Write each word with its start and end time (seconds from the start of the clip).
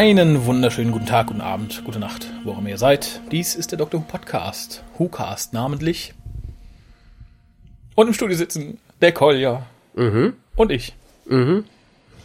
Einen 0.00 0.46
wunderschönen 0.46 0.92
guten 0.92 1.04
Tag, 1.04 1.26
guten 1.26 1.42
Abend, 1.42 1.84
gute 1.84 1.98
Nacht, 1.98 2.26
wo 2.42 2.52
auch 2.52 2.58
immer 2.58 2.70
ihr 2.70 2.78
seid. 2.78 3.20
Dies 3.30 3.54
ist 3.54 3.70
der 3.70 3.76
Dr. 3.78 4.00
Who 4.00 4.04
Podcast, 4.06 4.82
WhoCast 4.96 5.52
namentlich. 5.52 6.14
Und 7.96 8.06
im 8.06 8.14
Studio 8.14 8.34
sitzen 8.34 8.78
der 9.02 9.12
Kolja 9.12 9.66
Mhm. 9.92 10.38
und 10.56 10.72
ich, 10.72 10.94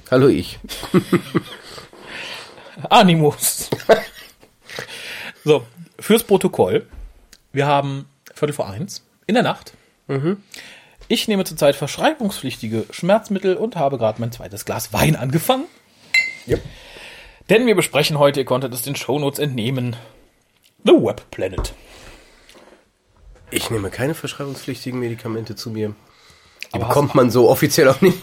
Hallo 0.10 0.30
ich. 0.30 0.58
Animus. 2.90 3.70
so, 5.44 5.68
fürs 6.00 6.24
Protokoll. 6.24 6.88
Wir 7.52 7.68
haben 7.68 8.06
Viertel 8.34 8.54
vor 8.54 8.70
eins 8.70 9.04
in 9.28 9.34
der 9.36 9.44
Nacht. 9.44 9.74
Ich 11.10 11.28
nehme 11.28 11.44
zurzeit 11.44 11.76
verschreibungspflichtige 11.76 12.86
Schmerzmittel 12.92 13.58
und 13.58 13.76
habe 13.76 13.98
gerade 13.98 14.22
mein 14.22 14.32
zweites 14.32 14.64
Glas 14.64 14.94
Wein 14.94 15.18
angefangen. 15.18 15.66
Yep. 16.48 16.62
Denn 17.50 17.68
wir 17.68 17.76
besprechen 17.76 18.18
heute, 18.18 18.40
ihr 18.40 18.46
konntet 18.46 18.74
es 18.74 18.82
den 18.82 18.96
Shownotes 18.96 19.40
entnehmen, 19.40 19.96
The 20.84 20.94
Web 20.94 21.30
Planet. 21.30 21.74
Ich 23.52 23.70
nehme 23.70 23.92
keine 23.92 24.16
verschreibungspflichtigen 24.16 25.00
Medikamente 25.00 25.56
zu 25.56 25.70
mir. 25.70 25.94
Die 26.70 26.76
Aber 26.76 26.88
bekommt 26.88 27.14
man 27.14 27.30
so 27.30 27.50
offiziell 27.50 27.88
auch 27.88 28.02
nicht. 28.02 28.18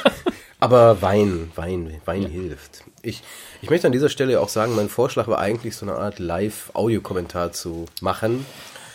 Aber 0.60 1.02
Wein, 1.02 1.50
Wein, 1.56 2.00
Wein 2.04 2.26
hilft. 2.26 2.84
Ich, 3.02 3.24
ich 3.62 3.70
möchte 3.70 3.88
an 3.88 3.92
dieser 3.92 4.08
Stelle 4.08 4.40
auch 4.40 4.48
sagen, 4.48 4.76
mein 4.76 4.88
Vorschlag 4.88 5.26
war 5.26 5.40
eigentlich 5.40 5.74
so 5.74 5.84
eine 5.84 5.96
Art 5.96 6.20
Live-Audiokommentar 6.20 7.50
zu 7.50 7.86
machen. 8.00 8.46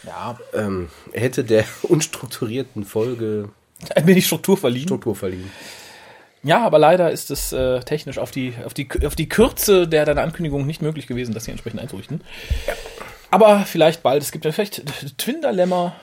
Ja, 0.03 0.39
Ähm, 0.53 0.87
hätte 1.11 1.43
der 1.43 1.65
unstrukturierten 1.81 2.85
Folge 2.85 3.49
ein 3.93 4.07
wenig 4.07 4.25
Struktur 4.25 4.57
verliehen. 4.57 4.87
Struktur 4.87 5.13
verliehen. 5.13 5.51
Ja, 6.43 6.63
aber 6.65 6.79
leider 6.79 7.11
ist 7.11 7.31
es 7.31 7.51
äh, 7.51 7.79
technisch 7.81 8.17
auf 8.19 8.31
die, 8.31 8.53
auf, 8.65 8.73
die, 8.73 8.87
auf 9.05 9.15
die 9.15 9.27
Kürze 9.27 9.87
der 9.87 10.05
deiner 10.05 10.21
Ankündigung 10.21 10.65
nicht 10.65 10.81
möglich 10.81 11.07
gewesen, 11.07 11.33
das 11.33 11.45
hier 11.45 11.53
entsprechend 11.53 11.81
einzurichten. 11.81 12.21
Aber 13.31 13.59
vielleicht 13.65 14.03
bald. 14.03 14.23
Es 14.23 14.31
gibt 14.31 14.45
ja 14.45 14.51
vielleicht 14.51 14.83
Twin-Dilemma. 15.17 15.95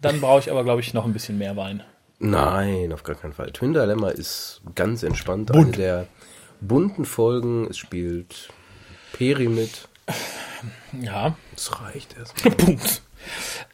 Dann 0.00 0.20
brauche 0.20 0.40
ich 0.40 0.50
aber, 0.50 0.64
glaube 0.64 0.80
ich, 0.80 0.94
noch 0.94 1.04
ein 1.04 1.12
bisschen 1.12 1.38
mehr 1.38 1.56
Wein. 1.56 1.82
Nein, 2.18 2.92
auf 2.92 3.02
gar 3.02 3.16
keinen 3.16 3.32
Fall. 3.32 3.50
Twin 3.50 3.72
Dilemma 3.72 4.10
ist 4.10 4.60
ganz 4.74 5.02
entspannt. 5.02 5.50
Eine 5.50 5.72
der 5.72 6.06
bunten 6.60 7.04
Folgen. 7.04 7.66
Es 7.68 7.78
spielt 7.78 8.48
Peri 9.12 9.48
mit. 9.48 9.88
Ja, 11.00 11.36
Das 11.54 11.80
reicht 11.80 12.16
erst. 12.16 12.34
Punkt. 12.58 13.02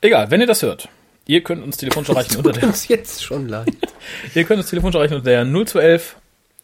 Egal, 0.01 0.31
wenn 0.31 0.41
ihr 0.41 0.47
das 0.47 0.63
hört, 0.63 0.89
ihr 1.29 1.43
könnt 1.43 1.63
uns 1.63 1.77
telefonisch 1.77 2.09
erreichen 2.09 2.39
unter 2.39 2.51
der, 2.51 2.65
uns 2.65 2.89
jetzt 2.89 3.23
schon 3.23 3.49
leid. 3.49 3.69
ihr 4.35 4.43
könnt 4.43 4.59
uns 4.59 4.71
telefonisch 4.71 4.97
erreichen 4.97 5.15
unter 5.15 5.31
der 5.31 5.45
0211 5.45 6.17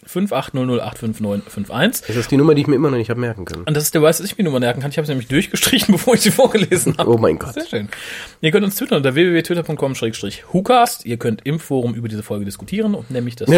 58008591. 0.07 2.07
Das 2.07 2.17
ist 2.17 2.31
die 2.31 2.37
Nummer, 2.37 2.55
die 2.55 2.61
ich 2.63 2.67
mir 2.67 2.77
immer 2.77 2.91
noch 2.91 2.97
nicht 2.99 3.11
habe 3.11 3.21
merken 3.21 3.47
können. 3.47 3.65
Und 3.65 3.75
das 3.75 3.85
ist 3.85 3.95
der 3.95 4.03
Weiß, 4.03 4.19
dass 4.19 4.27
ich 4.27 4.37
mir 4.37 4.45
Nummer 4.45 4.61
merken 4.61 4.83
kann. 4.83 4.91
Ich 4.91 4.99
habe 4.99 5.07
sie 5.07 5.13
nämlich 5.13 5.29
durchgestrichen, 5.29 5.93
bevor 5.93 6.13
ich 6.15 6.21
sie 6.21 6.31
vorgelesen 6.31 6.99
habe. 6.99 7.11
Oh 7.11 7.17
mein 7.17 7.39
Gott. 7.39 7.55
Sehr 7.55 7.67
schön. 7.67 7.89
Ihr 8.43 8.51
könnt 8.51 8.67
uns 8.67 8.77
twittern 8.77 8.99
unter 8.99 9.15
www.twitter.com-hucast. 9.15 11.07
Ihr 11.07 11.17
könnt 11.17 11.47
im 11.47 11.59
Forum 11.59 11.95
über 11.95 12.09
diese 12.09 12.23
Folge 12.23 12.45
diskutieren 12.45 12.95
und 12.95 13.11
nämlich 13.11 13.37
das 13.37 13.49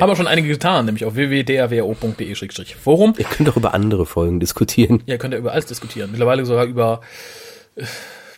haben 0.00 0.10
auch 0.10 0.16
schon 0.16 0.26
einige 0.26 0.48
getan, 0.48 0.86
nämlich 0.86 1.04
auf 1.04 1.14
www.drwo.de-forum. 1.14 3.14
Ihr 3.18 3.24
könnt 3.24 3.48
auch 3.48 3.56
über 3.56 3.74
andere 3.74 4.06
Folgen 4.06 4.40
diskutieren. 4.40 5.04
Ihr 5.06 5.18
könnt 5.18 5.34
ja 5.34 5.38
über 5.38 5.52
alles 5.52 5.66
diskutieren. 5.66 6.10
Mittlerweile 6.10 6.44
sogar 6.44 6.64
über 6.64 7.00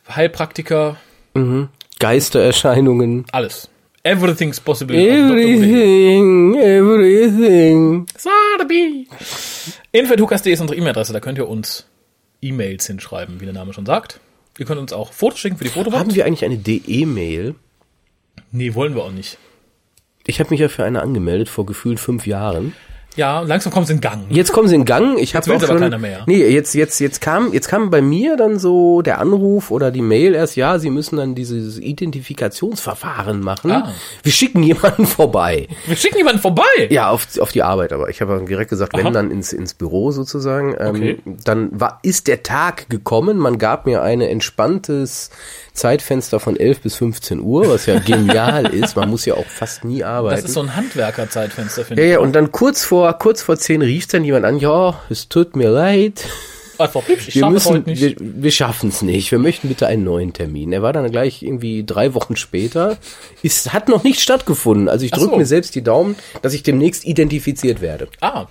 Heilpraktiker, 0.09 0.97
Geistererscheinungen. 1.99 3.25
alles. 3.33 3.69
Everything's 4.03 4.61
possible. 4.61 4.95
Who. 4.95 5.01
Everything, 5.01 6.55
everything. 6.57 8.07
Sotheby. 8.19 9.09
Info.hukas.de 9.93 10.53
ist 10.53 10.61
unsere 10.61 10.79
E-Mail-Adresse. 10.79 11.15
Da 11.15 11.21
könnt 11.21 11.39
ihr 11.39 11.49
uns 11.49 11.87
E-Mails 12.43 12.87
hinschreiben, 12.87 13.41
wie 13.41 13.47
der 13.47 13.55
Name 13.55 13.73
schon 13.73 13.87
sagt. 13.87 14.21
Ihr 14.59 14.67
könnt 14.67 14.79
uns 14.79 14.93
auch 14.93 15.13
Fotos 15.15 15.39
schicken 15.39 15.57
für 15.57 15.65
die 15.65 15.71
Fotowand. 15.71 16.01
Haben 16.01 16.15
wir 16.15 16.27
eigentlich 16.27 16.45
eine 16.45 16.59
DE-Mail? 16.59 17.55
Nee, 18.53 18.75
wollen 18.75 18.95
wir 18.95 19.05
auch 19.05 19.11
nicht. 19.11 19.39
Ich 20.27 20.39
habe 20.39 20.51
mich 20.51 20.61
ja 20.61 20.69
für 20.69 20.85
eine 20.85 21.01
angemeldet 21.01 21.49
vor 21.49 21.65
gefühlt 21.65 21.99
fünf 21.99 22.27
Jahren. 22.27 22.75
Ja, 23.17 23.41
langsam 23.43 23.73
kommt 23.73 23.85
es 23.85 23.91
in 23.91 24.01
Gang. 24.01 24.25
Jetzt 24.29 24.53
kommen 24.53 24.67
sie 24.67 24.75
in 24.75 24.85
Gang. 24.85 25.19
Ich 25.19 25.37
habe 25.37 25.49
auch 25.51 25.57
aber 25.57 25.67
schon. 25.67 25.79
keiner 25.79 25.99
mehr. 25.99 26.25
Nee, 26.27 26.47
jetzt 26.49 26.75
jetzt 26.75 26.99
jetzt 26.99 27.21
kam 27.21 27.53
jetzt 27.53 27.69
kam 27.69 27.91
bei 27.91 28.03
mir 28.03 28.37
dann 28.37 28.59
so 28.59 29.03
der 29.03 29.21
Anruf 29.21 29.71
oder 29.71 29.91
die 29.91 30.03
Mail 30.03 30.35
erst. 30.35 30.57
Ja, 30.57 30.79
sie 30.79 30.91
müssen 30.91 31.17
dann 31.17 31.35
dieses 31.35 31.79
Identifikationsverfahren 31.79 33.41
machen. 33.41 33.71
Ah. 33.71 33.93
Wir 34.23 34.33
schicken 34.33 34.63
jemanden 34.63 35.07
vorbei. 35.07 35.69
Wir 35.87 35.97
schicken 35.97 36.19
jemanden 36.19 36.41
vorbei. 36.41 36.63
Ja, 36.91 37.11
auf, 37.11 37.27
auf 37.39 37.53
die 37.53 37.63
Arbeit, 37.63 37.93
aber 37.93 38.09
ich 38.09 38.21
habe 38.21 38.45
direkt 38.49 38.71
gesagt, 38.71 38.95
Aha. 38.95 39.05
wenn 39.05 39.13
dann 39.13 39.31
ins, 39.31 39.53
ins 39.53 39.75
Büro 39.75 40.11
sozusagen. 40.11 40.75
Ähm, 40.79 40.95
Okay. 40.95 41.19
Dann 41.45 41.69
war, 41.79 41.99
ist 42.03 42.29
der 42.29 42.43
Tag 42.45 42.89
gekommen, 42.89 43.37
man 43.39 43.59
gab 43.59 43.85
mir 43.85 44.03
ein 44.03 44.21
entspanntes 44.21 45.31
Zeitfenster 45.75 46.41
von 46.41 46.57
11 46.57 46.81
bis 46.81 46.95
15 46.95 47.41
Uhr, 47.41 47.69
was 47.69 47.87
ja 47.87 47.99
genial 47.99 48.67
ist. 48.75 48.97
Man 48.97 49.11
muss 49.11 49.27
ja 49.27 49.35
auch 49.35 49.47
fast 49.47 49.85
nie 49.85 50.03
arbeiten. 50.05 50.37
Das 50.37 50.45
ist 50.47 50.55
so 50.55 50.61
ein 50.61 50.75
Handwerkerzeitfenster, 50.75 51.85
finde 51.85 52.03
ja, 52.03 52.09
ich. 52.09 52.13
ja, 52.15 52.21
und 52.21 52.33
dann 52.33 52.53
kurz 52.53 52.85
vor, 52.85 53.13
kurz 53.15 53.43
vor 53.43 53.59
10 53.59 53.83
rief 53.83 54.07
dann 54.07 54.25
jemand 54.25 54.47
an, 54.47 54.59
ja, 54.59 55.01
es 55.11 55.29
tut 55.29 55.57
mir 55.57 55.69
leid, 55.69 56.25
Einfach, 56.79 57.03
ich 57.09 57.35
wir 57.35 57.49
müssen, 57.51 57.85
nicht. 57.85 58.01
wir, 58.01 58.17
wir 58.19 58.51
schaffen 58.51 58.89
es 58.89 59.03
nicht, 59.03 59.31
wir 59.31 59.39
möchten 59.39 59.69
bitte 59.69 59.87
einen 59.87 60.05
neuen 60.05 60.33
Termin. 60.33 60.73
Er 60.73 60.83
war 60.83 60.93
dann 60.93 61.09
gleich 61.11 61.43
irgendwie 61.43 61.85
drei 61.85 62.15
Wochen 62.15 62.37
später, 62.37 62.99
ist, 63.43 63.73
hat 63.73 63.89
noch 63.89 64.03
nicht 64.03 64.21
stattgefunden. 64.21 64.89
Also 64.89 65.05
ich 65.05 65.13
drücke 65.13 65.33
so. 65.33 65.37
mir 65.37 65.47
selbst 65.47 65.75
die 65.75 65.83
Daumen, 65.83 66.17
dass 66.43 66.53
ich 66.53 66.63
demnächst 66.63 67.05
identifiziert 67.05 67.81
werde. 67.81 68.09
ah, 68.21 68.47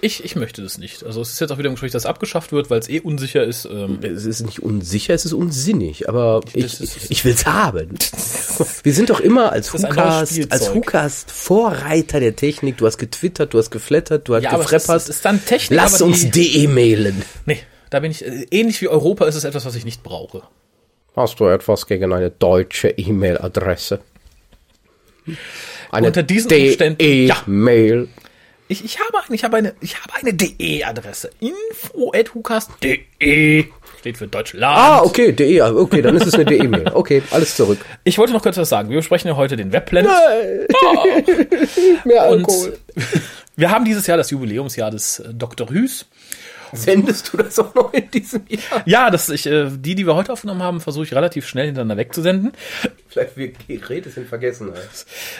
ich, 0.00 0.24
ich 0.24 0.36
möchte 0.36 0.62
das 0.62 0.78
nicht. 0.78 1.04
Also 1.04 1.20
es 1.22 1.32
ist 1.32 1.40
jetzt 1.40 1.50
auch 1.50 1.58
wieder 1.58 1.68
im 1.68 1.74
Gespräch, 1.74 1.92
dass 1.92 2.02
es 2.02 2.06
abgeschafft 2.06 2.52
wird, 2.52 2.68
weil 2.70 2.78
es 2.78 2.88
eh 2.88 3.00
unsicher 3.00 3.44
ist. 3.44 3.64
Ähm, 3.64 3.98
Es 4.02 4.24
ist 4.24 4.42
nicht 4.44 4.62
unsicher, 4.62 5.14
es 5.14 5.24
ist 5.24 5.32
unsinnig, 5.32 6.08
aber 6.08 6.40
ich, 6.52 6.80
ich, 6.80 7.10
ich 7.10 7.24
will's 7.24 7.46
haben. 7.46 7.96
Wir 8.82 8.92
sind 8.92 9.10
doch 9.10 9.20
immer 9.20 9.52
als 9.52 9.72
Hukast, 9.72 10.52
als 10.52 10.74
Hukast 10.74 11.30
Vorreiter 11.30 12.20
der 12.20 12.36
Technik. 12.36 12.76
Du 12.76 12.86
hast 12.86 12.98
getwittert, 12.98 13.54
du 13.54 13.58
hast 13.58 13.70
geflattert, 13.70 14.28
du 14.28 14.34
hast 14.34 14.42
ja, 14.42 14.50
aber 14.50 14.60
es 14.60 14.66
ist, 14.66 14.70
gefreppert. 14.72 15.02
es 15.02 15.08
ist 15.08 15.24
dann 15.24 15.44
Technik. 15.44 15.76
Lass 15.80 16.02
uns 16.02 16.30
DE 16.30 16.68
mailen. 16.68 17.22
Nee, 17.46 17.60
da 17.90 18.00
bin 18.00 18.10
ich, 18.10 18.24
äh, 18.24 18.46
ähnlich 18.50 18.80
wie 18.82 18.88
Europa 18.88 19.26
ist 19.26 19.34
es 19.34 19.44
etwas, 19.44 19.64
was 19.64 19.74
ich 19.76 19.84
nicht 19.84 20.02
brauche. 20.02 20.42
Hast 21.14 21.40
du 21.40 21.46
etwas 21.46 21.86
gegen 21.86 22.12
eine 22.12 22.30
deutsche 22.30 22.90
E-Mail-Adresse? 22.90 24.00
Eine 25.90 26.08
Unter 26.08 26.22
diesen 26.22 26.52
Umständen, 26.52 27.02
ja. 27.02 27.36
DE-Mail. 27.46 28.08
Ich, 28.68 28.84
ich 28.84 28.98
habe 28.98 29.18
eine, 29.24 29.34
ich 29.34 29.44
habe 29.44 29.56
eine, 29.56 29.74
ich 29.80 30.02
habe 30.02 30.12
eine 30.14 30.34
DE-Adresse. 30.34 31.30
Info.hucast.de 31.40 33.66
steht 34.06 34.18
für 34.18 34.28
Deutschland. 34.28 34.64
Ah, 34.64 35.02
okay, 35.02 35.32
DE, 35.32 35.60
ah, 35.60 35.74
okay, 35.74 36.00
dann 36.00 36.16
ist 36.16 36.26
es 36.26 36.34
eine 36.34 36.44
DE-Mail. 36.44 36.92
Okay, 36.94 37.22
alles 37.32 37.56
zurück. 37.56 37.78
Ich 38.04 38.18
wollte 38.18 38.32
noch 38.32 38.42
kurz 38.42 38.56
was 38.56 38.68
sagen. 38.68 38.88
Wir 38.88 38.98
besprechen 38.98 39.28
ja 39.28 39.36
heute 39.36 39.56
den 39.56 39.72
Webplanet. 39.72 40.10
Mehr 42.04 42.28
Und 42.28 42.40
Alkohol. 42.40 42.78
wir 43.56 43.70
haben 43.70 43.84
dieses 43.84 44.06
Jahr 44.06 44.16
das 44.16 44.30
Jubiläumsjahr 44.30 44.92
des 44.92 45.18
äh, 45.18 45.34
Dr. 45.34 45.68
Hüs. 45.70 46.06
Sendest 46.72 47.32
du 47.32 47.38
das 47.38 47.58
auch 47.58 47.74
noch 47.74 47.92
in 47.92 48.10
diesem 48.10 48.42
Jahr? 48.48 48.82
Ja, 48.86 49.10
das 49.10 49.28
ich, 49.28 49.46
äh, 49.46 49.70
die, 49.70 49.94
die 49.94 50.06
wir 50.06 50.14
heute 50.14 50.32
aufgenommen 50.32 50.62
haben, 50.62 50.80
versuche 50.80 51.04
ich 51.04 51.14
relativ 51.14 51.46
schnell 51.46 51.66
hintereinander 51.66 51.96
wegzusenden. 51.96 52.52
Vielleicht 53.08 53.36
wir 53.36 53.52
Geräte 53.68 54.10
sind 54.10 54.28
vergessen. 54.28 54.72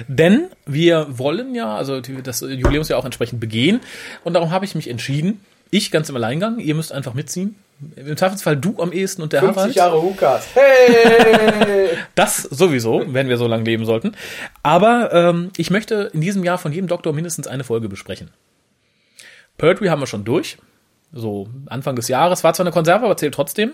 Denn 0.09 0.49
wir 0.65 1.07
wollen 1.11 1.55
ja, 1.55 1.77
also 1.77 2.01
das 2.01 2.41
Jubiläumsjahr 2.41 2.99
auch 2.99 3.05
entsprechend 3.05 3.41
begehen. 3.41 3.81
Und 4.25 4.35
darum 4.35 4.51
habe 4.51 4.65
ich 4.65 4.75
mich 4.75 4.89
entschieden, 4.89 5.41
ich 5.71 5.91
ganz 5.91 6.09
im 6.09 6.17
Alleingang, 6.17 6.59
ihr 6.59 6.75
müsst 6.75 6.93
einfach 6.93 7.15
mitziehen. 7.15 7.57
Im 7.97 8.17
Zweifelsfall 8.17 8.57
du 8.57 8.81
am 8.81 8.93
ehesten 8.93 9.21
und 9.21 9.33
der 9.33 9.43
Harald. 9.43 9.75
Jahre 9.75 10.01
Hukas. 10.01 10.49
Hey! 10.55 11.89
Das 12.15 12.43
sowieso, 12.43 13.03
wenn 13.09 13.29
wir 13.29 13.37
so 13.37 13.47
lange 13.47 13.65
leben 13.65 13.85
sollten. 13.85 14.13
Aber 14.63 15.13
ähm, 15.13 15.51
ich 15.57 15.71
möchte 15.71 16.11
in 16.15 16.21
diesem 16.23 16.45
Jahr 16.45 16.57
von 16.57 16.73
jedem 16.73 16.89
Doktor 16.89 17.13
mindestens 17.13 17.47
eine 17.47 17.65
Folge 17.65 17.89
besprechen. 17.89 18.31
Pertwee 19.59 19.91
haben 19.91 20.01
wir 20.01 20.07
schon 20.07 20.25
durch. 20.25 20.57
So 21.13 21.49
Anfang 21.67 21.97
des 21.97 22.09
Jahres. 22.09 22.45
War 22.45 22.53
zwar 22.55 22.65
eine 22.67 22.73
Konserve, 22.73 23.05
aber 23.05 23.17
zählt 23.17 23.35
trotzdem. 23.35 23.73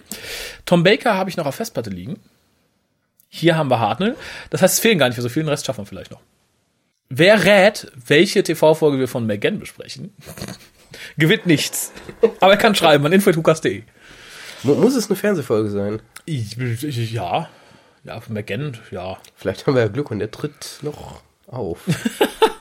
Tom 0.66 0.82
Baker 0.84 1.14
habe 1.16 1.30
ich 1.30 1.36
noch 1.36 1.46
auf 1.46 1.54
Festplatte 1.56 1.90
liegen. 1.90 2.18
Hier 3.28 3.56
haben 3.56 3.70
wir 3.70 3.80
Hartnell. 3.80 4.16
Das 4.50 4.62
heißt, 4.62 4.74
es 4.74 4.80
fehlen 4.80 4.98
gar 4.98 5.06
nicht 5.08 5.16
für 5.16 5.22
so 5.22 5.28
viel. 5.28 5.42
Den 5.42 5.48
Rest 5.48 5.66
schaffen 5.66 5.82
wir 5.82 5.86
vielleicht 5.86 6.10
noch. 6.10 6.20
Wer 7.08 7.44
rät, 7.44 7.90
welche 8.06 8.42
TV-Folge 8.42 8.98
wir 8.98 9.08
von 9.08 9.26
McGann 9.26 9.58
besprechen, 9.58 10.14
gewinnt 11.18 11.46
nichts. 11.46 11.92
Aber 12.40 12.52
er 12.52 12.58
kann 12.58 12.74
schreiben 12.74 13.04
an 13.06 13.12
info.hukas.de. 13.12 13.82
Mu- 14.62 14.74
Muss 14.76 14.94
es 14.94 15.08
eine 15.08 15.16
Fernsehfolge 15.16 15.70
sein? 15.70 16.00
Ich- 16.24 16.56
ich- 16.58 17.12
Ja. 17.12 17.48
Ja, 18.04 18.20
von 18.20 18.34
McGann, 18.34 18.78
ja. 18.90 19.16
Vielleicht 19.36 19.66
haben 19.66 19.74
wir 19.74 19.82
ja 19.82 19.88
Glück 19.88 20.10
und 20.10 20.18
der 20.18 20.30
tritt 20.30 20.78
noch 20.82 21.22
auf. 21.46 21.80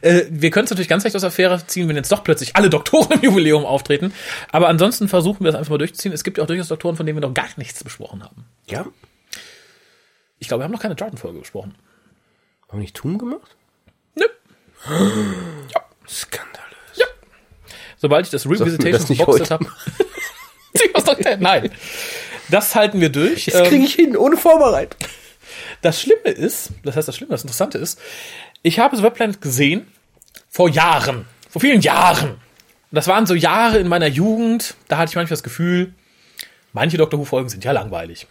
Äh, 0.00 0.22
wir 0.30 0.50
können 0.50 0.64
es 0.64 0.70
natürlich 0.70 0.88
ganz 0.88 1.04
leicht 1.04 1.16
aus 1.16 1.22
der 1.22 1.28
Affäre 1.28 1.66
ziehen, 1.66 1.88
wenn 1.88 1.96
jetzt 1.96 2.10
doch 2.12 2.22
plötzlich 2.24 2.56
alle 2.56 2.70
Doktoren 2.70 3.12
im 3.12 3.20
Jubiläum 3.22 3.64
auftreten. 3.64 4.12
Aber 4.52 4.68
ansonsten 4.68 5.08
versuchen 5.08 5.44
wir 5.44 5.50
es 5.50 5.54
einfach 5.54 5.70
mal 5.70 5.78
durchzuziehen. 5.78 6.12
Es 6.12 6.24
gibt 6.24 6.38
ja 6.38 6.44
auch 6.44 6.48
durchaus 6.48 6.68
Doktoren, 6.68 6.96
von 6.96 7.06
denen 7.06 7.16
wir 7.20 7.26
noch 7.26 7.34
gar 7.34 7.48
nichts 7.56 7.82
besprochen 7.84 8.22
haben. 8.24 8.44
Ja? 8.66 8.86
Ich 10.38 10.48
glaube, 10.48 10.60
wir 10.60 10.64
haben 10.64 10.72
noch 10.72 10.80
keine 10.82 10.94
Jordan-Folge 10.94 11.38
besprochen. 11.40 11.74
Haben 12.68 12.78
wir 12.78 12.82
nicht 12.82 12.96
Tum 12.96 13.18
gemacht? 13.18 13.56
Nö. 14.14 14.24
Skandalös. 16.08 16.96
Ja. 16.96 17.06
Sobald 17.96 18.26
ich 18.26 18.30
das 18.30 18.44
wir 18.44 18.52
Revisitation 18.60 18.92
das 18.92 19.08
nicht 19.08 19.18
geboxet 19.20 19.50
heute 19.50 19.64
habe. 21.26 21.38
Nein. 21.42 21.70
Das 22.50 22.74
halten 22.74 23.00
wir 23.00 23.08
durch. 23.10 23.46
Das 23.46 23.62
kriege 23.68 23.76
Ähm, 23.76 23.84
ich 23.84 23.94
hin, 23.94 24.16
ohne 24.16 24.36
Vorbereitung. 24.36 25.00
das 25.82 26.00
Schlimme 26.00 26.30
ist, 26.30 26.70
das 26.84 26.96
heißt 26.96 27.08
das 27.08 27.16
Schlimme, 27.16 27.30
das 27.32 27.42
Interessante 27.42 27.78
ist, 27.78 27.98
ich 28.62 28.78
habe 28.78 28.96
The 28.96 29.02
Web 29.02 29.14
Planet 29.14 29.40
gesehen 29.40 29.86
vor 30.48 30.68
Jahren, 30.68 31.26
vor 31.50 31.60
vielen 31.60 31.80
Jahren. 31.80 32.36
Das 32.90 33.08
waren 33.08 33.26
so 33.26 33.34
Jahre 33.34 33.78
in 33.78 33.88
meiner 33.88 34.06
Jugend, 34.06 34.74
da 34.88 34.98
hatte 34.98 35.10
ich 35.10 35.16
manchmal 35.16 35.34
das 35.34 35.42
Gefühl, 35.42 35.94
manche 36.72 36.96
Doctor 36.96 37.20
Who-Folgen 37.20 37.48
sind 37.48 37.64
ja 37.64 37.72
langweilig. 37.72 38.26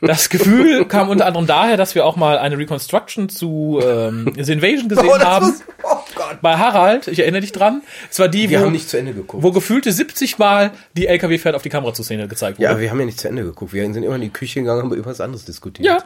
Das 0.00 0.30
Gefühl 0.30 0.86
kam 0.86 1.10
unter 1.10 1.26
anderem 1.26 1.46
daher, 1.46 1.76
dass 1.76 1.94
wir 1.94 2.06
auch 2.06 2.16
mal 2.16 2.38
eine 2.38 2.56
Reconstruction 2.56 3.28
zu 3.28 3.80
ähm, 3.82 4.32
The 4.36 4.52
Invasion 4.52 4.88
gesehen 4.88 5.20
haben. 5.20 5.46
muss, 5.46 5.62
oh. 5.82 5.99
Bei 6.42 6.56
Harald, 6.56 7.08
ich 7.08 7.18
erinnere 7.18 7.40
dich 7.40 7.52
dran. 7.52 7.82
Es 8.10 8.18
war 8.18 8.28
die, 8.28 8.50
Wir 8.50 8.60
wo, 8.60 8.64
haben 8.64 8.72
nicht 8.72 8.88
zu 8.88 8.98
Ende 8.98 9.12
geguckt. 9.12 9.42
wo 9.42 9.52
gefühlte 9.52 9.92
70 9.92 10.38
Mal 10.38 10.72
die 10.96 11.06
LKW 11.06 11.38
fährt 11.38 11.54
auf 11.54 11.62
die 11.62 11.68
Kamera 11.68 11.92
zu 11.94 12.02
Szene 12.02 12.28
gezeigt 12.28 12.58
wurde. 12.58 12.70
ja, 12.70 12.78
wir 12.78 12.90
haben 12.90 13.00
ja 13.00 13.06
nicht 13.06 13.20
zu 13.20 13.28
Ende 13.28 13.42
geguckt. 13.44 13.72
Wir 13.72 13.82
sind 13.92 14.02
immer 14.02 14.14
in 14.16 14.22
die 14.22 14.30
Küche 14.30 14.60
gegangen, 14.60 14.82
haben 14.82 14.94
über 14.94 15.10
was 15.10 15.20
anderes 15.20 15.44
diskutiert. 15.44 15.86
Ja. 15.86 16.04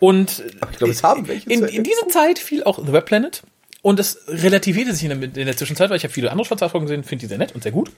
Und 0.00 0.42
ich 0.70 0.78
glaube, 0.78 0.92
es 0.92 1.02
haben 1.02 1.26
welche 1.28 1.50
in, 1.50 1.64
in 1.64 1.82
diese 1.84 2.06
Zeit 2.08 2.38
fiel 2.38 2.64
auch 2.64 2.78
The 2.84 2.92
Web 2.92 3.06
Planet. 3.06 3.42
Und 3.82 4.00
es 4.00 4.18
relativierte 4.26 4.92
sich 4.92 5.08
in 5.08 5.20
der, 5.20 5.36
in 5.36 5.46
der 5.46 5.56
Zwischenzeit, 5.56 5.88
weil 5.90 5.96
ich 5.96 6.04
habe 6.04 6.12
viele 6.12 6.30
andere 6.30 6.44
Schwarz-Folgen 6.44 6.86
gesehen, 6.86 7.04
finde 7.04 7.22
die 7.22 7.28
sehr 7.28 7.38
nett 7.38 7.54
und 7.54 7.62
sehr 7.62 7.72
gut. 7.72 7.90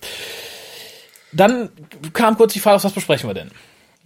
Dann 1.33 1.71
kam 2.12 2.37
kurz 2.37 2.53
die 2.53 2.61
Frage, 2.61 2.83
was 2.83 2.93
besprechen 2.93 3.29
wir 3.31 3.35
denn? 3.35 3.51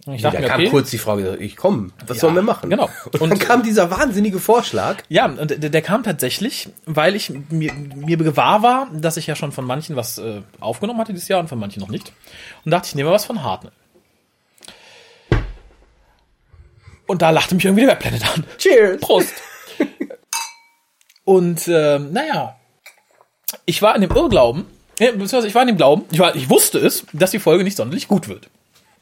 Und 0.05 0.13
ich 0.13 0.21
Da 0.21 0.29
dachte 0.29 0.43
mir, 0.43 0.47
kam 0.49 0.61
okay, 0.61 0.69
kurz 0.69 0.91
die 0.91 0.97
Frage, 0.99 1.35
ich 1.37 1.55
komm, 1.55 1.91
was 2.05 2.17
Ja, 2.17 2.21
sollen 2.21 2.35
wir 2.35 2.43
machen? 2.43 2.69
genau. 2.69 2.89
Und, 3.11 3.21
Und- 3.21 3.29
dann 3.31 3.39
kam 3.39 3.63
dieser 3.63 3.89
wahnsinnige 3.89 4.39
Vorschlag. 4.39 4.97
Ja, 5.09 5.25
und 5.25 5.49
der, 5.49 5.69
der 5.69 5.81
kam 5.81 6.03
tatsächlich, 6.03 6.69
weil 6.85 7.15
ich 7.15 7.31
mir, 7.49 7.73
mir 7.73 8.17
gewahr 8.17 8.61
war, 8.61 8.87
dass 8.93 9.17
ich 9.17 9.25
ja 9.25 9.35
schon 9.35 9.51
von 9.51 9.65
manchen 9.65 9.95
was 9.95 10.19
äh, 10.19 10.41
aufgenommen 10.59 10.99
hatte 10.99 11.11
dieses 11.13 11.27
Jahr 11.27 11.39
und 11.39 11.47
von 11.47 11.57
manchen 11.57 11.79
noch 11.79 11.89
nicht. 11.89 12.13
Und 12.63 12.71
dachte, 12.71 12.87
ich 12.89 12.95
nehme 12.95 13.09
was 13.09 13.25
von 13.25 13.41
Hartnell. 13.43 13.71
Und 17.07 17.21
da 17.21 17.29
lachte 17.29 17.55
mich 17.55 17.65
irgendwie 17.65 17.85
der 17.85 17.91
Webplanet 17.93 18.23
an. 18.33 18.43
Cheers. 18.57 18.99
Prost. 19.01 19.33
Und 21.23 21.67
ähm, 21.67 22.11
naja, 22.13 22.55
ich 23.65 23.81
war 23.81 23.95
in 23.95 24.01
dem 24.01 24.11
Irrglauben, 24.11 24.65
äh, 24.99 25.05
beziehungsweise 25.11 25.47
ich 25.47 25.55
war 25.55 25.63
in 25.63 25.67
dem 25.69 25.77
Glauben, 25.77 26.05
ich, 26.11 26.19
war, 26.19 26.35
ich 26.35 26.49
wusste 26.49 26.77
es, 26.79 27.05
dass 27.13 27.31
die 27.31 27.39
Folge 27.39 27.63
nicht 27.63 27.77
sonderlich 27.77 28.07
gut 28.07 28.27
wird. 28.27 28.49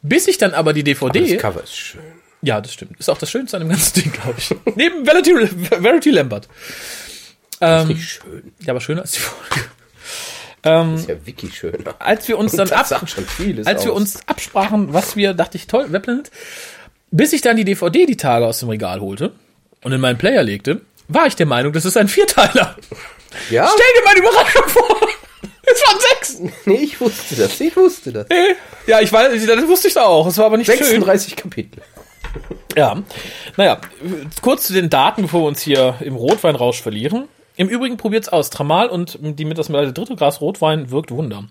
Bis 0.04 0.28
ich 0.28 0.36
dann 0.36 0.52
aber 0.52 0.74
die 0.74 0.84
DVD. 0.84 1.32
Das 1.32 1.40
Cover 1.40 1.62
ist 1.64 1.74
schön. 1.74 2.02
Ja, 2.42 2.60
das 2.60 2.74
stimmt. 2.74 3.00
Ist 3.00 3.08
auch 3.08 3.16
das 3.16 3.30
Schönste 3.30 3.56
an 3.56 3.62
dem 3.62 3.70
ganzen 3.70 4.02
Ding, 4.02 4.12
glaube 4.12 4.34
ich. 4.36 4.54
Neben 4.76 5.06
Verity, 5.06 5.34
Verity 5.80 6.10
Lambert. 6.10 6.46
Ähm, 7.62 7.88
Nicht 7.88 8.10
schön. 8.10 8.52
ja, 8.60 8.74
aber 8.74 8.82
schöner 8.82 9.00
als 9.00 9.12
die 9.12 9.20
Folge. 9.20 9.66
Das 10.60 11.00
ist 11.00 11.08
ja 11.08 11.26
Wiki 11.26 11.50
schöner. 11.50 11.94
Als 11.98 12.28
wir 12.28 12.38
uns 12.38 12.52
dann 12.52 12.70
ab, 12.70 12.90
als 12.90 13.84
wir 13.84 13.92
aus. 13.92 13.98
uns 14.00 14.20
absprachen, 14.26 14.92
was 14.92 15.16
wir, 15.16 15.32
dachte 15.32 15.56
ich, 15.56 15.66
toll, 15.66 15.86
Webplanet. 15.90 16.30
Bis 17.10 17.32
ich 17.32 17.40
dann 17.40 17.56
die 17.56 17.64
DVD 17.64 18.06
die 18.06 18.16
Tage 18.16 18.46
aus 18.46 18.60
dem 18.60 18.68
Regal 18.68 19.00
holte 19.00 19.32
und 19.82 19.92
in 19.92 20.00
meinen 20.00 20.18
Player 20.18 20.42
legte, 20.42 20.82
war 21.08 21.26
ich 21.26 21.36
der 21.36 21.46
Meinung, 21.46 21.72
das 21.72 21.84
ist 21.84 21.96
ein 21.96 22.08
Vierteiler. 22.08 22.76
Ja? 23.50 23.68
Stell 23.72 23.86
dir 24.04 24.14
die 24.14 24.20
Überraschung 24.20 24.68
vor. 24.68 25.08
Es 25.66 25.82
waren 25.86 25.98
sechs. 26.10 26.40
Nee, 26.66 26.74
ich 26.74 27.00
wusste 27.00 27.36
das. 27.36 27.60
Ich 27.60 27.76
wusste 27.76 28.12
das. 28.12 28.28
Nee. 28.28 28.56
Ja, 28.86 29.00
ich 29.00 29.12
weiß, 29.12 29.46
das 29.46 29.68
wusste 29.68 29.88
ich 29.88 29.96
auch. 29.98 30.26
Es 30.26 30.38
war 30.38 30.46
aber 30.46 30.56
nicht 30.56 30.66
schön. 30.70 30.78
36 30.78 31.36
Kapitel. 31.36 31.82
Ja. 32.76 33.02
Naja, 33.56 33.80
kurz 34.42 34.66
zu 34.66 34.72
den 34.72 34.90
Daten, 34.90 35.22
bevor 35.22 35.42
wir 35.42 35.48
uns 35.48 35.62
hier 35.62 35.96
im 36.00 36.16
Rotweinrausch 36.16 36.82
verlieren. 36.82 37.28
Im 37.56 37.68
Übrigen 37.68 37.96
probiert's 37.96 38.28
aus. 38.28 38.50
Tramal 38.50 38.88
und 38.88 39.18
die 39.20 39.44
mit 39.44 39.58
das 39.58 39.68
Medaille 39.68 39.92
dritte 39.92 40.16
Glas 40.16 40.40
Rotwein 40.40 40.90
wirkt 40.90 41.12
Wunder. 41.12 41.44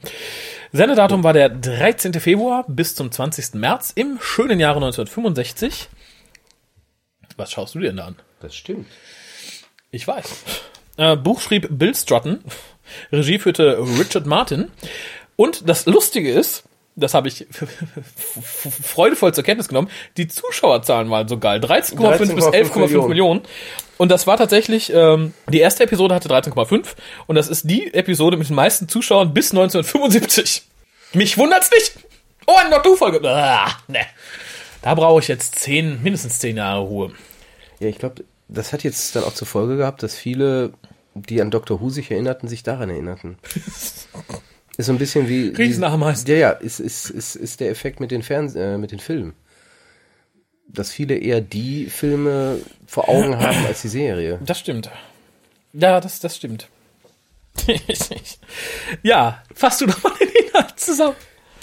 Sendedatum 0.73 1.23
war 1.23 1.33
der 1.33 1.49
13. 1.49 2.13
Februar 2.15 2.65
bis 2.67 2.95
zum 2.95 3.11
20. 3.11 3.53
März 3.53 3.91
im 3.95 4.19
schönen 4.21 4.59
Jahre 4.59 4.77
1965. 4.77 5.87
Was 7.37 7.51
schaust 7.51 7.75
du 7.75 7.79
dir 7.79 7.87
denn 7.87 7.97
da 7.97 8.07
an? 8.07 8.15
Das 8.41 8.55
stimmt. 8.55 8.87
Ich 9.91 10.07
weiß. 10.07 10.43
Äh, 10.97 11.15
Buch 11.15 11.39
schrieb 11.39 11.67
Bill 11.71 11.95
Strutton. 11.95 12.43
Regie 13.11 13.39
führte 13.39 13.77
Richard 13.99 14.25
Martin. 14.25 14.71
Und 15.35 15.67
das 15.67 15.85
Lustige 15.85 16.31
ist, 16.31 16.63
das 16.95 17.13
habe 17.13 17.27
ich 17.27 17.47
freudevoll 18.83 19.33
zur 19.33 19.43
Kenntnis 19.43 19.67
genommen, 19.67 19.89
die 20.17 20.27
Zuschauerzahlen 20.27 21.09
waren 21.09 21.27
so 21.27 21.39
geil. 21.39 21.59
13,5 21.59 22.35
bis 22.35 22.45
13,5 22.45 22.53
11,5 22.53 22.79
Millionen. 22.79 23.09
Millionen. 23.09 23.41
Und 23.97 24.09
das 24.09 24.27
war 24.27 24.37
tatsächlich, 24.37 24.91
ähm, 24.93 25.33
die 25.49 25.59
erste 25.59 25.83
Episode 25.83 26.13
hatte 26.13 26.29
13,5 26.29 26.95
und 27.27 27.35
das 27.35 27.47
ist 27.47 27.69
die 27.69 27.93
Episode 27.93 28.37
mit 28.37 28.49
den 28.49 28.55
meisten 28.55 28.87
Zuschauern 28.87 29.33
bis 29.33 29.51
1975. 29.51 30.63
Mich 31.13 31.37
wundert's 31.37 31.71
nicht. 31.71 31.93
Oh, 32.45 32.55
eine 32.59 32.71
Doctor-Folge. 32.71 33.21
Ah, 33.27 33.71
ne. 33.87 34.01
Da 34.81 34.95
brauche 34.95 35.21
ich 35.21 35.27
jetzt 35.27 35.55
zehn, 35.59 36.01
mindestens 36.03 36.39
zehn 36.39 36.57
Jahre 36.57 36.81
Ruhe. 36.81 37.11
Ja, 37.79 37.87
ich 37.87 37.97
glaube, 37.97 38.23
das 38.49 38.73
hat 38.73 38.83
jetzt 38.83 39.15
dann 39.15 39.23
auch 39.23 39.33
zur 39.33 39.47
Folge 39.47 39.77
gehabt, 39.77 40.03
dass 40.03 40.15
viele, 40.15 40.73
die 41.15 41.41
an 41.41 41.51
Dr. 41.51 41.79
Who 41.81 41.89
sich 41.89 42.09
erinnerten, 42.11 42.47
sich 42.47 42.63
daran 42.63 42.89
erinnerten. 42.89 43.37
Ist 44.75 44.87
so 44.87 44.91
ein 44.91 44.97
bisschen 44.97 45.29
wie. 45.29 45.49
Riesenameisen. 45.49 46.27
Ja, 46.29 46.35
ja, 46.35 46.49
ist, 46.49 46.79
ist, 46.79 47.11
ist, 47.11 47.35
ist 47.35 47.59
der 47.59 47.69
Effekt 47.69 47.99
mit 47.99 48.09
den 48.09 48.23
Fernseh, 48.23 48.59
äh, 48.73 48.77
mit 48.79 48.91
den 48.91 48.97
Filmen. 48.97 49.33
Dass 50.67 50.89
viele 50.91 51.15
eher 51.15 51.41
die 51.41 51.85
Filme 51.91 52.57
vor 52.87 53.07
Augen 53.07 53.37
haben 53.37 53.63
als 53.67 53.83
die 53.83 53.87
Serie. 53.89 54.39
Das 54.43 54.57
stimmt. 54.57 54.89
Ja, 55.73 56.01
das, 56.01 56.19
das 56.21 56.35
stimmt. 56.37 56.69
ja, 59.03 59.43
fass 59.53 59.77
du 59.77 59.85
doch 59.85 60.01
mal 60.03 60.13
den 60.19 60.29
Inhalt 60.47 60.79
zusammen. 60.79 61.15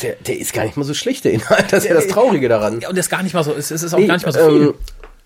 Der, 0.02 0.14
der 0.14 0.38
ist 0.38 0.52
gar 0.52 0.64
nicht 0.64 0.76
mal 0.76 0.85
so 0.85 0.94
schlecht, 0.94 1.25
der 1.25 1.32
Inhalt. 1.32 1.73
Das 1.73 1.82
ist 1.85 1.88
ja 1.88 1.94
das 1.94 2.06
Traurige 2.06 2.49
daran. 2.49 2.81
Ja, 2.81 2.88
und 2.88 2.97
das 2.97 3.06
ist 3.06 3.11
gar 3.11 3.23
nicht 3.23 3.35
mal 3.35 3.44
so, 3.44 3.52
es 3.52 3.70
es 3.70 3.82
ist 3.82 3.93
auch 3.93 3.99
Nee, 3.99 4.06
gar 4.06 4.14
nicht 4.14 4.26
mal 4.26 4.32
so 4.32 4.49
viel. 4.49 4.62
ähm, 4.69 4.75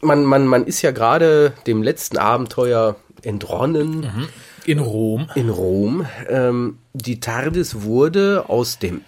man, 0.00 0.24
man, 0.24 0.46
man 0.46 0.66
ist 0.66 0.82
ja 0.82 0.90
gerade 0.90 1.52
dem 1.66 1.82
letzten 1.82 2.18
Abenteuer 2.18 2.96
entronnen 3.26 4.00
Mhm. 4.00 4.28
In 4.66 4.78
Rom. 4.78 5.26
in 5.34 5.50
Rom. 5.50 6.06
Ähm, 6.28 6.78
die 6.94 7.20
TARDIS 7.20 7.82
wurde 7.82 8.44
aus 8.48 8.78
dem 8.78 9.02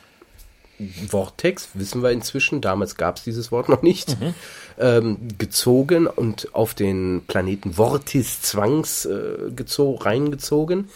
Vortex, 1.08 1.70
wissen 1.72 2.02
wir 2.02 2.10
inzwischen, 2.10 2.60
damals 2.60 2.96
gab 2.96 3.16
es 3.16 3.24
dieses 3.24 3.50
Wort 3.50 3.70
noch 3.70 3.80
nicht, 3.80 4.20
Mhm. 4.20 4.34
ähm, 4.78 5.18
gezogen 5.38 6.06
und 6.06 6.54
auf 6.54 6.74
den 6.74 7.22
Planeten 7.26 7.72
Vortis 7.74 8.42
zwangs 8.42 9.06
äh, 9.06 9.50
gezo 9.56 9.92
reingezogen. 9.94 10.90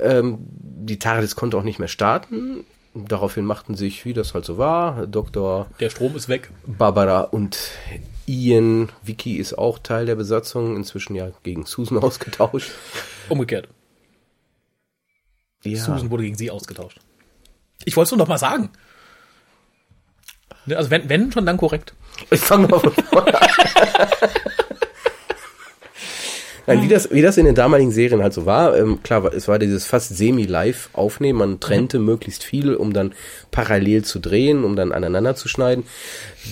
Ähm, 0.00 0.38
die 0.48 1.00
TARDIS 1.00 1.34
konnte 1.34 1.56
auch 1.56 1.64
nicht 1.64 1.80
mehr 1.80 1.88
starten. 1.88 2.64
Daraufhin 2.94 3.44
machten 3.44 3.74
sich, 3.74 4.04
wie 4.04 4.12
das 4.14 4.32
halt 4.32 4.44
so 4.44 4.58
war, 4.58 5.06
Dr. 5.08 5.66
Der 5.80 5.90
Strom 5.90 6.14
ist 6.14 6.28
weg. 6.28 6.50
Barbara 6.64 7.22
und 7.22 7.58
Ian, 8.26 8.90
Vicky 9.02 9.36
ist 9.36 9.54
auch 9.56 9.78
Teil 9.78 10.06
der 10.06 10.16
Besatzung, 10.16 10.76
inzwischen 10.76 11.14
ja 11.14 11.30
gegen 11.42 11.64
Susan 11.66 11.98
ausgetauscht. 12.02 12.70
Umgekehrt. 13.28 13.68
Ja, 15.64 15.78
Susan 15.82 16.10
wurde 16.10 16.24
gegen 16.24 16.36
sie 16.36 16.50
ausgetauscht. 16.50 16.98
Ich 17.84 17.96
wollte 17.96 18.06
es 18.06 18.10
nur 18.12 18.18
noch 18.18 18.28
mal 18.28 18.38
sagen. 18.38 18.70
Ne, 20.66 20.76
Also 20.76 20.90
wenn, 20.90 21.08
wenn 21.08 21.30
schon, 21.32 21.46
dann 21.46 21.56
korrekt. 21.56 21.94
ich 22.30 22.40
fange 22.40 22.68
mal 22.68 22.80
von 22.80 22.92
vorne 22.92 23.40
an. 23.40 23.48
Nein, 26.66 26.82
wie 26.82 26.88
das, 26.88 27.10
wie 27.12 27.22
das 27.22 27.36
in 27.36 27.46
den 27.46 27.54
damaligen 27.54 27.92
Serien 27.92 28.22
halt 28.22 28.32
so 28.32 28.44
war, 28.44 28.76
ähm, 28.76 29.02
klar, 29.02 29.32
es 29.32 29.46
war 29.46 29.58
dieses 29.58 29.86
fast 29.86 30.16
semi-live 30.16 30.90
Aufnehmen, 30.92 31.38
man 31.38 31.60
trennte 31.60 31.98
möglichst 31.98 32.42
viel, 32.42 32.74
um 32.74 32.92
dann 32.92 33.14
parallel 33.50 34.04
zu 34.04 34.18
drehen, 34.18 34.64
um 34.64 34.74
dann 34.74 34.92
aneinander 34.92 35.36
zu 35.36 35.48
schneiden. 35.48 35.84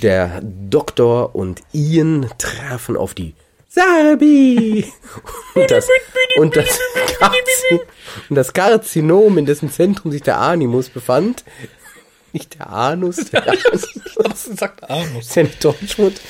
Der 0.02 0.40
Doktor 0.42 1.35
und 1.35 1.62
Ian 1.73 2.26
trafen 2.38 2.97
auf 2.97 3.14
die 3.14 3.35
Sarbi! 3.68 4.85
Und 5.56 5.71
das, 5.71 5.88
und 6.37 6.56
das, 6.56 6.80
Karzi, 7.18 7.80
und 8.28 8.37
das 8.37 8.52
Karzinom, 8.52 9.38
in 9.38 9.47
dessen 9.47 9.71
Zentrum 9.71 10.11
sich 10.11 10.23
der 10.23 10.40
Animus 10.40 10.88
befand, 10.88 11.44
nicht 12.34 12.58
der 12.58 12.68
Anus, 12.70 13.16
der 13.30 13.42
Anus, 13.48 13.88
Das 14.16 14.44
sagt 14.44 14.88
Armus. 14.90 15.26
ist 15.26 15.36
ja 15.36 15.44
nicht 15.44 15.64
Deutschmund. 15.64 16.20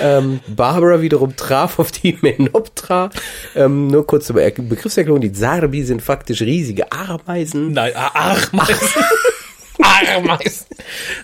Ähm, 0.00 0.40
Barbara 0.48 1.00
wiederum 1.00 1.34
traf 1.36 1.78
auf 1.78 1.90
die 1.92 2.18
Menoptra. 2.20 3.10
Ähm, 3.54 3.86
nur 3.86 4.06
kurz 4.06 4.26
zur 4.26 4.36
Be 4.36 4.52
Begriffserklärung. 4.52 5.20
Die 5.22 5.34
Sarbi 5.34 5.82
sind 5.84 6.02
faktisch 6.02 6.42
riesige 6.42 6.92
Ameisen. 6.92 7.72
Nein, 7.72 7.92
Ameisen. 7.96 9.04
Ameisen. 10.16 10.66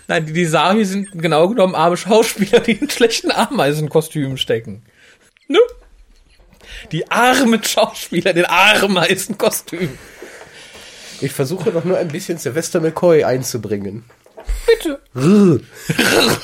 Nein, 0.07 0.25
die, 0.25 0.33
die 0.33 0.45
Sami 0.45 0.83
sind 0.85 1.09
genau 1.13 1.47
genommen 1.49 1.75
arme 1.75 1.97
Schauspieler, 1.97 2.59
die 2.59 2.73
in 2.73 2.89
schlechten 2.89 3.31
Ameisenkostümen 3.31 4.37
stecken. 4.37 4.81
Ne? 5.47 5.59
Die 6.91 7.09
armen 7.11 7.63
Schauspieler, 7.63 8.31
in 8.31 8.37
den 8.37 8.45
Ameisenkostümen. 8.47 9.97
Ich 11.21 11.31
versuche 11.31 11.71
doch 11.71 11.83
nur 11.83 11.97
ein 11.97 12.07
bisschen 12.07 12.37
Sylvester 12.37 12.79
McCoy 12.79 13.23
einzubringen. 13.23 14.05
Bitte. 14.67 14.99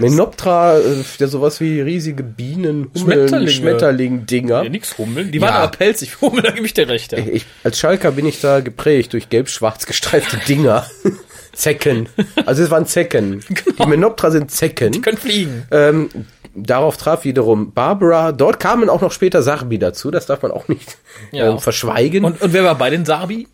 Menoptra, 0.00 0.78
äh, 0.78 0.82
der 1.18 1.28
sowas 1.28 1.60
wie 1.60 1.80
riesige 1.80 2.22
Bienen, 2.22 2.90
Hummeln. 2.94 3.48
Schmetterling-Dinger. 3.48 4.62
Ja, 4.64 4.68
nix 4.68 4.96
hummeln. 4.98 5.30
Die 5.32 5.40
waren 5.40 5.50
Ja. 5.54 5.62
aber 5.62 5.72
pelzig. 5.76 6.16
Hummel, 6.20 6.42
da 6.42 6.50
gebe 6.50 6.66
ich 6.66 6.74
dir 6.74 6.88
recht. 6.88 7.12
Ja. 7.12 7.18
Ich, 7.18 7.46
als 7.62 7.78
Schalker 7.78 8.12
bin 8.12 8.26
ich 8.26 8.40
da 8.40 8.60
geprägt 8.60 9.12
durch 9.12 9.28
gelb-schwarz 9.28 9.86
gestreifte 9.86 10.38
Dinger. 10.48 10.86
Zecken. 11.52 12.08
Also 12.46 12.64
es 12.64 12.70
waren 12.70 12.84
Zecken. 12.86 13.40
Die 13.78 13.86
Menoptra 13.86 14.32
sind 14.32 14.50
Zecken. 14.50 14.90
Die 14.90 15.00
können 15.00 15.18
fliegen. 15.18 15.62
Ähm, 15.70 16.08
darauf 16.56 16.96
traf 16.96 17.24
wiederum 17.24 17.72
Barbara. 17.72 18.32
Dort 18.32 18.58
kamen 18.58 18.88
auch 18.90 19.00
noch 19.00 19.12
später 19.12 19.40
Sarbi 19.40 19.78
dazu. 19.78 20.10
Das 20.10 20.26
darf 20.26 20.42
man 20.42 20.50
auch 20.50 20.66
nicht 20.66 20.98
Ja. 21.30 21.50
ähm, 21.50 21.60
verschweigen. 21.60 22.24
Und, 22.24 22.42
und 22.42 22.52
wer 22.52 22.64
war 22.64 22.74
bei 22.76 22.90
den 22.90 23.04
Sarbi? 23.04 23.46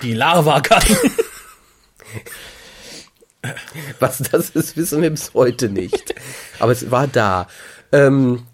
Die 0.00 0.14
Larva-Gatten. 0.14 0.96
Was 3.98 4.18
das 4.18 4.50
ist, 4.50 4.76
wissen 4.76 5.02
wir 5.02 5.10
bis 5.10 5.34
heute 5.34 5.68
nicht. 5.68 6.14
Aber 6.58 6.72
es 6.72 6.90
war 6.90 7.06
da. 7.06 7.48
Ähm, 7.90 8.46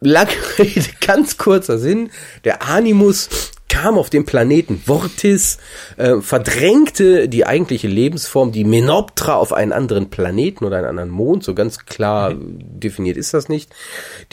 lange 0.00 0.32
Rede, 0.58 0.86
ganz 1.06 1.36
kurzer 1.36 1.78
Sinn. 1.78 2.10
Der 2.44 2.62
Animus 2.62 3.28
kam 3.68 3.98
auf 3.98 4.10
den 4.10 4.24
Planeten 4.24 4.82
Vortis, 4.84 5.58
äh, 5.96 6.20
verdrängte 6.20 7.28
die 7.28 7.46
eigentliche 7.46 7.86
Lebensform, 7.86 8.50
die 8.50 8.64
Menoptra, 8.64 9.36
auf 9.36 9.52
einen 9.52 9.72
anderen 9.72 10.10
Planeten 10.10 10.64
oder 10.64 10.78
einen 10.78 10.86
anderen 10.86 11.10
Mond. 11.10 11.44
So 11.44 11.54
ganz 11.54 11.86
klar 11.86 12.34
definiert 12.36 13.16
ist 13.16 13.32
das 13.32 13.48
nicht. 13.48 13.72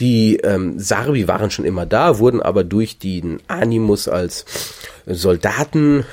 Die 0.00 0.38
ähm, 0.38 0.78
Sarbi 0.80 1.28
waren 1.28 1.52
schon 1.52 1.64
immer 1.64 1.86
da, 1.86 2.18
wurden 2.18 2.42
aber 2.42 2.64
durch 2.64 2.98
den 2.98 3.40
Animus 3.46 4.08
als 4.08 4.44
Soldaten 5.06 6.04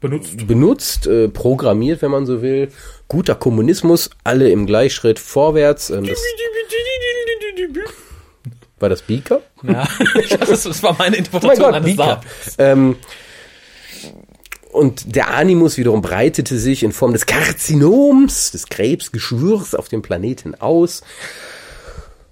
Benutzt. 0.00 0.46
benutzt, 0.46 1.06
äh, 1.06 1.28
programmiert, 1.28 2.02
wenn 2.02 2.10
man 2.10 2.26
so 2.26 2.42
will. 2.42 2.68
Guter 3.08 3.34
Kommunismus, 3.34 4.10
alle 4.24 4.50
im 4.50 4.66
Gleichschritt 4.66 5.18
vorwärts. 5.18 5.90
Ähm, 5.90 6.04
das, 6.04 6.18
war 8.78 8.88
das 8.88 9.02
Beaker? 9.02 9.40
Ja, 9.62 9.88
das, 10.38 10.64
das 10.64 10.82
war 10.82 10.96
meine 10.98 10.98
Oh 10.98 11.02
mein 11.02 11.14
Interpretation 11.14 11.64
Gott, 11.64 11.74
eines 11.74 11.96
Beaker. 11.96 12.20
Ähm, 12.58 12.96
und 14.72 15.16
der 15.16 15.32
Animus 15.32 15.78
wiederum 15.78 16.02
breitete 16.02 16.58
sich 16.58 16.82
in 16.82 16.92
Form 16.92 17.14
des 17.14 17.24
Karzinoms, 17.24 18.50
des 18.50 18.66
Krebsgeschwürs 18.66 19.74
auf 19.74 19.88
dem 19.88 20.02
Planeten 20.02 20.54
aus. 20.54 21.02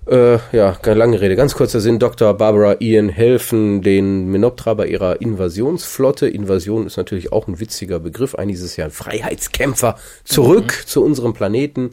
Äh, 0.07 0.39
ja, 0.55 0.73
keine 0.73 0.99
lange 0.99 1.21
Rede, 1.21 1.35
ganz 1.35 1.55
kurzer 1.55 1.81
Sinn. 1.81 1.99
Dr. 1.99 2.35
Barbara 2.35 2.77
Ian 2.81 3.09
helfen 3.09 3.81
den 3.81 4.27
Menoptra 4.27 4.75
bei 4.75 4.87
ihrer 4.87 5.23
Invasionsflotte. 5.23 6.29
Invasion 6.29 6.87
ist 6.87 6.99
natürlich 6.99 7.33
auch 7.33 7.49
ein 7.49 7.59
witziger 7.59 8.01
Begriff. 8.01 8.35
Eigentlich 8.35 8.59
ist 8.59 8.65
es 8.65 8.77
ja 8.77 8.85
ein 8.85 8.91
Freiheitskämpfer. 8.91 9.97
Zurück 10.25 10.85
zu 10.87 11.03
unserem 11.03 11.33
Planeten. 11.33 11.91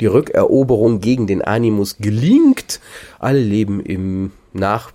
Die 0.00 0.06
Rückeroberung 0.06 1.00
gegen 1.00 1.28
den 1.28 1.40
Animus 1.42 1.98
gelingt. 1.98 2.80
Alle 3.20 3.40
leben 3.40 3.80
im 3.80 4.32
nach 4.52 4.90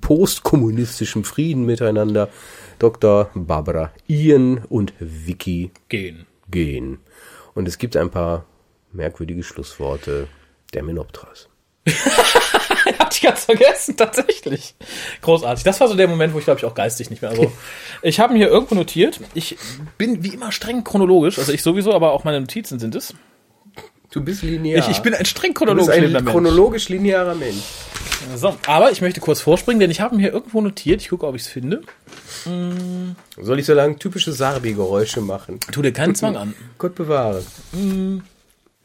postkommunistischem 0.00 1.24
Frieden 1.24 1.66
miteinander. 1.66 2.30
Dr. 2.78 3.30
Barbara 3.34 3.92
Ian 4.06 4.64
und 4.70 4.94
Vicky 4.98 5.70
Gehen. 5.90 6.26
gehen. 6.50 6.98
Und 7.54 7.68
es 7.68 7.76
gibt 7.76 7.94
ein 7.96 8.10
paar 8.10 8.46
merkwürdige 8.92 9.42
Schlussworte 9.42 10.28
der 10.72 10.82
Menoptras. 10.82 11.50
Hab 12.98 13.12
ich 13.12 13.20
ganz 13.20 13.44
vergessen, 13.44 13.96
tatsächlich. 13.96 14.74
Großartig. 15.22 15.64
Das 15.64 15.80
war 15.80 15.88
so 15.88 15.94
der 15.94 16.08
Moment, 16.08 16.34
wo 16.34 16.38
ich 16.38 16.44
glaube 16.44 16.58
ich 16.58 16.64
auch 16.64 16.74
geistig 16.74 17.10
nicht 17.10 17.22
mehr. 17.22 17.30
Also 17.30 17.52
ich 18.02 18.20
habe 18.20 18.32
mir 18.32 18.40
hier 18.40 18.48
irgendwo 18.48 18.74
notiert. 18.74 19.20
Ich 19.34 19.56
bin 19.98 20.22
wie 20.22 20.34
immer 20.34 20.52
streng 20.52 20.84
chronologisch. 20.84 21.38
Also 21.38 21.52
ich 21.52 21.62
sowieso, 21.62 21.92
aber 21.92 22.12
auch 22.12 22.24
meine 22.24 22.40
Notizen 22.40 22.78
sind 22.78 22.94
es. 22.94 23.14
Du 24.10 24.22
bist 24.22 24.42
linear. 24.42 24.78
Ich, 24.78 24.88
ich 24.88 25.02
bin 25.02 25.12
ein 25.12 25.24
streng 25.24 25.54
du 25.54 25.64
bist 25.74 25.88
chronologisch 25.88 26.04
ein 26.04 26.12
Mensch. 26.12 26.30
chronologisch 26.30 26.88
linearer 26.88 27.34
Mensch. 27.34 27.64
So, 28.36 28.56
aber 28.66 28.92
ich 28.92 29.00
möchte 29.00 29.20
kurz 29.20 29.40
vorspringen, 29.40 29.80
denn 29.80 29.90
ich 29.90 30.00
habe 30.00 30.14
mir 30.14 30.22
hier 30.22 30.32
irgendwo 30.32 30.60
notiert. 30.60 31.02
Ich 31.02 31.08
gucke, 31.08 31.26
ob 31.26 31.34
ich 31.34 31.42
es 31.42 31.48
finde. 31.48 31.82
Soll 33.40 33.58
ich 33.58 33.66
so 33.66 33.74
lange 33.74 33.96
typische 33.96 34.32
Sarbi-Geräusche 34.32 35.20
machen? 35.20 35.58
Tu 35.72 35.82
dir 35.82 35.92
keinen 35.92 36.14
Zwang 36.14 36.36
an. 36.36 36.54
Gott 36.78 36.94
bewahre. 36.94 37.42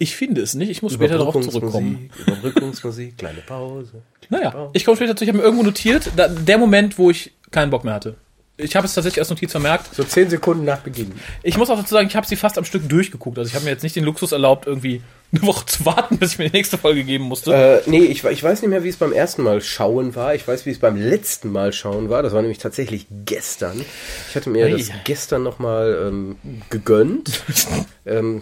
Ich 0.01 0.15
finde 0.15 0.41
es 0.41 0.53
nicht. 0.53 0.69
Ich 0.69 0.81
muss 0.81 0.93
später 0.93 1.17
darauf 1.17 1.39
zurückkommen. 1.39 2.09
Überbrückungsmusik, 2.25 3.17
kleine 3.17 3.41
Pause. 3.41 4.01
Naja, 4.29 4.69
ich 4.73 4.85
komme 4.85 4.95
später 4.95 5.13
dazu. 5.13 5.25
Ich 5.25 5.29
habe 5.29 5.39
mir 5.39 5.43
irgendwo 5.43 5.63
notiert, 5.63 6.09
da, 6.15 6.29
der 6.29 6.57
Moment, 6.57 6.97
wo 6.97 7.11
ich 7.11 7.33
keinen 7.51 7.69
Bock 7.69 7.83
mehr 7.83 7.93
hatte. 7.93 8.15
Ich 8.55 8.75
habe 8.75 8.85
es 8.85 8.93
tatsächlich 8.93 9.19
als 9.19 9.29
Notiz 9.29 9.51
vermerkt. 9.51 9.93
So 9.95 10.03
zehn 10.03 10.29
Sekunden 10.29 10.65
nach 10.65 10.79
Beginn. 10.79 11.13
Ich 11.43 11.57
muss 11.57 11.69
auch 11.69 11.77
dazu 11.77 11.93
sagen, 11.93 12.07
ich 12.07 12.15
habe 12.15 12.27
sie 12.27 12.35
fast 12.35 12.57
am 12.57 12.65
Stück 12.65 12.87
durchgeguckt. 12.89 13.37
Also 13.37 13.49
ich 13.49 13.55
habe 13.55 13.63
mir 13.63 13.71
jetzt 13.71 13.83
nicht 13.83 13.95
den 13.95 14.03
Luxus 14.03 14.33
erlaubt, 14.33 14.67
irgendwie 14.67 15.01
eine 15.31 15.43
Woche 15.43 15.65
zu 15.65 15.85
warten, 15.85 16.17
bis 16.19 16.33
ich 16.33 16.39
mir 16.39 16.49
die 16.49 16.57
nächste 16.57 16.77
Folge 16.77 17.03
geben 17.05 17.25
musste. 17.25 17.53
Äh, 17.53 17.81
nee, 17.89 18.03
ich, 18.03 18.23
ich 18.23 18.43
weiß 18.43 18.61
nicht 18.61 18.69
mehr, 18.69 18.83
wie 18.83 18.89
es 18.89 18.97
beim 18.97 19.13
ersten 19.13 19.43
Mal 19.43 19.61
schauen 19.61 20.15
war. 20.15 20.35
Ich 20.35 20.45
weiß, 20.45 20.65
wie 20.65 20.71
es 20.71 20.79
beim 20.79 20.97
letzten 20.97 21.51
Mal 21.51 21.71
schauen 21.71 22.09
war. 22.09 22.21
Das 22.21 22.33
war 22.33 22.41
nämlich 22.41 22.57
tatsächlich 22.57 23.07
gestern. 23.25 23.81
Ich 24.29 24.35
hatte 24.35 24.49
mir 24.49 24.65
Ei. 24.65 24.71
das 24.71 24.91
gestern 25.05 25.43
nochmal 25.43 26.07
ähm, 26.07 26.35
gegönnt. 26.69 27.43
ähm, 28.05 28.41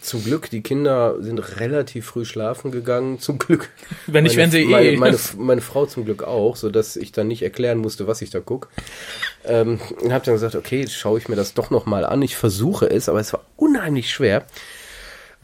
Zum 0.00 0.22
Glück, 0.22 0.48
die 0.50 0.62
Kinder 0.62 1.16
sind 1.20 1.38
relativ 1.58 2.06
früh 2.06 2.24
schlafen 2.24 2.70
gegangen. 2.70 3.18
Zum 3.18 3.38
Glück. 3.38 3.68
Wenn 4.06 4.22
nicht, 4.24 4.36
meine, 4.36 4.52
werden 4.52 4.64
sie 4.64 4.64
meine, 4.70 4.90
eh- 4.92 4.96
Meine, 4.96 5.18
meine 5.38 5.60
Frau 5.60 5.86
zum 5.86 6.04
Glück 6.04 6.22
auch, 6.22 6.54
so 6.56 6.70
dass 6.70 6.96
ich 6.96 7.10
dann 7.10 7.26
nicht 7.26 7.42
erklären 7.42 7.78
musste, 7.78 8.06
was 8.06 8.22
ich 8.22 8.30
da 8.30 8.38
guck. 8.40 8.68
Ähm, 9.44 9.80
und 10.00 10.12
habe 10.12 10.24
dann 10.24 10.34
gesagt, 10.34 10.54
okay, 10.54 10.80
jetzt 10.80 10.94
schaue 10.94 11.18
ich 11.18 11.28
mir 11.28 11.34
das 11.36 11.54
doch 11.54 11.70
nochmal 11.70 12.04
an. 12.04 12.22
Ich 12.22 12.36
versuche 12.36 12.86
es, 12.88 13.08
aber 13.08 13.18
es 13.20 13.32
war 13.32 13.44
unheimlich 13.56 14.10
schwer. 14.10 14.44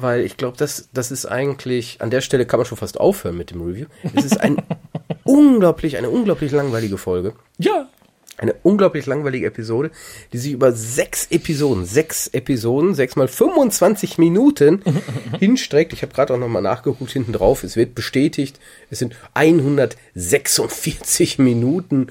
Weil 0.01 0.21
ich 0.21 0.37
glaube, 0.37 0.57
das, 0.57 0.89
das 0.93 1.11
ist 1.11 1.27
eigentlich, 1.27 2.01
an 2.01 2.11
der 2.11 2.21
Stelle 2.21 2.47
kann 2.47 2.59
man 2.61 2.67
schon 2.67 2.79
fast 2.79 3.01
aufhören 3.01 3.37
mit 3.37 3.51
dem 3.51 3.61
Review. 3.61 3.87
Es 4.15 4.25
ist 4.25 4.41
ein 4.41 4.63
unglaublich, 5.25 5.97
eine 5.97 6.11
unglaublich 6.11 6.53
langweilige 6.53 6.99
Folge. 6.99 7.33
ja. 7.59 7.89
Eine 8.39 8.55
unglaublich 8.63 9.05
langweilige 9.07 9.47
Episode, 9.47 9.91
die 10.33 10.39
sich 10.39 10.53
über 10.53 10.73
sechs 10.73 11.27
Episoden, 11.31 11.85
sechs 11.85 12.29
Episoden, 12.29 12.95
sechs 12.95 13.17
mal 13.17 13.29
25 13.29 14.17
Minuten 14.19 14.83
hinstreckt. 15.41 15.93
Ich 15.93 16.03
habe 16.03 16.15
gerade 16.15 16.35
auch 16.35 16.39
nochmal 16.39 16.63
nachgeguckt 16.63 17.11
hinten 17.11 17.33
drauf. 17.33 17.65
Es 17.65 17.75
wird 17.77 17.97
bestätigt, 17.97 18.61
es 18.91 19.01
sind 19.01 19.17
146 19.35 21.39
Minuten 21.39 22.07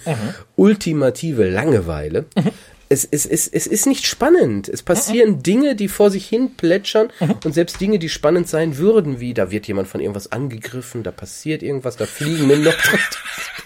ultimative 0.55 1.49
Langeweile. 1.49 2.25
Es, 2.89 3.03
es, 3.03 3.25
es, 3.25 3.47
es 3.47 3.67
ist 3.67 3.85
nicht 3.85 4.05
spannend. 4.05 4.69
Es 4.69 4.81
passieren 4.81 5.43
Dinge, 5.43 5.75
die 5.75 5.89
vor 5.89 6.09
sich 6.09 6.27
hin 6.27 6.55
plätschern 6.55 7.09
und 7.43 7.53
selbst 7.53 7.81
Dinge, 7.81 7.99
die 7.99 8.09
spannend 8.09 8.47
sein 8.47 8.77
würden, 8.77 9.19
wie 9.19 9.33
da 9.33 9.51
wird 9.51 9.67
jemand 9.67 9.87
von 9.87 9.99
irgendwas 9.99 10.31
angegriffen, 10.31 11.03
da 11.03 11.11
passiert 11.11 11.63
irgendwas, 11.63 11.97
da 11.97 12.05
fliegen 12.05 12.47
mir 12.47 12.57
noch 12.57 12.75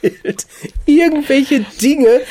Bild. 0.02 0.48
Irgendwelche 0.86 1.66
Dinge, 1.80 2.22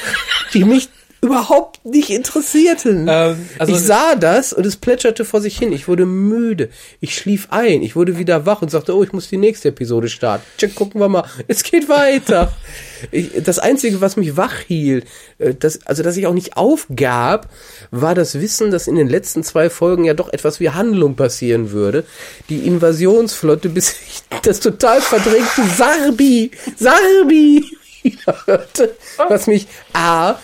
die 0.53 0.65
mich 0.65 0.89
überhaupt 1.23 1.85
nicht 1.85 2.11
interessierten. 2.11 3.07
Ähm, 3.09 3.49
also- 3.59 3.73
ich 3.73 3.79
sah 3.81 4.15
das 4.15 4.53
und 4.53 4.65
es 4.65 4.77
plätscherte 4.77 5.25
vor 5.25 5.41
sich 5.41 5.59
hin. 5.59 5.73
Ich 5.73 5.87
wurde 5.87 6.07
müde. 6.07 6.71
Ich 7.01 7.15
schlief 7.15 7.49
ein. 7.51 7.83
Ich 7.83 7.95
wurde 7.95 8.17
wieder 8.17 8.47
wach 8.47 8.63
und 8.63 8.71
sagte, 8.71 8.97
oh, 8.97 9.03
ich 9.03 9.13
muss 9.13 9.29
die 9.29 9.37
nächste 9.37 9.69
Episode 9.69 10.09
starten. 10.09 10.45
Check, 10.59 10.75
gucken 10.75 11.01
wir 11.01 11.09
mal. 11.09 11.25
Es 11.47 11.63
geht 11.63 11.89
weiter. 11.89 12.53
ich, 13.11 13.31
das 13.43 13.59
Einzige, 13.59 14.01
was 14.01 14.17
mich 14.17 14.37
wach 14.37 14.59
hielt, 14.67 15.07
äh, 15.39 15.55
das, 15.55 15.87
also 15.87 16.03
dass 16.03 16.17
ich 16.17 16.27
auch 16.27 16.35
nicht 16.35 16.57
aufgab, 16.57 17.49
war 17.91 18.15
das 18.15 18.41
Wissen, 18.41 18.71
dass 18.71 18.87
in 18.87 18.95
den 18.95 19.09
letzten 19.09 19.43
zwei 19.45 19.69
Folgen 19.69 20.05
ja 20.05 20.15
doch 20.15 20.33
etwas 20.33 20.61
wie 20.61 20.71
Handlung 20.71 21.17
passieren 21.17 21.71
würde. 21.71 22.05
Die 22.49 22.67
Invasionsflotte, 22.67 23.69
bis 23.69 23.93
ich 23.93 24.23
das 24.43 24.61
total 24.61 25.01
verdrängte 25.01 25.63
Sarbi, 25.77 26.51
Sarbi 26.79 27.65
hörte, 28.47 28.97
was 29.29 29.47
mich 29.47 29.67
A, 29.93 30.37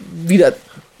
wieder 0.00 0.54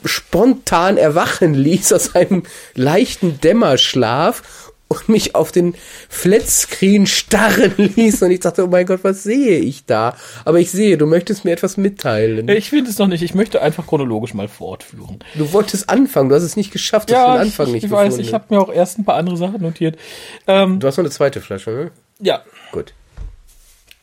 spontan 0.04 0.96
erwachen 0.96 1.54
ließ 1.54 1.92
aus 1.92 2.14
einem 2.14 2.44
leichten 2.74 3.40
Dämmerschlaf 3.40 4.42
und 4.88 5.08
mich 5.10 5.34
auf 5.34 5.52
den 5.52 5.74
Flatscreen 6.08 7.06
starren 7.06 7.74
ließ 7.76 8.22
und 8.22 8.30
ich 8.30 8.40
dachte, 8.40 8.64
oh 8.64 8.68
mein 8.68 8.86
Gott, 8.86 9.00
was 9.02 9.22
sehe 9.22 9.58
ich 9.58 9.84
da? 9.84 10.16
Aber 10.46 10.60
ich 10.60 10.70
sehe, 10.70 10.96
du 10.96 11.06
möchtest 11.06 11.44
mir 11.44 11.50
etwas 11.52 11.76
mitteilen. 11.76 12.48
Ich 12.48 12.70
finde 12.70 12.90
es 12.90 12.98
noch 12.98 13.06
nicht. 13.06 13.22
Ich 13.22 13.34
möchte 13.34 13.60
einfach 13.60 13.86
chronologisch 13.86 14.32
mal 14.32 14.48
fortführen. 14.48 15.18
Du 15.34 15.52
wolltest 15.52 15.90
anfangen, 15.90 16.30
du 16.30 16.34
hast 16.36 16.42
es 16.42 16.56
nicht 16.56 16.72
geschafft, 16.72 17.10
du 17.10 17.16
hast 17.16 17.34
den 17.34 17.40
Anfang 17.40 17.66
ich, 17.66 17.72
nicht 17.74 17.84
ich 17.84 17.90
weiß, 17.90 18.16
ich 18.16 18.32
habe 18.32 18.46
mir 18.48 18.60
auch 18.60 18.72
erst 18.72 18.98
ein 18.98 19.04
paar 19.04 19.16
andere 19.16 19.36
Sachen 19.36 19.60
notiert. 19.60 19.98
Ähm, 20.46 20.80
du 20.80 20.86
hast 20.86 20.96
noch 20.96 21.04
eine 21.04 21.10
zweite 21.10 21.40
Flasche, 21.42 21.70
ne? 21.70 21.90
ja. 22.20 22.42
Gut, 22.72 22.94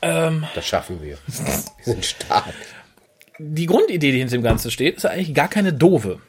Ähm, 0.02 0.44
das 0.54 0.68
schaffen 0.68 1.02
wir. 1.02 1.18
Wir 1.28 1.94
sind 1.94 2.06
stark. 2.06 2.54
Die 3.40 3.66
Grundidee, 3.66 4.12
die 4.12 4.20
hinter 4.20 4.38
dem 4.38 4.44
Ganzen 4.44 4.72
steht, 4.72 4.98
ist 4.98 5.06
eigentlich 5.06 5.34
gar 5.34 5.48
keine 5.48 5.74
doofe. 5.74 6.20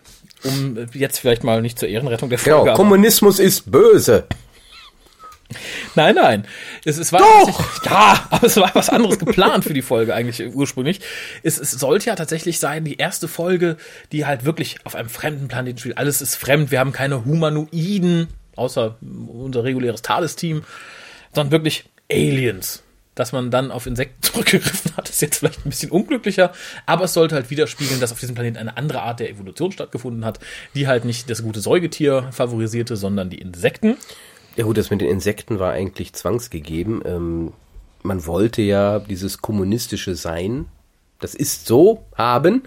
Um 0.45 0.77
äh, 0.77 0.87
jetzt 0.93 1.19
vielleicht 1.19 1.45
mal 1.45 1.63
nicht 1.63 1.79
zur 1.79 1.89
Ehrenrettung 1.89 2.29
der 2.29 2.39
Folge, 2.39 2.65
Genau, 2.65 2.75
Kommunismus 2.75 3.39
ist 3.39 3.71
böse. 3.71 4.27
Nein, 5.95 6.17
nein. 6.17 6.47
Es, 6.85 6.99
es 6.99 7.13
war 7.13 7.21
Doch! 7.21 7.85
ja, 7.85 8.27
aber 8.31 8.47
es 8.47 8.57
war 8.57 8.75
was 8.75 8.91
anderes 8.91 9.19
geplant 9.19 9.65
für 9.65 9.75
die 9.75 9.83
Folge 9.83 10.15
eigentlich 10.15 10.43
ursprünglich. 10.55 11.01
Es, 11.43 11.59
es 11.59 11.71
sollte 11.71 12.07
ja 12.07 12.17
tatsächlich 12.17 12.59
sein, 12.59 12.85
die 12.85 12.97
erste 12.97 13.29
Folge, 13.29 13.77
die 14.13 14.27
halt 14.27 14.45
wirklich 14.45 14.79
auf 14.85 14.97
einem 14.97 15.09
fremden 15.09 15.49
Planeten 15.49 15.79
spielt. 15.79 15.99
Alles 15.99 16.21
ist 16.21 16.35
fremd. 16.35 16.71
Wir 16.71 16.81
haben 16.81 16.93
keine 16.93 17.25
Humanoiden, 17.25 18.29
außer 18.57 18.97
unser 19.01 19.65
reguläres 19.65 20.03
TARDIS-Team, 20.03 20.65
sondern 21.33 21.53
wirklich 21.53 21.85
Aliens. 22.11 22.83
Dass 23.17 23.33
man 23.33 23.51
dann 23.51 23.73
auf 23.73 23.87
Insekten 23.87 24.23
zurückgegriffen 24.23 24.97
hat, 24.97 25.09
ist 25.09 25.21
jetzt 25.21 25.39
vielleicht 25.39 25.67
ein 25.67 25.71
bisschen 25.71 25.91
unglücklicher, 25.91 26.53
aber 26.87 27.07
es 27.07 27.15
sollte 27.15 27.35
halt 27.35 27.51
widerspiegeln, 27.51 27.99
dass 27.99 28.13
auf 28.13 28.21
diesem 28.21 28.37
Planeten 28.37 28.59
eine 28.59 28.77
andere 28.77 29.03
Art 29.03 29.19
der 29.19 29.31
Evolution 29.31 29.73
stattgefunden 29.73 30.25
hat, 30.25 30.39
die 30.77 30.87
halt 30.87 31.05
nicht 31.05 31.29
das 31.29 31.43
gute 31.43 31.61
Säugetier 31.61 32.29
favorisierte, 32.31 32.95
sondern 32.97 33.29
die 33.29 33.39
Insekten. 33.39 33.97
Ja 34.55 34.65
gut, 34.65 34.79
das 34.79 34.91
mit 34.91 35.01
den 35.01 35.09
Insekten 35.09 35.59
war 35.59 35.73
eigentlich 35.73 36.13
zwangsgegeben. 36.13 37.03
Ähm, 37.05 37.53
man 38.03 38.25
wollte 38.27 38.63
ja 38.63 39.01
dieses 39.01 39.43
kommunistische 39.43 40.15
Sein, 40.15 40.67
das 41.19 41.35
ist 41.35 41.67
so, 41.67 42.05
haben. 42.15 42.63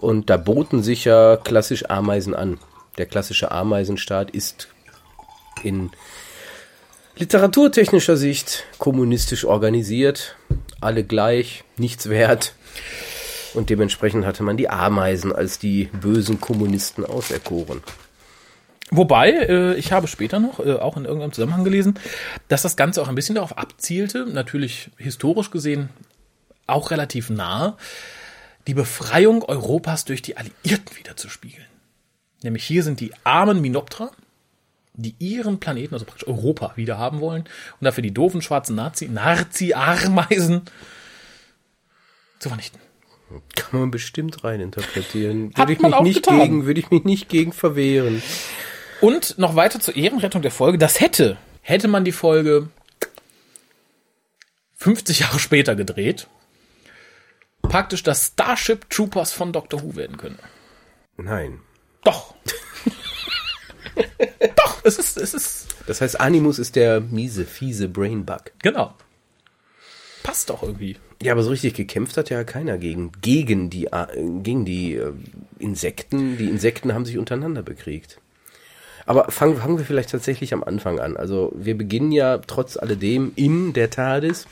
Und 0.00 0.30
da 0.30 0.36
boten 0.36 0.82
sich 0.82 1.04
ja 1.04 1.36
klassisch 1.36 1.88
Ameisen 1.88 2.34
an. 2.34 2.58
Der 2.98 3.06
klassische 3.06 3.50
Ameisenstaat 3.52 4.30
ist 4.30 4.68
in 5.62 5.90
literaturtechnischer 7.16 8.16
Sicht 8.16 8.64
kommunistisch 8.78 9.44
organisiert. 9.44 10.36
Alle 10.80 11.04
gleich, 11.04 11.64
nichts 11.76 12.08
wert. 12.08 12.54
Und 13.54 13.70
dementsprechend 13.70 14.26
hatte 14.26 14.42
man 14.42 14.56
die 14.56 14.68
Ameisen 14.68 15.32
als 15.32 15.58
die 15.58 15.84
bösen 16.00 16.40
Kommunisten 16.40 17.04
auserkoren. 17.04 17.82
Wobei, 18.90 19.30
äh, 19.30 19.74
ich 19.74 19.92
habe 19.92 20.06
später 20.06 20.38
noch, 20.38 20.60
äh, 20.60 20.74
auch 20.74 20.96
in 20.96 21.06
irgendeinem 21.06 21.32
Zusammenhang 21.32 21.64
gelesen, 21.64 21.98
dass 22.48 22.62
das 22.62 22.76
Ganze 22.76 23.02
auch 23.02 23.08
ein 23.08 23.14
bisschen 23.14 23.34
darauf 23.34 23.58
abzielte, 23.58 24.26
natürlich 24.26 24.90
historisch 24.96 25.50
gesehen 25.50 25.88
auch 26.66 26.90
relativ 26.90 27.30
nah, 27.30 27.76
die 28.66 28.74
Befreiung 28.74 29.42
Europas 29.42 30.04
durch 30.04 30.22
die 30.22 30.36
Alliierten 30.36 30.96
wiederzuspiegeln. 30.96 31.66
Nämlich 32.42 32.64
hier 32.64 32.82
sind 32.82 33.00
die 33.00 33.12
armen 33.24 33.60
Minopter, 33.60 34.10
die 34.96 35.14
ihren 35.18 35.60
Planeten, 35.60 35.94
also 35.94 36.04
praktisch 36.04 36.26
Europa, 36.26 36.72
wieder 36.76 36.98
haben 36.98 37.20
wollen 37.20 37.42
und 37.42 37.84
dafür 37.84 38.02
die 38.02 38.14
doofen 38.14 38.42
schwarzen 38.42 38.74
Nazi, 38.76 39.08
Nazi-Ameisen 39.08 40.62
zu 42.38 42.48
vernichten. 42.48 42.80
Kann 43.54 43.80
man 43.80 43.90
bestimmt 43.90 44.44
reininterpretieren. 44.44 45.50
Hat 45.50 45.58
Würde 45.58 45.72
ich 45.72 45.80
man 45.80 45.90
mich 45.90 45.98
auch 45.98 46.02
nicht 46.02 46.22
getan. 46.22 46.40
gegen, 46.40 46.66
würde 46.66 46.80
ich 46.80 46.90
mich 46.90 47.04
nicht 47.04 47.28
gegen 47.28 47.52
verwehren. 47.52 48.22
Und 49.00 49.38
noch 49.38 49.56
weiter 49.56 49.80
zur 49.80 49.96
Ehrenrettung 49.96 50.42
der 50.42 50.50
Folge. 50.50 50.78
Das 50.78 51.00
hätte, 51.00 51.36
hätte 51.60 51.88
man 51.88 52.04
die 52.04 52.12
Folge 52.12 52.68
50 54.76 55.20
Jahre 55.20 55.38
später 55.40 55.74
gedreht, 55.74 56.28
praktisch 57.62 58.02
das 58.02 58.28
Starship 58.28 58.88
Troopers 58.90 59.32
von 59.32 59.52
Doctor 59.52 59.82
Who 59.82 59.96
werden 59.96 60.16
können. 60.16 60.38
Nein. 61.16 61.60
Doch. 62.04 62.34
Doch, 64.56 64.65
es 64.86 64.98
ist, 64.98 65.16
es 65.16 65.34
ist, 65.34 65.66
Das 65.86 66.00
heißt, 66.00 66.20
Animus 66.20 66.58
ist 66.58 66.76
der 66.76 67.00
miese, 67.00 67.44
fiese 67.44 67.88
Brainbug. 67.88 68.52
genau. 68.62 68.94
Passt 70.22 70.50
doch 70.50 70.62
irgendwie. 70.62 70.96
Ja, 71.22 71.32
aber 71.32 71.42
so 71.44 71.50
richtig 71.50 71.74
gekämpft 71.74 72.16
hat 72.16 72.30
ja 72.30 72.42
keiner 72.42 72.78
gegen, 72.78 73.12
gegen 73.20 73.70
die, 73.70 73.86
äh, 73.86 74.06
gegen 74.42 74.64
die 74.64 74.94
äh, 74.96 75.12
Insekten. 75.58 76.36
Die 76.36 76.48
Insekten 76.48 76.92
haben 76.94 77.04
sich 77.04 77.16
untereinander 77.16 77.62
bekriegt. 77.62 78.18
Aber 79.06 79.30
fangen, 79.30 79.56
fangen 79.56 79.78
wir 79.78 79.84
vielleicht 79.84 80.10
tatsächlich 80.10 80.52
am 80.52 80.64
Anfang 80.64 80.98
an. 80.98 81.16
Also 81.16 81.52
wir 81.54 81.78
beginnen 81.78 82.10
ja 82.10 82.38
trotz 82.38 82.76
alledem 82.76 83.32
in 83.36 83.72
der 83.72 83.88
TARDIS. 83.88 84.46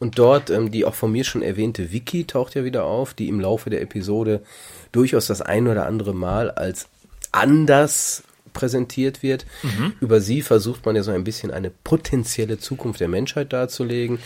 Und 0.00 0.18
dort 0.18 0.50
ähm, 0.50 0.72
die 0.72 0.84
auch 0.84 0.94
von 0.94 1.12
mir 1.12 1.22
schon 1.22 1.42
erwähnte 1.42 1.92
Vicky 1.92 2.24
taucht 2.24 2.56
ja 2.56 2.64
wieder 2.64 2.84
auf, 2.84 3.14
die 3.14 3.28
im 3.28 3.38
Laufe 3.38 3.70
der 3.70 3.82
Episode 3.82 4.42
durchaus 4.90 5.28
das 5.28 5.40
ein 5.40 5.68
oder 5.68 5.86
andere 5.86 6.12
Mal 6.12 6.50
als 6.50 6.88
anders 7.30 8.24
präsentiert 8.54 9.22
wird. 9.22 9.44
Über 10.00 10.22
sie 10.22 10.40
versucht 10.40 10.86
man 10.86 10.96
ja 10.96 11.02
so 11.02 11.10
ein 11.10 11.24
bisschen 11.24 11.50
eine 11.50 11.70
potenzielle 11.70 12.58
Zukunft 12.58 13.00
der 13.00 13.08
Menschheit 13.08 13.52
darzulegen. 13.52 14.18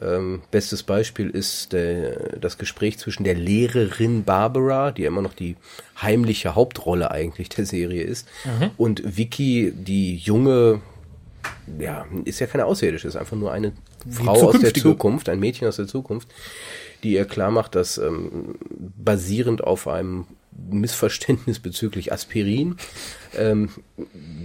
Ähm, 0.00 0.42
bestes 0.52 0.84
Beispiel 0.84 1.28
ist 1.28 1.72
der, 1.72 2.38
das 2.38 2.56
Gespräch 2.58 2.98
zwischen 2.98 3.24
der 3.24 3.34
Lehrerin 3.34 4.22
Barbara, 4.24 4.92
die 4.92 5.02
ja 5.02 5.08
immer 5.08 5.22
noch 5.22 5.34
die 5.34 5.56
heimliche 6.00 6.54
Hauptrolle 6.54 7.10
eigentlich 7.10 7.48
der 7.48 7.66
Serie 7.66 8.02
ist, 8.02 8.28
und 8.76 9.16
Vicky, 9.16 9.72
die 9.72 10.16
junge, 10.16 10.80
ja, 11.80 12.06
ist 12.24 12.38
ja 12.38 12.46
keine 12.46 12.66
Außerirdische, 12.66 13.08
ist 13.08 13.16
einfach 13.16 13.36
nur 13.36 13.50
eine 13.52 13.72
Frau 14.08 14.50
aus 14.50 14.60
der. 14.60 14.72
Zukunft, 14.72 15.28
ein 15.28 15.40
Mädchen 15.40 15.66
aus 15.66 15.76
der 15.76 15.88
Zukunft, 15.88 16.28
die 17.02 17.14
ihr 17.14 17.24
klar 17.24 17.50
macht, 17.50 17.74
dass 17.74 17.98
ähm, 17.98 18.54
basierend 18.70 19.64
auf 19.64 19.88
einem 19.88 20.26
Missverständnis 20.70 21.60
bezüglich 21.60 22.12
Aspirin, 22.12 22.76
ähm, 23.36 23.70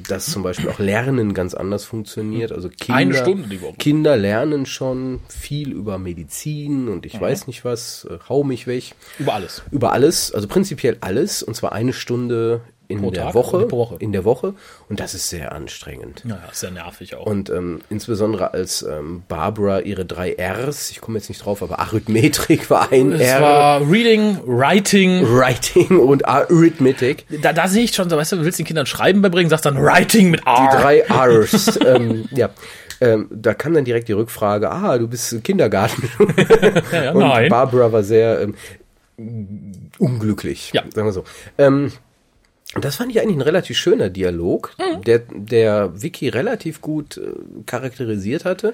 dass 0.07 0.27
zum 0.27 0.43
Beispiel 0.43 0.69
auch 0.69 0.79
Lernen 0.79 1.33
ganz 1.33 1.53
anders 1.53 1.85
funktioniert. 1.85 2.51
Also 2.51 2.69
Kinder, 2.69 2.95
Eine 2.95 3.13
Stunde 3.15 3.49
die 3.49 3.61
Woche. 3.61 3.77
Kinder 3.77 4.15
lernen 4.17 4.65
schon 4.65 5.19
viel 5.27 5.71
über 5.71 5.97
Medizin 5.97 6.87
und 6.87 7.05
ich 7.05 7.19
weiß 7.19 7.47
nicht 7.47 7.65
was, 7.65 8.05
äh, 8.09 8.17
hau 8.29 8.43
mich 8.43 8.67
weg. 8.67 8.93
Über 9.19 9.33
alles. 9.33 9.63
Über 9.71 9.91
alles, 9.93 10.31
also 10.31 10.47
prinzipiell 10.47 10.97
alles, 11.01 11.43
und 11.43 11.55
zwar 11.55 11.73
eine 11.73 11.93
Stunde 11.93 12.61
in 12.93 13.01
Pro 13.01 13.11
der 13.11 13.25
Tag 13.25 13.33
Woche, 13.33 13.65
pro 13.65 13.77
Woche? 13.77 13.95
In 13.99 14.11
der 14.11 14.23
Woche. 14.23 14.53
Und 14.89 14.99
das 14.99 15.13
ist 15.13 15.29
sehr 15.29 15.51
anstrengend. 15.51 16.23
Naja, 16.25 16.43
ja 16.61 16.71
nervig 16.71 17.15
auch. 17.15 17.25
Und 17.25 17.49
ähm, 17.49 17.81
insbesondere 17.89 18.53
als 18.53 18.83
ähm, 18.83 19.23
Barbara 19.27 19.79
ihre 19.79 20.05
drei 20.05 20.35
Rs, 20.39 20.91
ich 20.91 21.01
komme 21.01 21.17
jetzt 21.17 21.29
nicht 21.29 21.43
drauf, 21.43 21.61
aber 21.61 21.79
Arithmetrik 21.79 22.69
war 22.69 22.91
ein 22.91 23.13
es 23.13 23.21
R, 23.21 23.41
war 23.41 23.81
Reading, 23.89 24.39
Writing. 24.45 25.23
Writing 25.27 25.99
und 25.99 26.27
Arithmetik. 26.27 27.25
Da, 27.41 27.53
da 27.53 27.67
sehe 27.67 27.83
ich 27.83 27.93
schon 27.93 28.09
so, 28.09 28.17
weißt 28.17 28.31
du, 28.33 28.35
du 28.37 28.45
willst 28.45 28.59
den 28.59 28.65
Kindern 28.65 28.85
Schreiben 28.85 29.21
beibringen, 29.21 29.49
sagst 29.49 29.65
dann 29.65 29.81
Writing 29.83 30.31
mit 30.31 30.45
R. 30.45 30.69
Die 30.71 30.77
drei 30.77 31.03
Rs. 31.09 31.79
ähm, 31.85 32.25
ja. 32.31 32.49
Ähm, 33.01 33.27
da 33.31 33.53
kam 33.53 33.73
dann 33.73 33.83
direkt 33.83 34.07
die 34.07 34.13
Rückfrage, 34.13 34.71
ah, 34.71 34.97
du 34.97 35.07
bist 35.07 35.43
Kindergarten. 35.43 36.09
Ja, 36.91 37.03
ja, 37.03 37.11
und 37.11 37.19
nein. 37.19 37.49
Barbara 37.49 37.91
war 37.91 38.03
sehr 38.03 38.41
ähm, 38.41 38.55
unglücklich, 39.97 40.71
Ja. 40.73 40.83
sagen 40.93 41.07
wir 41.07 41.11
so. 41.11 41.23
Ähm, 41.57 41.91
das 42.81 42.95
fand 42.95 43.11
ich 43.11 43.21
eigentlich 43.21 43.37
ein 43.37 43.41
relativ 43.41 43.77
schöner 43.77 44.09
Dialog, 44.09 44.71
Mhm. 44.79 45.01
der, 45.03 45.19
der 45.31 46.01
Vicky 46.01 46.29
relativ 46.29 46.81
gut 46.81 47.17
äh, 47.17 47.31
charakterisiert 47.65 48.45
hatte, 48.45 48.73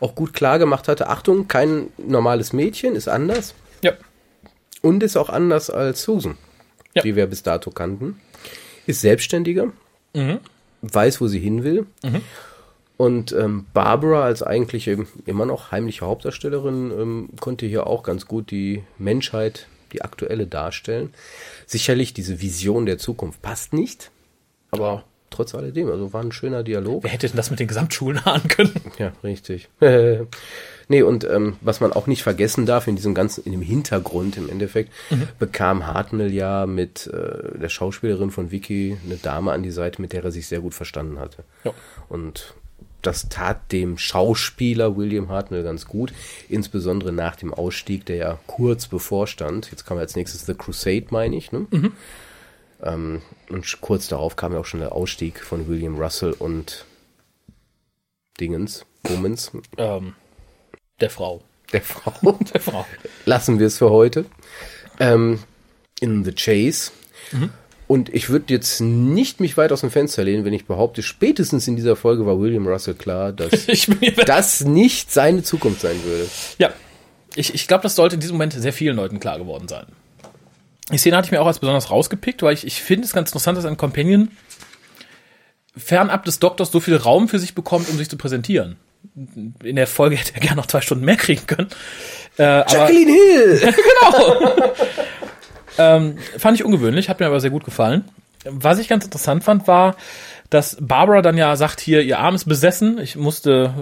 auch 0.00 0.14
gut 0.14 0.32
klar 0.32 0.58
gemacht 0.58 0.88
hatte, 0.88 1.08
Achtung, 1.08 1.46
kein 1.48 1.88
normales 1.98 2.52
Mädchen, 2.52 2.96
ist 2.96 3.08
anders 3.08 3.54
Ja. 3.82 3.92
und 4.82 5.02
ist 5.02 5.16
auch 5.16 5.28
anders 5.28 5.70
als 5.70 6.02
Susan, 6.02 6.36
Ja. 6.94 7.02
die 7.02 7.14
wir 7.16 7.26
bis 7.26 7.42
dato 7.42 7.70
kannten. 7.70 8.20
Ist 8.86 9.00
selbstständiger, 9.00 9.72
weiß, 10.82 11.20
wo 11.20 11.26
sie 11.28 11.40
hin 11.40 11.62
will. 11.64 11.86
Und 12.96 13.32
ähm, 13.32 13.66
Barbara 13.74 14.22
als 14.24 14.42
eigentlich 14.42 14.88
immer 15.26 15.44
noch 15.44 15.70
heimliche 15.72 16.06
Hauptdarstellerin 16.06 16.90
ähm, 16.92 17.28
konnte 17.40 17.66
hier 17.66 17.86
auch 17.86 18.02
ganz 18.02 18.26
gut 18.26 18.50
die 18.50 18.82
Menschheit, 18.96 19.66
die 19.96 20.02
aktuelle 20.02 20.46
darstellen. 20.46 21.12
Sicherlich 21.66 22.14
diese 22.14 22.40
Vision 22.40 22.86
der 22.86 22.98
Zukunft 22.98 23.42
passt 23.42 23.72
nicht, 23.72 24.10
aber 24.70 25.04
trotz 25.30 25.54
alledem, 25.54 25.90
also 25.90 26.12
war 26.12 26.22
ein 26.22 26.32
schöner 26.32 26.62
Dialog. 26.62 27.02
Wer 27.02 27.10
hätte 27.10 27.26
denn 27.26 27.36
das 27.36 27.50
mit 27.50 27.60
den 27.60 27.68
Gesamtschulen 27.68 28.18
ahnen 28.18 28.48
können? 28.48 28.72
Ja, 28.98 29.12
richtig. 29.22 29.68
nee, 30.88 31.02
und 31.02 31.24
ähm, 31.24 31.56
was 31.60 31.80
man 31.80 31.92
auch 31.92 32.06
nicht 32.06 32.22
vergessen 32.22 32.64
darf, 32.64 32.86
in 32.86 32.96
diesem 32.96 33.14
ganzen, 33.14 33.44
in 33.44 33.52
dem 33.52 33.60
Hintergrund 33.60 34.36
im 34.36 34.48
Endeffekt, 34.48 34.92
bekam 35.38 35.86
Hartnell 35.86 36.32
ja 36.32 36.66
mit 36.66 37.06
äh, 37.08 37.58
der 37.58 37.68
Schauspielerin 37.68 38.30
von 38.30 38.50
Vicky 38.50 38.96
eine 39.04 39.16
Dame 39.16 39.52
an 39.52 39.62
die 39.62 39.70
Seite, 39.70 40.00
mit 40.00 40.12
der 40.12 40.24
er 40.24 40.30
sich 40.30 40.46
sehr 40.46 40.60
gut 40.60 40.74
verstanden 40.74 41.18
hatte. 41.18 41.44
Ja. 41.64 41.72
Und 42.08 42.54
das 43.06 43.28
tat 43.28 43.70
dem 43.72 43.98
Schauspieler 43.98 44.96
William 44.96 45.28
Hartnell 45.28 45.62
ganz 45.62 45.86
gut, 45.86 46.12
insbesondere 46.48 47.12
nach 47.12 47.36
dem 47.36 47.54
Ausstieg, 47.54 48.04
der 48.06 48.16
ja 48.16 48.38
kurz 48.46 48.86
bevorstand. 48.88 49.70
Jetzt 49.70 49.86
kam 49.86 49.98
als 49.98 50.16
nächstes 50.16 50.46
The 50.46 50.54
Crusade, 50.54 51.06
meine 51.10 51.36
ich. 51.36 51.52
Ne? 51.52 51.66
Ähm, 52.82 53.22
und 53.48 53.80
kurz 53.80 54.08
darauf 54.08 54.36
kam 54.36 54.52
ja 54.52 54.58
auch 54.60 54.64
schon 54.66 54.80
der 54.80 54.92
Ausstieg 54.92 55.40
von 55.40 55.68
William 55.68 55.96
Russell 55.96 56.32
und 56.32 56.84
Dingens, 58.40 58.84
Womans, 59.04 59.50
Ähm, 59.78 60.14
der 61.00 61.10
Frau. 61.10 61.42
der 61.72 61.82
Frau. 61.82 62.32
Der 62.52 62.60
Frau. 62.60 62.86
Lassen 63.24 63.58
wir 63.58 63.66
es 63.68 63.78
für 63.78 63.90
heute. 63.90 64.26
Ähm, 65.00 65.38
in 66.00 66.24
The 66.24 66.32
Chase. 66.32 66.90
Und 67.88 68.12
ich 68.12 68.30
würde 68.30 68.52
jetzt 68.52 68.80
nicht 68.80 69.38
mich 69.38 69.56
weit 69.56 69.70
aus 69.70 69.82
dem 69.82 69.90
Fenster 69.90 70.24
lehnen, 70.24 70.44
wenn 70.44 70.52
ich 70.52 70.66
behaupte, 70.66 71.02
spätestens 71.02 71.68
in 71.68 71.76
dieser 71.76 71.94
Folge 71.94 72.26
war 72.26 72.40
William 72.40 72.66
Russell 72.66 72.94
klar, 72.94 73.32
dass 73.32 73.66
das 74.26 74.64
nicht 74.64 75.12
seine 75.12 75.42
Zukunft 75.42 75.82
sein 75.82 76.02
würde. 76.04 76.26
Ja, 76.58 76.72
ich, 77.36 77.54
ich 77.54 77.68
glaube, 77.68 77.82
das 77.82 77.94
sollte 77.94 78.14
in 78.14 78.20
diesem 78.20 78.34
Moment 78.34 78.54
sehr 78.54 78.72
vielen 78.72 78.96
Leuten 78.96 79.20
klar 79.20 79.38
geworden 79.38 79.68
sein. 79.68 79.86
Die 80.90 80.98
Szene 80.98 81.16
hatte 81.16 81.26
ich 81.26 81.32
mir 81.32 81.40
auch 81.40 81.46
als 81.46 81.58
besonders 81.58 81.90
rausgepickt, 81.90 82.42
weil 82.42 82.54
ich, 82.54 82.66
ich 82.66 82.82
finde 82.82 83.06
es 83.06 83.12
ganz 83.12 83.30
interessant, 83.30 83.58
dass 83.58 83.64
ein 83.64 83.76
Companion 83.76 84.30
fernab 85.76 86.24
des 86.24 86.38
Doktors 86.38 86.72
so 86.72 86.80
viel 86.80 86.96
Raum 86.96 87.28
für 87.28 87.38
sich 87.38 87.54
bekommt, 87.54 87.88
um 87.88 87.98
sich 87.98 88.08
zu 88.08 88.16
präsentieren. 88.16 88.76
In 89.62 89.76
der 89.76 89.86
Folge 89.86 90.16
hätte 90.16 90.34
er 90.34 90.40
gerne 90.40 90.56
noch 90.56 90.66
zwei 90.66 90.80
Stunden 90.80 91.04
mehr 91.04 91.16
kriegen 91.16 91.46
können. 91.46 91.68
Äh, 92.38 92.70
Jacqueline 92.70 93.12
Hill! 93.12 93.74
ähm, 95.78 96.18
fand 96.38 96.58
ich 96.58 96.64
ungewöhnlich, 96.64 97.08
hat 97.08 97.20
mir 97.20 97.26
aber 97.26 97.40
sehr 97.40 97.50
gut 97.50 97.64
gefallen. 97.64 98.04
Was 98.44 98.78
ich 98.78 98.88
ganz 98.88 99.04
interessant 99.04 99.42
fand, 99.44 99.66
war, 99.66 99.96
dass 100.50 100.76
Barbara 100.80 101.22
dann 101.22 101.36
ja 101.36 101.56
sagt, 101.56 101.80
hier, 101.80 102.02
ihr 102.02 102.20
Arm 102.20 102.36
ist 102.36 102.44
besessen. 102.44 102.98
Ich 103.00 103.16
musste 103.16 103.74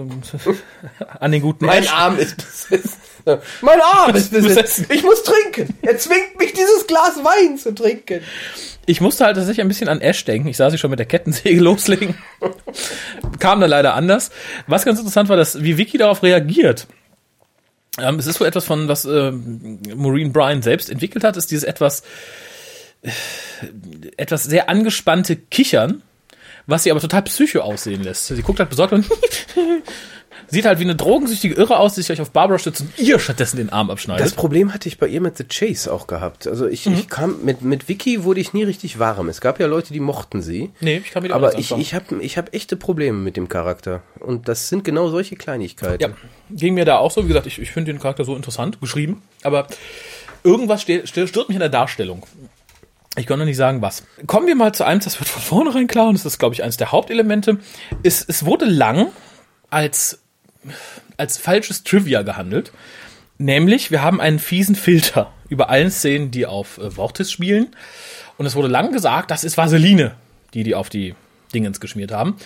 an 1.19 1.31
den 1.31 1.41
guten 1.41 1.65
mein 1.65 1.83
Ash- 1.83 1.93
Arm 1.93 2.17
ist 2.17 2.37
besessen. 2.37 2.91
Mein 3.61 3.79
Arm 3.81 4.15
ist 4.15 4.31
besessen. 4.31 4.87
Ich 4.89 5.03
muss 5.03 5.23
trinken. 5.23 5.75
Er 5.83 5.97
zwingt 5.97 6.37
mich, 6.39 6.53
dieses 6.53 6.87
Glas 6.87 7.17
Wein 7.23 7.57
zu 7.57 7.73
trinken. 7.75 8.21
Ich 8.87 9.01
musste 9.01 9.25
halt 9.25 9.35
tatsächlich 9.35 9.61
ein 9.61 9.67
bisschen 9.67 9.89
an 9.89 10.01
Ash 10.01 10.25
denken. 10.25 10.47
Ich 10.47 10.57
sah 10.57 10.69
sie 10.71 10.77
schon 10.79 10.89
mit 10.91 10.99
der 10.99 11.05
Kettensäge 11.07 11.59
loslegen. 11.61 12.15
Kam 13.39 13.61
dann 13.61 13.69
leider 13.69 13.93
anders. 13.93 14.31
Was 14.67 14.85
ganz 14.85 14.97
interessant 14.99 15.29
war, 15.29 15.37
dass 15.37 15.61
wie 15.61 15.77
Vicky 15.77 15.97
darauf 15.97 16.23
reagiert. 16.23 16.87
Ähm, 17.99 18.19
es 18.19 18.27
ist 18.27 18.39
wohl 18.39 18.47
etwas 18.47 18.65
von, 18.65 18.87
was 18.87 19.05
ähm, 19.05 19.79
Maureen 19.95 20.33
Bryan 20.33 20.61
selbst 20.61 20.89
entwickelt 20.89 21.23
hat, 21.23 21.37
ist 21.37 21.51
dieses 21.51 21.63
etwas, 21.63 22.03
äh, 23.01 23.11
etwas 24.17 24.43
sehr 24.43 24.69
angespannte 24.69 25.35
Kichern, 25.35 26.01
was 26.67 26.83
sie 26.83 26.91
aber 26.91 26.99
total 26.99 27.21
psycho 27.23 27.61
aussehen 27.61 28.03
lässt. 28.03 28.27
Sie 28.27 28.41
guckt 28.41 28.59
halt 28.59 28.69
besorgt 28.69 28.93
und 28.93 29.05
sieht 30.47 30.65
halt 30.65 30.79
wie 30.79 30.83
eine 30.83 30.95
drogensüchtige 30.95 31.55
Irre 31.55 31.77
aus, 31.77 31.93
die 31.95 32.01
sich 32.01 32.07
gleich 32.07 32.21
auf 32.21 32.31
Barbara 32.31 32.59
stützt 32.59 32.81
und 32.81 32.97
ihr 32.97 33.19
stattdessen 33.19 33.57
den 33.57 33.69
Arm 33.69 33.89
abschneidet. 33.89 34.25
Das 34.25 34.33
Problem 34.33 34.73
hatte 34.73 34.87
ich 34.87 34.97
bei 34.97 35.07
ihr 35.07 35.21
mit 35.21 35.37
The 35.37 35.43
Chase 35.43 35.91
auch 35.91 36.07
gehabt. 36.07 36.47
Also 36.47 36.67
ich, 36.67 36.85
ich 36.87 37.09
kam 37.09 37.43
mit 37.43 37.61
mit 37.61 37.87
Vicky 37.87 38.23
wurde 38.23 38.39
ich 38.39 38.53
nie 38.53 38.63
richtig 38.63 38.99
warm. 38.99 39.29
Es 39.29 39.41
gab 39.41 39.59
ja 39.59 39.67
Leute, 39.67 39.93
die 39.93 39.99
mochten 39.99 40.41
sie. 40.41 40.71
nee, 40.81 40.97
ich 40.97 41.11
kann 41.11 41.23
wieder 41.23 41.35
Aber 41.35 41.57
ich, 41.57 41.71
ich 41.71 41.93
habe 41.93 42.21
ich 42.21 42.37
hab 42.37 42.53
echte 42.53 42.75
Probleme 42.75 43.17
mit 43.17 43.37
dem 43.37 43.49
Charakter. 43.49 44.01
Und 44.19 44.47
das 44.47 44.69
sind 44.69 44.83
genau 44.83 45.09
solche 45.09 45.35
Kleinigkeiten. 45.35 46.01
Ja, 46.01 46.09
ging 46.49 46.73
mir 46.73 46.85
da 46.85 46.97
auch 46.97 47.11
so. 47.11 47.23
Wie 47.23 47.27
gesagt, 47.27 47.47
ich, 47.47 47.59
ich 47.59 47.71
finde 47.71 47.91
den 47.91 48.01
Charakter 48.01 48.25
so 48.25 48.35
interessant 48.35 48.79
geschrieben, 48.79 49.21
aber 49.43 49.67
irgendwas 50.43 50.81
stört 50.81 51.47
mich 51.47 51.55
in 51.55 51.59
der 51.59 51.69
Darstellung. 51.69 52.25
Ich 53.17 53.25
kann 53.25 53.39
noch 53.39 53.45
nicht 53.45 53.57
sagen, 53.57 53.81
was. 53.81 54.03
Kommen 54.27 54.47
wir 54.47 54.55
mal 54.55 54.73
zu 54.73 54.83
einem, 54.83 54.99
das 54.99 55.19
wird 55.19 55.29
von 55.29 55.41
vornherein 55.41 55.87
klar, 55.87 56.07
und 56.07 56.15
das 56.15 56.25
ist, 56.25 56.37
glaube 56.37 56.53
ich, 56.53 56.63
eines 56.63 56.77
der 56.77 56.91
Hauptelemente. 56.91 57.59
Es, 58.03 58.23
es 58.27 58.45
wurde 58.45 58.65
lang 58.65 59.07
als, 59.69 60.21
als 61.17 61.37
falsches 61.37 61.83
Trivia 61.83 62.21
gehandelt. 62.21 62.71
Nämlich, 63.37 63.91
wir 63.91 64.01
haben 64.01 64.21
einen 64.21 64.39
fiesen 64.39 64.75
Filter 64.75 65.31
über 65.49 65.69
allen 65.69 65.91
Szenen, 65.91 66.31
die 66.31 66.45
auf 66.45 66.77
äh, 66.77 66.91
Vortis 66.91 67.31
spielen. 67.31 67.75
Und 68.37 68.45
es 68.45 68.55
wurde 68.55 68.67
lang 68.67 68.91
gesagt, 68.91 69.31
das 69.31 69.43
ist 69.43 69.57
Vaseline, 69.57 70.15
die 70.53 70.63
die 70.63 70.75
auf 70.75 70.89
die 70.89 71.15
Dingens 71.53 71.79
geschmiert 71.79 72.11
haben. 72.11 72.37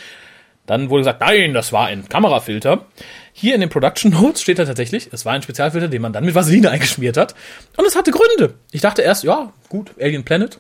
Dann 0.66 0.92
wurde 0.92 1.02
gesagt, 1.02 1.22
nein, 1.22 1.56
das 1.56 1.74
war 1.74 1.88
ein 1.88 2.08
Kamerafilter. 2.08 2.86
Hier 3.34 3.56
in 3.56 3.62
den 3.62 3.72
Production 3.72 4.12
Notes 4.12 4.42
steht 4.42 4.60
da 4.60 4.66
tatsächlich, 4.66 5.10
es 5.12 5.26
war 5.26 5.34
ein 5.34 5.42
Spezialfilter, 5.42 5.88
den 5.88 6.02
man 6.02 6.14
dann 6.14 6.26
mit 6.26 6.36
Vaseline 6.36 6.70
eingeschmiert 6.70 7.18
hat. 7.18 7.34
Und 7.76 7.86
es 7.86 7.96
hatte 7.96 8.12
Gründe. 8.12 8.54
Ich 8.72 8.82
dachte 8.82 9.02
erst, 9.02 9.24
ja, 9.24 9.52
gut, 9.68 9.92
Alien 10.00 10.24
Planet. 10.24 10.60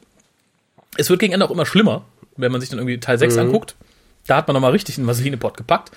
Es 0.98 1.10
wird 1.12 1.19
gegen 1.19 1.34
Ende 1.34 1.45
auch 1.45 1.52
immer 1.52 1.67
schlimmer, 1.67 2.06
wenn 2.38 2.52
man 2.52 2.60
sich 2.60 2.72
dann 2.72 2.80
irgendwie 2.80 3.00
Teil 3.00 3.19
6 3.19 3.38
anguckt. 3.38 3.76
Da 4.26 4.38
hat 4.38 4.48
man 4.48 4.56
nochmal 4.56 4.72
richtig 4.72 4.98
einen 4.98 5.06
Vaseline-Pot 5.06 5.58
gepackt. 5.58 5.91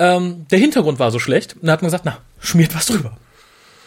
Ähm, 0.00 0.46
der 0.50 0.58
Hintergrund 0.58 0.98
war 0.98 1.12
so 1.12 1.18
schlecht. 1.18 1.54
Und 1.54 1.66
da 1.66 1.72
hat 1.72 1.82
man 1.82 1.88
gesagt, 1.88 2.06
na, 2.06 2.18
schmiert 2.40 2.74
was 2.74 2.86
drüber. 2.86 3.16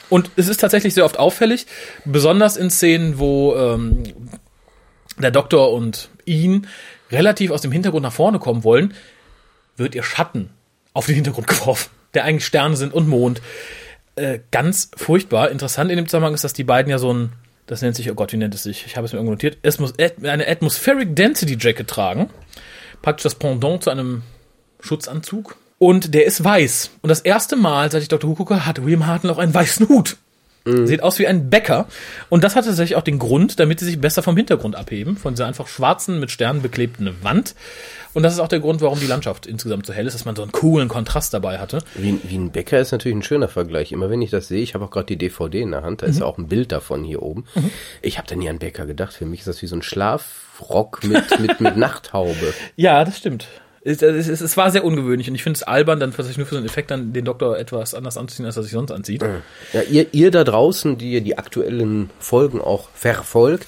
Und 0.09 0.29
es 0.35 0.47
ist 0.47 0.61
tatsächlich 0.61 0.93
sehr 0.93 1.05
oft 1.05 1.17
auffällig, 1.17 1.65
besonders 2.05 2.55
in 2.55 2.69
Szenen, 2.69 3.17
wo 3.17 3.55
ähm, 3.55 4.03
der 5.17 5.31
Doktor 5.31 5.73
und 5.73 6.09
ihn 6.25 6.67
relativ 7.11 7.49
aus 7.49 7.61
dem 7.61 7.71
Hintergrund 7.71 8.03
nach 8.03 8.13
vorne 8.13 8.37
kommen 8.37 8.63
wollen, 8.63 8.93
wird 9.75 9.95
ihr 9.95 10.03
Schatten 10.03 10.51
auf 10.93 11.07
den 11.07 11.15
Hintergrund 11.15 11.47
geworfen, 11.47 11.89
der 12.13 12.25
eigentlich 12.25 12.45
Sterne 12.45 12.77
sind 12.77 12.93
und 12.93 13.07
Mond. 13.07 13.41
Äh, 14.15 14.39
ganz 14.51 14.91
furchtbar. 14.95 15.49
Interessant 15.49 15.89
in 15.89 15.97
dem 15.97 16.07
Zusammenhang 16.07 16.35
ist, 16.35 16.43
dass 16.43 16.53
die 16.53 16.63
beiden 16.63 16.91
ja 16.91 16.99
so 16.99 17.11
ein, 17.11 17.33
das 17.65 17.81
nennt 17.81 17.95
sich, 17.95 18.11
oh 18.11 18.13
Gott, 18.13 18.33
wie 18.33 18.37
nennt 18.37 18.53
es 18.53 18.61
sich? 18.61 18.85
Ich 18.85 18.97
habe 18.97 19.05
es 19.05 19.13
mir 19.13 19.17
irgendwo 19.17 19.33
notiert. 19.33 19.57
Es 19.63 19.79
muss 19.79 19.95
eine 19.97 20.47
Atmospheric 20.47 21.15
Density 21.15 21.57
Jacket 21.59 21.87
tragen. 21.87 22.29
Praktisch 23.01 23.23
das 23.23 23.35
Pendant 23.35 23.83
zu 23.83 23.89
einem 23.89 24.21
Schutzanzug. 24.79 25.55
Und 25.83 26.13
der 26.13 26.25
ist 26.25 26.41
weiß. 26.41 26.91
Und 27.01 27.09
das 27.09 27.19
erste 27.19 27.57
Mal, 27.57 27.91
seit 27.91 28.03
ich 28.03 28.07
Dr. 28.07 28.29
Who 28.29 28.35
gucke, 28.35 28.65
hat 28.65 28.85
William 28.85 29.05
Hartnell 29.05 29.33
auch 29.33 29.37
einen 29.37 29.53
weißen 29.53 29.89
Hut. 29.89 30.15
Sieht 30.65 31.03
aus 31.03 31.19
wie 31.19 31.27
ein 31.27 31.49
Bäcker. 31.49 31.87
Und 32.29 32.45
das 32.45 32.55
hat 32.55 32.63
tatsächlich 32.63 32.95
auch 32.95 33.03
den 33.03 33.19
Grund, 33.19 33.59
damit 33.59 33.81
sie 33.81 33.85
sich 33.85 33.99
besser 33.99 34.23
vom 34.23 34.37
Hintergrund 34.37 34.77
abheben, 34.77 35.17
von 35.17 35.33
dieser 35.33 35.45
einfach 35.45 35.67
schwarzen, 35.67 36.21
mit 36.21 36.31
Sternen 36.31 36.61
beklebten 36.61 37.13
Wand. 37.21 37.53
Und 38.13 38.23
das 38.23 38.31
ist 38.31 38.39
auch 38.39 38.47
der 38.47 38.61
Grund, 38.61 38.79
warum 38.79 38.97
die 38.97 39.05
Landschaft 39.05 39.45
insgesamt 39.45 39.85
so 39.85 39.91
hell 39.91 40.07
ist, 40.07 40.13
dass 40.13 40.23
man 40.23 40.37
so 40.37 40.41
einen 40.41 40.53
coolen 40.53 40.87
Kontrast 40.87 41.33
dabei 41.33 41.59
hatte. 41.59 41.79
Wie, 41.95 42.17
wie 42.23 42.37
ein 42.37 42.51
Bäcker 42.51 42.79
ist 42.79 42.93
natürlich 42.93 43.17
ein 43.17 43.23
schöner 43.23 43.49
Vergleich. 43.49 43.91
Immer 43.91 44.09
wenn 44.09 44.21
ich 44.21 44.29
das 44.29 44.47
sehe, 44.47 44.63
ich 44.63 44.73
habe 44.73 44.85
auch 44.85 44.91
gerade 44.91 45.07
die 45.07 45.17
DVD 45.17 45.59
in 45.59 45.71
der 45.71 45.83
Hand, 45.83 46.01
da 46.01 46.05
ist 46.05 46.21
ja 46.21 46.25
auch 46.25 46.37
ein 46.37 46.47
Bild 46.47 46.71
davon 46.71 47.03
hier 47.03 47.23
oben. 47.23 47.43
Ich 48.01 48.17
habe 48.17 48.27
da 48.29 48.35
nie 48.35 48.47
an 48.47 48.59
Bäcker 48.59 48.85
gedacht. 48.85 49.11
Für 49.11 49.25
mich 49.25 49.41
ist 49.41 49.47
das 49.49 49.61
wie 49.61 49.67
so 49.67 49.75
ein 49.75 49.81
Schlafrock 49.81 51.03
mit, 51.03 51.41
mit, 51.41 51.59
mit 51.59 51.75
Nachthaube. 51.75 52.53
Ja, 52.77 53.03
das 53.03 53.17
stimmt. 53.17 53.49
Es, 53.85 54.01
es, 54.01 54.27
es, 54.29 54.39
es 54.39 54.55
war 54.55 54.71
sehr 54.71 54.85
ungewöhnlich 54.85 55.27
und 55.29 55.35
ich 55.35 55.43
finde 55.43 55.57
es 55.57 55.63
albern, 55.63 55.99
dann 55.99 56.11
tatsächlich 56.11 56.37
nur 56.37 56.47
für 56.47 56.55
so 56.55 56.59
einen 56.59 56.67
Effekt 56.67 56.89
dann 56.89 57.11
den 57.11 57.25
Doktor 57.25 57.57
etwas 57.57 57.93
anders 57.93 58.17
anzuziehen, 58.17 58.45
als 58.45 58.55
er 58.55 58.63
sich 58.63 58.71
sonst 58.71 58.91
anzieht. 58.91 59.23
Ja, 59.73 59.81
ihr, 59.81 60.07
ihr 60.13 60.31
da 60.31 60.45
draußen, 60.45 60.97
die 60.97 61.11
ihr 61.11 61.21
die 61.21 61.37
aktuellen 61.37 62.09
Folgen 62.19 62.61
auch 62.61 62.89
verfolgt, 62.93 63.67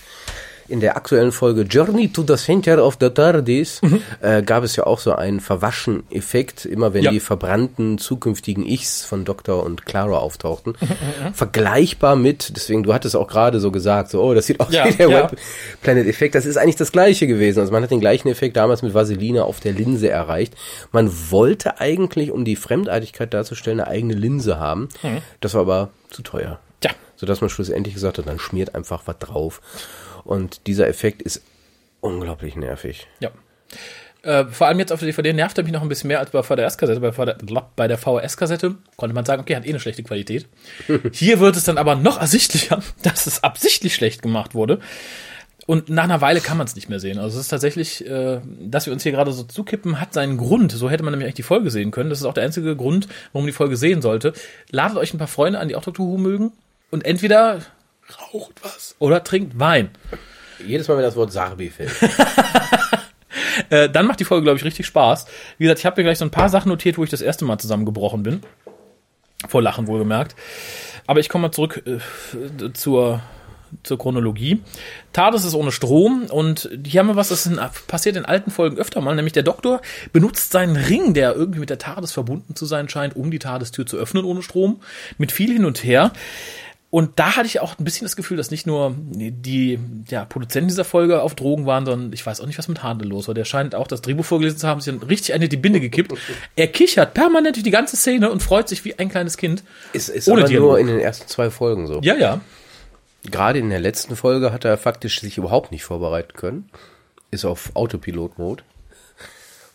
in 0.68 0.80
der 0.80 0.98
aktuellen 0.98 1.32
Folge 1.32 1.62
Journey 1.62 2.10
to 2.12 2.24
the 2.28 2.36
Center 2.36 2.84
of 2.84 2.98
the 3.00 3.10
TARDIS 3.10 3.82
äh, 4.22 4.42
gab 4.42 4.64
es 4.64 4.76
ja 4.76 4.86
auch 4.86 5.00
so 5.00 5.14
einen 5.14 5.40
Verwaschen-Effekt, 5.40 6.66
immer 6.66 6.94
wenn 6.94 7.04
Ja. 7.04 7.12
die 7.12 7.20
verbrannten 7.20 7.98
zukünftigen 7.98 8.66
Ichs 8.66 9.06
von 9.06 9.26
Doktor 9.26 9.64
und 9.64 9.86
Clara 9.86 10.18
auftauchten. 10.18 10.74
Vergleichbar 11.34 12.16
mit, 12.16 12.56
deswegen, 12.56 12.84
du 12.84 12.94
hattest 12.94 13.16
auch 13.16 13.28
gerade 13.28 13.60
so 13.60 13.72
gesagt, 13.72 14.10
so, 14.10 14.22
oh, 14.24 14.34
das 14.34 14.46
sieht 14.48 14.60
aus 14.60 14.72
Ja, 14.74 14.86
wie 14.88 14.94
der 14.94 15.10
ja. 15.10 15.24
Web 15.32 15.38
Planet-Effekt. 15.82 16.36
Das 16.36 16.46
ist 16.46 16.58
eigentlich 16.58 16.76
das 16.76 16.92
gleiche 16.92 17.28
gewesen. 17.28 17.60
Also 17.60 17.72
man 17.72 17.84
hat 17.84 17.92
den 17.92 18.00
gleichen 18.00 18.28
Effekt 18.30 18.56
damals 18.58 18.82
mit 18.82 18.94
Vaseline 18.94 19.44
auf 19.46 19.60
der 19.60 19.74
Linse 19.74 20.10
erreicht. 20.10 20.56
Man 20.92 21.12
wollte 21.32 21.80
eigentlich, 21.80 22.32
um 22.32 22.46
die 22.46 22.56
Fremdartigkeit 22.56 23.34
darzustellen, 23.34 23.80
eine 23.80 23.90
eigene 23.90 24.14
Linse 24.14 24.60
haben. 24.60 24.90
Das 25.42 25.54
war 25.54 25.62
aber 25.62 25.90
zu 26.10 26.22
teuer. 26.22 26.60
Tja. 26.82 26.92
Sodass 27.18 27.42
man 27.42 27.50
schlussendlich 27.50 27.94
gesagt 27.94 28.18
hat, 28.18 28.28
dann 28.28 28.40
schmiert 28.40 28.76
einfach 28.76 29.04
was 29.06 29.18
drauf. 29.20 29.62
Und 30.26 30.68
dieser 30.68 30.88
Effekt 30.88 31.22
ist 31.22 31.42
unglaublich 32.02 32.56
nervig. 32.56 33.08
Ja. 33.20 33.32
Äh, 34.24 34.46
vor 34.46 34.66
allem 34.66 34.80
jetzt 34.80 34.92
auf 34.92 35.00
der 35.00 35.08
DVD 35.08 35.34
nervt 35.34 35.58
er 35.58 35.64
mich 35.64 35.72
noch 35.72 35.84
ein 35.84 35.88
bisschen 35.88 36.08
mehr 36.08 36.20
als 36.20 36.32
bei 36.32 36.42
VHS-Kassette. 36.42 37.00
Bei, 37.00 37.64
bei 37.76 37.88
der 37.88 37.98
VHS-Kassette 37.98 38.76
konnte 38.98 39.14
man 39.14 39.24
sagen, 39.24 39.42
okay, 39.42 39.56
hat 39.56 39.66
eh 39.66 39.70
eine 39.70 39.80
schlechte 39.80 40.02
Qualität. 40.02 40.48
Hier 41.14 41.40
wird 41.40 41.56
es 41.56 41.64
dann 41.64 41.78
aber 41.78 41.96
noch 41.96 42.20
ersichtlicher, 42.20 42.82
dass 43.04 43.28
es 43.28 43.44
absichtlich 43.44 43.94
schlecht 43.94 44.24
gemacht 44.24 44.56
wurde. 44.56 44.80
Und 45.68 45.90
nach 45.90 46.04
einer 46.04 46.22
Weile 46.22 46.42
kann 46.42 46.58
man 46.58 46.66
es 46.66 46.76
nicht 46.76 46.90
mehr 46.90 47.00
sehen. 47.00 47.18
Also 47.18 47.38
es 47.38 47.46
ist 47.46 47.50
tatsächlich, 47.50 48.06
äh, 48.08 48.40
dass 48.60 48.88
wir 48.88 48.94
uns 48.94 49.04
hier 49.04 49.12
gerade 49.12 49.32
so 49.32 49.44
zukippen, 49.44 50.00
hat 50.00 50.14
seinen 50.14 50.38
Grund. 50.38 50.72
So 50.72 50.90
hätte 50.90 51.04
man 51.04 51.12
nämlich 51.12 51.26
eigentlich 51.26 51.36
die 51.36 51.44
Folge 51.44 51.70
sehen 51.70 51.92
können. 51.92 52.10
Das 52.10 52.20
ist 52.20 52.26
auch 52.26 52.34
der 52.34 52.44
einzige 52.44 52.76
Grund, 52.76 53.08
warum 53.32 53.44
man 53.44 53.48
die 53.48 53.54
Folge 53.54 53.78
sehen 53.78 54.02
sollte. 54.02 54.34
Ladet 54.72 54.98
euch 54.98 55.14
ein 55.14 55.20
paar 55.20 55.28
Freunde 55.28 55.60
an, 55.60 55.68
die 55.68 55.76
auch 55.76 55.84
Doctor 55.84 56.06
Who 56.06 56.18
mögen. 56.18 56.52
Und 56.90 57.06
entweder 57.06 57.62
raucht 58.20 58.64
was 58.64 58.96
oder 59.00 59.24
trinkt 59.24 59.60
Wein. 59.60 59.90
Jedes 60.66 60.88
Mal, 60.88 60.98
wenn 60.98 61.04
das 61.04 61.16
Wort 61.16 61.32
Sarbi 61.32 61.70
fällt. 61.70 61.92
Äh, 63.70 63.90
dann 63.90 64.06
macht 64.06 64.20
die 64.20 64.26
Folge, 64.26 64.44
glaube 64.44 64.58
ich, 64.58 64.66
richtig 64.66 64.86
Spaß. 64.86 65.26
Wie 65.58 65.64
gesagt, 65.64 65.80
ich 65.80 65.86
habe 65.86 66.00
mir 66.00 66.04
gleich 66.06 66.18
so 66.18 66.26
ein 66.26 66.32
paar 66.32 66.50
Sachen 66.50 66.70
notiert, 66.70 66.98
wo 66.98 67.04
ich 67.04 67.10
das 67.10 67.22
erste 67.22 67.46
Mal 67.46 67.58
zusammengebrochen 67.58 68.24
bin. 68.24 68.42
Vor 69.48 69.62
Lachen 69.62 69.88
wohlgemerkt. 69.88 70.36
Aber 71.08 71.20
ich 71.20 71.30
komme 71.30 71.44
mal 71.44 71.52
zurück 71.52 71.84
äh, 71.86 72.74
zur, 72.74 73.22
zur 73.84 73.98
Chronologie. 73.98 74.62
TARDIS 75.14 75.46
ist 75.46 75.54
ohne 75.54 75.72
Strom 75.72 76.26
und 76.30 76.70
hier 76.86 77.00
haben 77.00 77.08
wir 77.08 77.16
was, 77.16 77.30
das 77.30 77.46
in, 77.46 77.60
passiert 77.88 78.16
in 78.16 78.26
alten 78.26 78.52
Folgen 78.52 78.78
öfter 78.78 79.02
mal, 79.02 79.16
nämlich 79.16 79.34
der 79.34 79.44
Doktor 79.44 79.82
benutzt 80.12 80.52
seinen 80.52 80.76
Ring, 80.76 81.14
der 81.14 81.36
irgendwie 81.36 81.60
mit 81.60 81.70
der 81.70 81.78
TARDIS 81.78 82.12
verbunden 82.12 82.56
zu 82.56 82.66
sein 82.66 82.90
scheint, 82.90 83.16
um 83.16 83.32
die 83.32 83.40
TARDIS-Tür 83.40 83.86
zu 83.86 83.98
öffnen 83.98 84.26
ohne 84.26 84.42
Strom, 84.42 84.82
mit 85.18 85.32
viel 85.32 85.54
hin 85.54 85.66
und 85.66 85.84
her. 85.84 86.12
Und 86.96 87.20
da 87.20 87.36
hatte 87.36 87.46
ich 87.46 87.60
auch 87.60 87.78
ein 87.78 87.84
bisschen 87.84 88.06
das 88.06 88.16
Gefühl, 88.16 88.38
dass 88.38 88.52
nicht 88.52 88.66
nur 88.66 88.96
die 88.98 89.78
ja, 90.08 90.24
Produzenten 90.24 90.70
dieser 90.70 90.86
Folge 90.86 91.24
auf 91.24 91.36
Drogen 91.36 91.66
waren, 91.66 91.86
sondern 91.86 92.14
ich 92.14 92.26
weiß 92.26 92.40
auch 92.40 92.46
nicht, 92.46 92.58
was 92.58 92.70
mit 92.70 92.84
Handel 92.84 93.10
los 93.10 93.28
war. 93.28 93.36
Der 93.36 93.44
scheint 93.44 93.76
auch 93.76 93.88
das 93.88 94.00
Drehbuch 94.00 94.24
vorgelesen 94.24 94.60
zu 94.60 94.66
haben, 94.66 94.80
sich 94.80 94.94
dann 94.94 95.06
richtig 95.06 95.34
eine 95.34 95.50
die 95.50 95.58
Binde 95.58 95.82
gekippt. 95.82 96.14
Er 96.56 96.68
kichert 96.68 97.14
permanent 97.14 97.58
durch 97.58 97.66
die 97.66 97.70
ganze 97.70 97.98
Szene 97.98 98.32
und 98.32 98.42
freut 98.42 98.70
sich 98.70 98.86
wie 98.86 98.98
ein 98.98 99.10
kleines 99.10 99.36
Kind. 99.36 99.62
Ist, 99.92 100.08
ist 100.08 100.30
Ohne 100.30 100.44
aber 100.44 100.48
Dialog. 100.48 100.70
nur 100.70 100.80
in 100.80 100.88
den 100.88 101.00
ersten 101.00 101.28
zwei 101.28 101.50
Folgen 101.50 101.86
so. 101.86 102.00
Ja, 102.02 102.16
ja. 102.16 102.40
Gerade 103.30 103.60
in 103.60 103.70
der 103.70 103.82
letzten 103.82 104.16
Folge 104.16 104.54
hat 104.54 104.64
er 104.64 104.78
faktisch 104.78 105.20
sich 105.20 105.38
überhaupt 105.38 105.74
nicht 105.74 105.84
vorbereiten 105.84 106.32
können. 106.38 106.70
Ist 107.30 107.44
auf 107.44 107.72
Autopilot-Mode. 107.74 108.64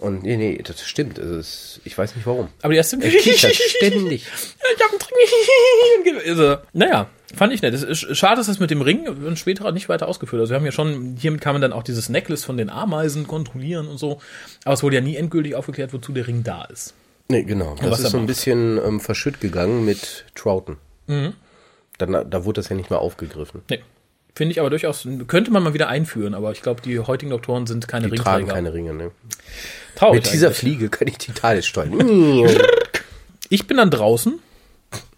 Und 0.00 0.22
nee, 0.22 0.36
nee, 0.36 0.60
das 0.62 0.82
stimmt. 0.82 1.18
Ist, 1.18 1.80
ich 1.84 1.96
weiß 1.96 2.16
nicht 2.16 2.26
warum. 2.26 2.48
Aber 2.62 2.72
die 2.72 2.78
erste 2.78 2.96
Er 3.02 3.10
kichert 3.10 3.54
ständig. 3.54 4.26
Ich 4.26 4.82
hab 4.82 4.90
einen. 4.92 5.00
Also, 6.26 6.56
naja, 6.72 7.08
Fand 7.34 7.52
ich 7.52 7.62
nett. 7.62 7.74
Es 7.74 7.82
ist 7.84 8.16
schade, 8.16 8.36
dass 8.36 8.46
das 8.46 8.58
mit 8.58 8.70
dem 8.70 8.80
Ring 8.82 9.06
und 9.08 9.38
später 9.38 9.70
nicht 9.70 9.88
weiter 9.88 10.08
ausgeführt. 10.08 10.40
Also 10.40 10.50
wir 10.50 10.56
haben 10.56 10.64
ja 10.64 10.72
schon, 10.72 11.16
hiermit 11.16 11.40
kann 11.40 11.54
man 11.54 11.62
dann 11.62 11.72
auch 11.72 11.84
dieses 11.84 12.08
Necklace 12.08 12.44
von 12.44 12.56
den 12.56 12.70
Ameisen 12.70 13.26
kontrollieren 13.28 13.86
und 13.86 13.98
so. 13.98 14.20
Aber 14.64 14.74
es 14.74 14.82
wurde 14.82 14.96
ja 14.96 15.00
nie 15.02 15.16
endgültig 15.16 15.54
aufgeklärt, 15.54 15.92
wozu 15.92 16.12
der 16.12 16.26
Ring 16.26 16.42
da 16.42 16.64
ist. 16.64 16.94
Nee, 17.28 17.44
genau. 17.44 17.76
Das 17.80 18.00
ist 18.00 18.10
so 18.10 18.16
ein 18.16 18.22
macht. 18.24 18.28
bisschen 18.28 18.78
ähm, 18.84 19.00
verschütt 19.00 19.40
gegangen 19.40 19.84
mit 19.84 20.24
Troughton. 20.34 20.78
Mhm. 21.06 21.34
Dann, 21.98 22.28
da 22.28 22.44
wurde 22.44 22.60
das 22.60 22.68
ja 22.68 22.74
nicht 22.74 22.90
mehr 22.90 22.98
aufgegriffen. 22.98 23.62
Nee. 23.70 23.80
Finde 24.34 24.52
ich 24.52 24.60
aber 24.60 24.70
durchaus, 24.70 25.06
könnte 25.26 25.50
man 25.50 25.62
mal 25.62 25.74
wieder 25.74 25.88
einführen, 25.88 26.34
aber 26.34 26.52
ich 26.52 26.62
glaube, 26.62 26.80
die 26.82 26.98
heutigen 26.98 27.30
Doktoren 27.30 27.66
sind 27.66 27.86
keine 27.88 28.08
Die 28.08 28.16
tragen 28.16 28.44
Ringträger. 28.44 28.54
keine 28.54 28.72
Ringe, 28.72 28.94
ne? 28.94 29.10
Traurig 29.96 30.24
Mit 30.24 30.32
dieser 30.32 30.48
eigentlich. 30.48 30.58
Fliege 30.58 30.88
kann 30.88 31.08
ich 31.08 31.18
die 31.18 31.32
Thales 31.32 31.66
steuern. 31.66 32.48
Ich 33.52 33.66
bin 33.66 33.78
dann 33.78 33.90
draußen, 33.90 34.38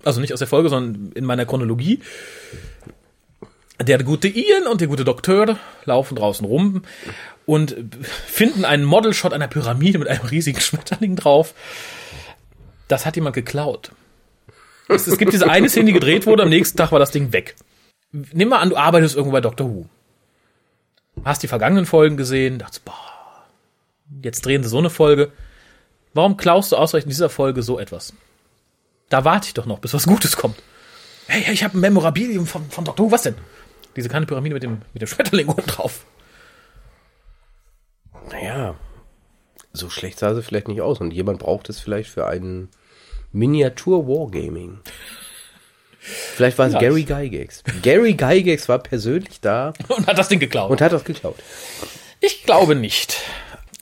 also 0.05 0.23
nicht 0.23 0.33
aus 0.33 0.39
der 0.39 0.49
Folge, 0.49 0.71
sondern 0.71 1.13
in 1.13 1.27
meiner 1.27 1.45
Chronologie. 1.45 2.01
Der 3.79 4.03
gute 4.03 4.27
Ian 4.27 4.67
und 4.67 4.81
der 4.81 4.89
gute 4.89 5.05
Doktor 5.05 5.59
laufen 5.85 6.17
draußen 6.17 6.47
rum 6.47 6.83
und 7.45 7.77
finden 8.27 8.65
einen 8.65 8.85
Modelshot 8.85 9.35
einer 9.35 9.49
Pyramide 9.49 9.99
mit 9.99 10.09
einem 10.09 10.25
riesigen 10.25 10.61
Schmetterling 10.61 11.15
drauf. 11.15 11.53
Das 12.89 13.05
hat 13.05 13.17
jemand 13.17 13.35
geklaut. 13.35 13.93
Es, 14.89 15.07
es 15.07 15.19
gibt 15.19 15.35
diese 15.35 15.49
eine 15.49 15.69
Szene, 15.69 15.87
die 15.87 15.93
gedreht 15.93 16.27
wurde, 16.27 16.43
am 16.43 16.49
nächsten 16.49 16.79
Tag 16.79 16.91
war 16.91 16.99
das 16.99 17.11
Ding 17.11 17.33
weg. 17.33 17.55
Nimm 18.13 18.49
mal 18.49 18.61
an, 18.61 18.71
du 18.71 18.77
arbeitest 18.77 19.15
irgendwo 19.15 19.33
bei 19.33 19.41
Doctor 19.43 19.69
Who. 19.69 19.87
Hast 21.25 21.43
die 21.43 21.49
vergangenen 21.49 21.85
Folgen 21.85 22.17
gesehen, 22.17 22.59
dachtest, 22.59 22.85
boah, 22.85 23.12
jetzt 24.22 24.44
drehen 24.44 24.62
sie 24.62 24.68
so 24.68 24.79
eine 24.79 24.90
Folge. 24.90 25.33
Warum 26.14 26.37
klaust 26.37 26.72
du 26.72 26.77
ausreichend 26.77 27.07
in 27.07 27.11
dieser 27.11 27.31
Folge 27.31 27.62
so 27.62 27.79
etwas? 27.79 28.12
Da 29.09 29.25
warte 29.25 29.46
ich 29.48 29.55
doch 29.55 29.66
noch, 29.66 29.79
bis 29.79 29.94
was 29.94 30.07
Gutes 30.07 30.37
kommt. 30.37 30.62
Hey, 31.27 31.53
ich 31.53 31.62
habe 31.64 31.77
ein 31.79 31.81
Memorabilium 31.81 32.46
von, 32.46 32.68
von 32.70 32.85
Dr. 32.85 33.07
Who. 33.07 33.12
Was 33.12 33.22
denn? 33.22 33.37
Diese 33.96 34.09
kleine 34.09 34.27
Pyramide 34.27 34.55
mit 34.55 34.62
dem, 34.62 34.83
mit 34.92 35.03
dem 35.03 35.07
Schmetterling 35.07 35.48
oben 35.48 35.66
drauf. 35.66 36.05
Naja, 38.31 38.75
so 39.72 39.90
schlecht 39.90 40.18
sah 40.18 40.35
sie 40.35 40.42
vielleicht 40.42 40.68
nicht 40.68 40.81
aus. 40.81 41.01
Und 41.01 41.12
jemand 41.12 41.38
braucht 41.40 41.68
es 41.68 41.81
vielleicht 41.81 42.11
für 42.11 42.27
einen 42.27 42.68
Miniatur-Wargaming. 43.33 44.81
Vielleicht 45.98 46.59
war 46.59 46.66
es 46.66 46.72
Ja, 46.75 46.81
Gary 46.81 47.05
Gygax. 47.05 47.62
Gary 47.83 48.14
Gygax 48.14 48.68
war 48.68 48.79
persönlich 48.81 49.40
da 49.40 49.72
Und 49.88 50.07
hat 50.07 50.18
das 50.18 50.29
Ding 50.29 50.40
geklaut. 50.40 50.70
und 50.70 50.81
hat 50.81 50.92
das 50.92 51.05
geklaut. 51.05 51.37
ich 52.20 52.42
glaube 52.44 52.75
nicht. 52.75 53.20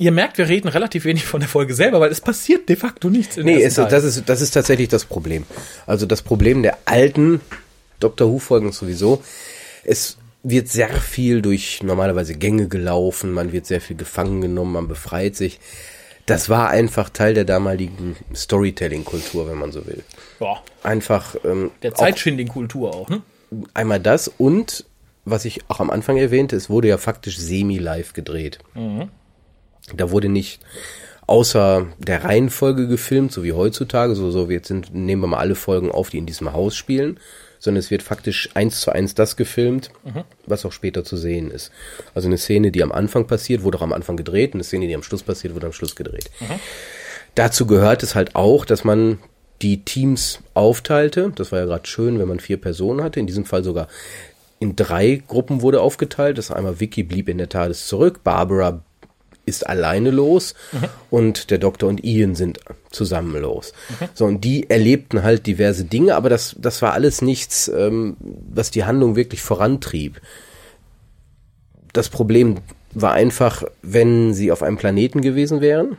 Ihr 0.00 0.12
merkt, 0.12 0.38
wir 0.38 0.48
reden 0.48 0.68
relativ 0.68 1.04
wenig 1.04 1.26
von 1.26 1.40
der 1.40 1.48
Folge 1.48 1.74
selber, 1.74 2.00
weil 2.00 2.10
es 2.10 2.22
passiert 2.22 2.70
de 2.70 2.76
facto 2.76 3.10
nichts. 3.10 3.36
im 3.36 3.44
Nee, 3.44 3.62
es, 3.62 3.74
das, 3.74 4.02
ist, 4.02 4.26
das 4.30 4.40
ist 4.40 4.52
tatsächlich 4.52 4.88
das 4.88 5.04
Problem. 5.04 5.44
Also 5.86 6.06
das 6.06 6.22
Problem 6.22 6.62
der 6.62 6.78
alten 6.86 7.42
Doctor 8.00 8.32
Who-Folgen 8.32 8.72
sowieso. 8.72 9.22
Es 9.84 10.16
wird 10.42 10.68
sehr 10.68 10.88
viel 10.88 11.42
durch 11.42 11.82
normalerweise 11.82 12.34
Gänge 12.34 12.68
gelaufen, 12.68 13.32
man 13.32 13.52
wird 13.52 13.66
sehr 13.66 13.82
viel 13.82 13.94
gefangen 13.94 14.40
genommen, 14.40 14.72
man 14.72 14.88
befreit 14.88 15.36
sich. 15.36 15.60
Das 16.24 16.48
war 16.48 16.70
einfach 16.70 17.10
Teil 17.10 17.34
der 17.34 17.44
damaligen 17.44 18.16
Storytelling-Kultur, 18.34 19.50
wenn 19.50 19.58
man 19.58 19.70
so 19.70 19.86
will. 19.86 20.02
ja, 20.40 20.62
Einfach 20.82 21.36
ähm, 21.44 21.72
der 21.82 21.94
Zeitschinding-Kultur 21.94 22.94
auch, 22.94 23.10
ne? 23.10 23.20
einmal 23.74 24.00
das 24.00 24.28
und 24.28 24.86
was 25.26 25.44
ich 25.44 25.60
auch 25.68 25.80
am 25.80 25.90
Anfang 25.90 26.16
erwähnte, 26.16 26.56
es 26.56 26.70
wurde 26.70 26.88
ja 26.88 26.96
faktisch 26.96 27.38
semi-live 27.38 28.14
gedreht. 28.14 28.60
Da 29.96 30.10
wurde 30.10 30.28
nicht 30.28 30.60
außer 31.26 31.86
der 31.98 32.24
Reihenfolge 32.24 32.88
gefilmt, 32.88 33.32
so 33.32 33.44
wie 33.44 33.52
heutzutage, 33.52 34.14
so, 34.14 34.30
so 34.30 34.50
jetzt 34.50 34.68
sind, 34.68 34.94
nehmen 34.94 35.22
wir 35.22 35.28
mal 35.28 35.38
alle 35.38 35.54
Folgen 35.54 35.90
auf, 35.90 36.10
die 36.10 36.18
in 36.18 36.26
diesem 36.26 36.52
Haus 36.52 36.74
spielen, 36.74 37.20
sondern 37.60 37.78
es 37.78 37.90
wird 37.90 38.02
faktisch 38.02 38.48
eins 38.54 38.80
zu 38.80 38.90
eins 38.90 39.14
das 39.14 39.36
gefilmt, 39.36 39.90
was 40.46 40.64
auch 40.64 40.72
später 40.72 41.04
zu 41.04 41.16
sehen 41.16 41.50
ist. 41.50 41.70
Also 42.14 42.26
eine 42.26 42.38
Szene, 42.38 42.72
die 42.72 42.82
am 42.82 42.90
Anfang 42.90 43.26
passiert, 43.26 43.62
wurde 43.62 43.78
auch 43.78 43.82
am 43.82 43.92
Anfang 43.92 44.16
gedreht, 44.16 44.54
eine 44.54 44.64
Szene, 44.64 44.88
die 44.88 44.94
am 44.94 45.02
Schluss 45.02 45.22
passiert, 45.22 45.54
wurde 45.54 45.66
am 45.66 45.72
Schluss 45.72 45.94
gedreht. 45.94 46.30
Dazu 47.36 47.66
gehört 47.66 48.02
es 48.02 48.14
halt 48.14 48.34
auch, 48.34 48.64
dass 48.64 48.82
man 48.82 49.18
die 49.62 49.84
Teams 49.84 50.40
aufteilte. 50.54 51.32
Das 51.36 51.52
war 51.52 51.60
ja 51.60 51.66
gerade 51.66 51.86
schön, 51.86 52.18
wenn 52.18 52.28
man 52.28 52.40
vier 52.40 52.60
Personen 52.60 53.04
hatte. 53.04 53.20
In 53.20 53.26
diesem 53.26 53.44
Fall 53.44 53.62
sogar 53.62 53.88
in 54.58 54.74
drei 54.74 55.22
Gruppen 55.26 55.62
wurde 55.62 55.80
aufgeteilt. 55.80 56.38
Das 56.38 56.50
einmal 56.50 56.80
Vicky 56.80 57.02
blieb 57.02 57.28
in 57.28 57.38
der 57.38 57.48
TARDIS 57.48 57.86
zurück, 57.86 58.24
Barbara 58.24 58.82
ist 59.50 59.66
alleine 59.66 60.10
los 60.10 60.54
und 61.10 61.50
der 61.50 61.58
Doktor 61.58 61.88
und 61.88 62.02
Ian 62.02 62.34
sind 62.34 62.60
zusammen 62.90 63.40
los. 63.40 63.72
So, 64.14 64.24
und 64.24 64.44
die 64.44 64.70
erlebten 64.70 65.22
halt 65.22 65.46
diverse 65.46 65.84
Dinge, 65.84 66.14
aber 66.14 66.30
das, 66.30 66.56
das 66.58 66.80
war 66.80 66.94
alles 66.94 67.20
nichts, 67.20 67.68
ähm, 67.68 68.16
was 68.20 68.70
die 68.70 68.84
Handlung 68.84 69.16
wirklich 69.16 69.42
vorantrieb. 69.42 70.20
Das 71.92 72.08
Problem 72.08 72.58
war 72.94 73.12
einfach, 73.12 73.64
wenn 73.82 74.34
sie 74.34 74.52
auf 74.52 74.62
einem 74.62 74.76
Planeten 74.76 75.20
gewesen 75.20 75.60
wären, 75.60 75.96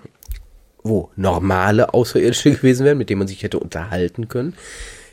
wo 0.84 1.10
normale 1.16 1.94
Außerirdische 1.94 2.52
gewesen 2.56 2.86
wären, 2.86 2.98
mit 2.98 3.10
denen 3.10 3.20
man 3.20 3.28
sich 3.28 3.44
hätte 3.44 3.60
unterhalten 3.60 4.28
können, 4.28 4.56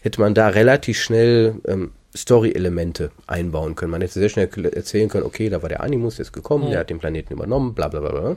hätte 0.02 0.20
man 0.20 0.34
da 0.34 0.48
relativ 0.48 1.00
schnell 1.00 1.56
ähm, 1.66 1.92
Story-Elemente 2.16 3.10
einbauen 3.26 3.74
können. 3.74 3.90
Man 3.90 4.00
hätte 4.00 4.14
sehr 4.14 4.28
schnell 4.28 4.48
erzählen 4.72 5.08
können, 5.08 5.24
okay, 5.24 5.48
da 5.48 5.62
war 5.62 5.68
der 5.68 5.82
Animus, 5.82 6.16
der 6.16 6.24
ist 6.24 6.32
gekommen, 6.32 6.70
der 6.70 6.80
hat 6.80 6.90
den 6.90 6.98
Planeten 6.98 7.32
übernommen, 7.32 7.74
bla 7.74 7.88
bla 7.88 8.00
bla 8.00 8.10
bla. 8.10 8.36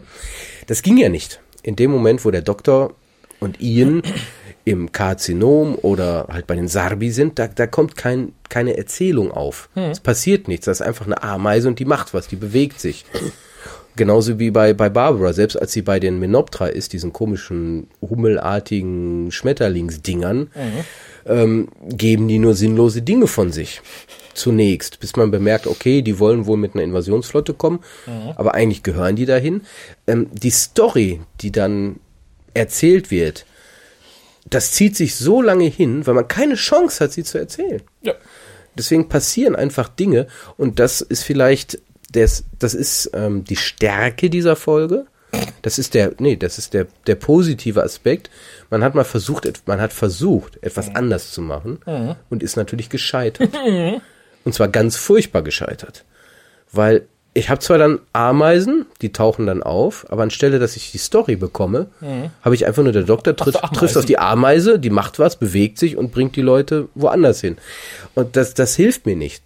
Das 0.68 0.82
ging 0.82 0.98
ja 0.98 1.10
nicht. 1.10 1.40
In 1.64 1.76
dem 1.76 1.92
Moment, 1.92 2.26
wo 2.26 2.32
der 2.32 2.42
Doktor 2.42 2.94
und 3.40 3.62
Ian 3.62 4.04
im 4.66 4.92
Karzinom 4.92 5.76
oder 5.76 6.28
halt 6.30 6.48
bei 6.48 6.56
den 6.56 6.68
Sarbi 6.68 7.12
sind, 7.12 7.40
da, 7.40 7.48
da 7.48 7.66
kommt 7.66 7.96
kein, 7.96 8.34
keine 8.50 8.78
Erzählung 8.78 9.32
auf. 9.32 9.70
Es 9.90 10.00
passiert 10.00 10.48
nichts. 10.48 10.66
Das 10.66 10.82
ist 10.82 10.86
einfach 10.86 11.06
eine 11.06 11.24
Ameise 11.24 11.68
und 11.68 11.80
die 11.80 11.86
macht 11.86 12.14
was, 12.14 12.28
die 12.28 12.36
bewegt 12.36 12.80
sich. 12.80 13.06
Genauso 13.96 14.40
wie 14.40 14.52
bei, 14.52 14.74
bei 14.74 14.90
Barbara, 14.90 15.34
selbst 15.34 15.58
als 15.58 15.74
sie 15.74 15.82
bei 15.82 16.00
den 16.00 16.20
Menoptra 16.20 16.68
ist, 16.68 16.94
diesen 16.94 17.12
komischen, 17.12 17.88
hummelartigen 18.02 19.32
Schmetterlingsdingern, 19.32 20.50
ähm, 21.26 21.68
geben 21.90 22.28
die 22.28 22.40
nur 22.40 22.56
sinnlose 22.56 23.02
Dinge 23.02 23.28
von 23.28 23.52
sich. 23.52 23.82
Zunächst, 24.34 25.00
bis 25.02 25.16
man 25.18 25.30
bemerkt, 25.30 25.68
okay, 25.68 26.02
die 26.02 26.20
wollen 26.20 26.46
wohl 26.46 26.58
mit 26.58 26.74
einer 26.74 26.84
Invasionsflotte 26.84 27.54
kommen, 27.54 27.80
aber 28.36 28.54
eigentlich 28.54 28.82
gehören 28.82 29.18
die 29.18 29.26
dahin. 29.26 29.62
Ähm, 30.08 30.28
die 30.32 30.52
Story, 30.52 31.20
die 31.42 31.52
dann 31.52 32.00
erzählt 32.54 33.12
wird, 33.12 33.46
das 34.50 34.72
zieht 34.72 34.96
sich 34.96 35.16
so 35.16 35.42
lange 35.42 35.66
hin, 35.66 36.08
weil 36.08 36.14
man 36.14 36.28
keine 36.28 36.56
Chance 36.56 37.04
hat, 37.04 37.12
sie 37.12 37.24
zu 37.24 37.38
erzählen. 37.38 37.82
Ja. 38.02 38.14
Deswegen 38.78 39.10
passieren 39.10 39.56
einfach 39.56 39.90
Dinge 39.90 40.28
und 40.58 40.80
das 40.80 41.02
ist 41.02 41.24
vielleicht 41.24 41.80
das, 42.12 42.44
das 42.60 42.74
ist 42.74 43.12
ähm, 43.14 43.44
die 43.44 43.56
Stärke 43.56 44.30
dieser 44.30 44.56
Folge. 44.56 45.06
Das 45.62 45.80
ist 45.80 45.94
der, 45.94 46.14
nee, 46.20 46.36
das 46.36 46.58
ist 46.58 46.74
der, 46.74 46.88
der 47.08 47.16
positive 47.16 47.82
Aspekt. 47.84 48.30
Man 48.70 48.84
hat 48.84 48.96
mal 48.96 49.06
versucht, 49.06 49.48
man 49.66 49.80
hat 49.80 49.94
versucht, 49.94 50.62
etwas 50.62 50.94
anders 50.94 51.32
zu 51.32 51.42
machen 51.42 51.80
und 52.30 52.44
ist 52.44 52.58
natürlich 52.58 52.90
gescheitert. 52.90 53.50
Und 54.44 54.56
zwar 54.56 54.70
ganz 54.70 54.98
furchtbar 54.98 55.44
gescheitert. 55.44 56.04
Weil 56.72 57.06
ich 57.34 57.50
habe 57.50 57.60
zwar 57.60 57.78
dann 57.78 58.00
Ameisen, 58.12 58.88
die 59.02 59.14
tauchen 59.14 59.46
dann 59.46 59.62
auf, 59.64 60.06
aber 60.10 60.24
anstelle, 60.24 60.60
dass 60.60 60.76
ich 60.76 60.92
die 60.92 60.98
Story 60.98 61.36
bekomme, 61.36 61.88
habe 62.42 62.56
ich 62.56 62.66
einfach 62.66 62.84
nur 62.84 62.92
der 62.92 63.04
Doktor 63.04 63.36
tritt, 63.36 63.56
trifft 63.74 63.96
auf 63.98 64.06
die 64.06 64.18
Ameise, 64.18 64.80
die 64.80 64.90
macht 64.90 65.20
was, 65.20 65.38
bewegt 65.38 65.78
sich 65.78 65.96
und 65.96 66.12
bringt 66.12 66.36
die 66.36 66.42
Leute 66.42 66.90
woanders 66.96 67.40
hin. 67.40 67.58
Und 68.16 68.36
das, 68.36 68.54
das 68.54 68.76
hilft 68.76 69.06
mir 69.06 69.16
nicht. 69.16 69.44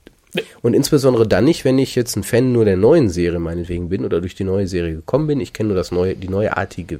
Und 0.62 0.74
insbesondere 0.74 1.28
dann 1.28 1.46
nicht, 1.46 1.66
wenn 1.66 1.78
ich 1.78 1.96
jetzt 1.96 2.16
ein 2.16 2.24
Fan 2.24 2.52
nur 2.52 2.66
der 2.66 2.78
neuen 2.78 3.10
Serie 3.10 3.40
meinetwegen 3.40 3.90
bin 3.90 4.06
oder 4.06 4.22
durch 4.22 4.36
die 4.36 4.44
neue 4.44 4.68
Serie 4.68 4.96
gekommen 4.96 5.28
bin. 5.28 5.40
Ich 5.40 5.54
kenne 5.54 5.68
nur 5.68 5.78
das 5.78 5.92
neue, 5.92 6.16
die 6.16 6.30
neuartige 6.30 7.00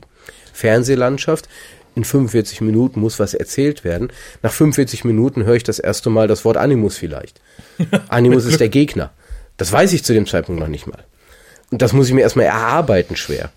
Fernsehlandschaft. 0.54 1.48
In 1.96 2.04
45 2.04 2.62
Minuten 2.62 3.00
muss 3.00 3.20
was 3.20 3.34
erzählt 3.34 3.84
werden. 3.84 4.10
Nach 4.44 4.52
45 4.52 5.06
Minuten 5.06 5.46
höre 5.46 5.56
ich 5.56 5.64
das 5.64 5.80
erste 5.80 6.10
Mal 6.10 6.28
das 6.28 6.44
Wort 6.44 6.58
Animus 6.58 6.98
vielleicht. 6.98 7.40
Animus 8.10 8.46
ist 8.46 8.60
der 8.60 8.70
Gegner. 8.70 9.12
Das 9.58 9.72
weiß 9.72 9.94
ich 9.94 10.04
zu 10.04 10.14
dem 10.14 10.28
Zeitpunkt 10.28 10.60
noch 10.60 10.68
nicht 10.68 10.88
mal. 10.88 11.04
Und 11.72 11.82
das 11.82 11.94
muss 11.94 12.08
ich 12.08 12.14
mir 12.14 12.22
erstmal 12.22 12.46
erarbeiten 12.46 13.16
schwer. 13.16 13.52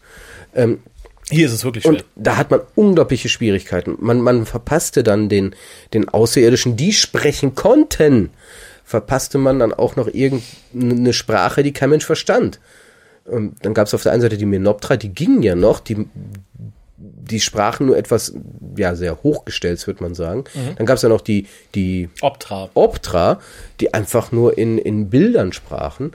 Hier 1.31 1.47
ist 1.47 1.53
es 1.53 1.65
wirklich 1.65 1.85
schwer. 1.85 1.93
Und 1.93 2.05
da 2.17 2.37
hat 2.37 2.51
man 2.51 2.61
unglaubliche 2.75 3.29
Schwierigkeiten. 3.29 3.97
Man, 4.01 4.21
man 4.21 4.47
verpasste 4.47 5.03
dann 5.03 5.29
den, 5.29 5.55
den 5.93 6.09
Außerirdischen, 6.09 6.77
die 6.77 6.93
sprechen 6.93 7.55
konnten, 7.55 8.31
verpasste 8.89 9.37
man 9.37 9.59
dann 9.59 9.75
auch 9.75 9.97
noch 9.97 10.09
irgendeine 10.09 11.13
Sprache, 11.13 11.63
die 11.63 11.75
kein 11.75 11.91
Mensch 11.91 12.07
verstand. 12.07 12.59
Und 13.27 13.57
dann 13.61 13.75
gab 13.75 13.87
es 13.87 13.93
auf 13.93 14.03
der 14.03 14.13
einen 14.13 14.23
Seite 14.23 14.39
die 14.39 14.47
Menoptra, 14.47 14.97
die 14.97 15.11
gingen 15.11 15.43
ja 15.43 15.55
noch, 15.55 15.81
die, 15.81 16.09
die 16.97 17.41
sprachen 17.41 17.87
nur 17.87 17.99
etwas, 17.99 18.33
ja, 18.79 18.95
sehr 18.95 19.23
hochgestellt, 19.23 19.87
würde 19.87 20.03
man 20.03 20.15
sagen. 20.15 20.45
Dann 20.77 20.87
gab 20.87 20.97
es 20.97 21.03
ja 21.03 21.11
noch 21.11 21.21
die, 21.21 21.47
die 21.75 22.09
Optra. 22.23 22.71
Optra, 22.73 23.41
die 23.81 23.93
einfach 23.93 24.33
nur 24.33 24.57
in, 24.57 24.79
in 24.79 25.11
Bildern 25.11 25.53
sprachen. 25.53 26.13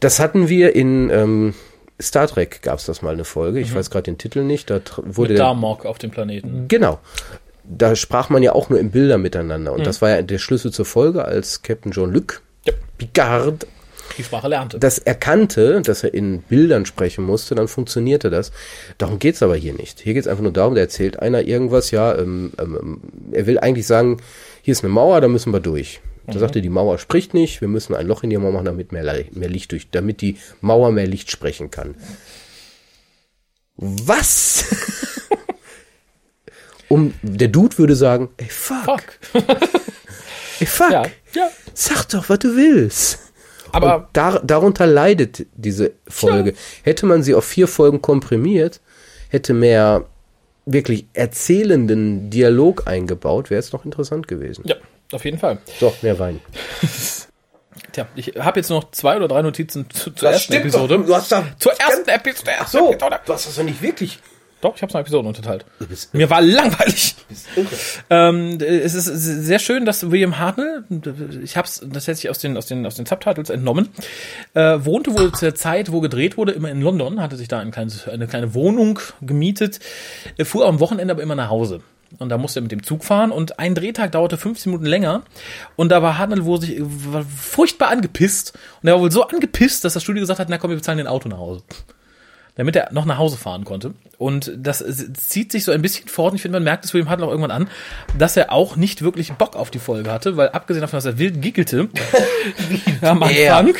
Das 0.00 0.20
hatten 0.20 0.48
wir 0.48 0.74
in 0.74 1.10
ähm, 1.10 1.54
Star 2.00 2.28
Trek, 2.28 2.62
gab 2.62 2.78
es 2.78 2.86
das 2.86 3.02
mal 3.02 3.12
eine 3.12 3.24
Folge. 3.24 3.60
Ich 3.60 3.74
weiß 3.74 3.90
gerade 3.90 4.04
den 4.04 4.16
Titel 4.16 4.42
nicht. 4.42 4.70
Da 4.70 4.80
wurde 5.02 5.32
Mit 5.32 5.38
der, 5.38 5.46
Darmok 5.48 5.84
auf 5.84 5.98
dem 5.98 6.10
Planeten. 6.12 6.64
Genau. 6.68 6.98
Da 7.70 7.94
sprach 7.96 8.30
man 8.30 8.42
ja 8.42 8.52
auch 8.52 8.70
nur 8.70 8.80
in 8.80 8.90
Bildern 8.90 9.22
miteinander. 9.22 9.72
Und 9.72 9.86
das 9.86 10.00
war 10.02 10.10
ja 10.10 10.22
der 10.22 10.38
Schlüssel 10.38 10.72
zur 10.72 10.84
Folge, 10.84 11.24
als 11.24 11.62
Captain 11.62 11.92
Jean-Luc 11.92 12.40
Ja. 12.64 12.72
Picard 12.96 13.66
Die 14.16 14.24
Sprache 14.24 14.48
lernte. 14.48 14.78
das 14.78 14.98
erkannte, 14.98 15.82
dass 15.82 16.02
er 16.02 16.14
in 16.14 16.40
Bildern 16.42 16.86
sprechen 16.86 17.24
musste, 17.24 17.54
dann 17.54 17.68
funktionierte 17.68 18.30
das. 18.30 18.52
Darum 18.96 19.18
geht's 19.18 19.42
aber 19.42 19.54
hier 19.56 19.74
nicht. 19.74 20.00
Hier 20.00 20.14
geht's 20.14 20.26
einfach 20.26 20.42
nur 20.42 20.52
darum, 20.52 20.74
da 20.74 20.80
erzählt 20.80 21.18
einer 21.20 21.42
irgendwas, 21.42 21.90
ja, 21.90 22.16
ähm, 22.16 22.52
ähm, 22.58 23.00
er 23.32 23.46
will 23.46 23.58
eigentlich 23.58 23.86
sagen, 23.86 24.16
hier 24.62 24.72
ist 24.72 24.82
eine 24.82 24.92
Mauer, 24.92 25.20
da 25.20 25.28
müssen 25.28 25.52
wir 25.52 25.60
durch. 25.60 26.00
Da 26.26 26.38
sagt 26.38 26.56
er, 26.56 26.62
die 26.62 26.68
Mauer 26.68 26.98
spricht 26.98 27.32
nicht, 27.32 27.62
wir 27.62 27.68
müssen 27.68 27.94
ein 27.94 28.06
Loch 28.06 28.22
in 28.22 28.28
die 28.28 28.36
Mauer 28.36 28.52
machen, 28.52 28.66
damit 28.66 28.92
mehr, 28.92 29.24
mehr 29.32 29.48
Licht 29.48 29.72
durch, 29.72 29.88
damit 29.90 30.20
die 30.20 30.36
Mauer 30.60 30.92
mehr 30.92 31.06
Licht 31.06 31.30
sprechen 31.30 31.70
kann. 31.70 31.94
Was? 33.76 34.64
um, 36.88 37.14
der 37.22 37.48
Dude 37.48 37.76
würde 37.78 37.94
sagen, 37.96 38.28
ey 38.38 38.48
fuck, 38.48 38.84
Fuck. 39.20 39.44
ey 40.60 40.66
fuck, 40.66 40.90
Ja, 40.90 41.02
ja. 41.34 41.48
sag 41.74 42.08
doch, 42.08 42.28
was 42.28 42.38
du 42.40 42.56
willst. 42.56 43.18
Aber 43.72 44.08
dar 44.14 44.40
darunter 44.40 44.86
leidet 44.86 45.46
diese 45.54 45.92
Folge. 46.08 46.54
Hätte 46.82 47.04
man 47.04 47.22
sie 47.22 47.34
auf 47.34 47.44
vier 47.44 47.68
Folgen 47.68 48.00
komprimiert, 48.00 48.80
hätte 49.28 49.52
mehr 49.52 50.06
wirklich 50.64 51.06
erzählenden 51.12 52.30
Dialog 52.30 52.86
eingebaut, 52.86 53.50
wäre 53.50 53.58
es 53.58 53.72
noch 53.72 53.84
interessant 53.84 54.26
gewesen. 54.28 54.64
ja, 54.66 54.76
auf 55.12 55.24
jeden 55.24 55.38
Fall. 55.38 55.58
So, 55.80 55.94
mehr 56.02 56.18
Wein. 56.18 56.40
Tja, 57.92 58.06
ich 58.16 58.34
habe 58.38 58.60
jetzt 58.60 58.68
noch 58.70 58.90
zwei 58.90 59.16
oder 59.16 59.28
drei 59.28 59.40
Notizen 59.42 59.88
zu, 59.90 60.10
zur 60.10 60.28
ersten 60.30 60.44
stimmt 60.52 60.60
Episode. 60.66 60.98
doch. 60.98 61.06
Du 61.06 61.14
hast 61.14 61.32
da- 61.32 61.46
zur 61.58 61.72
ersten 61.78 62.08
Episode. 62.08 62.50
Erste 62.50 62.78
So, 62.78 62.94
du 62.94 63.32
hast 63.34 63.46
das 63.46 63.54
doch 63.56 63.62
nicht 63.62 63.80
wirklich. 63.82 64.18
Doch, 64.60 64.74
ich 64.74 64.82
habe 64.82 64.92
noch 64.92 65.00
Episoden 65.00 65.28
unterteilt. 65.28 65.64
Mir 66.12 66.30
war 66.30 66.40
langweilig. 66.40 67.14
Ähm, 68.10 68.58
es 68.60 68.94
ist 68.94 69.06
sehr 69.06 69.58
schön, 69.58 69.84
dass 69.84 70.10
William 70.10 70.38
Hartnell, 70.38 70.84
ich 71.42 71.56
habe 71.56 71.68
es 71.68 71.80
tatsächlich 71.80 72.28
aus 72.30 72.38
den, 72.38 72.56
aus 72.56 72.66
den, 72.66 72.84
aus 72.84 72.96
den 72.96 73.06
Subtitles 73.06 73.50
entnommen, 73.50 73.90
äh, 74.54 74.78
wohnte 74.80 75.16
wohl 75.16 75.32
zur 75.32 75.54
Zeit, 75.54 75.92
wo 75.92 76.00
gedreht 76.00 76.36
wurde, 76.36 76.52
immer 76.52 76.70
in 76.70 76.80
London, 76.80 77.20
hatte 77.20 77.36
sich 77.36 77.46
da 77.46 77.60
ein 77.60 77.70
kleines, 77.70 78.08
eine 78.08 78.26
kleine 78.26 78.54
Wohnung 78.54 78.98
gemietet, 79.20 79.78
äh, 80.38 80.44
fuhr 80.44 80.66
am 80.66 80.80
Wochenende 80.80 81.12
aber 81.12 81.22
immer 81.22 81.36
nach 81.36 81.50
Hause. 81.50 81.80
Und 82.18 82.30
da 82.30 82.38
musste 82.38 82.60
er 82.60 82.62
mit 82.62 82.72
dem 82.72 82.82
Zug 82.82 83.04
fahren 83.04 83.30
und 83.30 83.58
ein 83.58 83.74
Drehtag 83.74 84.12
dauerte 84.12 84.38
15 84.38 84.72
Minuten 84.72 84.86
länger. 84.86 85.22
Und 85.76 85.90
da 85.90 86.02
war 86.02 86.16
Hartnell 86.16 86.46
wohl 86.46 86.60
sich 86.60 86.80
war 86.80 87.22
furchtbar 87.22 87.90
angepisst. 87.90 88.58
Und 88.82 88.88
er 88.88 88.94
war 88.94 89.02
wohl 89.02 89.12
so 89.12 89.24
angepisst, 89.24 89.84
dass 89.84 89.92
das 89.92 90.02
Studio 90.02 90.22
gesagt 90.22 90.40
hat, 90.40 90.48
na 90.48 90.56
komm, 90.56 90.70
wir 90.70 90.76
bezahlen 90.78 90.98
den 90.98 91.06
Auto 91.06 91.28
nach 91.28 91.38
Hause 91.38 91.62
damit 92.58 92.76
er 92.76 92.92
noch 92.92 93.06
nach 93.06 93.16
Hause 93.18 93.38
fahren 93.38 93.64
konnte. 93.64 93.94
Und 94.18 94.52
das 94.56 94.84
zieht 95.14 95.52
sich 95.52 95.64
so 95.64 95.72
ein 95.72 95.80
bisschen 95.80 96.08
fort. 96.08 96.32
Und 96.32 96.36
ich 96.36 96.42
finde, 96.42 96.56
man 96.56 96.64
merkt 96.64 96.84
es 96.84 96.92
William 96.92 97.08
Hartnell 97.08 97.28
auch 97.28 97.32
irgendwann 97.32 97.52
an, 97.52 97.70
dass 98.18 98.36
er 98.36 98.52
auch 98.52 98.76
nicht 98.76 99.00
wirklich 99.00 99.32
Bock 99.32 99.56
auf 99.56 99.70
die 99.70 99.78
Folge 99.78 100.10
hatte, 100.10 100.36
weil 100.36 100.48
abgesehen 100.50 100.80
davon, 100.82 100.96
dass 100.96 101.04
er 101.04 101.18
wild 101.18 101.40
giggelte 101.40 101.88
am? 103.00 103.22
Anfang. 103.22 103.74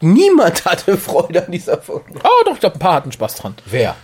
Niemand 0.00 0.64
hatte 0.64 0.96
Freude 0.96 1.44
an 1.44 1.52
dieser 1.52 1.76
Folge. 1.82 2.14
Oh, 2.22 2.44
doch, 2.46 2.54
ich 2.54 2.60
glaube, 2.60 2.76
ein 2.76 2.78
paar 2.78 2.94
hatten 2.94 3.12
Spaß 3.12 3.34
dran. 3.34 3.54
Wer? 3.66 3.96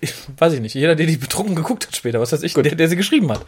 Ich, 0.00 0.14
weiß 0.36 0.52
ich 0.52 0.60
nicht. 0.60 0.74
Jeder, 0.74 0.94
der 0.94 1.06
die 1.06 1.16
betrunken 1.16 1.56
geguckt 1.56 1.86
hat 1.86 1.96
später, 1.96 2.20
was 2.20 2.32
weiß 2.32 2.42
ich, 2.42 2.54
der, 2.54 2.74
der 2.74 2.88
sie 2.88 2.96
geschrieben 2.96 3.30
hat. 3.32 3.44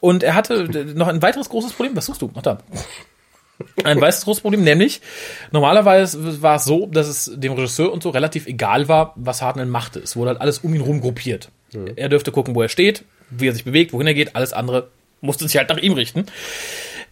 Und 0.00 0.22
er 0.24 0.34
hatte 0.34 0.64
noch 0.94 1.08
ein 1.08 1.22
weiteres 1.22 1.48
großes 1.48 1.72
Problem. 1.72 1.96
Was 1.96 2.06
suchst 2.06 2.22
du? 2.22 2.30
Ach 2.34 2.42
da. 2.42 2.58
Ein 3.84 4.00
weiteres 4.00 4.24
großes 4.24 4.42
Problem, 4.42 4.62
nämlich 4.64 5.00
normalerweise 5.52 6.42
war 6.42 6.56
es 6.56 6.64
so, 6.64 6.86
dass 6.86 7.08
es 7.08 7.30
dem 7.34 7.52
Regisseur 7.52 7.92
und 7.92 8.02
so 8.02 8.10
relativ 8.10 8.46
egal 8.46 8.88
war, 8.88 9.12
was 9.16 9.42
Hartnell 9.42 9.66
machte. 9.66 10.00
Es 10.00 10.16
wurde 10.16 10.30
halt 10.30 10.40
alles 10.40 10.58
um 10.58 10.74
ihn 10.74 10.80
rum 10.80 11.00
gruppiert. 11.00 11.50
Er 11.96 12.08
dürfte 12.08 12.32
gucken, 12.32 12.54
wo 12.54 12.62
er 12.62 12.68
steht, 12.68 13.04
wie 13.30 13.48
er 13.48 13.52
sich 13.52 13.64
bewegt, 13.64 13.92
wohin 13.92 14.06
er 14.06 14.14
geht. 14.14 14.34
Alles 14.34 14.52
andere 14.52 14.88
musste 15.20 15.46
sich 15.46 15.56
halt 15.56 15.68
nach 15.68 15.78
ihm 15.78 15.92
richten. 15.92 16.26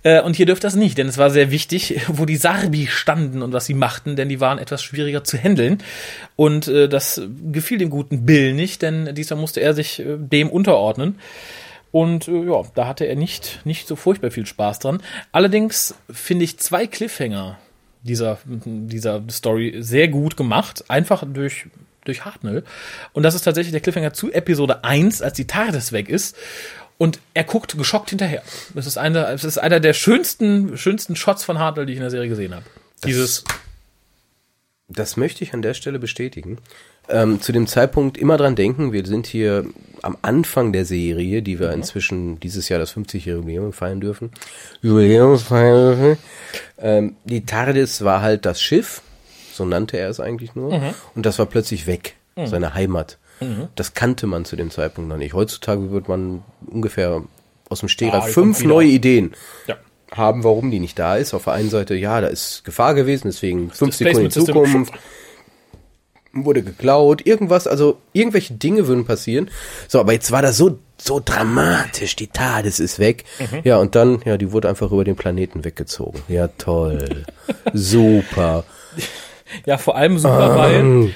Äh, 0.02 0.20
Und 0.22 0.36
hier 0.36 0.46
dürfte 0.46 0.66
das 0.66 0.74
nicht, 0.76 0.96
denn 0.98 1.08
es 1.08 1.18
war 1.18 1.30
sehr 1.30 1.50
wichtig, 1.50 2.00
wo 2.08 2.24
die 2.24 2.36
Sarbi 2.36 2.86
standen 2.86 3.42
und 3.42 3.52
was 3.52 3.66
sie 3.66 3.74
machten, 3.74 4.16
denn 4.16 4.28
die 4.28 4.40
waren 4.40 4.58
etwas 4.58 4.82
schwieriger 4.82 5.24
zu 5.24 5.36
handeln. 5.36 5.82
Und 6.36 6.68
äh, 6.68 6.88
das 6.88 7.20
gefiel 7.52 7.78
dem 7.78 7.90
guten 7.90 8.24
Bill 8.24 8.52
nicht, 8.54 8.82
denn 8.82 9.14
diesmal 9.14 9.40
musste 9.40 9.60
er 9.60 9.74
sich 9.74 10.00
äh, 10.00 10.16
dem 10.16 10.50
unterordnen. 10.50 11.18
Und 11.98 12.28
äh, 12.28 12.44
ja, 12.44 12.62
da 12.76 12.86
hatte 12.86 13.06
er 13.06 13.16
nicht, 13.16 13.58
nicht 13.64 13.88
so 13.88 13.96
furchtbar 13.96 14.30
viel 14.30 14.46
Spaß 14.46 14.78
dran. 14.78 15.02
Allerdings 15.32 15.96
finde 16.08 16.44
ich 16.44 16.56
zwei 16.60 16.86
Cliffhanger 16.86 17.58
dieser, 18.04 18.38
dieser 18.46 19.24
Story 19.28 19.78
sehr 19.80 20.06
gut 20.06 20.36
gemacht, 20.36 20.84
einfach 20.86 21.24
durch, 21.26 21.66
durch 22.04 22.24
Hartnell. 22.24 22.62
Und 23.14 23.24
das 23.24 23.34
ist 23.34 23.42
tatsächlich 23.42 23.72
der 23.72 23.80
Cliffhanger 23.80 24.12
zu 24.12 24.30
Episode 24.30 24.84
1, 24.84 25.22
als 25.22 25.34
die 25.34 25.48
TARDIS 25.48 25.90
weg 25.90 26.08
ist. 26.08 26.36
Und 26.98 27.18
er 27.34 27.42
guckt 27.42 27.76
geschockt 27.76 28.10
hinterher. 28.10 28.44
Das 28.74 28.86
ist 28.86 28.96
einer, 28.96 29.30
es 29.30 29.42
ist 29.42 29.58
einer 29.58 29.80
der 29.80 29.92
schönsten, 29.92 30.78
schönsten 30.78 31.16
Shots 31.16 31.42
von 31.42 31.58
Hartnell, 31.58 31.86
die 31.86 31.94
ich 31.94 31.98
in 31.98 32.02
der 32.02 32.10
Serie 32.10 32.28
gesehen 32.28 32.54
habe. 32.54 32.64
Dieses, 33.04 33.42
Das 34.86 35.16
möchte 35.16 35.42
ich 35.42 35.52
an 35.52 35.62
der 35.62 35.74
Stelle 35.74 35.98
bestätigen. 35.98 36.58
Ähm, 37.10 37.40
zu 37.40 37.52
dem 37.52 37.66
Zeitpunkt 37.66 38.18
immer 38.18 38.36
dran 38.36 38.54
denken, 38.54 38.92
wir 38.92 39.04
sind 39.06 39.26
hier 39.26 39.64
am 40.02 40.16
Anfang 40.22 40.72
der 40.72 40.84
Serie, 40.84 41.42
die 41.42 41.58
wir 41.58 41.72
inzwischen 41.72 42.38
dieses 42.40 42.68
Jahr 42.68 42.78
das 42.78 42.94
50-jährige 42.94 43.36
Jubiläum 43.40 43.72
feiern 43.72 44.00
dürfen. 44.00 44.30
Jubiläumsfeiern 44.82 45.96
dürfen. 45.98 46.22
Ähm, 46.78 47.16
die 47.24 47.44
TARDIS 47.46 48.04
war 48.04 48.20
halt 48.22 48.44
das 48.46 48.60
Schiff, 48.60 49.02
so 49.52 49.64
nannte 49.64 49.96
er 49.98 50.08
es 50.10 50.20
eigentlich 50.20 50.54
nur, 50.54 50.94
und 51.14 51.26
das 51.26 51.38
war 51.38 51.46
plötzlich 51.46 51.86
weg, 51.86 52.14
seine 52.44 52.74
Heimat. 52.74 53.18
Das 53.76 53.94
kannte 53.94 54.26
man 54.26 54.44
zu 54.44 54.56
dem 54.56 54.70
Zeitpunkt 54.70 55.08
noch 55.08 55.16
nicht. 55.16 55.32
Heutzutage 55.32 55.90
wird 55.90 56.08
man 56.08 56.42
ungefähr 56.66 57.22
aus 57.68 57.80
dem 57.80 57.88
Stegreif 57.88 58.24
Ah, 58.24 58.26
fünf 58.26 58.64
neue 58.64 58.88
Ideen 58.88 59.32
ja. 59.66 59.76
haben, 60.12 60.42
warum 60.44 60.70
die 60.70 60.80
nicht 60.80 60.98
da 60.98 61.16
ist. 61.16 61.34
Auf 61.34 61.44
der 61.44 61.52
einen 61.54 61.70
Seite, 61.70 61.94
ja, 61.94 62.20
da 62.20 62.26
ist 62.28 62.64
Gefahr 62.64 62.94
gewesen, 62.94 63.28
deswegen 63.28 63.70
fünf 63.70 63.94
Sekunden 63.94 64.24
in. 64.24 64.30
Zukunft 64.30 64.92
wurde 66.32 66.62
geklaut, 66.62 67.26
irgendwas, 67.26 67.66
also 67.66 67.98
irgendwelche 68.12 68.54
Dinge 68.54 68.86
würden 68.86 69.04
passieren. 69.04 69.50
So, 69.88 70.00
aber 70.00 70.12
jetzt 70.12 70.30
war 70.30 70.42
das 70.42 70.56
so 70.56 70.78
so 71.00 71.22
dramatisch, 71.24 72.16
die 72.16 72.26
TARDIS 72.26 72.80
ist 72.80 72.98
weg. 72.98 73.24
Mhm. 73.38 73.60
Ja, 73.62 73.76
und 73.78 73.94
dann, 73.94 74.20
ja, 74.24 74.36
die 74.36 74.50
wurde 74.50 74.68
einfach 74.68 74.90
über 74.90 75.04
den 75.04 75.14
Planeten 75.14 75.64
weggezogen. 75.64 76.20
Ja, 76.26 76.48
toll. 76.48 77.24
Super. 77.72 78.64
Ja, 79.64 79.78
vor 79.78 79.96
allem 79.96 80.18
super, 80.18 80.56
weil 80.56 81.12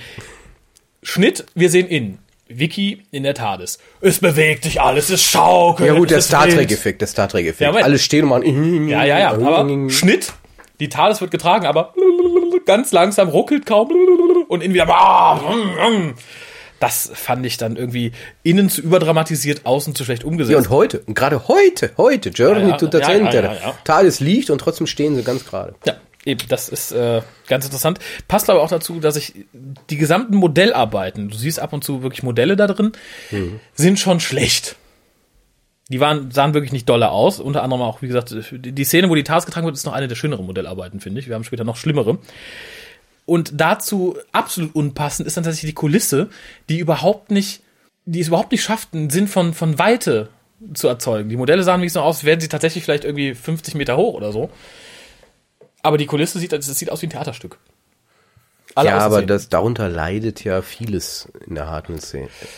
Schnitt, 1.03 1.44
wir 1.55 1.68
sehen 1.68 1.88
in. 1.88 2.18
Vicky 2.48 3.03
in 3.11 3.22
der 3.22 3.35
TARDIS. 3.35 3.79
Es 4.01 4.18
bewegt 4.18 4.64
sich 4.64 4.81
alles, 4.81 5.11
es 5.11 5.22
schaukelt. 5.22 5.88
Ja 5.88 5.94
gut, 5.94 6.11
der 6.11 6.20
Star. 6.20 6.46
Trek-Effekt, 6.48 7.01
der 7.01 7.09
Star 7.09 7.29
Trek-Effekt. 7.29 7.75
Ja. 7.75 7.83
Alle 7.83 7.98
stehen 7.98 8.25
und 8.25 8.31
machen. 8.31 8.88
Ja, 8.88 9.05
ja, 9.05 9.18
ja. 9.18 9.33
Aber 9.33 9.66
Schnitt, 9.88 10.33
die 10.81 10.88
TARDIS 10.88 11.20
wird 11.20 11.31
getragen, 11.31 11.66
aber 11.66 11.94
ganz 12.66 12.92
langsam 12.92 13.29
ruckelt 13.29 13.66
kaum 13.66 13.88
und 14.53 14.62
innen 14.62 14.75
wieder. 14.75 14.87
Das 16.79 17.11
fand 17.15 17.47
ich 17.47 17.57
dann 17.59 17.77
irgendwie 17.77 18.12
innen 18.43 18.69
zu 18.69 18.83
überdramatisiert, 18.83 19.65
außen 19.65 19.95
zu 19.95 20.05
schlecht 20.05 20.25
umgesetzt. 20.25 20.53
Ja, 20.53 20.59
und 20.59 20.69
heute, 20.69 21.01
und 21.01 21.15
gerade 21.15 21.47
heute, 21.47 21.93
heute, 21.97 22.31
Journey 22.31 22.62
Ja, 22.62 22.69
ja, 22.71 22.77
to 22.77 22.88
the 22.91 22.99
ja, 22.99 23.05
Center. 23.05 23.45
ja, 23.45 23.55
ja. 23.55 23.75
TARDIS 23.85 24.21
liegt 24.21 24.51
und 24.51 24.59
trotzdem 24.59 24.87
stehen 24.87 25.15
sie 25.15 25.23
ganz 25.23 25.47
gerade. 25.47 25.75
Ja, 25.87 25.95
eben, 26.25 26.41
das 26.49 26.69
ist 26.69 26.91
äh, 26.91 27.23
ganz 27.47 27.65
interessant. 27.65 28.01
Passt 28.27 28.51
aber 28.51 28.62
auch 28.62 28.69
dazu, 28.69 28.99
dass 28.99 29.15
ich 29.15 29.33
die 29.91 29.97
gesamten 29.97 30.35
Modellarbeiten, 30.37 31.29
du 31.29 31.37
siehst 31.37 31.61
ab 31.61 31.73
und 31.73 31.85
zu 31.85 32.03
wirklich 32.03 32.25
Modelle 32.25 32.57
da 32.57 32.67
drin, 32.67 32.93
sind 33.75 34.01
schon 34.01 34.19
schlecht. 34.19 34.75
Die 35.88 36.01
waren, 36.01 36.31
sahen 36.33 36.53
wirklich 36.53 36.73
nicht 36.73 36.88
dolle 36.88 37.11
aus. 37.11 37.38
Unter 37.38 37.62
anderem 37.62 37.83
auch, 37.83 38.03
wie 38.03 38.09
gesagt, 38.09 38.35
die 38.51 38.73
die 38.73 38.85
Szene, 38.85 39.09
wo 39.09 39.15
die 39.15 39.25
TARS 39.25 39.47
getragen 39.47 39.67
wird, 39.67 39.77
ist 39.77 39.87
noch 39.87 39.93
eine 39.93 40.09
der 40.09 40.17
schöneren 40.17 40.47
Modellarbeiten, 40.47 41.01
finde 41.01 41.21
ich. 41.21 41.29
Wir 41.29 41.37
haben 41.37 41.45
später 41.45 41.65
noch 41.65 41.77
schlimmere. 41.77 42.19
Und 43.24 43.61
dazu 43.61 44.16
absolut 44.32 44.74
unpassend 44.74 45.26
ist 45.26 45.37
dann 45.37 45.44
tatsächlich 45.44 45.70
die 45.70 45.74
Kulisse, 45.74 46.28
die 46.68 46.78
überhaupt 46.78 47.30
nicht, 47.30 47.62
die 48.04 48.20
es 48.20 48.28
überhaupt 48.28 48.52
nicht 48.52 48.62
schafft, 48.62 48.94
einen 48.94 49.11
Sinn 49.11 49.28
von, 49.28 49.54
von 49.54 49.78
Weite 49.78 50.28
zu 50.74 50.88
erzeugen. 50.88 51.28
Die 51.28 51.37
Modelle 51.37 51.62
sahen 51.62 51.80
wirklich 51.80 51.92
so 51.92 52.00
aus, 52.00 52.24
wären 52.24 52.40
sie 52.40 52.48
tatsächlich 52.48 52.85
vielleicht 52.85 53.04
irgendwie 53.04 53.35
50 53.35 53.74
Meter 53.74 53.96
hoch 53.96 54.14
oder 54.14 54.32
so. 54.32 54.50
Aber 55.82 55.98
die 55.98 56.06
Kulisse 56.06 56.38
sieht, 56.38 56.52
das 56.52 56.66
sieht 56.66 56.90
aus 56.90 57.02
wie 57.02 57.06
ein 57.06 57.11
Theaterstück. 57.11 57.58
Alle 58.74 58.88
ja, 58.88 58.98
aber 58.98 59.23
das, 59.23 59.48
darunter 59.48 59.88
leidet 59.88 60.44
ja 60.44 60.62
vieles 60.62 61.29
in 61.46 61.56
der 61.56 61.66
harten 61.66 61.98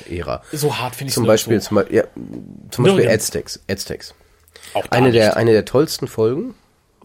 Ära. 0.09 0.43
so 0.53 0.79
hart 0.79 0.95
finde 0.95 1.09
ich 1.09 1.15
Zum 1.15 1.27
Beispiel, 1.27 1.61
zum, 1.61 1.77
Beispiel- 1.77 1.97
ja, 1.97 2.05
zum 2.71 2.85
Beispiel. 2.85 3.09
Aztecs. 3.09 3.61
Aztecs. 3.69 4.15
Eine 4.91 5.07
nicht. 5.09 5.17
der, 5.17 5.37
eine 5.37 5.53
der 5.53 5.65
tollsten 5.65 6.07
Folgen 6.07 6.55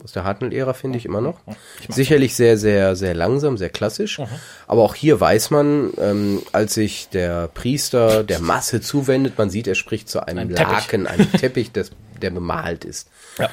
aus 0.03 0.11
der 0.11 0.23
Hartnell-Ära, 0.23 0.73
finde 0.73 0.97
ich 0.97 1.05
immer 1.05 1.21
noch. 1.21 1.39
Sicherlich 1.87 2.35
sehr, 2.35 2.57
sehr, 2.57 2.95
sehr 2.95 3.13
langsam, 3.13 3.57
sehr 3.57 3.69
klassisch. 3.69 4.19
Aber 4.67 4.83
auch 4.83 4.95
hier 4.95 5.19
weiß 5.19 5.51
man, 5.51 5.91
ähm, 5.97 6.41
als 6.51 6.73
sich 6.73 7.09
der 7.09 7.47
Priester 7.47 8.23
der 8.23 8.39
Masse 8.39 8.81
zuwendet, 8.81 9.37
man 9.37 9.49
sieht, 9.49 9.67
er 9.67 9.75
spricht 9.75 10.09
zu 10.09 10.25
einem 10.27 10.49
Ein 10.49 10.55
Teppich. 10.55 10.73
Laken, 10.73 11.07
einem 11.07 11.31
Teppich, 11.39 11.71
das, 11.71 11.91
der 12.21 12.29
bemalt 12.31 12.85
ist. 12.85 13.09
ja. 13.37 13.49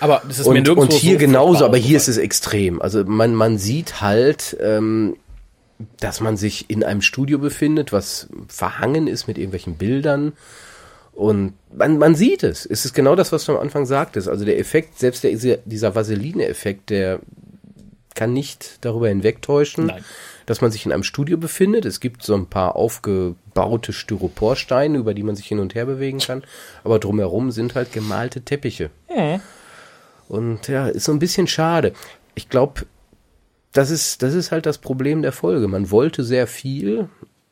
Aber 0.00 0.22
das 0.26 0.38
ist 0.38 0.46
mir 0.46 0.52
Und, 0.52 0.62
nirgendwo 0.62 0.80
und 0.80 0.92
hier 0.92 1.12
so 1.12 1.18
genauso, 1.18 1.64
aber 1.66 1.76
hier 1.76 1.98
ist 1.98 2.08
es 2.08 2.16
extrem. 2.16 2.80
Also 2.80 3.04
man, 3.04 3.34
man 3.34 3.58
sieht 3.58 4.00
halt, 4.00 4.56
ähm, 4.58 5.16
dass 5.98 6.20
man 6.20 6.38
sich 6.38 6.70
in 6.70 6.82
einem 6.82 7.02
Studio 7.02 7.38
befindet, 7.38 7.92
was 7.92 8.28
verhangen 8.48 9.06
ist 9.06 9.28
mit 9.28 9.36
irgendwelchen 9.36 9.76
Bildern. 9.76 10.32
Und 11.20 11.52
man, 11.70 11.98
man 11.98 12.14
sieht 12.14 12.42
es. 12.42 12.64
Es 12.64 12.86
ist 12.86 12.94
genau 12.94 13.14
das, 13.14 13.30
was 13.30 13.44
du 13.44 13.52
am 13.52 13.60
Anfang 13.60 13.84
sagtest. 13.84 14.26
Also 14.26 14.46
der 14.46 14.58
Effekt, 14.58 14.98
selbst 14.98 15.22
der, 15.22 15.58
dieser 15.66 15.94
Vaseline-Effekt, 15.94 16.88
der 16.88 17.20
kann 18.14 18.32
nicht 18.32 18.78
darüber 18.80 19.08
hinwegtäuschen, 19.08 19.88
Nein. 19.88 20.02
dass 20.46 20.62
man 20.62 20.70
sich 20.70 20.86
in 20.86 20.92
einem 20.92 21.02
Studio 21.02 21.36
befindet. 21.36 21.84
Es 21.84 22.00
gibt 22.00 22.22
so 22.22 22.34
ein 22.34 22.46
paar 22.46 22.74
aufgebaute 22.74 23.92
Styroporsteine, 23.92 24.96
über 24.96 25.12
die 25.12 25.22
man 25.22 25.36
sich 25.36 25.46
hin 25.46 25.58
und 25.58 25.74
her 25.74 25.84
bewegen 25.84 26.20
kann. 26.20 26.42
Aber 26.84 26.98
drumherum 26.98 27.50
sind 27.50 27.74
halt 27.74 27.92
gemalte 27.92 28.40
Teppiche. 28.40 28.88
Und 30.26 30.68
ja, 30.68 30.88
ist 30.88 31.04
so 31.04 31.12
ein 31.12 31.18
bisschen 31.18 31.46
schade. 31.46 31.92
Ich 32.34 32.48
glaube, 32.48 32.86
das 33.72 33.90
ist, 33.90 34.22
das 34.22 34.32
ist 34.32 34.52
halt 34.52 34.64
das 34.64 34.78
Problem 34.78 35.20
der 35.20 35.32
Folge. 35.32 35.68
Man 35.68 35.90
wollte 35.90 36.24
sehr 36.24 36.46
viel, 36.46 37.10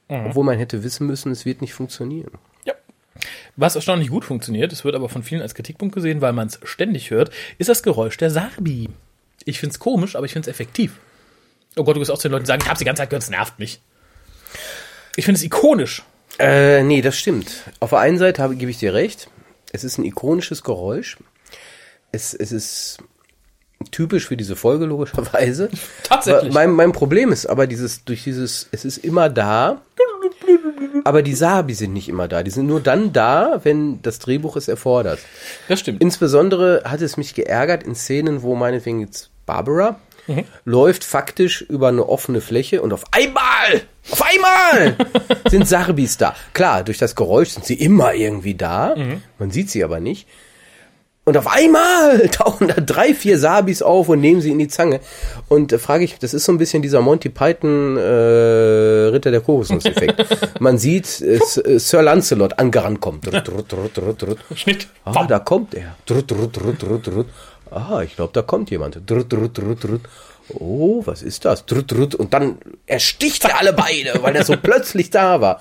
obwohl 0.09 0.45
man 0.45 0.57
hätte 0.57 0.83
wissen 0.85 1.07
müssen, 1.07 1.31
es 1.33 1.45
wird 1.45 1.61
nicht 1.61 1.75
funktionieren. 1.75 2.31
Was 3.57 3.75
erstaunlich 3.75 4.11
gut 4.11 4.25
funktioniert, 4.25 4.73
es 4.73 4.85
wird 4.85 4.95
aber 4.95 5.09
von 5.09 5.23
vielen 5.23 5.43
als 5.43 5.55
Kritikpunkt 5.55 5.95
gesehen, 5.95 6.21
weil 6.21 6.33
man 6.33 6.49
es 6.49 6.61
ständig 6.65 7.11
hört, 7.11 7.31
ist 7.59 7.69
das 7.69 7.83
Geräusch 7.83 8.17
der 8.17 8.31
Sarbi. 8.31 8.89
Ich 9.45 9.61
find's 9.61 9.79
komisch, 9.79 10.17
aber 10.17 10.27
ich 10.27 10.33
find's 10.33 10.49
effektiv. 10.49 10.93
Oh 11.77 11.85
Gott, 11.85 11.97
du 11.97 12.01
wirst 12.01 12.11
auch 12.11 12.19
zu 12.19 12.29
den 12.29 12.33
Leuten 12.33 12.47
sagen, 12.47 12.63
ich 12.63 12.69
hab's 12.69 12.79
die 12.79 12.85
ganze 12.85 13.03
Zeit 13.03 13.11
gehört, 13.11 13.23
es 13.23 13.31
nervt 13.31 13.59
mich. 13.59 13.81
Ich 15.17 15.25
finde 15.25 15.39
es 15.39 15.45
ikonisch. 15.45 16.03
Äh, 16.39 16.83
nee, 16.83 17.03
das 17.03 17.17
stimmt. 17.19 17.65
Auf 17.81 17.91
der 17.91 17.99
einen 18.01 18.19
Seite 18.19 18.43
habe, 18.43 18.57
gebe 18.57 18.71
ich 18.71 18.79
dir 18.79 18.95
recht. 18.95 19.29
Es 19.73 19.85
ist 19.85 19.99
ein 19.99 20.05
ikonisches 20.05 20.63
Geräusch. 20.63 21.19
Es, 22.13 22.35
es 22.35 22.53
ist 22.53 22.99
typisch 23.91 24.27
für 24.27 24.37
diese 24.37 24.57
Folge, 24.57 24.87
logischerweise. 24.87 25.71
Tatsächlich. 26.05 26.53
Mein, 26.53 26.71
mein 26.71 26.93
Problem 26.93 27.33
ist 27.33 27.47
aber 27.47 27.67
dieses, 27.67 28.05
durch 28.05 28.25
dieses, 28.25 28.69
es 28.73 28.85
ist 28.85 28.99
immer 28.99 29.29
da, 29.29 29.83
aber 31.05 31.23
die 31.23 31.35
Sabi 31.35 31.75
sind 31.75 31.93
nicht 31.93 32.09
immer 32.09 32.29
da. 32.29 32.43
Die 32.43 32.51
sind 32.51 32.67
nur 32.67 32.81
dann 32.81 33.13
da, 33.13 33.61
wenn 33.65 34.01
das 34.03 34.19
Drehbuch 34.19 34.57
es 34.57 34.69
erfordert. 34.69 35.19
Das 35.69 35.81
stimmt. 35.81 36.01
Insbesondere 36.03 36.83
hat 36.85 37.01
es 37.03 37.17
mich 37.17 37.35
geärgert 37.35 37.83
in 37.83 37.95
Szenen, 37.95 38.43
wo 38.43 38.55
meinetwegen 38.55 39.01
jetzt 39.01 39.31
Barbara 39.47 39.97
Mhm. 40.31 40.45
läuft 40.67 41.05
faktisch 41.05 41.63
über 41.63 41.89
eine 41.89 42.07
offene 42.07 42.43
Fläche 42.43 42.83
und 42.83 42.93
auf 42.93 43.03
einmal, 43.13 43.81
auf 44.11 44.23
einmal 44.23 44.95
sind 45.49 45.67
Sarbis 45.67 46.19
da. 46.19 46.37
Klar, 46.53 46.85
durch 46.85 46.99
das 46.99 47.17
Geräusch 47.17 47.49
sind 47.49 47.65
sie 47.65 47.73
immer 47.81 48.13
irgendwie 48.13 48.55
da. 48.55 48.95
Mhm. 48.95 49.23
Man 49.39 49.51
sieht 49.51 49.71
sie 49.71 49.83
aber 49.83 50.01
nicht. 50.01 50.29
Und 51.29 51.37
auf 51.37 51.47
einmal 51.47 52.27
tauchen 52.33 52.69
da 52.69 52.81
drei, 52.81 53.13
vier 53.13 53.39
Sabis 53.39 53.83
auf 53.83 54.09
und 54.09 54.23
nehmen 54.23 54.41
sie 54.41 54.51
in 54.51 54.59
die 54.59 54.69
Zange. 54.69 55.01
Und 55.49 55.75
äh, 55.75 55.79
frage 55.79 56.03
ich, 56.03 56.19
das 56.19 56.33
ist 56.33 56.47
so 56.47 56.53
ein 56.53 56.57
bisschen 56.57 56.81
dieser 56.81 57.03
Monty 57.03 57.29
Python 57.29 57.99
äh, 57.99 58.01
Ritter 58.01 59.31
der 59.31 59.43
Kokosnuss-Effekt. 59.43 60.25
Man 60.59 60.79
sieht 60.79 61.21
äh, 61.21 61.35
äh, 61.35 61.79
Sir 61.79 62.01
Lancelot 62.01 62.59
angerannt 62.59 63.03
kommt. 63.03 63.27
Drut, 63.27 63.47
drut, 63.47 63.71
drut, 63.71 63.95
drut, 63.95 64.23
drut. 64.23 64.39
Schnitt. 64.55 64.89
Ah, 65.05 65.27
da 65.27 65.39
kommt 65.39 65.75
er. 65.75 65.97
Drut, 66.07 66.31
drut, 66.31 66.57
drut, 66.57 66.83
drut, 66.83 67.07
drut. 67.07 67.27
Ah, 67.71 68.01
ich 68.03 68.17
glaube, 68.17 68.33
da 68.33 68.41
kommt 68.41 68.71
jemand. 68.71 68.99
Drut, 69.05 69.31
drut, 69.31 69.59
drut, 69.59 69.85
drut. 69.85 70.01
Oh, 70.55 71.03
was 71.05 71.21
ist 71.21 71.45
das? 71.45 71.67
Drut, 71.67 71.93
drut. 71.93 72.15
Und 72.15 72.33
dann 72.33 72.57
ersticht 72.87 73.45
er 73.45 73.59
alle 73.59 73.75
beide, 73.75 74.23
weil 74.23 74.35
er 74.35 74.47
so 74.47 74.57
plötzlich 74.63 75.11
da 75.11 75.43
war. 75.43 75.61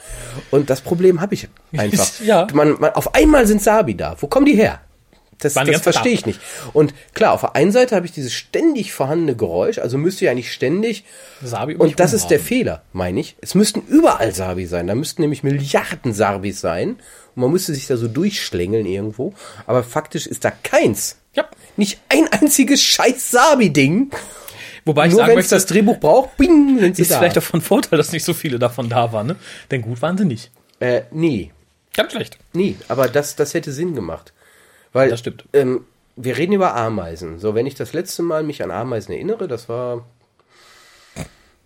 Und 0.49 0.69
das 0.69 0.79
Problem 0.79 1.19
habe 1.19 1.33
ich 1.33 1.49
einfach. 1.75 2.07
Ja. 2.21 2.47
Man, 2.53 2.79
man, 2.79 2.93
auf 2.93 3.13
einmal 3.13 3.45
sind 3.47 3.61
Sabi 3.61 3.97
da. 3.97 4.15
Wo 4.17 4.27
kommen 4.27 4.45
die 4.45 4.55
her? 4.55 4.79
Das, 5.39 5.53
das 5.53 5.81
verstehe 5.81 6.13
ich 6.13 6.25
nicht. 6.25 6.39
Und 6.73 6.93
klar, 7.13 7.33
auf 7.33 7.41
der 7.41 7.55
einen 7.55 7.71
Seite 7.71 7.95
habe 7.95 8.07
ich 8.07 8.11
dieses 8.11 8.33
ständig 8.33 8.91
vorhandene 8.91 9.35
Geräusch, 9.35 9.77
also 9.77 9.97
müsste 9.99 10.25
ja 10.25 10.33
nicht 10.33 10.51
ständig. 10.51 11.03
Sabi 11.43 11.75
und 11.75 11.99
das 11.99 12.13
ist 12.13 12.27
der. 12.27 12.39
Fehler, 12.39 12.81
meine 12.93 13.19
ich. 13.19 13.35
Es 13.41 13.53
müssten 13.53 13.81
überall 13.87 14.33
Sabi 14.33 14.65
sein. 14.65 14.87
Da 14.87 14.95
müssten 14.95 15.21
nämlich 15.21 15.43
Milliarden 15.43 16.13
Sarbis 16.13 16.59
sein. 16.61 16.97
Und 17.35 17.41
man 17.41 17.51
müsste 17.51 17.73
sich 17.75 17.85
da 17.87 17.97
so 17.97 18.07
durchschlängeln 18.07 18.85
irgendwo. 18.87 19.33
Aber 19.67 19.83
faktisch 19.83 20.25
ist 20.25 20.43
da 20.45 20.51
keins. 20.51 21.17
Ja. 21.35 21.47
Nicht 21.75 21.99
ein 22.09 22.27
einziges 22.31 22.81
scheiß 22.81 23.29
Sabi-Ding. 23.31 24.11
Wobei 24.85 25.05
ich 25.07 25.11
Nur 25.11 25.21
sagen 25.21 25.35
möchte, 25.35 25.53
das 25.53 25.65
Drehbuch 25.65 25.97
braucht, 25.99 26.37
bing, 26.37 26.79
sind 26.79 26.95
sie 26.95 27.01
ist 27.03 27.11
da. 27.11 27.17
vielleicht 27.19 27.37
auch 27.37 27.43
von 27.43 27.61
Vorteil, 27.61 27.97
dass 27.97 28.11
nicht 28.13 28.23
so 28.23 28.33
viele 28.33 28.57
davon 28.57 28.87
da 28.89 29.11
waren, 29.11 29.27
ne? 29.27 29.35
Denn 29.69 29.81
gut 29.81 30.01
waren 30.01 30.17
sie 30.17 30.25
nicht. 30.25 30.49
äh, 30.79 31.01
nee, 31.11 31.51
Ganz 31.93 32.11
schlecht. 32.13 32.37
nee. 32.53 32.75
Aber 32.87 33.07
das, 33.09 33.35
das 33.35 33.53
hätte 33.53 33.71
Sinn 33.71 33.93
gemacht. 33.95 34.31
Weil, 34.93 35.09
Das 35.09 35.19
stimmt. 35.19 35.45
Ähm, 35.53 35.81
wir 36.15 36.37
reden 36.37 36.53
über 36.53 36.75
Ameisen. 36.75 37.37
So, 37.39 37.53
wenn 37.55 37.65
ich 37.67 37.75
das 37.75 37.93
letzte 37.93 38.23
Mal 38.23 38.43
mich 38.43 38.63
an 38.63 38.71
Ameisen 38.71 39.13
erinnere, 39.13 39.47
das 39.47 39.69
war 39.69 40.05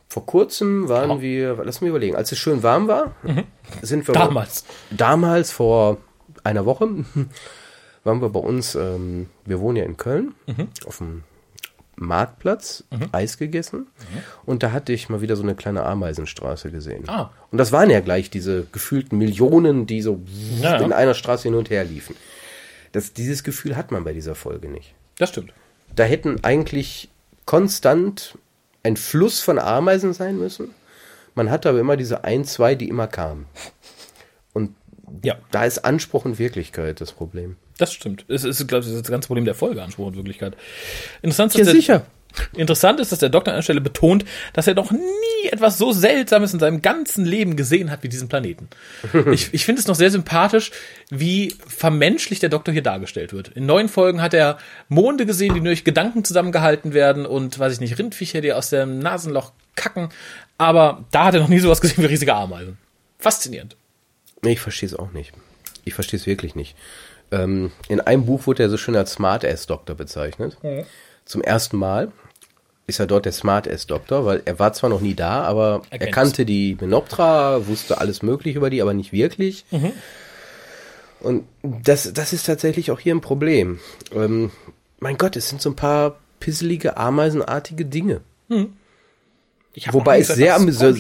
vor 0.10 0.26
kurzem 0.26 0.90
waren 0.90 1.10
Ja. 1.10 1.22
wir, 1.22 1.60
lass 1.64 1.80
mich 1.82 1.90
überlegen, 1.90 2.16
als 2.18 2.32
es 2.34 2.38
schön 2.38 2.64
warm 2.64 2.88
war, 2.90 3.16
sind 3.82 4.08
wir 4.08 4.14
Mhm. 4.16 4.20
Damals. 4.20 4.66
damals 4.90 5.52
vor 5.52 5.98
einer 6.44 6.66
Woche 6.66 6.90
waren 8.04 8.22
wir 8.22 8.30
bei 8.30 8.40
uns, 8.42 8.76
ähm, 8.76 9.30
wir 9.46 9.60
wohnen 9.62 9.78
ja 9.78 9.86
in 9.86 9.96
Köln, 9.96 10.34
Mhm. 10.48 10.68
auf 10.86 10.98
dem 10.98 11.24
Marktplatz, 11.96 12.84
Eis 13.12 13.38
gegessen 13.38 13.88
und 14.46 14.64
da 14.64 14.72
hatte 14.72 14.92
ich 14.92 15.08
mal 15.08 15.22
wieder 15.22 15.36
so 15.36 15.44
eine 15.44 15.54
kleine 15.56 15.84
Ameisenstraße 15.86 16.72
gesehen. 16.72 17.04
Ah. 17.08 17.30
Und 17.52 17.60
das 17.60 17.72
waren 17.72 17.90
ja 17.92 18.00
gleich 18.00 18.30
diese 18.32 18.66
gefühlten 18.72 19.18
Millionen, 19.20 19.86
die 19.86 20.02
so 20.02 20.20
ja. 20.60 20.78
in 20.78 20.94
einer 20.94 21.14
Straße 21.14 21.44
hin 21.44 21.54
und 21.54 21.70
her 21.70 21.84
liefen. 21.84 22.16
Das, 22.92 23.14
dieses 23.14 23.44
Gefühl 23.44 23.76
hat 23.78 23.92
man 23.92 24.04
bei 24.04 24.14
dieser 24.14 24.36
Folge 24.36 24.68
nicht. 24.68 24.94
Das 25.18 25.30
stimmt. 25.30 25.54
Da 25.96 26.04
hätten 26.04 26.44
eigentlich 26.44 27.10
konstant 27.46 28.38
ein 28.84 28.98
Fluss 28.98 29.42
von 29.42 29.60
Ameisen 29.60 30.14
sein 30.14 30.38
müssen. 30.38 30.74
Man 31.36 31.50
hatte 31.50 31.70
aber 31.70 31.80
immer 31.80 31.98
diese 31.98 32.24
ein, 32.24 32.44
zwei, 32.46 32.76
die 32.76 32.90
immer 32.90 33.08
kamen. 33.08 33.46
Und 34.54 34.76
Ja, 35.24 35.38
da 35.52 35.66
ist 35.66 35.80
Anspruch 35.86 36.26
und 36.26 36.40
Wirklichkeit 36.40 37.02
das 37.02 37.12
Problem. 37.12 37.58
das 37.78 37.94
stimmt. 37.94 38.26
Es 38.28 38.44
ist, 38.44 38.66
glaube 38.68 38.86
ich, 38.86 38.92
das 38.94 39.04
ganze 39.10 39.28
Problem 39.28 39.46
der 39.46 39.56
Folge, 39.56 39.82
Anspruch 39.84 40.08
und 40.08 40.16
Wirklichkeit. 40.16 40.56
Interessant 41.22 41.52
ist, 41.54 41.58
Ja, 41.58 41.64
dass 41.66 41.74
der- 41.74 41.82
sicher. 41.82 42.06
Interessant 42.56 43.00
ist, 43.00 43.12
dass 43.12 43.20
der 43.20 43.30
Doktor 43.30 43.52
an 43.52 43.58
der 43.58 43.64
Stelle 43.64 43.82
betont, 43.82 44.26
dass 44.54 44.68
er 44.68 44.74
noch 44.74 44.92
nie 44.92 45.50
etwas 45.52 45.78
so 45.78 45.92
Seltsames 45.92 46.54
in 46.54 46.60
seinem 46.60 46.82
ganzen 46.82 47.26
Leben 47.26 47.56
gesehen 47.56 47.92
hat 47.92 48.04
wie 48.04 48.10
diesen 48.10 48.30
Planeten. 48.30 48.70
Ich, 49.32 49.54
ich 49.54 49.66
finde 49.66 49.80
es 49.80 49.88
noch 49.88 49.96
sehr 49.96 50.12
sympathisch, 50.12 50.72
wie 51.10 51.56
vermenschlicht 51.68 52.42
der 52.42 52.50
Doktor 52.50 52.72
hier 52.74 52.82
dargestellt 52.82 53.34
wird. 53.34 53.50
In 53.50 53.66
neun 53.66 53.88
Folgen 53.88 54.22
hat 54.22 54.34
er 54.34 54.58
Monde 54.90 55.26
gesehen, 55.26 55.54
die 55.54 55.62
nur 55.62 55.70
durch 55.70 55.84
Gedanken 55.84 56.24
zusammengehalten 56.24 56.94
werden 56.94 57.26
und, 57.26 57.58
weiß 57.58 57.74
ich 57.74 57.80
nicht, 57.80 57.98
Rindviecher, 57.98 58.42
die 58.42 58.52
aus 58.52 58.70
dem 58.70 59.00
Nasenloch 59.00 59.52
kacken. 59.76 60.10
Aber 60.58 61.06
da 61.12 61.26
hat 61.26 61.36
er 61.36 61.42
noch 61.42 61.48
nie 61.48 61.60
sowas 61.60 61.82
gesehen 61.82 62.04
wie 62.04 62.08
riesige 62.08 62.34
Ameisen. 62.34 62.78
Faszinierend. 63.20 63.78
Ich 64.44 64.60
verstehe 64.60 64.88
es 64.88 64.96
auch 64.96 65.12
nicht. 65.12 65.34
Ich 65.86 65.94
verstehe 65.94 66.20
es 66.20 66.26
wirklich 66.26 66.56
nicht. 66.56 66.76
Ähm, 67.32 67.72
in 67.88 68.02
einem 68.02 68.26
Buch 68.26 68.48
wurde 68.48 68.64
er 68.64 68.70
so 68.70 68.78
schön 68.78 68.96
als 68.96 69.14
Smart-Ass-Doktor 69.14 69.96
bezeichnet. 69.96 70.58
Zum 71.26 71.42
ersten 71.42 71.78
Mal 71.78 72.12
ist 72.92 73.00
er 73.00 73.08
dort 73.08 73.26
der 73.26 73.32
Smart-Ass-Doktor, 73.32 74.26
weil 74.26 74.42
er 74.46 74.60
war 74.60 74.74
zwar 74.74 74.90
noch 74.90 75.02
nie 75.02 75.16
da, 75.16 75.42
aber 75.44 75.82
Er 75.90 76.02
er, 76.02 76.12
kannte 76.12 76.46
die 76.46 76.78
Menoptra, 76.80 77.68
wusste 77.68 78.00
alles 78.00 78.22
mögliche 78.22 78.60
über 78.60 78.70
die, 78.70 78.82
aber 78.82 78.94
nicht 78.94 79.12
wirklich. 79.12 79.66
Und 81.22 81.46
das, 81.64 82.14
das 82.14 82.34
ist 82.34 82.46
tatsächlich 82.46 82.92
auch 82.92 83.00
hier 83.00 83.16
ein 83.16 83.22
Problem. 83.22 83.80
Ähm, 84.14 84.52
mein 85.00 85.18
Gott, 85.18 85.36
es 85.36 85.50
sind 85.50 85.62
so 85.62 85.70
ein 85.70 85.76
paar 85.76 86.18
pisselige, 86.40 86.98
ameisenartige 86.98 87.86
Dinge. 87.86 88.22
Hab 89.86 89.94
Wobei 89.94 90.20
es, 90.20 90.28
sehr 90.28 90.56
amüsant, 90.56 91.00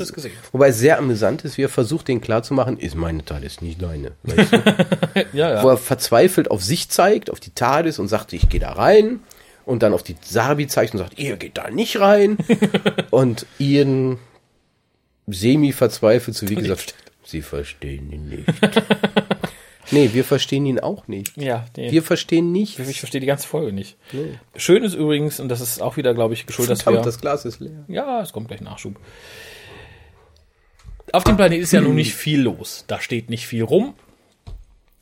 wobei 0.53 0.69
es 0.69 0.79
sehr 0.79 0.97
amüsant 0.97 1.43
ist, 1.43 1.57
wie 1.57 1.63
er 1.63 1.69
versucht, 1.69 2.07
den 2.07 2.21
klarzumachen, 2.21 2.79
ist 2.79 2.95
meine 2.95 3.25
TARDIS 3.25 3.61
nicht 3.61 3.81
deine. 3.81 4.13
Weißt 4.23 4.53
du? 4.53 4.57
Ja, 5.33 5.55
ja. 5.55 5.63
Wo 5.63 5.69
er 5.69 5.77
verzweifelt 5.77 6.49
auf 6.49 6.63
sich 6.63 6.87
zeigt, 6.87 7.29
auf 7.29 7.41
die 7.41 7.51
TARDIS 7.53 7.99
und 7.99 8.07
sagt, 8.07 8.31
ich 8.31 8.47
gehe 8.47 8.61
da 8.61 8.71
rein. 8.71 9.19
Und 9.71 9.83
dann 9.83 9.93
auf 9.93 10.03
die 10.03 10.17
Sarbi 10.19 10.67
zeigt 10.67 10.91
und 10.95 10.99
sagt, 10.99 11.17
ihr 11.17 11.37
geht 11.37 11.57
da 11.57 11.69
nicht 11.69 11.97
rein. 12.01 12.37
und 13.09 13.45
Ian 13.57 14.19
semi 15.27 15.71
verzweifelt, 15.71 16.35
so 16.35 16.49
wie 16.49 16.55
gesagt, 16.55 16.93
sie 17.23 17.41
verstehen 17.41 18.11
ihn 18.11 18.27
nicht. 18.27 18.49
nee, 19.91 20.09
wir 20.11 20.25
verstehen 20.25 20.65
ihn 20.65 20.81
auch 20.81 21.07
nicht. 21.07 21.37
Ja, 21.37 21.67
nee. 21.77 21.89
Wir 21.89 22.03
verstehen 22.03 22.51
nicht. 22.51 22.79
ich 22.79 22.99
verstehe 22.99 23.21
die 23.21 23.27
ganze 23.27 23.47
Folge 23.47 23.71
nicht. 23.71 23.95
Schön 24.57 24.83
ist 24.83 24.93
übrigens, 24.93 25.39
und 25.39 25.47
das 25.47 25.61
ist 25.61 25.81
auch 25.81 25.95
wieder, 25.95 26.13
glaube 26.13 26.33
ich, 26.33 26.45
geschuldet, 26.45 26.71
dass 26.71 26.79
wir... 26.79 26.83
Verdammt, 26.83 27.05
das 27.05 27.21
Glas 27.21 27.45
ist 27.45 27.61
leer. 27.61 27.85
Ja, 27.87 28.21
es 28.21 28.33
kommt 28.33 28.49
gleich 28.49 28.59
Nachschub. 28.59 28.99
Auf 31.13 31.23
dem 31.23 31.37
Planeten 31.37 31.63
ist 31.63 31.71
ja 31.71 31.79
nun 31.79 31.95
nicht 31.95 32.13
viel 32.13 32.41
los. 32.41 32.83
Da 32.87 32.99
steht 32.99 33.29
nicht 33.29 33.47
viel 33.47 33.63
rum. 33.63 33.93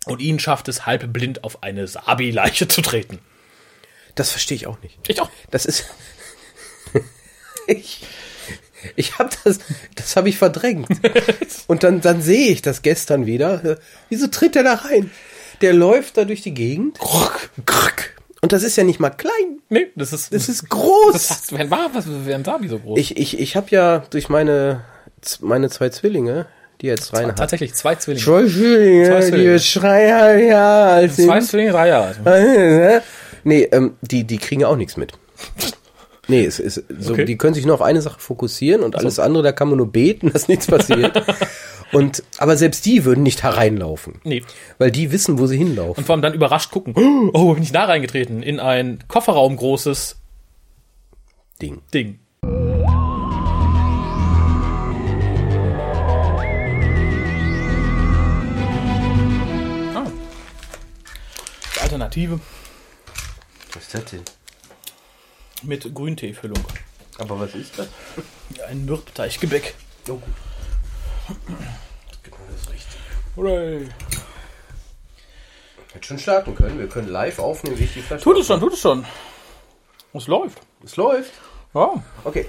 Und 0.06 0.22
ihn 0.22 0.38
schafft 0.38 0.68
es, 0.68 0.86
halb 0.86 1.12
blind 1.12 1.44
auf 1.44 1.64
eine 1.64 1.88
Sabi-Leiche 1.88 2.68
zu 2.68 2.84
treten. 2.84 3.18
Das 4.20 4.32
verstehe 4.32 4.56
ich 4.58 4.68
auch 4.68 4.82
nicht. 4.82 5.00
Ich 5.08 5.22
auch. 5.22 5.30
Das 5.50 5.66
ist. 5.66 5.86
ich 7.68 8.02
ich 8.96 9.18
habe 9.18 9.30
das, 9.44 9.60
das 9.96 10.16
habe 10.16 10.30
ich 10.30 10.38
verdrängt. 10.38 10.88
Und 11.68 11.84
dann, 11.84 12.02
dann 12.02 12.22
sehe 12.22 12.50
ich 12.50 12.62
das 12.62 12.82
gestern 12.82 13.26
wieder. 13.26 13.78
Wieso 14.10 14.28
tritt 14.28 14.56
er 14.56 14.64
da 14.64 14.74
rein? 14.76 15.12
Der 15.62 15.74
läuft 15.74 16.18
da 16.18 16.26
durch 16.26 16.42
die 16.42 16.54
Gegend. 16.54 16.98
Und 18.42 18.54
das 18.54 18.64
ist 18.64 18.76
ja 18.78 18.84
nicht 18.84 19.00
mal 19.00 19.10
klein. 19.10 19.60
Nee, 19.70 19.88
das 19.96 20.14
ist, 20.14 20.34
Das 20.34 20.48
ist 20.48 20.70
groß. 20.70 21.14
das 21.14 21.30
hast 21.30 21.52
du, 21.52 21.58
wenn 21.58 21.70
war, 21.70 21.90
was 21.94 22.06
Sabi 22.46 22.68
so 22.70 22.80
groß? 22.80 22.98
ich 23.00 23.18
ich, 23.18 23.40
ich 23.40 23.56
habe 23.56 23.68
ja 23.72 24.04
durch 24.10 24.30
meine, 24.30 24.84
meine 25.42 25.70
zwei 25.70 25.90
Zwillinge, 25.90 26.46
die 26.80 26.88
jetzt 26.88 27.12
dreieinhalb. 27.12 27.36
Tatsächlich 27.36 27.74
zwei 27.74 27.96
Zwillinge. 27.96 28.24
Zwei 28.24 28.46
Zwillinge, 28.48 29.08
Zwei 29.08 29.20
die 29.20 29.28
Zwillinge. 29.28 29.52
jetzt 29.52 29.76
dreieinhalb 29.76 30.50
Jahre 30.50 30.92
alt 30.92 31.14
sind. 31.14 31.26
Zwei 31.26 31.40
Zwillinge, 31.42 31.72
drei 31.72 31.88
Jahre 31.90 32.16
alt. 32.26 33.04
Nee, 33.44 33.64
ähm, 33.72 33.94
die, 34.02 34.24
die 34.26 34.38
kriegen 34.38 34.62
ja 34.62 34.68
auch 34.68 34.76
nichts 34.76 34.98
mit. 34.98 35.14
Nee, 36.28 36.46
es 36.46 36.60
ist 36.60 36.84
so, 37.00 37.14
Okay. 37.14 37.26
die 37.26 37.38
können 37.38 37.56
sich 37.56 37.66
nur 37.66 37.74
auf 37.76 37.82
eine 37.82 38.02
Sache 38.02 38.20
fokussieren 38.20 38.84
und 38.84 38.96
alles 38.96 39.18
andere, 39.18 39.42
da 39.42 39.52
kann 39.52 39.68
man 39.70 39.78
nur 39.78 39.92
beten, 39.92 40.32
dass 40.32 40.48
nichts 40.48 40.68
passiert. 40.68 41.24
und, 41.92 42.24
aber 42.38 42.56
selbst 42.56 42.86
die 42.86 43.04
würden 43.04 43.24
nicht 43.24 43.42
hereinlaufen. 43.42 44.22
Nee. 44.24 44.44
Weil 44.78 44.92
die 44.92 45.12
wissen, 45.12 45.40
wo 45.40 45.48
sie 45.48 45.58
hinlaufen. 45.58 45.98
Und 46.02 46.06
vor 46.06 46.14
allem 46.14 46.22
dann 46.22 46.36
überrascht 46.36 46.70
gucken. 46.70 46.94
Oh, 47.34 47.54
bin 47.56 47.64
ich 47.64 47.72
da 47.72 47.86
reingetreten? 47.86 48.44
In 48.44 48.60
ein 48.60 49.00
Kofferraum 49.08 49.56
großes 49.58 50.18
Ding. 51.62 51.82
Ding. 51.94 52.20
Ah. 59.96 60.06
Die 61.76 61.82
Alternative 61.82 62.40
Was 63.74 63.84
ist 63.84 63.94
das 63.94 64.06
denn? 64.06 64.24
mit 65.64 65.94
Grünteefüllung. 65.94 66.64
Aber 67.18 67.40
was 67.40 67.54
ist 67.54 67.78
das? 67.78 67.88
Ein 68.68 68.86
Mürbeteiggebäck. 68.86 69.76
Oh, 70.08 70.14
gut. 70.14 70.24
Genau 72.24 72.38
das 72.52 72.72
Richtige. 72.72 73.04
Hooray. 73.36 73.90
Hätte 75.94 76.08
schon 76.08 76.20
starten 76.20 76.56
können. 76.56 76.80
Wir 76.80 76.88
können 76.88 77.10
live 77.10 77.40
aufnehmen, 77.40 77.78
wie 77.78 77.84
ich 77.84 77.94
die 77.94 78.02
Flasche. 78.02 78.24
Tut 78.24 78.38
es 78.38 78.48
schon, 78.48 78.60
tut 78.60 78.74
es 78.74 78.80
schon. 78.80 79.06
Es 80.14 80.28
läuft. 80.28 80.60
Es 80.84 80.96
läuft. 80.96 81.32
Ja. 81.74 82.04
Okay. 82.24 82.46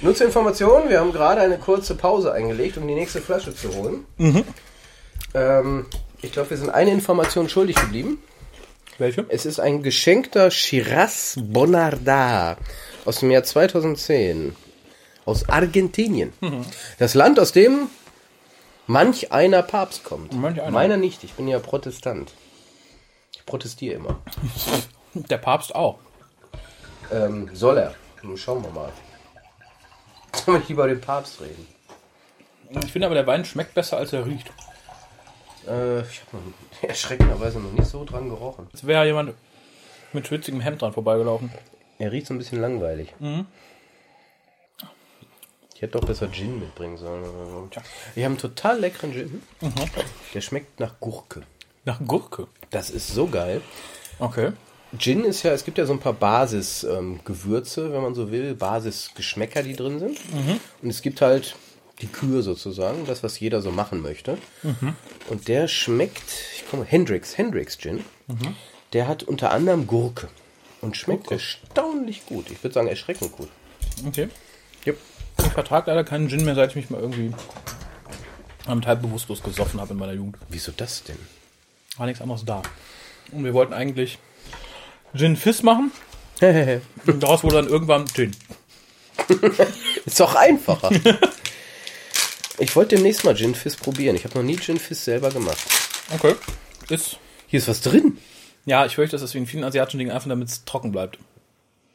Nur 0.00 0.14
zur 0.14 0.26
Information, 0.26 0.88
wir 0.88 1.00
haben 1.00 1.12
gerade 1.12 1.40
eine 1.40 1.58
kurze 1.58 1.96
Pause 1.96 2.32
eingelegt, 2.32 2.76
um 2.78 2.86
die 2.86 2.94
nächste 2.94 3.20
Flasche 3.20 3.54
zu 3.54 3.74
holen. 3.74 4.06
Ähm, 5.34 5.86
ich 6.22 6.30
glaube, 6.30 6.50
wir 6.50 6.56
sind 6.56 6.70
eine 6.70 6.92
Information 6.92 7.48
schuldig 7.48 7.76
geblieben. 7.76 8.22
Welche? 8.98 9.24
Es 9.28 9.46
ist 9.46 9.60
ein 9.60 9.84
geschenkter 9.84 10.50
Shiraz 10.50 11.36
Bonarda 11.40 12.56
aus 13.04 13.20
dem 13.20 13.30
Jahr 13.30 13.44
2010 13.44 14.56
aus 15.24 15.48
Argentinien. 15.48 16.32
Das 16.98 17.14
Land, 17.14 17.38
aus 17.38 17.52
dem 17.52 17.88
manch 18.88 19.30
einer 19.30 19.62
Papst 19.62 20.02
kommt. 20.02 20.32
Manch 20.32 20.60
einer. 20.60 20.72
Meiner 20.72 20.96
nicht, 20.96 21.22
ich 21.22 21.34
bin 21.34 21.46
ja 21.46 21.60
Protestant. 21.60 22.32
Ich 23.32 23.46
protestiere 23.46 23.94
immer. 23.94 24.20
Der 25.14 25.38
Papst 25.38 25.74
auch. 25.74 25.98
Ähm, 27.12 27.50
soll 27.52 27.78
er? 27.78 27.94
Nun 28.22 28.36
Schauen 28.36 28.64
wir 28.64 28.70
mal. 28.70 28.92
Sollen 30.44 30.60
wir 30.60 30.68
lieber 30.68 30.84
über 30.84 30.94
den 30.94 31.00
Papst 31.00 31.40
reden? 31.40 31.66
Ich 32.84 32.92
finde 32.92 33.06
aber, 33.06 33.14
der 33.14 33.26
Wein 33.26 33.44
schmeckt 33.44 33.74
besser, 33.74 33.96
als 33.96 34.12
er 34.12 34.26
riecht. 34.26 34.50
Äh, 35.66 36.00
ich 36.00 36.20
habe 36.32 36.42
erschreckenderweise 36.86 37.60
noch 37.60 37.72
nicht 37.72 37.88
so 37.88 38.04
dran 38.04 38.28
gerochen. 38.28 38.68
Es 38.72 38.86
wäre 38.86 39.06
jemand 39.06 39.34
mit 40.12 40.26
schwitzigem 40.26 40.60
Hemd 40.60 40.82
dran 40.82 40.92
vorbeigelaufen. 40.92 41.50
Er 41.98 42.12
riecht 42.12 42.26
so 42.26 42.34
ein 42.34 42.38
bisschen 42.38 42.60
langweilig. 42.60 43.14
Ich 45.74 45.82
hätte 45.82 45.98
doch 45.98 46.06
besser 46.06 46.30
Gin 46.30 46.58
mitbringen 46.58 46.96
sollen. 46.96 47.24
Tja. 47.70 47.82
Wir 48.14 48.24
haben 48.24 48.32
einen 48.32 48.40
total 48.40 48.80
leckeren 48.80 49.12
Gin. 49.12 49.42
Der 50.34 50.40
schmeckt 50.40 50.80
nach 50.80 50.98
Gurke. 51.00 51.42
Nach 51.84 52.00
Gurke. 52.06 52.48
Das 52.70 52.90
ist 52.90 53.08
so 53.08 53.26
geil. 53.26 53.60
Okay. 54.18 54.52
Gin 54.96 55.24
ist 55.24 55.42
ja, 55.42 55.52
es 55.52 55.64
gibt 55.64 55.78
ja 55.78 55.86
so 55.86 55.92
ein 55.92 56.00
paar 56.00 56.14
Basis-Gewürze, 56.14 57.86
ähm, 57.86 57.92
wenn 57.92 58.02
man 58.02 58.14
so 58.14 58.30
will, 58.30 58.54
Basisgeschmäcker, 58.54 59.62
die 59.62 59.76
drin 59.76 59.98
sind. 59.98 60.18
Und 60.82 60.90
es 60.90 61.02
gibt 61.02 61.20
halt 61.20 61.56
die 62.00 62.06
Kür 62.06 62.42
sozusagen, 62.42 63.06
das, 63.06 63.22
was 63.22 63.40
jeder 63.40 63.60
so 63.60 63.70
machen 63.70 64.02
möchte. 64.02 64.38
Und 65.28 65.48
der 65.48 65.68
schmeckt, 65.68 66.30
ich 66.54 66.68
komme, 66.70 66.84
Hendrix, 66.84 67.36
Hendrix 67.36 67.78
Gin, 67.78 68.04
der 68.92 69.08
hat 69.08 69.22
unter 69.24 69.50
anderem 69.50 69.86
Gurke 69.86 70.28
und 70.80 70.96
schmeckt 70.96 71.30
erstaunlich 71.30 72.26
gut. 72.26 72.50
Ich 72.50 72.62
würde 72.62 72.74
sagen, 72.74 72.88
erschreckend 72.88 73.32
gut. 73.32 73.48
Okay. 74.06 74.28
Yep. 74.86 74.98
Ich 75.40 75.52
vertrage 75.52 75.90
leider 75.90 76.04
keinen 76.04 76.28
Gin 76.28 76.44
mehr, 76.44 76.54
seit 76.54 76.70
ich 76.70 76.76
mich 76.76 76.90
mal 76.90 77.00
irgendwie 77.00 77.32
am 78.66 78.84
halb 78.84 79.02
bewusstlos 79.02 79.42
gesoffen 79.42 79.80
habe 79.80 79.92
in 79.92 79.98
meiner 79.98 80.12
Jugend. 80.12 80.36
Wieso 80.48 80.72
das 80.72 81.02
denn? 81.04 81.18
War 81.96 82.06
nichts 82.06 82.20
anderes 82.20 82.44
da. 82.44 82.62
Und 83.32 83.44
wir 83.44 83.54
wollten 83.54 83.72
eigentlich 83.72 84.18
Gin 85.14 85.36
Fizz 85.36 85.62
machen. 85.62 85.90
Und 87.06 87.22
daraus 87.22 87.42
wurde 87.42 87.56
dann 87.56 87.68
irgendwann 87.68 88.06
Gin. 88.06 88.36
Ist 90.04 90.20
doch 90.20 90.34
einfacher. 90.34 90.90
ich 92.58 92.74
wollte 92.76 92.96
demnächst 92.96 93.24
mal 93.24 93.34
Gin 93.36 93.54
Fizz 93.54 93.76
probieren. 93.76 94.16
Ich 94.16 94.24
habe 94.24 94.36
noch 94.36 94.44
nie 94.44 94.56
Gin 94.56 94.78
Fizz 94.78 95.04
selber 95.04 95.30
gemacht. 95.30 95.58
Okay. 96.14 96.34
Ist. 96.88 97.18
Hier 97.46 97.58
ist 97.58 97.68
was 97.68 97.80
drin. 97.80 98.18
Ja, 98.66 98.84
ich 98.84 98.94
fürchte, 98.94 99.16
das 99.16 99.22
ist 99.22 99.34
wie 99.34 99.38
in 99.38 99.46
vielen 99.46 99.64
asiatischen 99.64 99.98
Dingen 99.98 100.10
einfach, 100.10 100.28
damit 100.28 100.48
es 100.48 100.64
trocken 100.64 100.92
bleibt. 100.92 101.18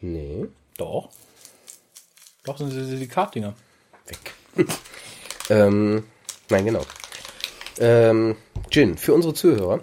Nee. 0.01 0.47
Doch. 0.77 1.09
Doch, 2.43 2.57
sind 2.57 2.71
diese 2.71 2.85
Silikatdinger. 2.85 3.53
Weg. 4.07 4.67
ähm, 5.49 6.03
nein, 6.49 6.65
genau. 6.65 6.85
Ähm, 7.79 8.35
Gin, 8.69 8.97
für 8.97 9.13
unsere 9.13 9.33
Zuhörer. 9.33 9.81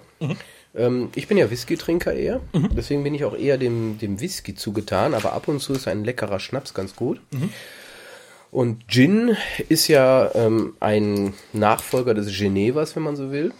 Ähm, 0.75 1.09
ich 1.15 1.27
bin 1.27 1.37
ja 1.37 1.49
Whisky-Trinker 1.49 2.13
eher, 2.13 2.41
deswegen 2.53 3.03
bin 3.03 3.13
ich 3.13 3.25
auch 3.25 3.35
eher 3.35 3.57
dem, 3.57 3.97
dem 3.97 4.21
Whisky 4.21 4.55
zugetan, 4.55 5.13
aber 5.13 5.33
ab 5.33 5.47
und 5.47 5.59
zu 5.59 5.73
ist 5.73 5.87
ein 5.87 6.05
leckerer 6.05 6.39
Schnaps 6.39 6.73
ganz 6.73 6.95
gut. 6.95 7.19
Und 8.51 8.89
Gin 8.89 9.37
ist 9.69 9.87
ja 9.87 10.29
ähm, 10.35 10.75
ein 10.81 11.33
Nachfolger 11.53 12.13
des 12.13 12.37
Genevas, 12.37 12.95
wenn 12.95 13.03
man 13.03 13.15
so 13.15 13.31
will. 13.31 13.53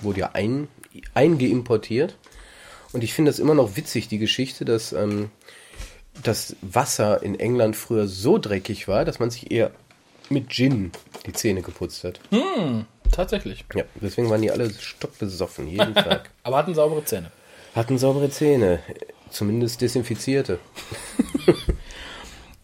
Wurde 0.00 0.20
ja 0.20 0.30
ein, 0.32 0.68
eingeimportiert. 1.14 2.16
Und 2.92 3.04
ich 3.04 3.12
finde 3.12 3.30
das 3.30 3.38
immer 3.38 3.54
noch 3.54 3.76
witzig, 3.76 4.08
die 4.08 4.18
Geschichte, 4.18 4.64
dass 4.64 4.92
ähm, 4.92 5.30
das 6.22 6.56
Wasser 6.62 7.22
in 7.22 7.38
England 7.38 7.76
früher 7.76 8.06
so 8.06 8.38
dreckig 8.38 8.88
war, 8.88 9.04
dass 9.04 9.18
man 9.18 9.30
sich 9.30 9.50
eher 9.50 9.70
mit 10.30 10.48
Gin 10.48 10.92
die 11.26 11.32
Zähne 11.32 11.62
geputzt 11.62 12.04
hat. 12.04 12.20
Tatsächlich. 13.10 13.64
Ja, 13.74 13.84
deswegen 14.00 14.30
waren 14.30 14.42
die 14.42 14.50
alle 14.50 14.70
stockbesoffen, 14.70 15.68
jeden 15.68 15.94
Tag. 15.94 16.30
Aber 16.42 16.56
hatten 16.56 16.74
saubere 16.74 17.04
Zähne. 17.04 17.30
Hatten 17.74 17.98
saubere 17.98 18.30
Zähne, 18.30 18.80
zumindest 19.30 19.80
desinfizierte. 19.82 20.58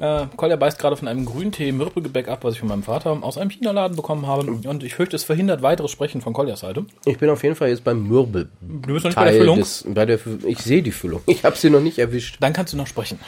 Äh, 0.01 0.27
Kolja 0.37 0.55
beißt 0.57 0.79
gerade 0.79 0.97
von 0.97 1.09
einem 1.09 1.25
Grüntee-Mürbegebäck 1.27 2.29
ab, 2.29 2.45
was 2.45 2.55
ich 2.55 2.61
von 2.61 2.69
meinem 2.69 2.85
Vater 2.85 3.19
aus 3.23 3.37
einem 3.37 3.51
China-Laden 3.51 3.97
bekommen 3.97 4.27
habe. 4.29 4.49
Und 4.49 4.85
ich 4.85 4.95
fürchte, 4.95 5.17
es 5.17 5.25
verhindert 5.25 5.61
weiteres 5.63 5.91
Sprechen 5.91 6.21
von 6.21 6.33
Koljas 6.33 6.61
Seite. 6.61 6.85
Ich 7.05 7.19
bin 7.19 7.29
auf 7.31 7.43
jeden 7.43 7.57
Fall 7.57 7.69
jetzt 7.71 7.83
beim 7.83 8.07
Mürbe. 8.07 8.49
Du 8.61 8.93
bist 8.95 9.05
noch 9.05 9.11
nicht 9.11 9.17
bei 9.17 9.25
der 9.31 9.41
Füllung? 9.41 9.59
Des, 9.59 9.85
bei 9.89 10.07
der, 10.07 10.21
ich 10.47 10.59
sehe 10.59 10.83
die 10.83 10.93
Füllung. 10.93 11.21
Ich 11.27 11.45
habe 11.45 11.57
sie 11.57 11.69
noch 11.71 11.81
nicht 11.81 11.99
erwischt. 11.99 12.37
Dann 12.41 12.53
kannst 12.53 12.73
du 12.73 12.77
noch 12.77 12.87
sprechen. 12.87 13.19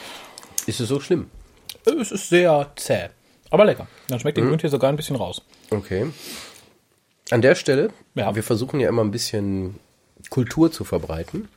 Ist 0.67 0.79
es 0.81 0.89
so 0.89 1.01
schlimm? 1.01 1.27
Äh, 1.87 1.91
Es 2.01 2.13
ist 2.13 2.29
sehr 2.29 2.71
zäh. 2.77 3.09
Aber 3.51 3.65
lecker. 3.65 3.89
Dann 4.07 4.21
schmeckt 4.21 4.37
der 4.39 4.45
Grüntee 4.45 4.69
sogar 4.69 4.91
ein 4.91 4.97
bisschen 4.97 5.17
raus. 5.17 5.43
Okay. 5.71 6.07
An 7.31 7.43
der 7.43 7.57
Stelle, 7.57 7.91
Ja. 8.15 8.33
wir 8.37 8.45
versuchen 8.45 8.79
ja 8.79 8.89
immer 8.89 9.03
ein 9.03 9.11
bisschen 9.11 9.75
Kultur 10.31 10.71
zu 10.71 10.85
verbreiten. 10.85 11.49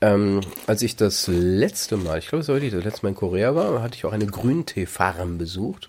Ähm, 0.00 0.40
als 0.66 0.82
ich 0.82 0.94
das 0.94 1.26
letzte 1.26 1.96
Mal, 1.96 2.18
ich 2.18 2.28
glaube, 2.28 2.42
es 2.42 2.48
war 2.48 2.54
wirklich 2.54 2.72
das 2.72 2.84
letzte 2.84 3.04
Mal 3.04 3.10
in 3.10 3.14
Korea 3.16 3.54
war, 3.54 3.82
hatte 3.82 3.96
ich 3.96 4.04
auch 4.04 4.12
eine 4.12 4.26
Grüntee-Farm 4.26 5.38
besucht, 5.38 5.88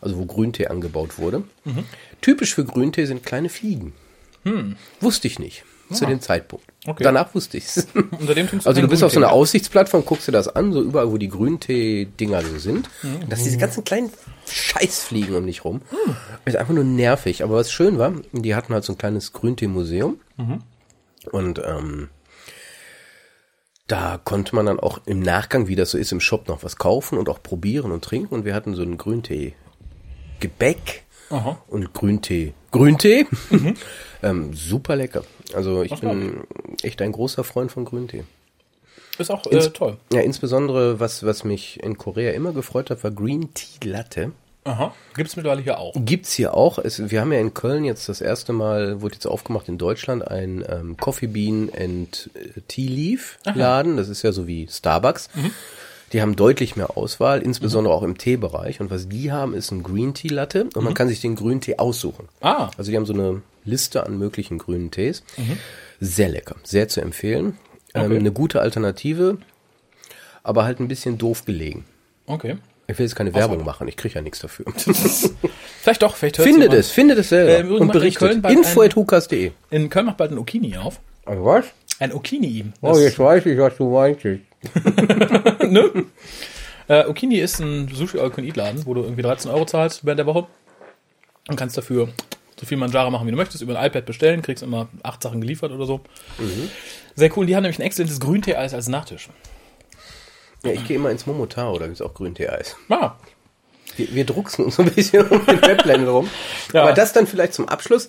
also 0.00 0.16
wo 0.18 0.24
Grüntee 0.24 0.68
angebaut 0.68 1.18
wurde. 1.18 1.42
Typisch 2.22 2.54
für 2.54 2.64
Grüntee 2.64 3.04
sind 3.04 3.24
kleine 3.24 3.50
Fliegen. 3.50 3.92
Wusste 5.00 5.28
ich 5.28 5.38
nicht 5.38 5.64
zu 5.92 6.06
dem 6.06 6.20
Zeitpunkt. 6.20 6.64
Okay. 6.86 7.04
Danach 7.04 7.34
wusste 7.34 7.58
ich 7.58 7.64
es. 7.64 7.86
Unter 8.18 8.34
dem 8.34 8.48
Also 8.64 8.80
du 8.80 8.88
bist 8.88 9.04
auf 9.04 9.12
so 9.12 9.18
einer 9.18 9.26
mehr. 9.26 9.34
Aussichtsplattform, 9.34 10.04
guckst 10.04 10.26
dir 10.26 10.32
das 10.32 10.48
an, 10.48 10.72
so 10.72 10.80
überall, 10.82 11.10
wo 11.12 11.18
die 11.18 11.28
Grüntee-Dinger 11.28 12.42
so 12.42 12.58
sind. 12.58 12.88
Und 13.02 13.30
dass 13.30 13.44
diese 13.44 13.58
ganzen 13.58 13.84
kleinen 13.84 14.10
Scheißfliegen 14.50 15.34
um 15.36 15.46
dich 15.46 15.64
rum. 15.64 15.82
Ist 16.44 16.56
einfach 16.56 16.74
nur 16.74 16.84
nervig. 16.84 17.44
Aber 17.44 17.56
was 17.56 17.70
schön 17.70 17.98
war, 17.98 18.14
die 18.32 18.54
hatten 18.54 18.72
halt 18.72 18.84
so 18.84 18.94
ein 18.94 18.98
kleines 18.98 19.32
Grüntee-Museum. 19.32 20.18
Und 21.30 21.60
ähm, 21.64 22.08
da 23.86 24.20
konnte 24.22 24.54
man 24.54 24.66
dann 24.66 24.80
auch 24.80 25.00
im 25.06 25.20
Nachgang, 25.20 25.68
wie 25.68 25.76
das 25.76 25.90
so 25.90 25.98
ist, 25.98 26.12
im 26.12 26.20
Shop 26.20 26.48
noch 26.48 26.62
was 26.62 26.76
kaufen 26.76 27.18
und 27.18 27.28
auch 27.28 27.42
probieren 27.42 27.92
und 27.92 28.04
trinken. 28.04 28.34
Und 28.34 28.44
wir 28.44 28.54
hatten 28.54 28.74
so 28.74 28.82
ein 28.82 28.96
Grüntee-Gebäck 28.96 31.04
Aha. 31.30 31.58
und 31.68 31.92
Grüntee. 31.92 32.54
Grüntee? 32.70 33.26
ähm, 34.22 34.54
super 34.54 34.96
lecker. 34.96 35.24
Also 35.54 35.82
ich 35.82 35.94
glaub 35.94 36.12
bin 36.12 36.40
echt 36.82 37.02
ein 37.02 37.12
großer 37.12 37.44
Freund 37.44 37.70
von 37.70 37.84
Grüntee. 37.84 38.24
Ist 39.18 39.30
auch 39.30 39.44
äh, 39.46 39.70
toll. 39.70 39.98
Ja, 40.12 40.20
insbesondere, 40.20 40.98
was, 40.98 41.24
was 41.24 41.44
mich 41.44 41.82
in 41.82 41.98
Korea 41.98 42.32
immer 42.32 42.52
gefreut 42.52 42.90
hat, 42.90 43.04
war 43.04 43.10
Green 43.10 43.52
Tea 43.52 43.88
Latte. 43.88 44.32
Aha. 44.64 44.94
Gibt 45.16 45.28
es 45.28 45.36
mittlerweile 45.36 45.62
hier 45.62 45.78
auch. 45.78 45.92
Gibt's 45.96 46.32
hier 46.34 46.54
auch. 46.54 46.78
Es, 46.78 47.10
wir 47.10 47.20
haben 47.20 47.32
ja 47.32 47.40
in 47.40 47.52
Köln 47.52 47.84
jetzt 47.84 48.08
das 48.08 48.20
erste 48.20 48.52
Mal, 48.52 49.00
wurde 49.02 49.14
jetzt 49.14 49.26
aufgemacht 49.26 49.68
in 49.68 49.76
Deutschland, 49.76 50.26
ein 50.26 50.64
ähm, 50.68 50.96
Coffee 50.96 51.26
Bean 51.26 51.68
and 51.76 52.30
äh, 52.34 52.60
Tea 52.68 52.86
Leaf 52.86 53.38
Laden. 53.54 53.96
Das 53.96 54.08
ist 54.08 54.22
ja 54.22 54.30
so 54.32 54.46
wie 54.46 54.68
Starbucks. 54.70 55.30
Die 56.12 56.20
haben 56.22 56.36
deutlich 56.36 56.76
mehr 56.76 56.96
Auswahl, 56.96 57.40
insbesondere 57.42 57.92
auch 57.94 58.02
im 58.02 58.18
Teebereich. 58.18 58.80
Und 58.80 58.90
was 58.90 59.08
die 59.08 59.32
haben, 59.32 59.54
ist 59.54 59.70
ein 59.72 59.82
Green 59.82 60.14
Tea 60.14 60.28
Latte 60.28 60.68
und 60.74 60.84
man 60.84 60.94
kann 60.94 61.08
sich 61.08 61.20
den 61.20 61.34
grünen 61.36 61.60
Tee 61.60 61.78
aussuchen. 61.78 62.28
Ah. 62.40 62.70
Also 62.76 62.90
die 62.90 62.96
haben 62.96 63.06
so 63.06 63.14
eine 63.14 63.42
Liste 63.64 64.04
an 64.06 64.18
möglichen 64.18 64.58
grünen 64.58 64.90
Tees. 64.90 65.24
Sehr 66.00 66.28
lecker, 66.28 66.56
sehr 66.62 66.86
zu 66.88 67.00
empfehlen. 67.00 67.56
Ähm, 67.94 68.04
Okay. 68.06 68.16
eine 68.16 68.32
gute 68.32 68.60
Alternative, 68.60 69.38
aber 70.42 70.64
halt 70.64 70.80
ein 70.80 70.88
bisschen 70.88 71.18
doof 71.18 71.44
gelegen. 71.44 71.84
Okay. 72.26 72.56
Ich 72.92 72.98
will 72.98 73.06
jetzt 73.06 73.16
keine 73.16 73.34
Werbung 73.34 73.64
machen, 73.64 73.88
ich 73.88 73.96
kriege 73.96 74.14
ja 74.14 74.20
nichts 74.22 74.38
dafür. 74.40 74.66
Vielleicht 75.82 76.02
doch, 76.02 76.14
vielleicht 76.14 76.38
hört 76.38 76.46
findet 76.48 76.72
es, 76.72 76.90
findet 76.90 77.18
es 77.18 77.28
selber 77.30 77.50
Äh, 77.52 77.60
im 77.60 77.66
Übrigen 77.66 77.82
und 77.82 77.92
berichtet. 77.92 78.28
Köln 78.28 78.42
bald 78.42 78.54
Info 78.56 78.80
ein- 78.82 78.86
at 78.90 78.96
hukas.de. 78.96 79.50
In 79.70 79.90
Köln 79.90 80.06
macht 80.06 80.16
bald 80.18 80.30
ein 80.30 80.38
Okini 80.38 80.76
auf. 80.76 81.00
Also 81.24 81.44
was? 81.44 81.64
Ein 81.98 82.12
Okini. 82.12 82.66
Oh, 82.80 82.88
Das- 82.90 83.00
jetzt 83.00 83.18
weiß 83.18 83.46
ich, 83.46 83.58
was 83.58 83.76
du 83.76 83.90
meinst. 83.90 84.24
ne? 85.68 85.90
Äh, 86.88 87.04
Okini 87.06 87.36
ist 87.38 87.58
ein 87.60 87.88
Sushi 87.92 88.18
All 88.20 88.30
Eat 88.38 88.56
Laden, 88.56 88.86
wo 88.86 88.94
du 88.94 89.02
irgendwie 89.02 89.22
13 89.22 89.50
Euro 89.50 89.64
zahlst 89.64 90.04
während 90.04 90.18
der 90.18 90.26
Woche 90.26 90.46
und 91.48 91.56
kannst 91.56 91.76
dafür 91.76 92.08
so 92.60 92.66
viel 92.66 92.76
Manjara 92.78 93.10
machen, 93.10 93.26
wie 93.26 93.30
du 93.32 93.36
möchtest, 93.36 93.62
über 93.62 93.76
ein 93.76 93.86
iPad 93.86 94.06
bestellen, 94.06 94.42
kriegst 94.42 94.62
immer 94.62 94.88
acht 95.02 95.20
Sachen 95.22 95.40
geliefert 95.40 95.72
oder 95.72 95.86
so. 95.86 96.00
Sehr 97.16 97.36
cool. 97.36 97.46
Die 97.46 97.56
haben 97.56 97.62
nämlich 97.62 97.78
ein 97.80 97.82
exzellentes 97.82 98.20
Grüntee-Eis 98.20 98.72
als 98.74 98.86
Nachtisch. 98.88 99.28
Ja, 100.64 100.72
ich 100.72 100.86
gehe 100.86 100.96
immer 100.96 101.10
ins 101.10 101.26
Momotaro, 101.26 101.78
da 101.78 101.86
gibt's 101.86 102.00
auch 102.02 102.14
Grüntee-Eis. 102.14 102.76
Ah, 102.88 103.12
Wir, 103.96 104.14
wir 104.14 104.24
drucksen 104.24 104.64
uns 104.64 104.76
so 104.76 104.82
ein 104.82 104.90
bisschen 104.92 105.26
um 105.30 105.44
den 105.44 105.60
Webblende 105.62 106.10
rum. 106.10 106.28
Ja. 106.72 106.82
Aber 106.82 106.92
das 106.92 107.12
dann 107.12 107.26
vielleicht 107.26 107.54
zum 107.54 107.68
Abschluss. 107.68 108.08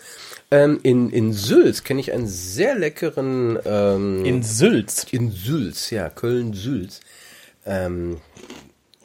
Ähm, 0.52 0.80
in, 0.84 1.10
in 1.10 1.34
Sülz 1.34 1.84
kenne 1.84 2.00
ich 2.00 2.14
einen 2.14 2.28
sehr 2.28 2.76
leckeren 2.76 3.58
ähm, 3.66 4.24
in 4.24 4.44
Sülz. 4.44 5.06
in 5.10 5.32
Sülz, 5.32 5.90
ja, 5.90 6.10
Köln-Sülz. 6.10 7.00
Ähm, 7.66 8.18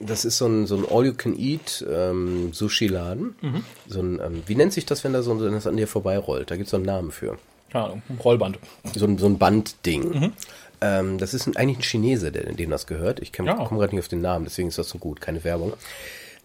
das 0.01 0.25
ist 0.25 0.39
so 0.39 0.47
ein, 0.47 0.67
so 0.67 0.77
ein 0.77 0.85
All-You-Can-Eat 0.89 1.87
ähm, 1.91 2.53
Sushi-Laden. 2.53 3.35
So 3.89 4.01
ein, 4.01 4.21
ähm, 4.25 4.43
wie 4.47 4.55
nennt 4.57 4.73
sich 4.75 4.85
das, 4.87 5.03
wenn 5.05 5.13
da 5.15 5.23
so 5.23 5.41
wenn 5.43 5.53
das 5.53 5.67
an 5.67 5.77
dir 5.77 5.89
vorbeirollt? 5.89 6.51
Da 6.51 6.57
gibt's 6.57 6.71
so 6.73 6.77
einen 6.77 6.87
Namen 6.87 7.11
für. 7.13 7.39
Keine 7.73 7.85
Ahnung, 7.85 8.03
ein 8.09 8.19
Rollband. 8.19 8.59
So 8.95 9.07
ein, 9.07 9.19
so 9.19 9.27
ein 9.27 9.39
Bandding. 9.39 10.33
Ähm, 10.81 11.19
das 11.19 11.35
ist 11.35 11.47
ein, 11.47 11.57
eigentlich 11.57 11.79
ein 11.79 11.83
Chinese, 11.83 12.31
der, 12.33 12.53
dem 12.53 12.71
das 12.71 12.87
gehört. 12.87 13.21
Ich 13.21 13.33
komme 13.33 13.49
Ja. 13.49 13.55
komm 13.67 13.79
gerade 13.79 13.95
nicht 13.95 14.03
auf 14.05 14.09
den 14.09 14.21
Namen, 14.21 14.45
deswegen 14.45 14.69
ist 14.69 14.79
das 14.79 14.89
so 14.89 14.99
gut, 14.99 15.21
keine 15.21 15.43
Werbung. 15.45 15.73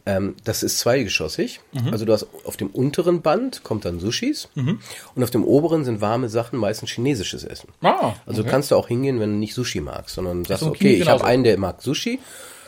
Ähm, 0.06 0.36
das 0.44 0.64
ist 0.64 0.80
zweigeschossig. 0.80 1.62
Also 1.92 2.04
du 2.04 2.12
hast 2.12 2.28
auf 2.44 2.58
dem 2.58 2.68
unteren 2.68 3.22
Band 3.22 3.64
kommt 3.64 3.86
dann 3.86 4.00
Sushis 4.02 4.50
und 5.16 5.24
auf 5.24 5.30
dem 5.32 5.46
oberen 5.46 5.86
sind 5.86 6.02
warme 6.02 6.28
Sachen, 6.28 6.60
meistens 6.60 6.90
chinesisches 6.90 7.46
Essen. 7.46 7.70
Ah, 7.82 8.14
Also 8.26 8.44
kannst 8.44 8.72
du 8.72 8.76
auch 8.76 8.90
hingehen, 8.90 9.22
wenn 9.22 9.30
du 9.32 9.38
nicht 9.38 9.54
Sushi 9.54 9.80
magst, 9.80 10.16
sondern 10.16 10.44
sagst, 10.44 10.64
So 10.64 10.70
okay, 10.72 10.78
Kini 10.80 10.94
ich 10.96 11.08
habe 11.08 11.24
einen, 11.24 11.44
der 11.46 11.58
mag 11.58 11.82
Sushi, 11.82 12.20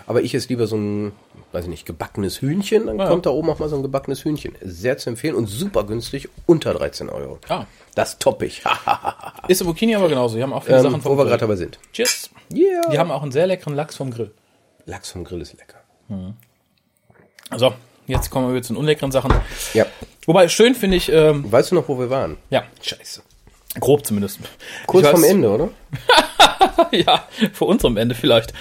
aber 0.08 0.22
ich 0.22 0.34
esse 0.36 0.48
lieber 0.50 0.68
so 0.68 0.76
ein, 0.78 1.12
weiß 1.52 1.64
ich 1.66 1.70
nicht, 1.70 1.86
gebackenes 1.86 2.42
Hühnchen, 2.42 2.88
dann 2.88 3.00
Ja. 3.00 3.08
kommt 3.08 3.26
da 3.26 3.30
oben 3.32 3.50
auch 3.50 3.60
mal 3.60 3.70
so 3.70 3.76
ein 3.76 3.82
gebackenes 3.82 4.24
Hühnchen. 4.24 4.56
Sehr 4.62 4.98
zu 4.98 5.10
empfehlen 5.10 5.36
und 5.36 5.48
super 5.48 5.84
günstig, 5.84 6.30
unter 6.46 6.74
13 6.74 7.10
Euro. 7.10 7.40
Ah. 7.50 7.66
Das 7.96 8.20
topp 8.20 8.42
ich. 8.44 8.62
Ist 9.48 9.62
im 9.62 9.68
Okini 9.70 9.96
aber 9.96 10.10
genauso. 10.10 10.36
Die 10.38 10.44
haben 10.44 10.54
auch 10.54 10.64
viele 10.64 10.78
ähm, 10.78 10.84
Sachen 10.84 11.02
vom 11.02 11.14
wo 11.14 11.18
wir 11.18 11.26
gerade 11.26 11.40
dabei 11.42 11.56
sind. 11.56 11.80
Cheers. 11.94 12.30
Yeah. 12.54 12.90
Die 12.92 13.00
haben 13.00 13.10
auch 13.12 13.24
einen 13.24 13.32
sehr 13.32 13.48
leckeren 13.48 13.74
Lachs 13.76 13.96
vom 13.96 14.12
Grill. 14.12 14.32
Lachs 14.86 15.12
vom 15.12 15.24
Grill 15.24 15.42
ist 15.42 15.54
lecker. 15.54 15.80
Also, 17.50 17.74
jetzt 18.08 18.30
kommen 18.30 18.54
wir 18.54 18.62
zu 18.62 18.74
den 18.74 18.78
unleckeren 18.80 19.12
Sachen. 19.12 19.34
Ja. 19.74 19.86
Wobei, 20.26 20.48
schön 20.50 20.76
finde 20.76 20.98
ich, 20.98 21.12
ähm, 21.12 21.52
Weißt 21.52 21.72
du 21.72 21.76
noch, 21.76 21.88
wo 21.88 21.98
wir 22.00 22.10
waren? 22.10 22.38
ja, 22.50 22.64
Scheiße. 22.82 23.22
grob 23.80 24.06
zumindest. 24.06 24.40
Kurz 24.88 25.08
vorm 25.08 25.24
Ende, 25.24 25.50
oder? 25.50 25.70
ja, 26.92 27.28
vor 27.54 27.68
unserem 27.68 27.98
Ende 27.98 28.14
vielleicht. 28.16 28.54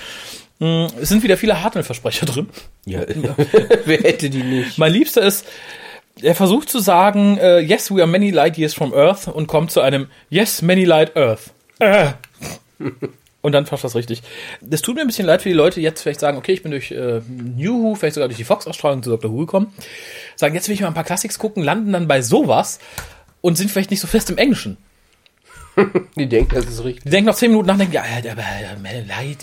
Mm, 0.65 0.87
Es 1.01 1.11
sind 1.11 1.23
wieder 1.23 1.37
viele 1.37 1.62
Hartnell-Versprecher 1.62 2.25
drin. 2.25 2.49
Ja. 2.87 3.03
Wer 3.85 3.99
hätte 3.99 4.31
die 4.31 4.43
nicht? 4.43 4.79
Mein 4.79 4.93
Liebster 4.93 5.21
ist, 5.21 5.45
er 6.23 6.35
versucht 6.35 6.71
zu 6.71 6.79
sagen, 6.79 7.37
äh, 7.37 7.59
yes, 7.59 7.91
we 7.95 8.01
are 8.01 8.07
many 8.07 8.31
light 8.31 8.57
years 8.57 8.73
from 8.73 8.95
Earth 8.95 9.29
und 9.29 9.47
kommt 9.47 9.71
zu 9.73 9.83
einem 9.83 10.09
yes, 10.31 10.62
many 10.62 10.85
light 10.85 11.17
Earth. 11.17 11.53
Äh. 11.81 12.12
Und 13.43 13.53
dann 13.53 13.67
fasst 13.67 13.85
das 13.85 13.95
richtig. 13.95 14.23
Das 14.62 14.81
tut 14.81 14.95
mir 14.95 15.03
ein 15.03 15.07
bisschen 15.07 15.27
leid 15.27 15.43
für 15.43 15.51
die 15.51 15.55
Leute, 15.55 15.81
die 15.81 15.83
jetzt 15.83 16.01
vielleicht 16.01 16.21
sagen, 16.21 16.39
okay, 16.39 16.53
ich 16.53 16.62
bin 16.62 16.71
durch 16.71 16.91
äh, 16.93 17.21
New 17.29 17.83
Who, 17.83 17.95
vielleicht 17.95 18.15
sogar 18.15 18.29
durch 18.29 18.39
die 18.39 18.45
Fox-Ausstrahlung 18.45 19.03
zu 19.03 19.11
Dr. 19.11 19.31
Who 19.31 19.41
gekommen, 19.41 19.75
sagen, 20.35 20.55
jetzt 20.55 20.69
will 20.69 20.75
ich 20.75 20.81
mal 20.81 20.89
ein 20.89 20.95
paar 20.95 21.05
Classics 21.05 21.39
gucken, 21.39 21.62
landen 21.62 21.93
dann 21.93 22.09
bei 22.09 22.23
sowas 22.23 22.79
und 23.43 23.59
sind 23.59 23.71
vielleicht 23.71 23.91
nicht 23.91 24.01
so 24.01 24.07
fest 24.07 24.31
im 24.31 24.39
Englischen. 24.39 24.79
Die 26.16 26.29
denken, 26.29 26.55
das 26.55 26.66
ist 26.66 26.85
richtig. 26.85 27.05
Die 27.05 27.11
denken 27.11 27.27
nach 27.27 27.35
zehn 27.35 27.51
Minuten 27.51 27.66
nach, 27.66 27.79
denken, 27.79 27.95
ja, 27.95 28.05
äh, 28.05 28.22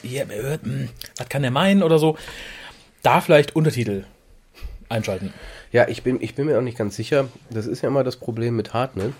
hier, 0.01 0.29
äh, 0.29 0.57
hm, 0.61 0.89
was 1.17 1.29
kann 1.29 1.41
der 1.41 1.51
meinen 1.51 1.83
oder 1.83 1.99
so. 1.99 2.17
Da 3.01 3.21
vielleicht 3.21 3.55
Untertitel 3.55 4.05
einschalten. 4.89 5.33
Ja, 5.71 5.87
ich 5.87 6.03
bin, 6.03 6.21
ich 6.21 6.35
bin 6.35 6.45
mir 6.45 6.57
auch 6.57 6.63
nicht 6.63 6.77
ganz 6.77 6.95
sicher. 6.95 7.27
Das 7.49 7.65
ist 7.65 7.81
ja 7.81 7.89
immer 7.89 8.03
das 8.03 8.17
Problem 8.17 8.55
mit 8.55 8.73
Hartnell. 8.73 9.13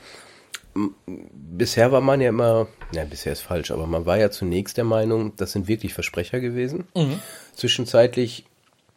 Bisher 1.06 1.92
war 1.92 2.02
man 2.02 2.22
ja 2.22 2.30
immer, 2.30 2.68
ja, 2.94 3.04
bisher 3.04 3.34
ist 3.34 3.42
falsch, 3.42 3.72
aber 3.72 3.88
man 3.88 4.06
war 4.06 4.18
ja 4.18 4.32
zunächst 4.32 4.78
der 4.78 4.86
Meinung, 4.86 5.34
das 5.36 5.52
sind 5.52 5.68
wirklich 5.68 5.94
Versprecher 5.94 6.40
gewesen. 6.40 6.88
Zwischenzeitlich 7.56 8.46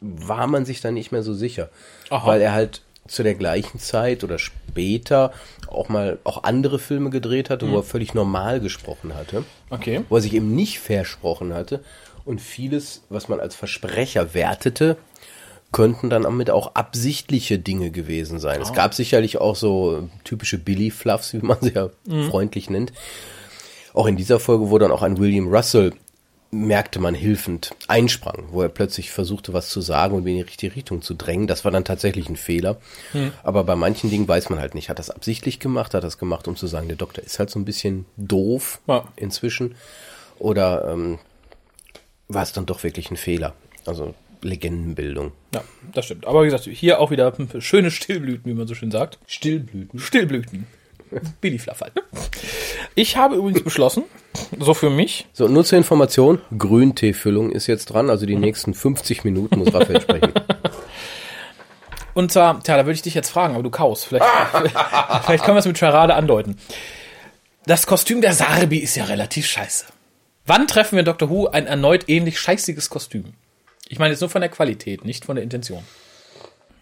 war 0.01 0.47
man 0.47 0.65
sich 0.65 0.81
da 0.81 0.91
nicht 0.91 1.11
mehr 1.11 1.23
so 1.23 1.35
sicher, 1.35 1.71
Aha. 2.11 2.27
weil 2.27 2.41
er 2.43 2.53
halt 2.53 2.83
zu 3.09 3.23
der 3.23 3.35
gleichen 3.35 3.79
Zeit 3.79 4.23
oder 4.23 4.39
später 4.39 4.64
auch 5.69 5.89
mal 5.89 6.19
auch 6.25 6.45
andere 6.45 6.79
Filme 6.79 7.11
gedreht 7.11 7.51
hatte, 7.51 7.71
wo 7.71 7.77
er 7.77 7.83
völlig 7.83 8.15
normal 8.15 8.61
gesprochen 8.61 9.15
hatte 9.15 9.45
Okay. 9.71 10.03
wo 10.09 10.17
er 10.17 10.21
sich 10.23 10.35
eben 10.35 10.55
nicht 10.55 10.79
versprochen 10.81 11.55
hatte. 11.55 11.81
Und 12.25 12.41
vieles, 12.41 13.03
was 13.11 13.29
man 13.29 13.39
als 13.41 13.55
Versprecher 13.55 14.35
wertete, 14.35 14.97
könnten 15.73 16.09
dann 16.09 16.23
damit 16.23 16.51
auch 16.51 16.75
absichtliche 16.75 17.59
Dinge 17.59 17.91
gewesen 17.91 18.39
sein. 18.39 18.63
Es 18.63 18.73
gab 18.73 18.95
sicherlich 18.95 19.39
auch 19.39 19.57
so 19.57 20.09
typische 20.23 20.57
Billy-Fluffs, 20.59 21.33
wie 21.35 21.39
man 21.39 21.59
sie 21.61 21.73
ja 21.73 21.91
freundlich 22.31 22.71
nennt. 22.71 22.93
Auch 23.93 24.07
in 24.07 24.17
dieser 24.17 24.41
Folge, 24.41 24.71
wo 24.71 24.79
dann 24.79 24.91
auch 24.93 25.03
ein 25.03 25.19
William 25.19 25.49
Russell 25.53 25.93
merkte 26.55 27.01
man 27.01 27.15
hilfend 27.15 27.75
einsprang, 27.89 28.45
wo 28.51 28.63
er 28.63 28.69
plötzlich 28.69 29.11
versuchte, 29.11 29.53
was 29.53 29.69
zu 29.69 29.81
sagen 29.81 30.15
und 30.15 30.27
in 30.27 30.37
die 30.37 30.41
richtige 30.43 30.75
Richtung 30.77 31.03
zu 31.03 31.15
drängen. 31.15 31.47
Das 31.47 31.65
war 31.65 31.73
dann 31.73 31.85
tatsächlich 31.85 32.29
ein 32.29 32.37
Fehler. 32.37 32.77
Aber 33.43 33.65
bei 33.65 33.75
manchen 33.77 34.11
Dingen 34.11 34.29
weiß 34.29 34.51
man 34.51 34.59
halt 34.61 34.75
nicht. 34.75 34.89
Hat 34.89 34.99
das 34.99 35.11
absichtlich 35.11 35.59
gemacht? 35.61 35.95
Hat 35.95 36.05
das 36.05 36.19
gemacht, 36.19 36.47
um 36.49 36.57
zu 36.57 36.67
sagen, 36.67 36.89
der 36.89 36.97
Doktor 36.97 37.23
ist 37.25 37.39
halt 37.39 37.51
so 37.51 37.59
ein 37.59 37.65
bisschen 37.65 38.07
doof 38.17 38.81
Ja. 38.87 39.09
inzwischen? 39.17 39.75
Oder 40.39 40.89
ähm, 40.93 41.19
war 42.29 42.43
es 42.43 42.53
dann 42.53 42.67
doch 42.67 42.83
wirklich 42.83 43.11
ein 43.11 43.17
Fehler? 43.17 43.55
Also 43.87 44.15
Legendenbildung. 44.43 45.33
Ja, 45.55 45.65
das 45.93 46.05
stimmt. 46.07 46.27
Aber 46.27 46.43
wie 46.43 46.47
gesagt, 46.47 46.65
hier 46.65 47.01
auch 47.01 47.11
wieder 47.11 47.33
schöne 47.61 47.91
Stillblüten, 47.91 48.51
wie 48.51 48.55
man 48.55 48.67
so 48.67 48.75
schön 48.75 48.91
sagt. 48.91 49.19
Stillblüten. 49.27 49.99
Stillblüten. 49.99 50.67
Billy 51.41 51.59
Fluff 51.59 51.81
halt. 51.81 51.95
Ne? 51.97 52.03
Ich 52.95 53.17
habe 53.17 53.37
übrigens 53.37 53.63
beschlossen, 53.63 54.05
so 54.59 54.75
für 54.75 54.91
mich, 54.91 55.27
So, 55.33 55.49
nur 55.49 55.65
zur 55.65 55.79
Information, 55.79 56.41
Grünteefüllung 56.57 57.51
ist 57.51 57.67
jetzt 57.67 57.87
dran, 57.87 58.11
also 58.11 58.27
die 58.27 58.37
nächsten 58.37 58.75
50 58.75 59.25
Minuten 59.25 59.59
muss 59.59 59.75
Raphael 59.75 60.01
sprechen. 60.01 60.33
und 62.15 62.33
zwar, 62.33 62.63
tja, 62.63 62.77
da 62.77 62.85
würde 62.85 62.95
ich 62.95 63.03
dich 63.03 63.15
jetzt 63.15 63.31
fragen, 63.31 63.55
aber 63.55 63.63
du 63.63 63.71
kaust. 63.71 64.07
Vielleicht, 64.07 64.27
vielleicht 65.25 65.45
können 65.45 65.57
wir 65.57 65.61
es 65.61 65.67
mit 65.67 65.79
Charade 65.79 66.15
andeuten. 66.15 66.57
Das 67.67 67.87
Kostüm 67.87 68.21
der 68.21 68.35
Sarbi 68.35 68.79
ist 68.79 68.95
ja 68.95 69.05
relativ 69.05 69.47
scheiße. 69.47 69.87
Wann 70.47 70.67
treffen 70.67 70.93
wir 70.93 71.01
in 71.01 71.07
Doctor 71.07 71.31
Who 71.31 71.49
ein 71.49 71.67
erneut 71.67 72.09
ähnlich 72.09 72.39
scheißiges 72.39 72.91
Kostüm? 72.91 73.33
Ich 73.89 73.99
meine 73.99 74.13
jetzt 74.13 74.21
nur 74.21 74.31
von 74.31 74.43
der 74.43 74.51
Qualität, 74.51 75.05
nicht 75.05 75.25
von 75.25 75.37
der 75.37 75.43
Intention. 75.43 75.83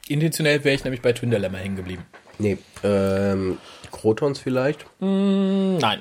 Intentionell 0.09 0.64
wäre 0.64 0.74
ich 0.74 0.85
nämlich 0.85 1.01
bei 1.01 1.12
Twin 1.12 1.30
Dilemma 1.30 1.59
hängen 1.59 1.76
geblieben. 1.76 2.05
Nee, 2.39 2.59
ähm, 2.83 3.59
Krotons 3.93 4.38
vielleicht? 4.40 4.86
Nein. 4.99 6.01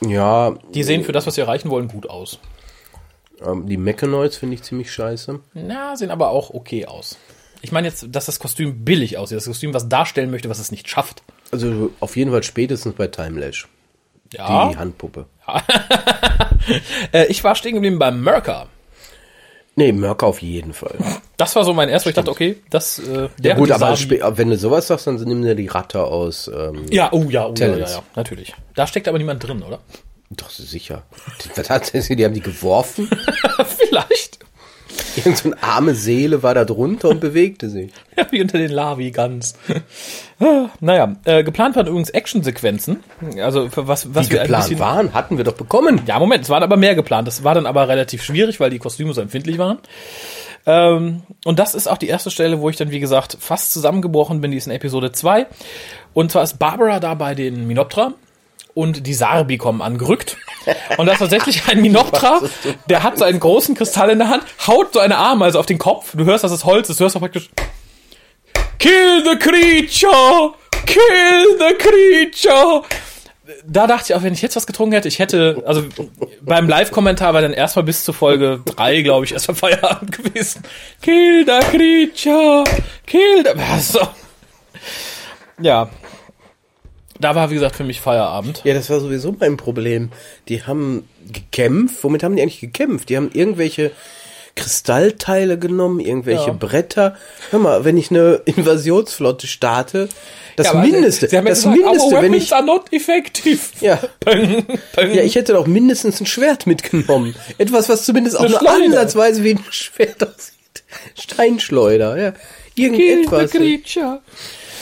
Ja, 0.00 0.56
Die 0.74 0.82
sehen 0.82 1.04
für 1.04 1.12
das, 1.12 1.26
was 1.26 1.36
sie 1.36 1.40
erreichen 1.40 1.70
wollen, 1.70 1.88
gut 1.88 2.10
aus. 2.10 2.38
ähm, 3.44 3.66
die 3.66 3.76
Mechanoids 3.76 4.36
finde 4.36 4.54
ich 4.56 4.62
ziemlich 4.62 4.90
scheiße. 4.92 5.38
Na, 5.54 5.96
sehen 5.96 6.10
aber 6.10 6.30
auch 6.30 6.50
okay 6.50 6.86
aus. 6.86 7.16
Ich 7.62 7.72
meine 7.72 7.88
jetzt, 7.88 8.06
dass 8.10 8.26
das 8.26 8.38
Kostüm 8.38 8.84
billig 8.84 9.16
aussieht. 9.18 9.36
Das 9.38 9.46
Kostüm, 9.46 9.72
was 9.72 9.88
darstellen 9.88 10.30
möchte, 10.30 10.48
was 10.50 10.58
es 10.58 10.70
nicht 10.70 10.88
schafft. 10.88 11.22
Also 11.52 11.90
auf 12.00 12.16
jeden 12.16 12.30
Fall 12.30 12.42
spätestens 12.42 12.94
bei 12.94 13.06
Timelash. 13.06 13.68
Ja. 14.32 14.68
Die 14.70 14.76
Handpuppe. 14.76 15.26
Äh, 17.12 17.26
ich 17.26 17.44
war 17.44 17.54
stehen 17.54 17.74
geblieben 17.74 18.00
beim 18.00 18.20
Merker. 18.24 18.66
Nee, 19.78 19.92
Mörk 19.92 20.22
auf 20.22 20.40
jeden 20.40 20.72
Fall. 20.72 20.96
Das 21.36 21.54
war 21.54 21.62
so 21.62 21.74
mein 21.74 21.90
erster, 21.90 22.06
wo 22.06 22.10
ich 22.10 22.16
dachte, 22.16 22.30
okay, 22.30 22.56
das, 22.70 22.98
äh, 22.98 23.02
Ja 23.22 23.28
der 23.38 23.54
gut, 23.56 23.70
hat 23.70 23.76
die 24.10 24.22
aber 24.22 24.38
wenn 24.38 24.48
du 24.48 24.56
sowas 24.56 24.86
sagst, 24.86 25.06
dann 25.06 25.16
nimm 25.16 25.42
dir 25.42 25.54
die 25.54 25.66
Ratte 25.66 26.02
aus. 26.02 26.48
Ähm, 26.48 26.86
Ja, 26.90 27.12
oh 27.12 27.24
ja, 27.28 27.46
oh 27.46 27.54
ja, 27.58 27.66
ja, 27.76 27.86
ja, 27.86 28.02
natürlich. 28.14 28.54
Da 28.74 28.86
steckt 28.86 29.06
aber 29.06 29.18
niemand 29.18 29.46
drin, 29.46 29.62
oder? 29.62 29.80
Doch, 30.30 30.48
sicher. 30.50 31.02
Die, 31.44 32.16
die 32.16 32.24
haben 32.24 32.34
die 32.34 32.40
geworfen? 32.40 33.08
Vielleicht. 33.78 34.38
Irgend 35.16 35.36
so 35.38 35.50
eine 35.50 35.62
arme 35.62 35.94
Seele 35.94 36.42
war 36.42 36.54
da 36.54 36.64
drunter 36.64 37.08
und 37.08 37.20
bewegte 37.20 37.68
sich. 37.70 37.92
Ja, 38.16 38.26
wie 38.30 38.40
unter 38.40 38.56
den 38.56 38.70
Lavi 38.70 39.10
ganz. 39.10 39.56
Ah, 40.40 40.70
naja, 40.80 41.16
äh, 41.24 41.44
geplant 41.44 41.76
waren 41.76 41.86
übrigens 41.86 42.08
Actionsequenzen. 42.08 43.04
Also 43.42 43.68
was, 43.74 44.14
was 44.14 44.28
Die 44.28 44.32
wir 44.32 44.40
geplant 44.40 44.64
bisschen. 44.64 44.78
waren, 44.78 45.12
hatten 45.12 45.36
wir 45.36 45.44
doch 45.44 45.52
bekommen. 45.52 46.00
Ja, 46.06 46.18
Moment, 46.18 46.44
es 46.44 46.48
waren 46.48 46.62
aber 46.62 46.78
mehr 46.78 46.94
geplant. 46.94 47.28
Das 47.28 47.44
war 47.44 47.54
dann 47.54 47.66
aber 47.66 47.88
relativ 47.88 48.22
schwierig, 48.22 48.58
weil 48.58 48.70
die 48.70 48.78
Kostüme 48.78 49.12
so 49.12 49.20
empfindlich 49.20 49.58
waren. 49.58 49.80
Ähm, 50.64 51.22
und 51.44 51.58
das 51.58 51.74
ist 51.74 51.88
auch 51.88 51.98
die 51.98 52.08
erste 52.08 52.30
Stelle, 52.30 52.60
wo 52.60 52.70
ich 52.70 52.76
dann, 52.76 52.90
wie 52.90 53.00
gesagt, 53.00 53.36
fast 53.38 53.72
zusammengebrochen 53.74 54.40
bin, 54.40 54.50
die 54.50 54.56
ist 54.56 54.66
in 54.66 54.72
Episode 54.72 55.12
2. 55.12 55.46
Und 56.14 56.32
zwar 56.32 56.42
ist 56.42 56.58
Barbara 56.58 57.00
da 57.00 57.12
bei 57.14 57.34
den 57.34 57.66
Minoptra 57.66 58.14
und 58.76 59.06
die 59.06 59.14
Sarbi 59.14 59.56
kommen 59.56 59.80
angerückt. 59.80 60.36
Und 60.98 61.06
da 61.06 61.12
ist 61.12 61.20
tatsächlich 61.20 61.66
ein 61.68 61.80
Minoptra, 61.80 62.42
der 62.90 63.02
hat 63.02 63.16
so 63.16 63.24
einen 63.24 63.40
großen 63.40 63.74
Kristall 63.74 64.10
in 64.10 64.18
der 64.18 64.28
Hand, 64.28 64.44
haut 64.66 64.92
so 64.92 65.00
eine 65.00 65.16
Arme, 65.16 65.46
also 65.46 65.58
auf 65.58 65.66
den 65.66 65.78
Kopf. 65.78 66.12
Du 66.14 66.26
hörst, 66.26 66.44
dass 66.44 66.52
es 66.52 66.64
Holz 66.66 66.90
ist, 66.90 67.00
du 67.00 67.04
hörst 67.04 67.16
auch 67.16 67.20
praktisch 67.20 67.48
Kill 68.78 69.24
the 69.24 69.38
creature! 69.38 70.52
Kill 70.84 71.58
the 71.58 71.74
creature! 71.78 72.82
Da 73.64 73.86
dachte 73.86 74.12
ich 74.12 74.14
auch, 74.14 74.22
wenn 74.22 74.34
ich 74.34 74.42
jetzt 74.42 74.56
was 74.56 74.66
getrunken 74.66 74.92
hätte, 74.92 75.08
ich 75.08 75.20
hätte, 75.20 75.62
also 75.64 75.84
beim 76.42 76.68
Live-Kommentar 76.68 77.32
war 77.32 77.40
dann 77.40 77.54
erstmal 77.54 77.84
bis 77.84 78.04
zur 78.04 78.12
Folge 78.12 78.60
3, 78.66 79.00
glaube 79.00 79.24
ich, 79.24 79.32
erstmal 79.32 79.54
Feierabend 79.54 80.12
gewesen. 80.12 80.64
Kill 81.00 81.46
the 81.46 81.60
creature! 81.70 82.64
Kill 83.06 83.42
the... 83.42 83.58
Also, 83.72 84.00
ja. 85.60 85.88
Da 87.20 87.34
war, 87.34 87.50
wie 87.50 87.54
gesagt, 87.54 87.76
für 87.76 87.84
mich 87.84 88.00
Feierabend. 88.00 88.60
Ja, 88.64 88.74
das 88.74 88.90
war 88.90 89.00
sowieso 89.00 89.34
mein 89.38 89.56
Problem. 89.56 90.10
Die 90.48 90.62
haben 90.64 91.08
gekämpft. 91.32 92.02
Womit 92.04 92.22
haben 92.22 92.36
die 92.36 92.42
eigentlich 92.42 92.60
gekämpft? 92.60 93.08
Die 93.08 93.16
haben 93.16 93.30
irgendwelche 93.32 93.90
Kristallteile 94.54 95.58
genommen, 95.58 96.00
irgendwelche 96.00 96.46
Ja. 96.48 96.52
Bretter. 96.52 97.16
Hör 97.50 97.58
mal, 97.58 97.84
wenn 97.84 97.96
ich 97.98 98.10
eine 98.10 98.40
Invasionsflotte 98.46 99.46
starte, 99.46 100.08
das 100.56 100.68
Ja, 100.68 100.74
Mindeste, 100.80 101.28
Sie 101.28 101.36
haben 101.36 101.44
ja 101.46 101.50
das 101.50 101.58
gesagt, 101.64 101.76
Mindeste, 101.76 102.22
wenn 102.22 102.32
ich, 102.32 102.52
are 102.54 102.64
not 102.64 102.90
effective. 102.90 103.58
ja, 103.80 103.98
ja, 104.96 105.22
ich 105.22 105.34
hätte 105.34 105.52
doch 105.52 105.66
mindestens 105.66 106.20
ein 106.20 106.26
Schwert 106.26 106.66
mitgenommen. 106.66 107.34
Etwas, 107.58 107.90
was 107.90 108.06
zumindest 108.06 108.36
auch 108.38 108.44
Eine 108.44 108.50
nur 108.52 108.60
Schleuder. 108.60 108.84
ansatzweise 108.86 109.44
wie 109.44 109.50
ein 109.50 109.64
Schwert 109.70 110.22
aussieht. 110.26 110.54
Steinschleuder, 111.20 112.16
ja. 112.18 112.32
Kill 112.74 112.84
Irgendetwas. 112.94 113.50
the 113.52 113.58
creature. 113.58 114.20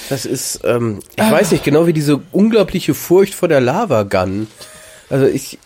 Das 0.08 0.26
ist, 0.26 0.60
ähm, 0.64 1.00
ich 1.16 1.30
weiß 1.30 1.52
nicht, 1.52 1.64
genau 1.64 1.86
wie 1.86 1.92
diese 1.92 2.20
unglaubliche 2.32 2.94
Furcht 2.94 3.34
vor 3.34 3.48
der 3.48 3.60
Lava-Gun. 3.60 4.46
Also 5.10 5.26
ich, 5.26 5.58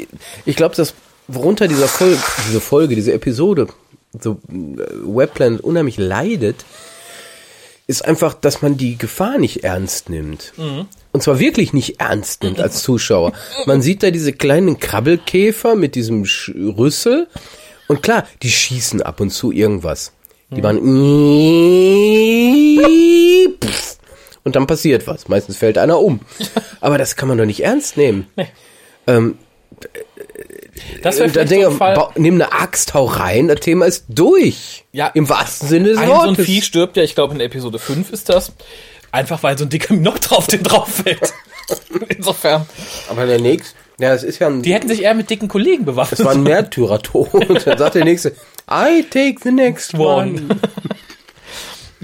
ich 0.45 0.57
glaube, 0.57 0.77
dass 0.77 0.95
worunter 1.27 1.69
dieser 1.69 1.89
Folge, 1.89 2.19
diese 2.49 2.61
Folge, 2.61 2.95
diese 2.95 3.13
Episode, 3.13 3.69
so 4.19 4.41
äh, 4.49 4.83
Webplanet 5.05 5.61
unheimlich 5.61 5.99
leidet, 5.99 6.65
ist 7.87 8.05
einfach, 8.05 8.35
dass 8.35 8.61
man 8.61 8.77
die 8.77 8.99
Gefahr 8.99 9.39
nicht 9.39 9.65
ernst 9.65 10.11
nimmt. 10.11 10.53
Und 11.13 11.23
zwar 11.23 11.39
wirklich 11.39 11.73
nicht 11.73 12.01
ernst 12.01 12.43
nimmt 12.43 12.61
als 12.61 12.83
Zuschauer. 12.83 13.33
Man 13.67 13.81
sieht 13.81 14.03
da 14.03 14.11
diese 14.11 14.35
kleinen 14.35 14.79
Krabbelkäfer 14.79 15.75
mit 15.75 15.95
diesem 15.95 16.27
Sch 16.27 16.53
Rüssel. 16.55 17.29
Und 17.87 18.03
klar, 18.03 18.27
die 18.43 18.51
schießen 18.51 19.01
ab 19.01 19.21
und 19.21 19.31
zu 19.31 19.53
irgendwas. 19.53 20.13
Die 20.51 20.63
waren 20.63 20.77
und 24.49 24.57
dann 24.57 24.67
passiert 24.67 25.07
was. 25.07 25.29
Meistens 25.29 25.57
fällt 25.57 25.79
einer 25.79 26.01
um. 26.01 26.21
Aber 26.81 26.99
das 26.99 27.15
kann 27.17 27.29
man 27.29 27.39
doch 27.39 27.45
nicht 27.47 27.63
ernst 27.63 27.97
nehmen. 27.97 28.27
Ähm, 29.07 29.39
Das 31.03 31.19
wäre 31.19 31.29
vielleicht 31.29 31.49
so 31.49 31.55
denke 31.55 31.71
Fall. 31.73 31.95
ba- 31.95 32.13
nimm 32.17 32.35
eine 32.35 32.53
Axt, 32.53 32.95
hau 32.95 33.05
rein, 33.05 33.49
das 33.49 33.61
Thema 33.61 33.87
ist 33.87 34.05
durch. 34.09 34.85
Ja. 34.93 35.09
Im 35.09 35.29
wahrsten 35.29 35.69
Sinne 35.69 35.89
des 35.91 35.99
Ein 35.99 36.09
so 36.09 36.13
ein 36.15 36.29
Wortes. 36.31 36.47
Vieh 36.47 36.63
stirbt 36.63 36.97
ja, 36.97 37.03
ich 37.03 37.15
glaube 37.15 37.35
in 37.35 37.41
Episode 37.41 37.79
5 37.79 38.11
ist 38.13 38.29
das. 38.29 38.53
Einfach 39.13 39.43
weil 39.43 39.57
so 39.57 39.65
ein 39.65 39.71
dicker 39.71 39.95
noch 39.95 40.19
drauf 40.19 40.47
den 40.49 40.63
drauf 40.63 40.89
fällt. 41.05 41.33
Insofern. 42.09 42.67
Aber 43.09 43.27
der 43.27 43.41
nächste, 43.41 43.75
ja, 43.99 44.11
das 44.13 44.23
ist 44.23 44.39
ja 44.39 44.49
ein, 44.49 44.63
Die 44.63 44.75
hätten 44.75 44.89
sich 44.89 45.03
eher 45.03 45.15
mit 45.15 45.31
dicken 45.31 45.49
Kollegen 45.49 45.85
bewaffnet. 45.85 46.21
das 46.21 46.27
war 46.27 46.33
ein 46.35 46.43
Märtyrer-Tod. 46.45 47.33
Und 47.49 47.67
dann 47.67 47.79
sagt 47.79 47.95
der 47.95 48.05
nächste, 48.05 48.31
I 48.71 49.03
take 49.11 49.37
the 49.43 49.51
next 49.51 49.95
one. 49.95 50.33
One. 50.33 50.47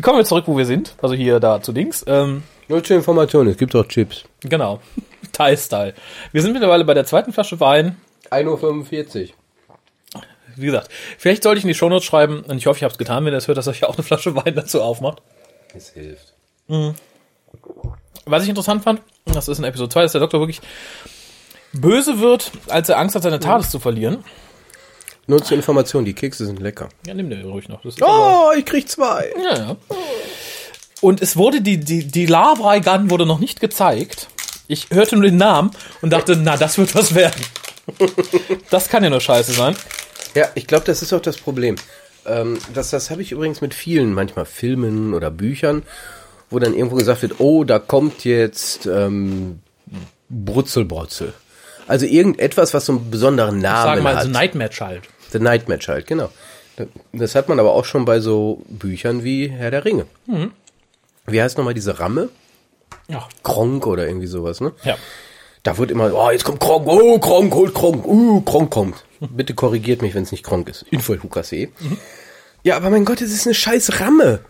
Kommen 0.02 0.18
wir 0.18 0.24
zurück, 0.24 0.44
wo 0.46 0.56
wir 0.56 0.66
sind. 0.66 0.94
Also 1.00 1.14
hier 1.14 1.40
da 1.40 1.62
zu 1.62 1.72
Dings. 1.72 2.04
Ähm, 2.06 2.42
Nur 2.68 2.82
zur 2.82 2.96
Information, 2.96 3.46
es 3.48 3.56
gibt 3.56 3.74
auch 3.76 3.86
Chips. 3.86 4.24
genau. 4.40 4.80
Thai-Style. 5.32 5.94
Wir 6.32 6.42
sind 6.42 6.52
mittlerweile 6.52 6.84
bei 6.84 6.94
der 6.94 7.04
zweiten 7.06 7.32
Flasche 7.32 7.58
Wein. 7.58 7.96
1.45 8.30 9.22
Uhr. 9.22 10.22
Wie 10.56 10.66
gesagt, 10.66 10.88
vielleicht 11.18 11.42
sollte 11.42 11.58
ich 11.58 11.64
in 11.64 11.68
die 11.68 11.74
Shownotes 11.74 12.04
schreiben, 12.04 12.42
und 12.42 12.56
ich 12.58 12.66
hoffe, 12.66 12.76
ich 12.78 12.84
habe 12.84 12.92
es 12.92 12.98
getan, 12.98 13.24
wenn 13.24 13.32
ihr 13.32 13.36
das 13.36 13.48
hört, 13.48 13.58
dass 13.58 13.66
euch 13.66 13.84
auch 13.84 13.94
eine 13.94 14.04
Flasche 14.04 14.36
Wein 14.36 14.54
dazu 14.54 14.80
aufmacht. 14.80 15.22
Es 15.74 15.90
hilft. 15.90 16.34
Was 18.26 18.42
ich 18.44 18.48
interessant 18.48 18.84
fand, 18.84 19.02
das 19.26 19.48
ist 19.48 19.58
in 19.58 19.64
Episode 19.64 19.88
2, 19.88 20.02
dass 20.02 20.12
der 20.12 20.20
Doktor 20.20 20.38
wirklich 20.40 20.60
böse 21.72 22.20
wird, 22.20 22.52
als 22.68 22.88
er 22.88 22.98
Angst 22.98 23.16
hat, 23.16 23.24
seine 23.24 23.40
TARDIS 23.40 23.70
zu 23.70 23.80
verlieren. 23.80 24.22
Nur 25.26 25.42
zur 25.42 25.56
Information, 25.56 26.04
die 26.04 26.12
Kekse 26.14 26.46
sind 26.46 26.60
lecker. 26.60 26.88
Ja, 27.06 27.14
nimm 27.14 27.30
den 27.30 27.42
ruhig 27.44 27.68
noch. 27.68 27.80
Oh, 28.02 28.50
ich 28.56 28.64
krieg 28.64 28.88
zwei. 28.88 29.32
Ja, 29.42 29.56
ja. 29.56 29.76
Und 31.00 31.22
es 31.22 31.36
wurde, 31.36 31.60
die, 31.60 31.78
die, 31.78 32.06
die 32.06 32.26
Lavrai 32.26 32.80
Gun 32.80 33.10
wurde 33.10 33.26
noch 33.26 33.38
nicht 33.38 33.60
gezeigt. 33.60 34.28
Ich 34.68 34.88
hörte 34.90 35.16
nur 35.16 35.24
den 35.24 35.36
Namen 35.36 35.70
und 36.00 36.10
dachte, 36.10 36.36
na, 36.36 36.56
das 36.56 36.78
wird 36.78 36.94
was 36.94 37.14
werden. 37.14 37.40
Das 38.70 38.88
kann 38.88 39.04
ja 39.04 39.10
nur 39.10 39.20
scheiße 39.20 39.52
sein. 39.52 39.76
Ja, 40.34 40.48
ich 40.54 40.66
glaube, 40.66 40.86
das 40.86 41.02
ist 41.02 41.12
auch 41.12 41.20
das 41.20 41.36
Problem. 41.36 41.76
Ähm, 42.26 42.58
das 42.72 42.90
das 42.90 43.10
habe 43.10 43.22
ich 43.22 43.32
übrigens 43.32 43.60
mit 43.60 43.74
vielen, 43.74 44.14
manchmal 44.14 44.46
Filmen 44.46 45.12
oder 45.14 45.30
Büchern, 45.30 45.82
wo 46.50 46.58
dann 46.58 46.74
irgendwo 46.74 46.96
gesagt 46.96 47.22
wird, 47.22 47.40
oh, 47.40 47.64
da 47.64 47.78
kommt 47.78 48.24
jetzt 48.24 48.86
ähm, 48.86 49.60
Brutzelbrotzel. 50.30 51.34
Also 51.86 52.06
irgendetwas, 52.06 52.72
was 52.72 52.86
so 52.86 52.92
einen 52.92 53.10
besonderen 53.10 53.58
Namen 53.58 53.84
Sagen 53.84 54.02
mal, 54.02 54.16
hat. 54.16 54.22
so 54.24 54.30
Nightmare 54.30 54.70
Child. 54.70 55.02
The 55.34 55.40
Nightmare 55.40 55.80
Child, 55.80 56.06
genau. 56.06 56.30
Das 57.12 57.34
hat 57.34 57.48
man 57.48 57.58
aber 57.58 57.72
auch 57.72 57.84
schon 57.84 58.04
bei 58.04 58.20
so 58.20 58.62
Büchern 58.68 59.24
wie 59.24 59.48
Herr 59.48 59.72
der 59.72 59.84
Ringe. 59.84 60.06
Mhm. 60.26 60.52
Wie 61.26 61.42
heißt 61.42 61.58
nochmal 61.58 61.74
diese 61.74 61.98
Ramme? 61.98 62.28
Ja. 63.08 63.28
Kronk 63.42 63.86
oder 63.86 64.06
irgendwie 64.06 64.28
sowas, 64.28 64.60
ne? 64.60 64.72
ja. 64.84 64.96
Da 65.64 65.78
wird 65.78 65.90
immer, 65.90 66.12
oh, 66.14 66.30
jetzt 66.30 66.44
kommt 66.44 66.60
Kronk, 66.60 66.86
oh, 66.86 67.18
Kronk, 67.18 67.54
holt 67.54 67.74
Kronk, 67.74 68.06
uh, 68.06 68.42
Kronk 68.42 68.70
kommt. 68.70 69.02
Bitte 69.20 69.54
korrigiert 69.54 70.02
mich, 70.02 70.14
wenn 70.14 70.22
es 70.22 70.30
nicht 70.30 70.44
Kronk 70.44 70.68
ist. 70.68 70.84
Info 70.90 71.14
Hukassee. 71.14 71.70
Ja, 72.62 72.76
aber 72.76 72.90
mein 72.90 73.06
Gott, 73.06 73.22
es 73.22 73.32
ist 73.32 73.46
eine 73.46 73.54
scheiß 73.54 73.98
Ramme. 73.98 74.40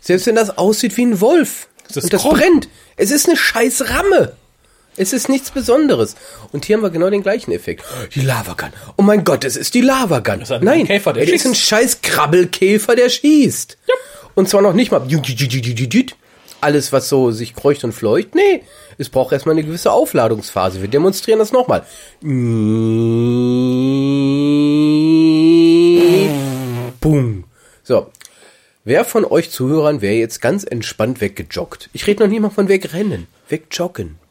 Selbst 0.00 0.26
wenn 0.26 0.36
das 0.36 0.58
aussieht 0.58 0.96
wie 0.98 1.06
ein 1.06 1.20
Wolf. 1.22 1.68
Ist 1.88 2.04
und 2.04 2.12
das 2.12 2.20
Kronk. 2.20 2.38
brennt. 2.38 2.68
Es 2.96 3.10
ist 3.10 3.28
eine 3.28 3.36
scheiß 3.38 3.88
Ramme. 3.88 4.36
Es 4.96 5.12
ist 5.12 5.28
nichts 5.28 5.50
Besonderes. 5.50 6.16
Und 6.52 6.66
hier 6.66 6.76
haben 6.76 6.82
wir 6.82 6.90
genau 6.90 7.08
den 7.08 7.22
gleichen 7.22 7.52
Effekt. 7.52 7.84
Die 8.14 8.20
Lavagun. 8.20 8.70
Oh 8.98 9.02
mein 9.02 9.24
Gott, 9.24 9.44
es 9.44 9.56
ist 9.56 9.74
die 9.74 9.80
Lavagun. 9.80 10.42
ist 10.42 10.52
ein 10.52 10.62
Nein, 10.64 10.86
Käfer, 10.86 11.14
der 11.14 11.22
es 11.22 11.30
ist 11.30 11.46
ein 11.46 11.54
scheiß 11.54 12.02
Krabbelkäfer, 12.02 12.94
der 12.94 13.08
schießt. 13.08 13.78
Und 14.34 14.48
zwar 14.48 14.62
noch 14.62 14.74
nicht 14.74 14.90
mal 14.90 15.02
alles, 16.60 16.92
was 16.92 17.08
so 17.08 17.30
sich 17.30 17.54
kreucht 17.54 17.84
und 17.84 17.92
fleucht. 17.92 18.34
Nee, 18.34 18.62
es 18.98 19.08
braucht 19.08 19.32
erstmal 19.32 19.54
eine 19.54 19.64
gewisse 19.64 19.90
Aufladungsphase. 19.90 20.80
Wir 20.80 20.88
demonstrieren 20.88 21.38
das 21.38 21.52
nochmal. 21.52 21.84
Boom. 27.00 27.44
So. 27.82 28.06
Wer 28.84 29.04
von 29.04 29.24
euch 29.24 29.50
Zuhörern 29.50 30.02
wäre 30.02 30.14
jetzt 30.14 30.40
ganz 30.40 30.64
entspannt 30.64 31.20
weggejoggt? 31.20 31.88
Ich 31.92 32.06
rede 32.06 32.24
noch 32.24 32.30
nicht 32.30 32.40
mal 32.40 32.50
von 32.50 32.68
wegrennen. 32.68 33.28
Wegjoggen. 33.48 34.21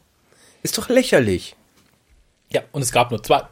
Ist 0.62 0.78
doch 0.78 0.88
lächerlich. 0.88 1.56
Ja, 2.50 2.62
und 2.72 2.82
es 2.82 2.92
gab 2.92 3.10
nur 3.10 3.22
zwei. 3.22 3.42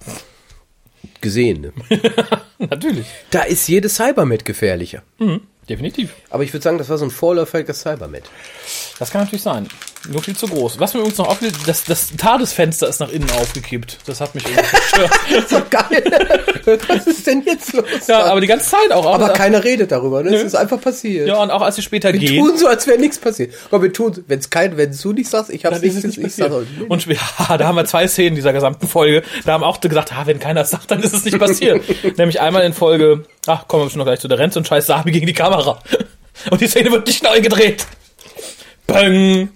Gesehen, 1.21 1.61
ne? 1.63 1.73
Natürlich. 2.59 3.07
Da 3.31 3.43
ist 3.43 3.67
jede 3.69 3.89
Cybermet 3.89 4.45
gefährlicher. 4.45 5.03
Mhm, 5.19 5.43
definitiv. 5.69 6.15
Aber 6.29 6.45
ich 6.45 6.53
würde 6.53 6.63
sagen, 6.63 6.79
das 6.79 6.89
war 6.89 6.99
so 6.99 7.07
ein 7.07 7.11
vorläufiger 7.11 7.73
Cybermet. 7.75 8.25
Das 9.01 9.11
kann 9.11 9.23
natürlich 9.23 9.43
sein. 9.43 9.67
Nur 10.11 10.23
viel 10.23 10.37
zu 10.37 10.47
groß. 10.47 10.79
Was 10.79 10.93
mir 10.93 11.01
übrigens 11.01 11.17
noch 11.17 11.29
auffiel, 11.29 11.51
das, 11.65 11.85
das 11.85 12.09
Tadesfenster 12.19 12.87
ist 12.87 13.01
nach 13.01 13.11
innen 13.11 13.31
aufgekippt. 13.31 13.97
Das 14.05 14.21
hat 14.21 14.35
mich 14.35 14.45
irgendwie 14.47 14.71
gestört. 14.77 15.11
Das 15.31 15.45
ist 15.45 15.53
doch 15.53 15.71
geil. 15.71 16.05
Was 16.87 17.07
ist 17.07 17.27
denn 17.27 17.43
jetzt 17.47 17.73
los? 17.73 17.87
ja, 18.09 18.25
aber 18.25 18.43
die 18.43 18.47
ganze 18.47 18.71
Zeit 18.71 18.93
auch. 18.93 19.07
Aber 19.07 19.31
keiner 19.31 19.65
redet 19.65 19.91
darüber, 19.91 20.23
ne? 20.23 20.35
Es 20.35 20.43
ist 20.43 20.55
einfach 20.55 20.79
passiert. 20.83 21.29
Ja, 21.29 21.37
und 21.37 21.51
auch 21.51 21.63
als 21.63 21.77
sie 21.77 21.83
später 21.83 22.13
wir 22.13 22.21
gehen. 22.21 22.45
tun 22.45 22.59
so, 22.59 22.67
als 22.67 22.87
wäre 22.87 22.99
nichts 22.99 23.19
passiert. 23.19 23.55
Aber 23.71 23.83
wir 23.83 23.91
tun, 23.91 24.23
wenn 24.27 24.39
es 24.39 24.51
kein, 24.51 24.77
wenn 24.77 24.95
du 24.95 25.13
nicht 25.15 25.31
sagst, 25.31 25.49
ich 25.49 25.65
hab's 25.65 25.81
nicht, 25.81 25.95
nicht 26.05 26.19
ich 26.19 26.35
sag, 26.35 26.51
passiert. 26.51 26.91
Und 26.91 27.07
ja, 27.49 27.57
da 27.57 27.67
haben 27.67 27.77
wir 27.77 27.87
zwei 27.87 28.07
Szenen 28.07 28.37
dieser 28.37 28.53
gesamten 28.53 28.87
Folge. 28.87 29.23
Da 29.47 29.53
haben 29.53 29.65
auch 29.65 29.81
gesagt, 29.81 30.13
ah, 30.13 30.27
wenn 30.27 30.41
keiner 30.41 30.61
es 30.61 30.71
sagt, 30.71 30.91
dann 30.91 31.03
ist 31.03 31.15
es 31.15 31.25
nicht 31.25 31.39
passiert. 31.39 31.83
Nämlich 32.19 32.39
einmal 32.43 32.65
in 32.65 32.75
Folge, 32.75 33.25
ach, 33.47 33.67
kommen 33.67 33.85
wir 33.85 33.91
schon 33.91 34.01
noch 34.01 34.07
gleich 34.07 34.21
zu 34.21 34.29
der 34.29 34.39
Renz 34.39 34.57
und 34.57 34.69
scheiß 34.69 34.85
Sabi 34.85 35.11
gegen 35.11 35.27
die 35.27 35.33
Kamera. 35.33 35.83
Und 36.51 36.61
die 36.61 36.67
Szene 36.67 36.93
wird 36.93 37.07
nicht 37.07 37.23
neu 37.23 37.41
gedreht. 37.41 37.87
Bang! 38.91 39.49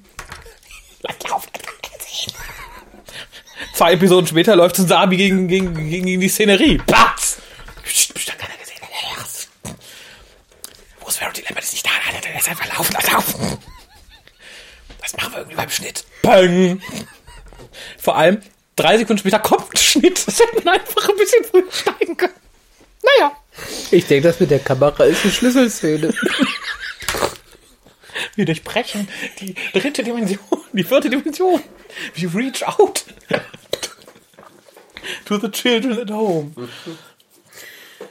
Zwei 3.75 3.93
Episoden 3.95 4.29
später 4.29 4.55
läuft 4.55 4.77
Sabi 4.77 5.17
gegen, 5.17 5.49
gegen, 5.49 5.75
gegen, 5.75 6.07
gegen 6.07 6.21
die 6.21 6.29
Szenerie. 6.29 6.79
Platz! 6.87 7.39
Bestimmt 7.83 8.39
keiner 8.39 8.57
gesehen. 8.57 8.77
Wo 11.01 11.09
ist 11.09 11.19
Verity 11.19 11.43
Lambert? 11.43 11.65
Ist 11.65 11.73
nicht 11.73 11.85
da. 11.85 11.91
Der 12.23 12.39
ist 12.39 12.49
einfach 12.49 12.79
laufen. 12.79 12.97
laufen. 13.13 13.59
Das 15.03 15.17
machen 15.17 15.33
wir 15.33 15.39
irgendwie 15.41 15.57
beim 15.57 15.71
Schnitt. 15.71 16.05
Bang! 16.23 16.81
Vor 17.99 18.17
allem, 18.17 18.41
drei 18.77 18.99
Sekunden 18.99 19.19
später 19.19 19.41
kommt 19.41 19.75
ein 19.75 19.77
Schnitt. 19.77 20.25
Das 20.29 20.39
hätte 20.39 20.65
man 20.65 20.75
einfach 20.75 21.09
ein 21.09 21.17
bisschen 21.17 21.45
früher 21.45 21.73
steigen 21.73 22.17
können. 22.17 22.35
Naja. 23.03 23.33
Ich 23.91 24.07
denke, 24.07 24.29
das 24.29 24.39
mit 24.39 24.53
der 24.53 24.61
Kamera 24.61 25.05
ist 25.05 25.25
eine 25.25 25.33
Schlüsselszene. 25.33 26.15
Wir 28.37 28.47
durchbrechen 28.47 29.09
die 29.41 29.55
dritte 29.73 30.03
Dimension, 30.03 30.41
die 30.73 30.83
vierte 30.83 31.09
Dimension. 31.09 31.61
We 32.17 32.29
reach 32.35 32.67
out 32.67 33.05
to 35.27 35.39
the 35.39 35.51
children 35.51 36.01
at 36.01 36.11
home. 36.11 36.53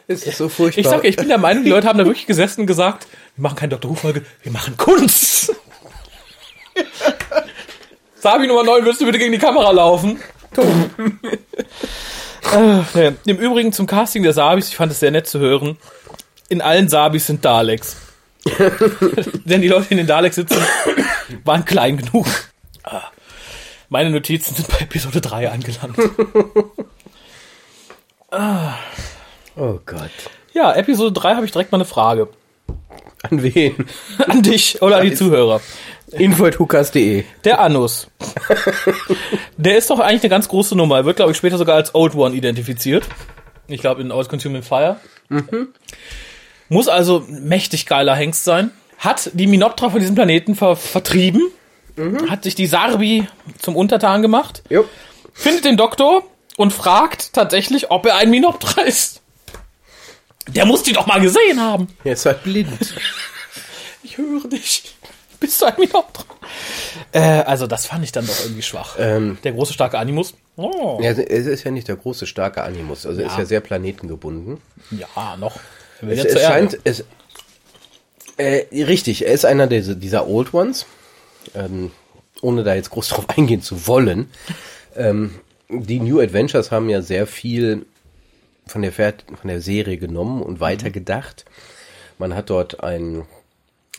Es 0.07 0.23
ist 0.23 0.37
so 0.37 0.49
furchtbar. 0.49 0.81
Ich 0.81 0.87
sage, 0.87 1.07
ich 1.07 1.15
bin 1.15 1.27
der 1.27 1.37
Meinung, 1.37 1.63
die 1.63 1.69
Leute 1.69 1.87
haben 1.87 1.97
da 1.97 2.05
wirklich 2.05 2.25
gesessen 2.25 2.61
und 2.61 2.67
gesagt, 2.67 3.07
wir 3.35 3.41
machen 3.43 3.55
keine 3.55 3.69
Dr. 3.71 3.91
Who-Folge, 3.91 4.25
wir 4.41 4.51
machen 4.51 4.77
Kunst. 4.77 5.53
Sabi 8.15 8.47
Nummer 8.47 8.63
9, 8.63 8.85
würdest 8.85 9.01
du 9.01 9.05
bitte 9.05 9.19
gegen 9.19 9.33
die 9.33 9.39
Kamera 9.39 9.71
laufen? 9.71 10.21
Im 13.25 13.37
Übrigen 13.37 13.73
zum 13.73 13.87
Casting 13.87 14.23
der 14.23 14.33
Sabis, 14.33 14.69
ich 14.69 14.75
fand 14.75 14.91
es 14.91 14.99
sehr 14.99 15.11
nett 15.11 15.27
zu 15.27 15.39
hören. 15.39 15.77
In 16.47 16.61
allen 16.61 16.87
Sabis 16.87 17.27
sind 17.27 17.43
Daleks. 17.43 17.97
Denn 19.45 19.61
die 19.61 19.67
Leute, 19.67 19.85
die 19.87 19.93
in 19.93 19.97
den 19.97 20.07
Daleks 20.07 20.35
sitzen, 20.35 20.57
waren 21.43 21.65
klein 21.65 21.97
genug. 21.97 22.27
Ah. 22.83 23.03
Meine 23.89 24.09
Notizen 24.09 24.55
sind 24.55 24.67
bei 24.69 24.79
Episode 24.79 25.21
3 25.21 25.51
angelangt. 25.51 25.97
oh 29.55 29.79
Gott. 29.85 30.09
Ja, 30.53 30.73
Episode 30.73 31.11
3 31.11 31.35
habe 31.35 31.45
ich 31.45 31.51
direkt 31.51 31.71
mal 31.71 31.77
eine 31.77 31.85
Frage. 31.85 32.27
An 33.21 33.41
wen? 33.43 33.85
An 34.27 34.41
dich 34.41 34.81
oder 34.81 34.97
an 34.97 35.05
die 35.05 35.13
Zuhörer. 35.13 35.61
Info.hukas.de 36.11 37.23
Der 37.43 37.59
Anus. 37.59 38.07
Der 39.57 39.77
ist 39.77 39.89
doch 39.89 39.99
eigentlich 39.99 40.23
eine 40.23 40.29
ganz 40.29 40.47
große 40.49 40.75
Nummer. 40.75 40.97
Er 40.97 41.05
wird, 41.05 41.15
glaube 41.15 41.31
ich, 41.31 41.37
später 41.37 41.57
sogar 41.57 41.75
als 41.75 41.95
Old 41.95 42.15
One 42.15 42.35
identifiziert. 42.35 43.05
Ich 43.67 43.81
glaube, 43.81 44.01
in 44.01 44.11
Old 44.11 44.27
Consuming 44.27 44.61
Fire. 44.63 44.99
Muss 46.73 46.87
also 46.87 47.23
mächtig 47.29 47.85
geiler 47.85 48.15
Hengst 48.15 48.43
sein. 48.43 48.71
Hat 48.97 49.29
die 49.33 49.47
Minoptra 49.47 49.89
von 49.89 49.99
diesem 49.99 50.15
Planeten 50.15 50.55
ver 50.55 50.75
vertrieben. 50.75 51.41
Hat 52.29 52.43
sich 52.43 52.55
die 52.55 52.65
Sarbi 52.67 53.27
zum 53.59 53.75
Untertan 53.75 54.21
gemacht. 54.21 54.63
Jo. 54.69 54.85
Findet 55.33 55.65
den 55.65 55.77
Doktor 55.77 56.23
und 56.57 56.71
fragt 56.73 57.33
tatsächlich, 57.33 57.91
ob 57.91 58.05
er 58.05 58.15
ein 58.15 58.29
Minoptra 58.31 58.81
ist. 58.81 59.21
Der 60.47 60.65
muss 60.65 60.83
die 60.83 60.93
doch 60.93 61.05
mal 61.05 61.21
gesehen 61.21 61.61
haben. 61.61 61.87
Er 62.03 62.13
ist 62.13 62.25
halt 62.25 62.43
blind. 62.43 62.69
Ich 64.05 64.17
höre 64.17 64.47
dich. 64.49 64.95
Bist 65.39 65.61
du 65.61 65.65
ein 65.65 65.75
Minoptra? 65.79 66.25
Äh, 67.13 67.21
also 67.43 67.67
das 67.67 67.85
fand 67.85 68.03
ich 68.03 68.11
dann 68.11 68.27
doch 68.27 68.37
irgendwie 68.43 68.61
schwach. 68.61 68.95
Ähm, 68.99 69.37
Der 69.45 69.53
große, 69.53 69.71
starke 69.73 69.97
Animus. 69.97 70.33
Oh. 70.57 70.99
ja, 71.01 71.11
es 71.11 71.17
ist 71.47 71.63
ja 71.63 71.71
nicht 71.71 71.87
der 71.87 71.95
große, 71.95 72.27
starke 72.27 72.63
Animus. 72.63 73.05
Also 73.05 73.21
er 73.21 73.27
ist 73.27 73.33
Ja. 73.33 73.39
ja 73.39 73.45
sehr 73.45 73.61
planetengebunden. 73.61 74.59
Ja, 74.91 75.37
noch. 75.37 75.55
Es, 76.09 76.25
es 76.25 76.41
scheint, 76.41 76.79
es, 76.83 77.03
äh, 78.37 78.65
richtig, 78.83 79.25
er 79.25 79.33
ist 79.33 79.45
einer 79.45 79.67
dieser, 79.67 79.95
dieser 79.95 80.27
Old 80.27 80.53
Ones. 80.53 80.85
Ähm, 81.55 81.91
ohne 82.41 82.63
da 82.63 82.75
jetzt 82.75 82.89
groß 82.89 83.07
drauf 83.09 83.25
eingehen 83.37 83.61
zu 83.61 83.87
wollen. 83.87 84.29
Ähm, 84.95 85.35
die 85.69 85.99
New 85.99 86.19
Adventures 86.19 86.71
haben 86.71 86.89
ja 86.89 87.01
sehr 87.01 87.25
viel 87.27 87.85
von 88.67 88.81
der, 88.81 88.93
Fer- 88.93 89.13
von 89.39 89.47
der 89.47 89.61
Serie 89.61 89.97
genommen 89.97 90.41
und 90.41 90.59
weitergedacht. 90.59 91.45
Man 92.19 92.35
hat 92.35 92.49
dort 92.49 92.83
ein, 92.83 93.23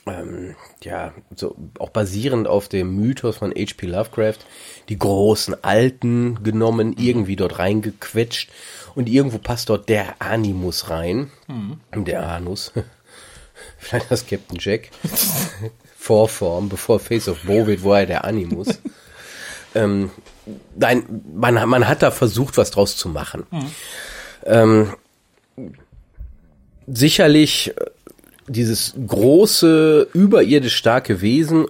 ähm, 0.07 0.55
ja, 0.83 1.15
so 1.35 1.57
auch 1.79 1.91
basierend 1.91 2.47
auf 2.47 2.69
dem 2.69 2.97
Mythos 2.97 3.39
von 3.39 3.51
H.P. 3.51 3.87
Lovecraft, 3.87 4.39
die 4.89 4.99
großen 4.99 5.65
Alten 5.65 6.43
genommen, 6.43 6.95
irgendwie 6.99 7.37
dort 7.37 7.59
reingequetscht 7.59 8.51
und 8.95 9.09
irgendwo 9.09 9.39
passt 9.39 9.71
dort 9.71 9.89
der 9.89 10.21
Animus 10.21 10.91
rein. 10.91 11.31
Der 11.95 12.29
Anus. 12.29 12.73
Vielleicht 13.79 14.11
das 14.11 14.27
Captain 14.27 14.59
Jack. 14.61 14.91
Vorform, 15.97 16.69
bevor 16.69 17.01
Face 17.01 17.29
of 17.29 17.43
Bo 17.45 17.67
wird, 17.67 17.83
wo 17.83 17.95
er 17.95 18.05
der 18.05 18.25
Animus. 18.25 18.69
ähm, 19.75 20.11
nein, 20.77 21.23
man, 21.35 21.69
man 21.69 21.89
hat 21.89 22.03
da 22.03 22.11
versucht, 22.11 22.59
was 22.59 22.71
draus 22.71 22.97
zu 22.97 23.09
machen. 23.09 23.47
Ähm, 24.45 24.95
sicherlich 26.87 27.75
äh, 27.77 27.87
dieses 28.49 28.95
große, 29.07 30.09
überirdisch 30.13 30.77
starke 30.77 31.21
Wesen 31.21 31.67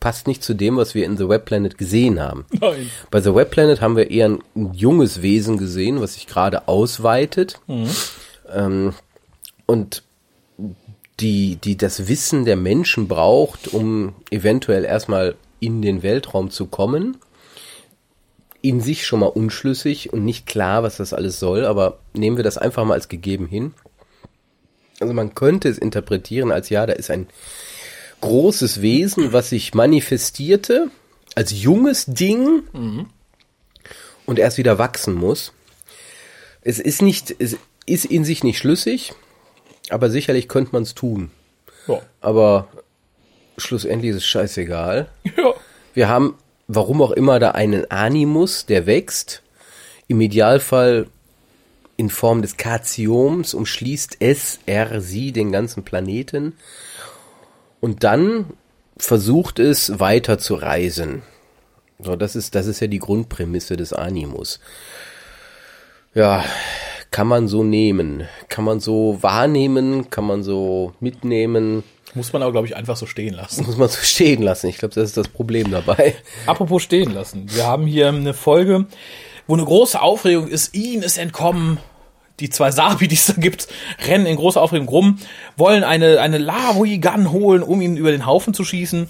passt 0.00 0.26
nicht 0.26 0.44
zu 0.44 0.54
dem, 0.54 0.76
was 0.76 0.94
wir 0.94 1.04
in 1.04 1.16
The 1.16 1.28
Web 1.28 1.44
Planet 1.44 1.76
gesehen 1.76 2.20
haben. 2.20 2.44
Nein. 2.52 2.90
Bei 3.10 3.20
The 3.20 3.34
Web 3.34 3.50
Planet 3.50 3.80
haben 3.80 3.96
wir 3.96 4.10
eher 4.10 4.28
ein, 4.28 4.38
ein 4.54 4.74
junges 4.74 5.22
Wesen 5.22 5.58
gesehen, 5.58 6.00
was 6.00 6.14
sich 6.14 6.26
gerade 6.26 6.68
ausweitet. 6.68 7.60
Ähm, 8.52 8.94
und 9.66 10.02
die, 11.20 11.56
die 11.56 11.76
das 11.76 12.08
Wissen 12.08 12.44
der 12.44 12.56
Menschen 12.56 13.08
braucht, 13.08 13.68
um 13.72 14.14
eventuell 14.30 14.84
erstmal 14.84 15.34
in 15.60 15.82
den 15.82 16.02
Weltraum 16.02 16.50
zu 16.50 16.66
kommen. 16.66 17.16
In 18.60 18.80
sich 18.80 19.06
schon 19.06 19.20
mal 19.20 19.26
unschlüssig 19.26 20.12
und 20.12 20.24
nicht 20.24 20.46
klar, 20.46 20.84
was 20.84 20.96
das 20.96 21.12
alles 21.12 21.40
soll, 21.40 21.64
aber 21.64 21.98
nehmen 22.12 22.36
wir 22.36 22.44
das 22.44 22.58
einfach 22.58 22.84
mal 22.84 22.94
als 22.94 23.08
gegeben 23.08 23.46
hin. 23.46 23.74
Also 25.02 25.12
man 25.12 25.34
könnte 25.34 25.68
es 25.68 25.78
interpretieren 25.78 26.50
als 26.50 26.70
ja, 26.70 26.86
da 26.86 26.94
ist 26.94 27.10
ein 27.10 27.26
großes 28.20 28.80
Wesen, 28.80 29.32
was 29.32 29.50
sich 29.50 29.74
manifestierte 29.74 30.90
als 31.34 31.62
junges 31.62 32.06
Ding 32.06 32.62
und 34.26 34.38
erst 34.38 34.58
wieder 34.58 34.78
wachsen 34.78 35.14
muss. 35.14 35.52
Es 36.62 36.78
ist 36.78 37.02
nicht, 37.02 37.34
es 37.38 37.56
ist 37.86 38.04
in 38.04 38.24
sich 38.24 38.44
nicht 38.44 38.58
schlüssig, 38.58 39.12
aber 39.90 40.08
sicherlich 40.08 40.48
könnte 40.48 40.72
man 40.72 40.84
es 40.84 40.94
tun. 40.94 41.30
Ja. 41.88 42.00
Aber 42.20 42.68
schlussendlich 43.58 44.12
ist 44.12 44.18
es 44.18 44.26
scheißegal. 44.26 45.08
ja. 45.36 45.54
Wir 45.94 46.08
haben, 46.08 46.36
warum 46.68 47.02
auch 47.02 47.10
immer, 47.10 47.40
da 47.40 47.50
einen 47.50 47.90
Animus, 47.90 48.66
der 48.66 48.86
wächst. 48.86 49.42
Im 50.06 50.20
Idealfall 50.20 51.06
in 51.96 52.10
Form 52.10 52.42
des 52.42 52.56
Katioms 52.56 53.54
umschließt 53.54 54.16
es, 54.20 54.60
er, 54.66 55.00
sie 55.00 55.32
den 55.32 55.52
ganzen 55.52 55.84
Planeten. 55.84 56.54
Und 57.80 58.04
dann 58.04 58.46
versucht 58.96 59.58
es 59.58 59.98
weiter 60.00 60.38
zu 60.38 60.54
reisen. 60.54 61.22
So, 61.98 62.16
das 62.16 62.36
ist, 62.36 62.54
das 62.54 62.66
ist 62.66 62.80
ja 62.80 62.86
die 62.86 62.98
Grundprämisse 62.98 63.76
des 63.76 63.92
Animus. 63.92 64.60
Ja, 66.14 66.44
kann 67.10 67.26
man 67.26 67.46
so 67.46 67.62
nehmen. 67.62 68.26
Kann 68.48 68.64
man 68.64 68.80
so 68.80 69.18
wahrnehmen, 69.20 70.10
kann 70.10 70.24
man 70.24 70.42
so 70.42 70.94
mitnehmen. 71.00 71.84
Muss 72.14 72.32
man 72.32 72.42
aber, 72.42 72.52
glaube 72.52 72.66
ich, 72.66 72.76
einfach 72.76 72.96
so 72.96 73.06
stehen 73.06 73.34
lassen. 73.34 73.64
Muss 73.64 73.76
man 73.76 73.88
so 73.88 73.98
stehen 74.02 74.42
lassen. 74.42 74.68
Ich 74.68 74.78
glaube, 74.78 74.94
das 74.94 75.04
ist 75.04 75.16
das 75.16 75.28
Problem 75.28 75.70
dabei. 75.70 76.14
Apropos 76.46 76.82
stehen 76.82 77.12
lassen. 77.12 77.46
Wir 77.54 77.66
haben 77.66 77.86
hier 77.86 78.08
eine 78.08 78.34
Folge, 78.34 78.86
wo 79.52 79.56
eine 79.56 79.66
große 79.66 80.00
Aufregung 80.00 80.48
ist. 80.48 80.74
Ihnen 80.74 81.02
ist 81.02 81.18
entkommen. 81.18 81.78
Die 82.40 82.48
zwei 82.48 82.70
Sabi, 82.70 83.06
die 83.08 83.16
es 83.16 83.26
da 83.26 83.34
gibt, 83.34 83.68
rennen 84.06 84.24
in 84.24 84.36
großer 84.36 84.62
Aufregung 84.62 84.88
rum, 84.88 85.18
wollen 85.58 85.84
eine, 85.84 86.22
eine 86.22 86.38
Lavi-Gun 86.38 87.30
holen, 87.32 87.62
um 87.62 87.82
ihn 87.82 87.98
über 87.98 88.12
den 88.12 88.24
Haufen 88.24 88.54
zu 88.54 88.64
schießen. 88.64 89.08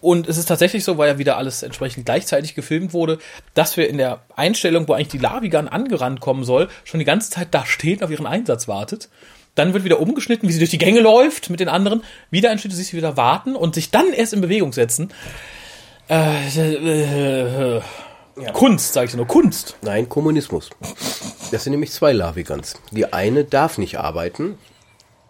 Und 0.00 0.26
es 0.26 0.36
ist 0.36 0.46
tatsächlich 0.46 0.82
so, 0.82 0.98
weil 0.98 1.08
ja 1.08 1.18
wieder 1.18 1.36
alles 1.36 1.62
entsprechend 1.62 2.06
gleichzeitig 2.06 2.56
gefilmt 2.56 2.92
wurde, 2.92 3.18
dass 3.54 3.76
wir 3.76 3.88
in 3.88 3.98
der 3.98 4.18
Einstellung, 4.34 4.88
wo 4.88 4.94
eigentlich 4.94 5.08
die 5.08 5.18
Lavigan 5.18 5.68
angerannt 5.68 6.18
kommen 6.18 6.42
soll, 6.42 6.68
schon 6.82 6.98
die 6.98 7.06
ganze 7.06 7.30
Zeit 7.30 7.48
da 7.52 7.64
steht 7.64 8.02
auf 8.02 8.10
ihren 8.10 8.26
Einsatz 8.26 8.66
wartet. 8.66 9.08
Dann 9.54 9.74
wird 9.74 9.84
wieder 9.84 10.00
umgeschnitten, 10.00 10.48
wie 10.48 10.52
sie 10.52 10.58
durch 10.58 10.70
die 10.70 10.78
Gänge 10.78 10.98
läuft 10.98 11.50
mit 11.50 11.60
den 11.60 11.68
anderen. 11.68 12.02
Wieder 12.32 12.50
ein 12.50 12.58
Schnitt, 12.58 12.72
sie 12.72 12.96
wieder 12.96 13.16
warten 13.16 13.54
und 13.54 13.76
sich 13.76 13.92
dann 13.92 14.12
erst 14.12 14.32
in 14.32 14.40
Bewegung 14.40 14.72
setzen. 14.72 15.12
Äh, 16.10 16.48
äh, 16.56 17.76
äh, 17.76 17.80
Kunst, 18.52 18.92
sage 18.92 19.06
ich 19.08 19.14
nur, 19.14 19.26
Kunst. 19.26 19.76
Nein, 19.82 20.08
Kommunismus. 20.08 20.70
Das 21.50 21.64
sind 21.64 21.72
nämlich 21.72 21.92
zwei 21.92 22.12
Lavigans. 22.12 22.74
Die 22.92 23.12
eine 23.12 23.44
darf 23.44 23.78
nicht 23.78 23.98
arbeiten, 23.98 24.58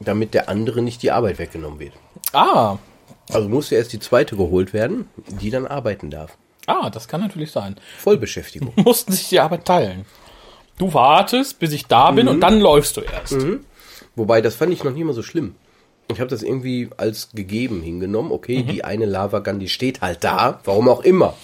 damit 0.00 0.34
der 0.34 0.48
andere 0.48 0.82
nicht 0.82 1.02
die 1.02 1.10
Arbeit 1.10 1.38
weggenommen 1.38 1.78
wird. 1.80 1.92
Ah, 2.32 2.78
Also 3.32 3.48
muss 3.48 3.70
ja 3.70 3.78
erst 3.78 3.92
die 3.92 3.98
zweite 4.00 4.36
geholt 4.36 4.72
werden, 4.72 5.08
die 5.40 5.50
dann 5.50 5.66
arbeiten 5.66 6.10
darf. 6.10 6.36
ah, 6.66 6.90
das 6.90 7.08
kann 7.08 7.20
natürlich 7.20 7.50
sein. 7.50 7.76
Vollbeschäftigung. 7.98 8.72
Mussten 8.76 9.12
sich 9.12 9.28
die 9.30 9.40
Arbeit 9.40 9.64
teilen. 9.64 10.04
Du 10.78 10.92
wartest, 10.94 11.58
bis 11.58 11.72
ich 11.72 11.86
da 11.86 12.10
bin 12.12 12.28
und 12.28 12.40
dann 12.40 12.60
läufst 12.60 12.96
du 12.96 13.00
erst. 13.00 13.36
Wobei, 14.14 14.40
das 14.40 14.54
fand 14.54 14.72
ich 14.72 14.84
noch 14.84 14.92
nie 14.92 15.02
mal 15.04 15.12
so 15.14 15.22
schlimm. 15.22 15.54
Ich 16.10 16.20
habe 16.20 16.30
das 16.30 16.42
irgendwie 16.42 16.88
als 16.96 17.30
gegeben 17.34 17.82
hingenommen. 17.82 18.32
Okay, 18.32 18.62
die 18.62 18.84
eine 18.84 19.04
Lavagun, 19.04 19.58
die 19.60 19.68
steht 19.68 20.00
halt 20.00 20.22
da, 20.24 20.60
warum 20.64 20.88
auch 20.88 21.00
immer. 21.00 21.34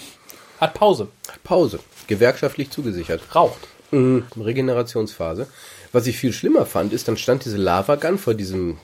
Hat 0.64 0.72
Pause. 0.72 1.08
Pause. 1.42 1.78
Gewerkschaftlich 2.06 2.70
zugesichert. 2.70 3.20
Raucht. 3.34 3.68
Mhm. 3.90 4.24
Regenerationsphase. 4.40 5.46
Was 5.92 6.06
ich 6.06 6.16
viel 6.16 6.32
schlimmer 6.32 6.64
fand, 6.64 6.94
ist, 6.94 7.06
dann 7.06 7.18
stand 7.18 7.44
diese 7.44 7.58
Lavagun 7.58 8.16
vor 8.16 8.32
diesem 8.32 8.78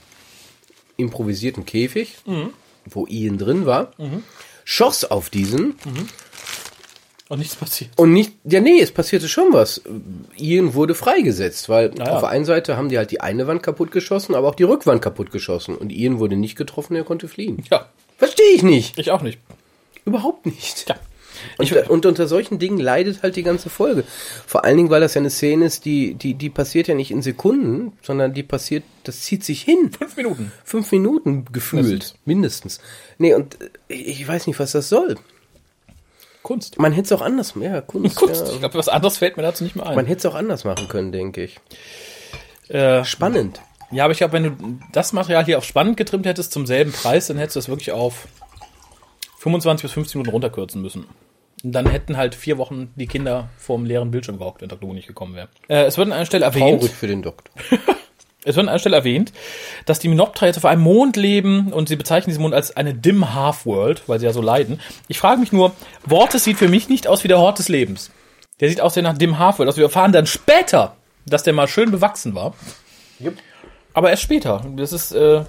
improvisierten 0.98 1.64
Käfig. 1.64 2.16
wo 2.84 3.06
Ian 3.06 3.38
drin 3.38 3.64
war, 3.64 3.92
schoss 4.64 5.04
auf 5.04 5.30
diesen 5.30 5.74
Und 7.28 7.38
nichts 7.38 7.56
passiert. 7.56 7.90
und 7.96 8.12
nicht, 8.12 8.32
ja 8.44 8.60
nee, 8.60 8.80
es 8.80 8.90
passierte 8.92 9.28
schon 9.28 9.52
was. 9.54 9.80
Ian 10.36 10.74
wurde 10.74 10.94
freigesetzt, 10.94 11.68
weil 11.70 11.94
ja. 11.98 12.12
auf 12.14 12.20
der 12.20 12.28
einen 12.28 12.44
Seite 12.44 12.76
haben 12.76 12.90
die 12.90 12.98
halt 12.98 13.10
die 13.10 13.20
eine 13.22 13.46
Wand 13.46 13.62
kaputt 13.62 13.90
geschossen, 13.90 14.34
aber 14.34 14.48
auch 14.48 14.54
die 14.54 14.64
Rückwand 14.64 15.00
kaputt 15.00 15.30
geschossen. 15.30 15.76
Und 15.76 15.90
Ian 15.92 16.18
wurde 16.18 16.36
nicht 16.36 16.56
getroffen, 16.56 16.94
er 16.94 17.04
konnte 17.04 17.26
fliehen. 17.28 17.64
Ja, 17.70 17.88
Verstehe 18.18 18.50
ich 18.54 18.62
nicht. 18.62 18.98
ich 18.98 19.10
auch 19.10 19.22
nicht. 19.22 19.38
Überhaupt 20.04 20.44
nicht. 20.46 20.86
Ja. 20.88 20.96
Und, 21.58 21.72
und 21.90 22.06
unter 22.06 22.26
solchen 22.26 22.58
Dingen 22.58 22.78
leidet 22.78 23.22
halt 23.22 23.36
die 23.36 23.42
ganze 23.42 23.70
Folge. 23.70 24.04
Vor 24.46 24.64
allen 24.64 24.76
Dingen, 24.76 24.90
weil 24.90 25.00
das 25.00 25.14
ja 25.14 25.20
eine 25.20 25.30
Szene 25.30 25.66
ist, 25.66 25.84
die, 25.84 26.14
die, 26.14 26.34
die 26.34 26.50
passiert 26.50 26.88
ja 26.88 26.94
nicht 26.94 27.10
in 27.10 27.22
Sekunden, 27.22 27.92
sondern 28.02 28.32
die 28.34 28.42
passiert, 28.42 28.84
das 29.04 29.20
zieht 29.22 29.44
sich 29.44 29.62
hin. 29.62 29.90
Fünf 29.98 30.16
Minuten. 30.16 30.52
Fünf 30.64 30.92
Minuten 30.92 31.44
gefühlt. 31.52 31.84
Mindestens. 31.84 32.18
Mindestens. 32.24 32.80
Nee, 33.18 33.34
und 33.34 33.60
äh, 33.88 33.94
ich 33.94 34.26
weiß 34.26 34.46
nicht, 34.46 34.58
was 34.58 34.72
das 34.72 34.88
soll. 34.88 35.16
Kunst. 36.42 36.78
Man 36.78 36.92
hätte 36.92 37.06
es 37.06 37.12
auch 37.12 37.22
anders, 37.22 37.54
ja, 37.60 37.80
Kunst. 37.82 38.16
Kunst. 38.16 38.46
Ja. 38.46 38.52
Ich 38.54 38.58
glaube, 38.60 38.74
was 38.74 38.88
anderes 38.88 39.18
fällt 39.18 39.36
mir 39.36 39.42
dazu 39.42 39.62
nicht 39.62 39.76
mehr 39.76 39.86
ein. 39.86 39.94
Man 39.94 40.06
hätte 40.06 40.20
es 40.20 40.26
auch 40.26 40.34
anders 40.34 40.64
machen 40.64 40.88
können, 40.88 41.12
denke 41.12 41.44
ich. 41.44 41.58
äh, 42.68 43.04
Spannend. 43.04 43.60
ja, 43.90 44.04
aber 44.04 44.12
ich 44.12 44.18
glaube, 44.18 44.32
wenn 44.32 44.44
du 44.44 44.78
das 44.92 45.12
Material 45.12 45.44
hier 45.44 45.58
auf 45.58 45.64
spannend 45.64 45.98
getrimmt 45.98 46.24
hättest 46.24 46.52
zum 46.52 46.64
selben 46.66 46.92
Preis, 46.92 47.26
dann 47.26 47.36
hättest 47.36 47.56
du 47.56 47.60
das 47.60 47.68
wirklich 47.68 47.92
auf 47.92 48.26
25 49.38 49.82
bis 49.82 49.92
15 49.92 50.18
Minuten 50.18 50.32
runterkürzen 50.32 50.80
müssen. 50.80 51.06
Dann 51.62 51.86
hätten 51.88 52.16
halt 52.16 52.34
vier 52.34 52.58
Wochen 52.58 52.92
die 52.96 53.06
Kinder 53.06 53.48
vorm 53.58 53.84
leeren 53.84 54.10
Bildschirm 54.10 54.38
gehockt, 54.38 54.62
wenn 54.62 54.68
Dr. 54.68 54.88
Who 54.88 54.94
nicht 54.94 55.08
gekommen 55.08 55.34
wäre. 55.34 55.48
Äh, 55.68 55.84
es 55.84 55.98
wird 55.98 56.06
an 56.06 56.12
einer 56.12 56.26
Stelle 56.26 56.44
erwähnt, 56.44 56.80
Traurig 56.80 56.94
für 56.94 57.06
den 57.06 57.22
Doktor. 57.22 57.52
es 58.44 58.56
wird 58.56 58.64
an 58.64 58.70
einer 58.70 58.78
Stelle 58.78 58.96
erwähnt, 58.96 59.32
dass 59.84 59.98
die 59.98 60.08
Minoptera 60.08 60.46
jetzt 60.46 60.56
auf 60.56 60.64
einem 60.64 60.82
Mond 60.82 61.16
leben 61.16 61.72
und 61.72 61.88
sie 61.88 61.96
bezeichnen 61.96 62.30
diesen 62.30 62.42
Mond 62.42 62.54
als 62.54 62.76
eine 62.76 62.94
Dim 62.94 63.34
Half 63.34 63.66
World, 63.66 64.02
weil 64.06 64.18
sie 64.18 64.26
ja 64.26 64.32
so 64.32 64.40
leiden. 64.40 64.80
Ich 65.08 65.18
frage 65.18 65.40
mich 65.40 65.52
nur, 65.52 65.72
Wortes 66.06 66.44
sieht 66.44 66.56
für 66.56 66.68
mich 66.68 66.88
nicht 66.88 67.06
aus 67.06 67.24
wie 67.24 67.28
der 67.28 67.38
Hort 67.38 67.58
des 67.58 67.68
Lebens. 67.68 68.10
Der 68.60 68.68
sieht 68.68 68.80
aus 68.80 68.96
wie 68.96 69.02
nach 69.02 69.18
Dim 69.18 69.38
Half 69.38 69.58
World. 69.58 69.68
Also 69.68 69.78
wir 69.78 69.84
erfahren 69.84 70.12
dann 70.12 70.26
später, 70.26 70.96
dass 71.26 71.42
der 71.42 71.52
mal 71.52 71.68
schön 71.68 71.90
bewachsen 71.90 72.34
war. 72.34 72.54
Jupp. 73.18 73.34
Aber 73.92 74.10
erst 74.10 74.22
später. 74.22 74.64
Das 74.76 74.92
ist, 74.92 75.12
äh, 75.12 75.42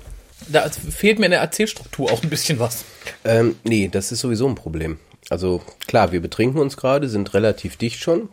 da 0.47 0.69
fehlt 0.69 1.19
mir 1.19 1.25
in 1.25 1.31
der 1.31 1.41
Erzählstruktur 1.41 2.11
auch 2.11 2.23
ein 2.23 2.29
bisschen 2.29 2.59
was. 2.59 2.83
Ähm, 3.23 3.55
nee, 3.63 3.87
das 3.87 4.11
ist 4.11 4.19
sowieso 4.19 4.47
ein 4.47 4.55
Problem. 4.55 4.99
Also 5.29 5.61
klar, 5.87 6.11
wir 6.11 6.21
betrinken 6.21 6.59
uns 6.59 6.75
gerade, 6.77 7.07
sind 7.07 7.33
relativ 7.33 7.77
dicht 7.77 7.99
schon, 7.99 8.29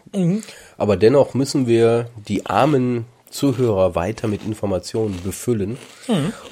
aber 0.77 0.97
dennoch 0.97 1.35
müssen 1.35 1.67
wir 1.67 2.09
die 2.29 2.47
armen 2.47 3.05
Zuhörer 3.31 3.95
weiter 3.95 4.27
mit 4.27 4.45
Informationen 4.45 5.21
befüllen. 5.23 5.77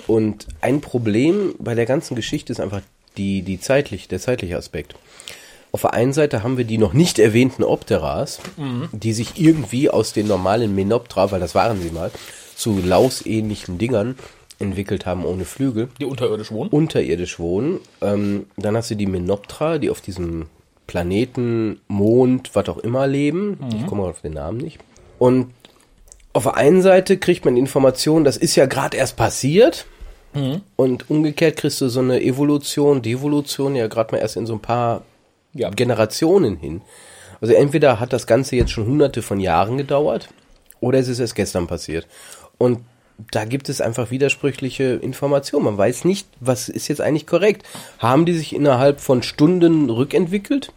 Und 0.07 0.47
ein 0.61 0.81
Problem 0.83 1.55
bei 1.59 1.75
der 1.75 1.87
ganzen 1.87 2.15
Geschichte 2.15 2.53
ist 2.53 2.61
einfach 2.61 2.83
die, 3.17 3.43
die 3.43 3.59
zeitlich, 3.59 4.09
der 4.09 4.21
zeitliche 4.21 4.57
Aspekt. 4.59 4.95
Auf 5.73 5.81
der 5.81 5.95
einen 5.95 6.13
Seite 6.13 6.43
haben 6.43 6.59
wir 6.59 6.65
die 6.65 6.79
noch 6.79 6.93
nicht 6.93 7.19
erwähnten 7.19 7.65
Opteras, 7.65 8.41
die 8.93 9.13
sich 9.15 9.41
irgendwie 9.41 9.91
aus 9.91 10.13
den 10.13 10.27
normalen 10.27 10.75
Menoptera, 10.75 11.31
weil 11.31 11.41
das 11.41 11.55
waren 11.55 11.81
sie 11.81 11.91
mal, 11.91 12.11
zu 12.55 12.79
lausähnlichen 12.79 13.79
Dingern 13.79 14.17
entwickelt 14.59 15.05
haben 15.07 15.25
ohne 15.25 15.45
Flügel 15.45 15.89
Die 16.01 16.05
unterirdisch 16.07 16.51
wohnen. 16.51 16.71
unterirdisch 16.71 17.39
wohnen. 17.39 17.81
Ähm, 18.01 18.47
dann 18.57 18.77
hast 18.77 18.91
du 18.91 18.95
die 18.95 19.07
Menoptera, 19.07 19.79
die 19.79 19.91
auf 19.91 20.01
diesem 20.01 20.47
Planeten, 20.87 21.81
Mond, 21.89 22.51
was 22.55 22.69
auch 22.69 22.79
immer 22.79 23.07
leben. 23.07 23.59
Ich 23.77 23.87
komme 23.87 24.05
auf 24.05 24.21
den 24.23 24.35
Namen 24.35 24.59
nicht. 24.59 24.79
Und 25.19 25.53
auf 26.33 26.45
der 26.45 26.57
einen 26.57 26.81
Seite 26.83 27.19
kriegt 27.19 27.45
man 27.45 27.57
Informationen, 27.57 28.25
das 28.25 28.37
ist 28.37 28.57
ja 28.57 28.67
gerade 28.67 28.97
erst 28.97 29.17
passiert. 29.17 29.87
Und 30.77 31.09
umgekehrt 31.11 31.57
kriegst 31.57 31.81
du 31.81 31.89
so 31.89 32.01
eine 32.01 32.21
Evolution, 32.23 33.01
Devolution 33.01 33.75
ja 33.75 33.87
gerade 33.87 34.15
mal 34.15 34.21
erst 34.21 34.37
in 34.37 34.45
so 34.47 34.53
ein 34.53 34.61
paar 34.61 35.03
Ja. 35.55 35.71
Generationen 35.71 36.57
hin. 36.57 36.83
Also 37.41 37.55
entweder 37.55 38.01
hat 38.01 38.13
das 38.13 38.27
Ganze 38.27 38.55
jetzt 38.57 38.71
schon 38.71 38.87
hunderte 38.87 39.23
von 39.23 39.41
Jahren 39.41 39.79
gedauert 39.79 40.29
oder 40.81 40.99
es 40.99 41.09
ist 41.09 41.21
erst 41.21 41.35
gestern 41.35 41.67
passiert. 41.67 42.07
Und 42.59 42.81
da 43.31 43.45
gibt 43.45 43.69
es 43.69 43.81
einfach 43.81 44.11
widersprüchliche 44.11 44.85
Informationen. 44.95 45.65
Man 45.65 45.79
weiß 45.79 46.05
nicht, 46.05 46.29
was 46.41 46.69
ist 46.69 46.89
jetzt 46.89 47.01
eigentlich 47.01 47.27
korrekt. 47.27 47.67
Haben 47.99 48.27
die 48.27 48.35
sich 48.35 48.55
innerhalb 48.55 49.01
von 49.01 49.23
Stunden 49.23 49.89
rückentwickelt? 49.91 50.73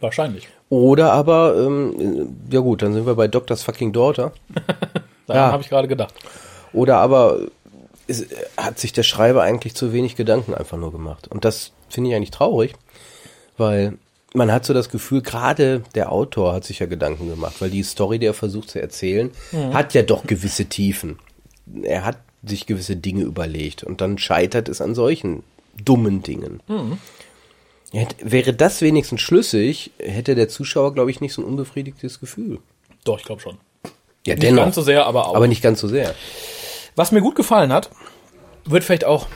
Wahrscheinlich. 0.00 0.48
Oder 0.68 1.12
aber, 1.12 1.56
ähm, 1.56 2.28
ja 2.50 2.60
gut, 2.60 2.82
dann 2.82 2.92
sind 2.92 3.06
wir 3.06 3.14
bei 3.14 3.26
Doctors 3.28 3.62
fucking 3.62 3.92
Daughter. 3.92 4.32
Daran 5.26 5.42
Ja. 5.42 5.52
habe 5.52 5.62
ich 5.62 5.70
gerade 5.70 5.88
gedacht. 5.88 6.14
Oder 6.72 6.98
aber 6.98 7.38
es, 8.06 8.22
äh, 8.22 8.26
hat 8.56 8.78
sich 8.78 8.92
der 8.92 9.02
Schreiber 9.02 9.42
eigentlich 9.42 9.74
zu 9.74 9.92
wenig 9.92 10.14
Gedanken 10.14 10.54
einfach 10.54 10.76
nur 10.76 10.92
gemacht. 10.92 11.26
Und 11.28 11.44
das 11.44 11.72
finde 11.88 12.10
ich 12.10 12.16
eigentlich 12.16 12.30
traurig, 12.30 12.74
weil 13.56 13.94
man 14.34 14.52
hat 14.52 14.66
so 14.66 14.74
das 14.74 14.90
Gefühl, 14.90 15.22
gerade 15.22 15.82
der 15.94 16.12
Autor 16.12 16.52
hat 16.52 16.64
sich 16.64 16.80
ja 16.80 16.86
Gedanken 16.86 17.28
gemacht, 17.30 17.56
weil 17.60 17.70
die 17.70 17.82
Story, 17.82 18.18
die 18.18 18.26
er 18.26 18.34
versucht 18.34 18.68
zu 18.70 18.80
erzählen, 18.80 19.30
hat 19.72 19.94
ja 19.94 20.02
doch 20.02 20.26
gewisse 20.26 20.66
Tiefen. 20.66 21.18
Er 21.82 22.04
hat 22.04 22.18
sich 22.42 22.66
gewisse 22.66 22.96
Dinge 22.96 23.22
überlegt 23.22 23.82
und 23.84 24.00
dann 24.00 24.18
scheitert 24.18 24.68
es 24.68 24.80
an 24.80 24.94
solchen 24.94 25.42
dummen 25.84 26.22
Dingen. 26.22 26.60
Hätte- 27.92 28.16
Wäre 28.20 28.52
das 28.54 28.80
wenigstens 28.82 29.20
schlüssig, 29.22 29.90
hätte 29.98 30.34
der 30.34 30.48
Zuschauer, 30.48 30.94
glaube 30.94 31.10
ich, 31.10 31.20
nicht 31.20 31.32
so 31.32 31.42
ein 31.42 31.46
unbefriedigtes 31.46 32.20
Gefühl. 32.20 32.58
Doch, 33.04 33.18
ich 33.18 33.24
glaube 33.24 33.40
schon. 33.40 33.56
Ja, 34.26 34.34
Nicht 34.34 34.54
ganz 34.56 34.74
so 34.74 34.82
sehr, 34.82 35.06
aber 35.06 35.28
auch. 35.28 35.34
aber 35.36 35.48
nicht 35.48 35.62
ganz 35.62 35.80
so 35.80 35.88
sehr. 35.88 36.14
Was 36.96 37.12
mir 37.12 37.20
gut 37.22 37.34
gefallen 37.34 37.72
hat, 37.72 37.90
wird 38.66 38.84
vielleicht 38.84 39.04
auch 39.04 39.26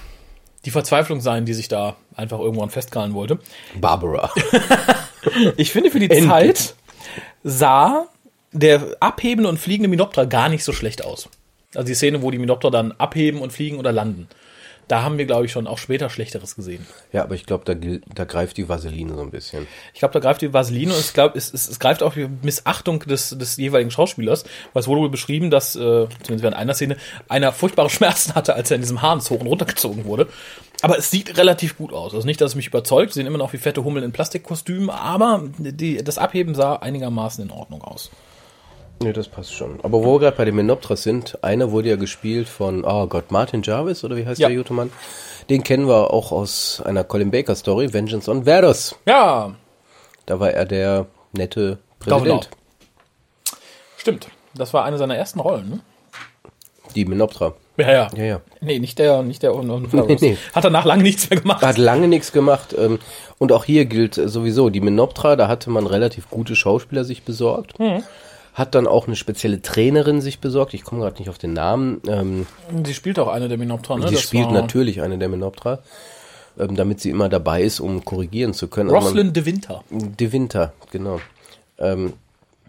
die 0.64 0.70
Verzweiflung 0.70 1.20
sein, 1.20 1.46
die 1.46 1.54
sich 1.54 1.68
da 1.68 1.96
einfach 2.14 2.38
irgendwann 2.40 2.70
festkrallen 2.70 3.14
wollte. 3.14 3.38
Barbara. 3.80 4.30
Ich 5.56 5.70
finde, 5.70 5.92
für 5.92 6.00
die 6.00 6.10
Endlich. 6.10 6.28
Zeit 6.28 6.74
sah 7.44 8.06
der 8.50 8.96
abhebende 8.98 9.48
und 9.48 9.56
fliegende 9.58 9.88
Minopter 9.88 10.26
gar 10.26 10.48
nicht 10.48 10.64
so 10.64 10.72
schlecht 10.72 11.04
aus. 11.04 11.28
Also 11.74 11.86
die 11.86 11.94
Szene, 11.94 12.22
wo 12.22 12.30
die 12.30 12.38
Minopter 12.38 12.70
dann 12.70 12.92
abheben 12.92 13.40
und 13.40 13.52
fliegen 13.52 13.78
oder 13.78 13.92
landen. 13.92 14.28
Da 14.88 15.02
haben 15.02 15.16
wir, 15.16 15.24
glaube 15.24 15.46
ich, 15.46 15.52
schon 15.52 15.66
auch 15.66 15.78
später 15.78 16.10
Schlechteres 16.10 16.56
gesehen. 16.56 16.86
Ja, 17.12 17.22
aber 17.22 17.34
ich 17.34 17.46
glaube, 17.46 17.64
da, 17.64 17.74
da 18.14 18.24
greift 18.24 18.56
die 18.56 18.68
Vaseline 18.68 19.14
so 19.14 19.22
ein 19.22 19.30
bisschen. 19.30 19.66
Ich 19.94 20.00
glaube, 20.00 20.12
da 20.12 20.20
greift 20.20 20.42
die 20.42 20.52
Vaseline 20.52 20.92
und 20.92 20.98
es, 20.98 21.12
glaub, 21.12 21.36
es, 21.36 21.54
es, 21.54 21.68
es 21.68 21.78
greift 21.78 22.02
auch 22.02 22.14
die 22.14 22.28
Missachtung 22.42 23.00
des, 23.00 23.30
des 23.30 23.56
jeweiligen 23.56 23.90
Schauspielers, 23.90 24.44
weil 24.72 24.80
es 24.80 24.88
wurde 24.88 25.02
wohl 25.02 25.08
beschrieben, 25.08 25.50
dass, 25.50 25.76
äh, 25.76 25.78
zumindest 25.78 26.42
während 26.42 26.56
einer 26.56 26.74
Szene, 26.74 26.96
einer 27.28 27.52
furchtbare 27.52 27.88
Schmerzen 27.90 28.34
hatte, 28.34 28.54
als 28.54 28.70
er 28.70 28.74
in 28.74 28.82
diesem 28.82 29.02
Harns 29.02 29.30
hoch 29.30 29.40
und 29.40 29.46
runter 29.46 29.66
gezogen 29.66 30.04
wurde. 30.04 30.26
Aber 30.82 30.98
es 30.98 31.10
sieht 31.10 31.38
relativ 31.38 31.78
gut 31.78 31.92
aus. 31.92 32.12
Also 32.12 32.26
nicht, 32.26 32.40
dass 32.40 32.50
es 32.50 32.56
mich 32.56 32.66
überzeugt, 32.66 33.12
sie 33.12 33.20
sehen 33.20 33.26
immer 33.26 33.38
noch 33.38 33.52
wie 33.52 33.58
fette 33.58 33.84
Hummeln 33.84 34.04
in 34.04 34.12
Plastikkostümen, 34.12 34.90
aber 34.90 35.48
die, 35.56 36.02
das 36.02 36.18
Abheben 36.18 36.54
sah 36.54 36.76
einigermaßen 36.76 37.42
in 37.42 37.50
Ordnung 37.50 37.82
aus. 37.82 38.10
Nee, 39.00 39.12
das 39.12 39.28
passt 39.28 39.52
schon. 39.54 39.80
Aber 39.82 40.04
wo 40.04 40.14
wir 40.14 40.20
gerade 40.20 40.36
bei 40.36 40.44
den 40.44 40.54
Menoptras 40.54 41.02
sind, 41.02 41.42
einer 41.42 41.70
wurde 41.72 41.88
ja 41.90 41.96
gespielt 41.96 42.48
von, 42.48 42.84
oh 42.84 43.06
Gott, 43.06 43.30
Martin 43.32 43.62
Jarvis, 43.62 44.04
oder 44.04 44.16
wie 44.16 44.24
heißt 44.26 44.40
Ja. 44.40 44.48
der 44.48 44.56
gute 44.56 44.72
Mann? 44.72 44.92
Den 45.50 45.64
kennen 45.64 45.88
wir 45.88 46.12
auch 46.12 46.30
aus 46.30 46.80
einer 46.84 47.02
Colin 47.02 47.30
Baker 47.32 47.56
Story, 47.56 47.92
Vengeance 47.92 48.30
on 48.30 48.44
Verdos. 48.44 48.94
Ja, 49.06 49.54
Da 50.26 50.38
war 50.38 50.50
er 50.52 50.64
der 50.66 51.06
nette 51.32 51.78
Genau. 52.04 52.18
Präsident. 52.18 52.50
stimmt. 53.96 54.28
Das 54.54 54.72
war 54.74 54.84
eine 54.84 54.98
seiner 54.98 55.16
ersten 55.16 55.40
Rollen, 55.40 55.68
ne? 55.70 55.80
Die 56.94 57.04
Menoptra. 57.06 57.54
Ja, 57.78 57.90
ja. 57.90 58.08
Ja, 58.14 58.24
ja. 58.24 58.40
Nee, 58.60 58.78
nicht 58.78 58.98
der, 58.98 59.22
nicht 59.22 59.42
der 59.42 59.54
Un 59.56 59.88
Nee, 59.92 60.16
nee. 60.20 60.36
Hat 60.54 60.64
danach 60.64 60.84
lange 60.84 61.02
nichts 61.02 61.30
mehr 61.30 61.40
gemacht. 61.40 61.62
Hat 61.64 61.78
lange 61.78 62.06
nichts 62.06 62.30
gemacht. 62.32 62.74
ähm, 62.78 62.98
Und 63.38 63.50
auch 63.50 63.64
hier 63.64 63.86
gilt 63.86 64.14
sowieso, 64.14 64.68
die 64.68 64.80
Menoptra, 64.82 65.36
da 65.36 65.48
hatte 65.48 65.70
man 65.70 65.86
relativ 65.86 66.28
gute 66.28 66.54
Schauspieler 66.54 67.04
sich 67.04 67.22
besorgt. 67.24 67.78
Hm. 67.78 68.02
Hat 68.54 68.74
dann 68.74 68.86
auch 68.86 69.06
eine 69.06 69.16
spezielle 69.16 69.62
Trainerin 69.62 70.20
sich 70.20 70.38
besorgt. 70.40 70.74
Ich 70.74 70.84
komme 70.84 71.00
gerade 71.02 71.18
nicht 71.18 71.30
auf 71.30 71.38
den 71.38 71.54
Namen. 71.54 72.02
Ähm, 72.06 72.46
Sie 72.84 72.92
spielt 72.94 73.18
auch 73.18 73.28
eine 73.28 73.48
der 73.48 73.56
Minopter, 73.58 73.96
ne? 73.96 74.06
Die 74.06 74.14
Das 74.14 74.22
spielt 74.22 74.50
natürlich 74.50 75.00
eine 75.00 75.16
der 75.16 75.28
Menoptra, 75.30 75.78
ähm, 76.58 76.76
damit 76.76 77.00
sie 77.00 77.08
immer 77.10 77.28
dabei 77.30 77.62
ist, 77.62 77.80
um 77.80 78.04
korrigieren 78.04 78.52
zu 78.52 78.68
können. 78.68 78.90
Also 78.90 79.08
Roslyn 79.08 79.32
de 79.32 79.44
Winter. 79.46 79.82
man, 79.88 80.16
de 80.16 80.32
Winter, 80.32 80.72
genau. 80.90 81.20
Ähm, 81.78 82.12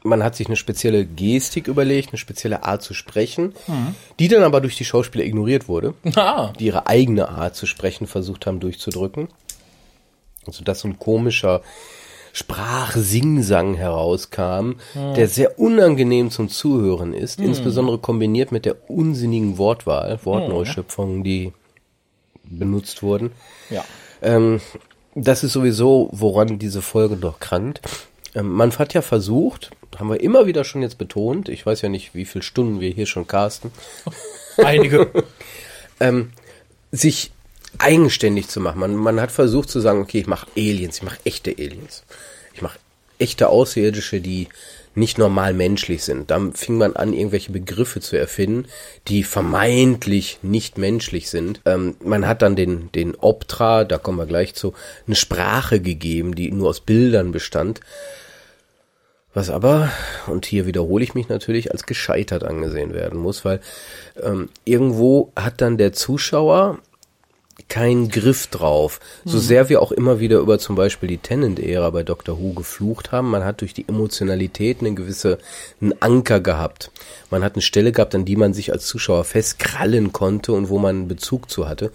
man 0.03 0.23
hat 0.23 0.35
sich 0.35 0.47
eine 0.47 0.55
spezielle 0.57 1.05
Gestik 1.05 1.67
überlegt, 1.67 2.09
eine 2.09 2.17
spezielle 2.17 2.63
Art 2.63 2.81
zu 2.81 2.93
sprechen, 2.93 3.53
die 4.19 4.27
dann 4.27 4.43
aber 4.43 4.59
durch 4.59 4.75
die 4.75 4.83
Schauspieler 4.85 5.23
ignoriert 5.23 5.67
wurde, 5.69 5.93
Ah, 6.15 6.51
die 6.59 6.65
ihre 6.65 6.87
eigene 6.87 7.29
Art 7.29 7.55
zu 7.55 7.65
sprechen 7.65 8.05
versucht 8.07 8.45
haben 8.45 8.59
durchzudrücken. 8.59 9.29
Also 10.45 10.63
dass 10.65 10.81
so 10.81 10.89
ein 10.89 10.99
komischer 10.99 11.61
Sprachsingsang 12.33 13.75
herauskam, 13.75 14.73
der 14.95 15.27
sehr 15.27 15.59
unangenehm 15.59 16.31
zum 16.31 16.49
Zuhören 16.49 17.13
ist, 17.13 17.39
insbesondere 17.39 17.99
kombiniert 17.99 18.51
mit 18.51 18.65
der 18.65 18.89
unsinnigen 18.89 19.57
Wortwahl, 19.57 20.19
Wortneuschöpfungen, 20.23 21.23
die 21.23 21.53
benutzt 22.43 23.03
wurden. 23.03 23.31
ja. 23.69 23.85
Ähm, 24.21 24.61
das 25.15 25.43
ist 25.43 25.53
sowieso, 25.53 26.09
woran 26.11 26.57
diese 26.57 26.81
Folge 26.81 27.17
doch 27.17 27.39
krankt. 27.39 27.81
Ähm, 28.33 28.49
man 28.51 28.71
hat 28.79 28.95
ja 28.95 29.03
versucht, 29.03 29.71
haben 29.99 30.09
wir 30.09 30.21
immer 30.21 30.47
wieder 30.47 30.63
schon 30.63 30.81
jetzt 30.81 30.97
betont, 30.97 31.49
ich 31.49 31.65
weiß 31.65 31.81
ja 31.81 31.89
nicht, 31.89 32.15
wie 32.15 32.25
viele 32.25 32.41
Stunden 32.41 32.79
wir 32.79 32.89
hier 32.89 33.05
schon 33.05 33.27
casten, 33.27 33.71
Einige. 34.57 35.11
ähm, 35.99 36.31
sich 36.91 37.31
eigenständig 37.79 38.47
zu 38.47 38.59
machen. 38.59 38.79
Man, 38.79 38.95
man 38.95 39.19
hat 39.19 39.31
versucht 39.31 39.69
zu 39.69 39.79
sagen, 39.79 40.01
okay, 40.01 40.19
ich 40.19 40.27
mache 40.27 40.47
Aliens, 40.55 40.97
ich 40.97 41.03
mache 41.03 41.19
echte 41.25 41.51
Aliens. 41.51 42.03
Ich 42.53 42.61
mache 42.61 42.79
echte 43.19 43.49
Außerirdische, 43.49 44.21
die 44.21 44.47
nicht 44.95 45.17
normal 45.17 45.53
menschlich 45.53 46.03
sind. 46.03 46.29
Dann 46.29 46.53
fing 46.53 46.77
man 46.77 46.95
an, 46.95 47.13
irgendwelche 47.13 47.51
Begriffe 47.51 47.99
zu 47.99 48.17
erfinden, 48.17 48.67
die 49.07 49.23
vermeintlich 49.23 50.39
nicht 50.41 50.77
menschlich 50.77 51.29
sind. 51.29 51.61
Ähm, 51.65 51.95
man 52.03 52.27
hat 52.27 52.41
dann 52.41 52.55
den, 52.55 52.91
den 52.91 53.15
Optra, 53.15 53.85
da 53.85 53.97
kommen 53.97 54.19
wir 54.19 54.27
gleich 54.27 54.53
zu, 54.53 54.73
eine 55.07 55.15
Sprache 55.15 55.79
gegeben, 55.79 56.35
die 56.35 56.51
nur 56.51 56.69
aus 56.69 56.79
Bildern 56.79 57.31
bestand. 57.31 57.79
Was 59.33 59.49
aber, 59.49 59.91
und 60.27 60.45
hier 60.45 60.67
wiederhole 60.67 61.03
ich 61.03 61.15
mich 61.15 61.27
natürlich, 61.27 61.71
als 61.71 61.87
gescheitert 61.87 62.43
angesehen 62.43 62.93
werden 62.93 63.19
muss, 63.19 63.43
weil 63.43 63.61
ähm, 64.21 64.49
irgendwo 64.63 65.31
hat 65.35 65.59
dann 65.59 65.79
der 65.79 65.91
Zuschauer 65.91 66.77
keinen 67.69 68.09
Griff 68.09 68.47
drauf. 68.47 68.99
So 69.25 69.39
sehr 69.39 69.69
wir 69.69 69.81
auch 69.81 69.91
immer 69.91 70.19
wieder 70.19 70.39
über 70.39 70.59
zum 70.59 70.75
Beispiel 70.75 71.09
die 71.09 71.17
Tennant-Ära 71.17 71.89
bei 71.89 72.03
Doctor 72.03 72.39
Who 72.39 72.53
geflucht 72.53 73.11
haben, 73.11 73.29
man 73.29 73.43
hat 73.43 73.61
durch 73.61 73.73
die 73.73 73.87
Emotionalität 73.87 74.81
eine 74.81 74.93
gewisse, 74.93 75.39
einen 75.81 75.93
Anker 75.99 76.39
gehabt. 76.39 76.91
Man 77.29 77.43
hat 77.43 77.53
eine 77.55 77.61
Stelle 77.61 77.91
gehabt, 77.91 78.15
an 78.15 78.25
die 78.25 78.35
man 78.35 78.53
sich 78.53 78.71
als 78.71 78.85
Zuschauer 78.85 79.23
festkrallen 79.23 80.13
konnte 80.13 80.53
und 80.53 80.69
wo 80.69 80.77
man 80.79 80.95
einen 80.95 81.07
Bezug 81.07 81.49
zu 81.49 81.67
hatte. 81.67 81.91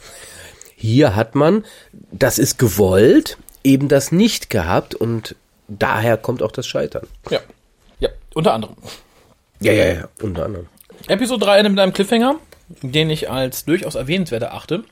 Hier 0.76 1.16
hat 1.16 1.34
man, 1.34 1.64
das 2.12 2.38
ist 2.38 2.58
gewollt, 2.58 3.38
eben 3.64 3.88
das 3.88 4.12
nicht 4.12 4.50
gehabt 4.50 4.94
und 4.94 5.34
daher 5.68 6.16
kommt 6.16 6.42
auch 6.42 6.52
das 6.52 6.66
Scheitern. 6.66 7.06
Ja. 7.30 7.40
Ja, 8.00 8.10
unter 8.34 8.54
anderem. 8.54 8.76
Ja, 9.60 9.72
ja, 9.72 9.92
ja, 9.92 10.08
unter 10.22 10.44
anderem. 10.44 10.66
Episode 11.08 11.44
3 11.44 11.58
endet 11.58 11.72
mit 11.72 11.80
einem 11.80 11.92
Cliffhanger, 11.92 12.36
den 12.82 13.10
ich 13.10 13.30
als 13.30 13.64
durchaus 13.64 13.94
erwähnenswert 13.94 14.42
erachte, 14.42 14.84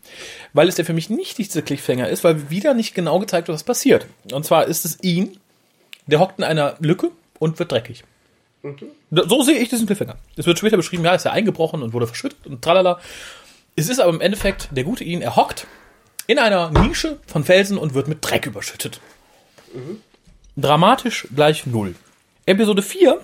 weil 0.52 0.68
es 0.68 0.76
der 0.76 0.84
für 0.84 0.92
mich 0.92 1.10
nicht 1.10 1.38
dieser 1.38 1.62
Cliffhanger 1.62 2.08
ist, 2.08 2.24
weil 2.24 2.50
wieder 2.50 2.74
nicht 2.74 2.94
genau 2.94 3.18
gezeigt 3.18 3.48
wird, 3.48 3.54
was 3.54 3.64
passiert. 3.64 4.06
Und 4.32 4.44
zwar 4.44 4.66
ist 4.66 4.84
es 4.84 4.98
ihn, 5.02 5.38
der 6.06 6.20
hockt 6.20 6.38
in 6.38 6.44
einer 6.44 6.76
Lücke 6.80 7.10
und 7.38 7.58
wird 7.58 7.72
dreckig. 7.72 8.04
So 9.10 9.42
sehe 9.42 9.58
ich 9.58 9.68
diesen 9.68 9.86
Cliffhanger. 9.86 10.16
Es 10.36 10.46
wird 10.46 10.58
später 10.58 10.76
beschrieben, 10.76 11.04
ja, 11.04 11.14
ist 11.14 11.24
er 11.24 11.32
eingebrochen 11.32 11.82
und 11.82 11.92
wurde 11.92 12.06
verschüttet 12.06 12.46
und 12.46 12.62
tralala. 12.62 13.00
Es 13.76 13.88
ist 13.88 14.00
aber 14.00 14.12
im 14.12 14.20
Endeffekt 14.20 14.68
der 14.72 14.84
gute 14.84 15.04
ihn, 15.04 15.22
er 15.22 15.36
hockt 15.36 15.66
in 16.26 16.38
einer 16.38 16.70
Nische 16.70 17.20
von 17.26 17.44
Felsen 17.44 17.78
und 17.78 17.94
wird 17.94 18.08
mit 18.08 18.18
Dreck 18.22 18.46
überschüttet. 18.46 19.00
Dramatisch 20.56 21.28
gleich 21.34 21.66
null. 21.66 21.94
Episode 22.46 22.82
4 22.82 23.20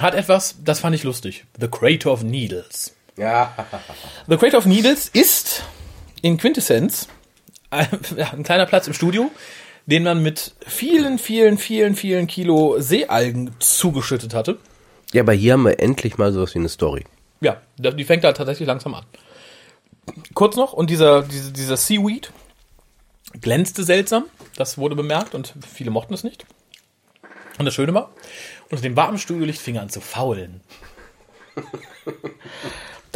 hat 0.00 0.14
etwas, 0.14 0.56
das 0.64 0.80
fand 0.80 0.94
ich 0.94 1.02
lustig. 1.02 1.44
The 1.60 1.68
Crater 1.68 2.12
of 2.12 2.22
Needles. 2.22 2.95
Ja. 3.16 3.54
The 4.26 4.36
Crater 4.36 4.58
of 4.58 4.66
Needles 4.66 5.08
ist 5.08 5.64
in 6.22 6.36
Quintessenz 6.36 7.08
ein, 7.70 7.88
ja, 8.16 8.30
ein 8.30 8.42
kleiner 8.42 8.66
Platz 8.66 8.86
im 8.86 8.92
Studio, 8.92 9.30
den 9.86 10.02
man 10.02 10.22
mit 10.22 10.54
vielen, 10.66 11.18
vielen, 11.18 11.58
vielen, 11.58 11.96
vielen 11.96 12.26
Kilo 12.26 12.76
Seealgen 12.78 13.52
zugeschüttet 13.58 14.34
hatte. 14.34 14.58
Ja, 15.12 15.22
aber 15.22 15.32
hier 15.32 15.54
haben 15.54 15.64
wir 15.64 15.80
endlich 15.80 16.18
mal 16.18 16.32
sowas 16.32 16.54
wie 16.54 16.58
eine 16.58 16.68
Story. 16.68 17.04
Ja, 17.40 17.60
die 17.78 18.04
fängt 18.04 18.24
da 18.24 18.32
tatsächlich 18.32 18.66
langsam 18.66 18.94
an. 18.94 19.04
Kurz 20.34 20.56
noch, 20.56 20.72
und 20.72 20.90
dieser, 20.90 21.22
dieser, 21.22 21.50
dieser 21.52 21.76
Seaweed 21.76 22.32
glänzte 23.40 23.84
seltsam. 23.84 24.24
Das 24.56 24.78
wurde 24.78 24.96
bemerkt 24.96 25.34
und 25.34 25.54
viele 25.68 25.90
mochten 25.90 26.14
es 26.14 26.24
nicht. 26.24 26.46
Und 27.58 27.64
das 27.64 27.74
Schöne 27.74 27.94
war, 27.94 28.10
unter 28.70 28.82
dem 28.82 28.96
warmen 28.96 29.18
Studiolicht 29.18 29.60
fing 29.60 29.76
er 29.76 29.82
an 29.82 29.88
zu 29.88 30.00
faulen. 30.00 30.60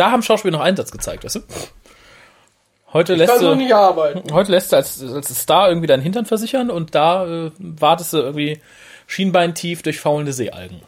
da 0.01 0.11
haben 0.11 0.23
Schauspieler 0.23 0.57
noch 0.57 0.65
Einsatz 0.65 0.91
gezeigt, 0.91 1.25
weißt 1.25 1.37
du? 1.37 1.41
Heute 2.93 3.15
lässt 3.15 3.41
du, 3.41 3.75
arbeiten. 3.75 4.33
heute 4.33 4.51
lässt 4.51 4.73
du 4.73 4.77
als, 4.77 5.01
als 5.01 5.29
Star 5.39 5.69
irgendwie 5.69 5.87
deinen 5.87 6.03
Hintern 6.03 6.27
versichern 6.27 6.71
und 6.71 6.95
da 6.95 7.27
äh, 7.27 7.51
wartest 7.59 8.15
du 8.15 8.17
irgendwie 8.17 8.59
schienbeintief 9.07 9.83
durch 9.83 10.01
faulende 10.01 10.33
Seealgen. 10.33 10.81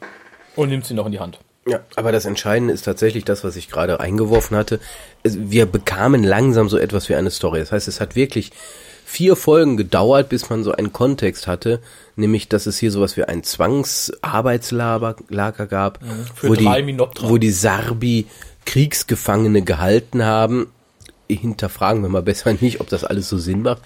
Und 0.56 0.70
nimmst 0.70 0.88
sie 0.88 0.94
noch 0.94 1.06
in 1.06 1.12
die 1.12 1.20
Hand. 1.20 1.38
Ja, 1.66 1.80
aber 1.94 2.10
das 2.10 2.24
Entscheidende 2.24 2.74
ist 2.74 2.82
tatsächlich 2.82 3.24
das, 3.24 3.44
was 3.44 3.54
ich 3.54 3.68
gerade 3.68 4.00
eingeworfen 4.00 4.56
hatte. 4.56 4.80
Wir 5.22 5.66
bekamen 5.66 6.24
langsam 6.24 6.68
so 6.68 6.76
etwas 6.76 7.08
wie 7.08 7.14
eine 7.14 7.30
Story. 7.30 7.60
Das 7.60 7.70
heißt, 7.70 7.86
es 7.86 8.00
hat 8.00 8.16
wirklich 8.16 8.50
vier 9.04 9.36
Folgen 9.36 9.76
gedauert, 9.76 10.28
bis 10.28 10.50
man 10.50 10.64
so 10.64 10.72
einen 10.72 10.92
Kontext 10.92 11.46
hatte, 11.46 11.80
nämlich, 12.16 12.48
dass 12.48 12.66
es 12.66 12.78
hier 12.78 12.90
sowas 12.90 13.16
wie 13.16 13.24
ein 13.24 13.44
Zwangsarbeitslager 13.44 15.16
Lager 15.28 15.66
gab, 15.66 16.00
für 16.34 16.48
wo, 16.48 16.54
drei 16.54 16.82
die, 16.82 16.98
wo 16.98 17.38
die 17.38 17.50
Sarbi 17.50 18.26
Kriegsgefangene 18.64 19.62
gehalten 19.62 20.24
haben. 20.24 20.68
Hinterfragen 21.28 22.02
wir 22.02 22.08
mal 22.08 22.22
besser 22.22 22.52
nicht, 22.60 22.80
ob 22.80 22.88
das 22.88 23.04
alles 23.04 23.28
so 23.28 23.38
Sinn 23.38 23.62
macht 23.62 23.82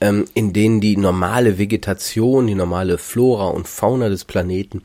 ähm, 0.00 0.26
in 0.34 0.52
denen 0.52 0.80
die 0.80 0.96
normale 0.96 1.58
Vegetation, 1.58 2.46
die 2.46 2.54
normale 2.54 2.98
Flora 2.98 3.48
und 3.48 3.68
Fauna 3.68 4.08
des 4.08 4.24
Planeten 4.24 4.82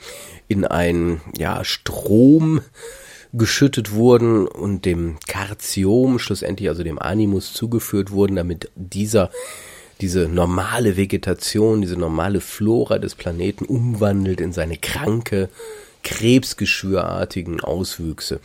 in 0.48 0.66
einen 0.66 1.22
ja, 1.38 1.64
Strom 1.64 2.62
geschüttet 3.34 3.92
wurden 3.92 4.48
und 4.48 4.86
dem 4.86 5.18
Karziom 5.28 6.20
schlussendlich, 6.20 6.70
also 6.70 6.84
dem 6.84 7.00
Animus, 7.00 7.54
zugeführt 7.54 8.12
wurden, 8.12 8.36
damit 8.36 8.70
dieser 8.76 9.30
diese 10.02 10.28
normale 10.28 10.98
Vegetation, 10.98 11.82
diese 11.82 11.96
normale 11.96 12.42
Flora 12.42 12.98
des 12.98 13.14
Planeten 13.14 13.66
umwandelt 13.66 14.42
in 14.42 14.52
seine 14.52 14.78
kranke, 14.78 15.48
krebsgeschwürartigen 16.04 17.62
Auswüchse. 17.62 18.40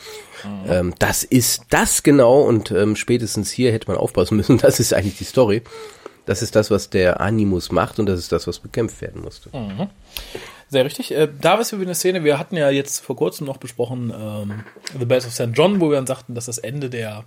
Ähm, 0.68 0.94
das 0.98 1.24
ist 1.24 1.62
das 1.70 2.02
genau 2.02 2.42
und 2.42 2.70
ähm, 2.70 2.96
spätestens 2.96 3.50
hier 3.50 3.72
hätte 3.72 3.88
man 3.88 3.96
aufpassen 3.96 4.36
müssen, 4.36 4.58
das 4.62 4.80
ist 4.80 4.92
eigentlich 4.94 5.18
die 5.18 5.24
Story. 5.24 5.62
Das 6.26 6.42
ist 6.42 6.56
das, 6.56 6.70
was 6.72 6.90
der 6.90 7.20
Animus 7.20 7.70
macht 7.70 8.00
und 8.00 8.06
das 8.06 8.18
ist 8.18 8.32
das, 8.32 8.46
was 8.48 8.58
bekämpft 8.58 9.00
werden 9.00 9.22
musste. 9.22 9.48
Sehr 10.68 10.84
richtig. 10.84 11.14
Äh, 11.14 11.28
da 11.40 11.58
was 11.58 11.72
über 11.72 11.82
eine 11.82 11.94
Szene, 11.94 12.24
wir 12.24 12.38
hatten 12.38 12.56
ja 12.56 12.70
jetzt 12.70 12.98
vor 13.00 13.14
kurzem 13.14 13.46
noch 13.46 13.58
besprochen, 13.58 14.12
ähm, 14.12 14.64
The 14.98 15.04
Bells 15.04 15.24
of 15.24 15.32
St. 15.32 15.50
John, 15.54 15.80
wo 15.80 15.90
wir 15.90 15.96
dann 15.96 16.08
sagten, 16.08 16.34
dass 16.34 16.46
das 16.46 16.58
Ende 16.58 16.90
der, 16.90 17.24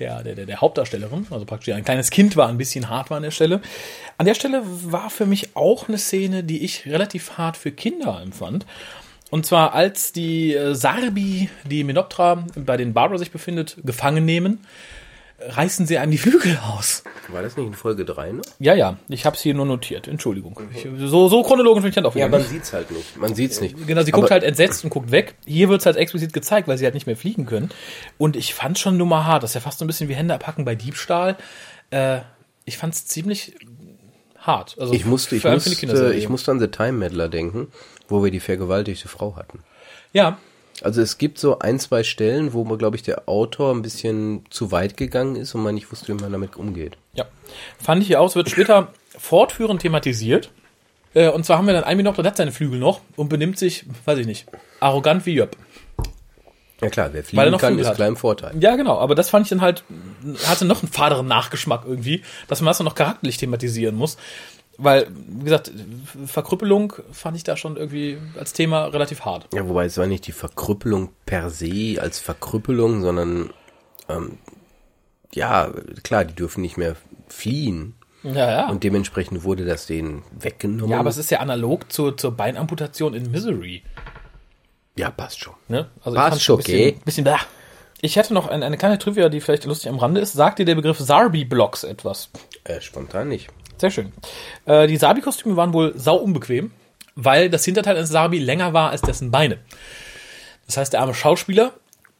der, 0.00 0.24
der, 0.24 0.34
der 0.34 0.60
Hauptdarstellerin, 0.60 1.28
also 1.30 1.44
praktisch 1.44 1.72
ein 1.72 1.84
kleines 1.84 2.10
Kind 2.10 2.36
war, 2.36 2.48
ein 2.48 2.58
bisschen 2.58 2.88
hart 2.88 3.10
war 3.10 3.18
an 3.18 3.22
der 3.22 3.30
Stelle. 3.30 3.60
An 4.18 4.26
der 4.26 4.34
Stelle 4.34 4.62
war 4.64 5.08
für 5.08 5.26
mich 5.26 5.54
auch 5.54 5.88
eine 5.88 5.98
Szene, 5.98 6.42
die 6.42 6.64
ich 6.64 6.86
relativ 6.86 7.38
hart 7.38 7.56
für 7.56 7.70
Kinder 7.70 8.20
empfand. 8.20 8.66
Und 9.34 9.44
zwar 9.44 9.74
als 9.74 10.12
die 10.12 10.54
äh, 10.54 10.76
Sarbi, 10.76 11.50
die 11.68 11.82
Menoptra 11.82 12.44
bei 12.54 12.76
den 12.76 12.92
Barbara 12.92 13.18
sich 13.18 13.32
befindet, 13.32 13.76
gefangen 13.82 14.24
nehmen, 14.24 14.60
reißen 15.40 15.88
sie 15.88 15.98
einem 15.98 16.12
die 16.12 16.18
Flügel 16.18 16.56
aus. 16.62 17.02
War 17.32 17.42
das 17.42 17.56
nicht 17.56 17.66
in 17.66 17.74
Folge 17.74 18.04
3 18.04 18.30
noch? 18.30 18.44
Ja, 18.60 18.74
ja, 18.74 18.96
ich 19.08 19.26
habe 19.26 19.34
es 19.34 19.42
hier 19.42 19.54
nur 19.54 19.66
notiert. 19.66 20.06
Entschuldigung. 20.06 20.56
Ich, 20.72 20.86
so, 20.98 21.26
so 21.28 21.42
chronologisch 21.42 21.82
bin 21.82 21.88
ich 21.88 21.96
dann 21.96 22.06
auch 22.06 22.14
Ja, 22.14 22.28
man 22.28 22.44
sieht's 22.44 22.72
halt 22.72 22.92
nicht. 22.92 23.16
Man 23.16 23.34
sieht's 23.34 23.60
nicht. 23.60 23.88
Genau, 23.88 24.02
sie 24.02 24.12
Aber 24.12 24.20
guckt 24.20 24.30
halt 24.30 24.44
entsetzt 24.44 24.84
und 24.84 24.90
guckt 24.90 25.10
weg. 25.10 25.34
Hier 25.44 25.68
wird's 25.68 25.84
halt 25.84 25.96
explizit 25.96 26.32
gezeigt, 26.32 26.68
weil 26.68 26.78
sie 26.78 26.84
halt 26.84 26.94
nicht 26.94 27.08
mehr 27.08 27.16
fliegen 27.16 27.44
können. 27.44 27.70
Und 28.18 28.36
ich 28.36 28.54
fand 28.54 28.78
schon 28.78 28.96
nummer 28.96 29.26
hart. 29.26 29.42
Das 29.42 29.50
ist 29.50 29.54
ja 29.54 29.62
fast 29.62 29.80
so 29.80 29.84
ein 29.84 29.88
bisschen 29.88 30.08
wie 30.08 30.14
Hände 30.14 30.32
abhacken 30.32 30.64
bei 30.64 30.76
Diebstahl. 30.76 31.36
Äh, 31.90 32.20
ich 32.66 32.78
fand's 32.78 33.06
ziemlich 33.06 33.56
hart. 34.46 34.76
Also 34.78 34.92
Ich 34.92 35.04
musste, 35.04 35.34
ich 35.36 35.44
musste, 35.44 36.14
ich 36.14 36.28
musste 36.28 36.50
an 36.52 36.60
The 36.60 36.68
Time 36.68 36.92
Meddler 36.92 37.28
denken, 37.28 37.68
wo 38.08 38.22
wir 38.24 38.30
die 38.30 38.40
vergewaltigte 38.40 39.08
Frau 39.08 39.36
hatten. 39.36 39.60
ja, 40.12 40.38
Also 40.82 41.00
es 41.00 41.18
gibt 41.18 41.38
so 41.38 41.58
ein, 41.60 41.78
zwei 41.78 42.02
Stellen, 42.02 42.52
wo 42.52 42.64
man, 42.64 42.78
glaube 42.78 42.96
ich, 42.96 43.02
der 43.02 43.28
Autor 43.28 43.72
ein 43.74 43.82
bisschen 43.82 44.44
zu 44.50 44.72
weit 44.72 44.96
gegangen 44.96 45.36
ist 45.36 45.54
und 45.54 45.62
man 45.62 45.74
nicht 45.74 45.90
wusste, 45.92 46.08
wie 46.08 46.20
man 46.20 46.32
damit 46.32 46.56
umgeht. 46.56 46.96
ja. 47.14 47.24
Fand 47.80 48.02
ich 48.02 48.08
hier 48.08 48.20
aus, 48.20 48.34
wird 48.36 48.50
später 48.50 48.88
fortführend 49.16 49.82
thematisiert. 49.82 50.50
Äh, 51.14 51.28
und 51.30 51.44
zwar 51.46 51.58
haben 51.58 51.66
wir 51.66 51.74
dann 51.74 51.84
einen 51.84 51.98
Minuten, 51.98 52.16
der 52.22 52.30
hat 52.32 52.36
seine 52.36 52.50
Flügel 52.52 52.78
noch 52.80 53.00
und 53.16 53.28
benimmt 53.28 53.58
sich, 53.58 53.84
weiß 54.04 54.18
ich 54.18 54.26
nicht, 54.26 54.46
arrogant 54.80 55.24
wie 55.26 55.34
Jöp. 55.34 55.56
Ja 56.82 56.88
klar, 56.90 57.10
wer 57.12 57.14
Weil 57.14 57.20
er 57.20 57.24
fliegen 57.24 57.50
noch 57.52 57.60
kann, 57.60 57.68
Flügel 57.68 57.82
ist 57.82 57.88
hat. 57.90 57.96
klar 57.96 58.08
im 58.08 58.16
Vorteil. 58.16 58.52
Ja, 58.58 58.74
genau, 58.76 58.98
aber 58.98 59.14
das 59.14 59.30
fand 59.30 59.46
ich 59.46 59.50
dann 59.50 59.60
halt, 59.60 59.84
hatte 60.46 60.64
noch 60.64 60.82
einen 60.82 60.90
faderen 60.90 61.26
Nachgeschmack 61.28 61.84
irgendwie, 61.86 62.22
dass 62.48 62.60
man 62.60 62.66
das 62.66 62.78
dann 62.78 62.84
noch 62.86 62.96
charakterlich 62.96 63.36
thematisieren 63.36 63.94
muss. 63.94 64.16
Weil, 64.76 65.06
wie 65.10 65.44
gesagt, 65.44 65.70
Verkrüppelung 66.26 66.94
fand 67.12 67.36
ich 67.36 67.44
da 67.44 67.56
schon 67.56 67.76
irgendwie 67.76 68.18
als 68.38 68.52
Thema 68.52 68.86
relativ 68.86 69.24
hart. 69.24 69.46
Ja, 69.54 69.68
wobei 69.68 69.84
es 69.84 69.96
war 69.98 70.06
nicht 70.06 70.26
die 70.26 70.32
Verkrüppelung 70.32 71.10
per 71.26 71.50
se 71.50 71.96
als 72.00 72.18
Verkrüppelung, 72.18 73.02
sondern 73.02 73.50
ähm, 74.08 74.38
ja, 75.32 75.70
klar, 76.02 76.24
die 76.24 76.34
dürfen 76.34 76.60
nicht 76.60 76.76
mehr 76.76 76.96
fliehen. 77.28 77.94
Ja, 78.24 78.50
ja. 78.50 78.68
Und 78.68 78.82
dementsprechend 78.84 79.44
wurde 79.44 79.64
das 79.64 79.86
denen 79.86 80.22
weggenommen. 80.32 80.90
ja, 80.90 80.98
aber 80.98 81.10
es 81.10 81.18
ist 81.18 81.30
ja 81.30 81.40
analog 81.40 81.92
zur, 81.92 82.16
zur 82.16 82.32
Beinamputation 82.32 83.14
in 83.14 83.30
Misery. 83.30 83.82
ja, 84.96 85.10
passt 85.10 85.40
schon. 85.40 85.54
Ne? 85.68 85.90
Also 86.02 86.16
Passt 86.16 86.42
schon, 86.42 86.56
ein 86.56 86.64
bisschen, 86.64 86.88
okay. 86.88 87.00
bisschen 87.04 87.24
blah. 87.24 87.40
Ich 88.00 88.16
hätte 88.16 88.34
noch 88.34 88.48
eine, 88.48 88.64
eine 88.66 88.76
kleine 88.76 88.98
Trivia, 88.98 89.28
die 89.28 89.40
vielleicht 89.40 89.64
lustig 89.64 89.90
am 89.90 89.98
Rande 89.98 90.20
ist. 90.20 90.32
Sagt 90.32 90.58
dir 90.58 90.64
der 90.64 90.74
Begriff 90.74 90.98
Sarbi-Blocks 90.98 91.84
etwas? 91.84 92.30
Äh, 92.64 92.80
spontan 92.80 93.28
nicht. 93.28 93.48
Sehr 93.78 93.90
schön. 93.90 94.12
Äh, 94.66 94.86
die 94.86 94.96
Sabi-Kostüme 94.96 95.56
waren 95.56 95.72
wohl 95.72 95.92
sau 95.96 96.16
unbequem, 96.16 96.70
weil 97.16 97.50
das 97.50 97.64
Hinterteil 97.64 97.96
eines 97.96 98.10
Sabi 98.10 98.38
länger 98.38 98.72
war 98.72 98.90
als 98.90 99.00
dessen 99.02 99.30
Beine. 99.30 99.58
Das 100.66 100.76
heißt, 100.76 100.92
der 100.92 101.00
arme 101.00 101.14
Schauspieler 101.14 101.72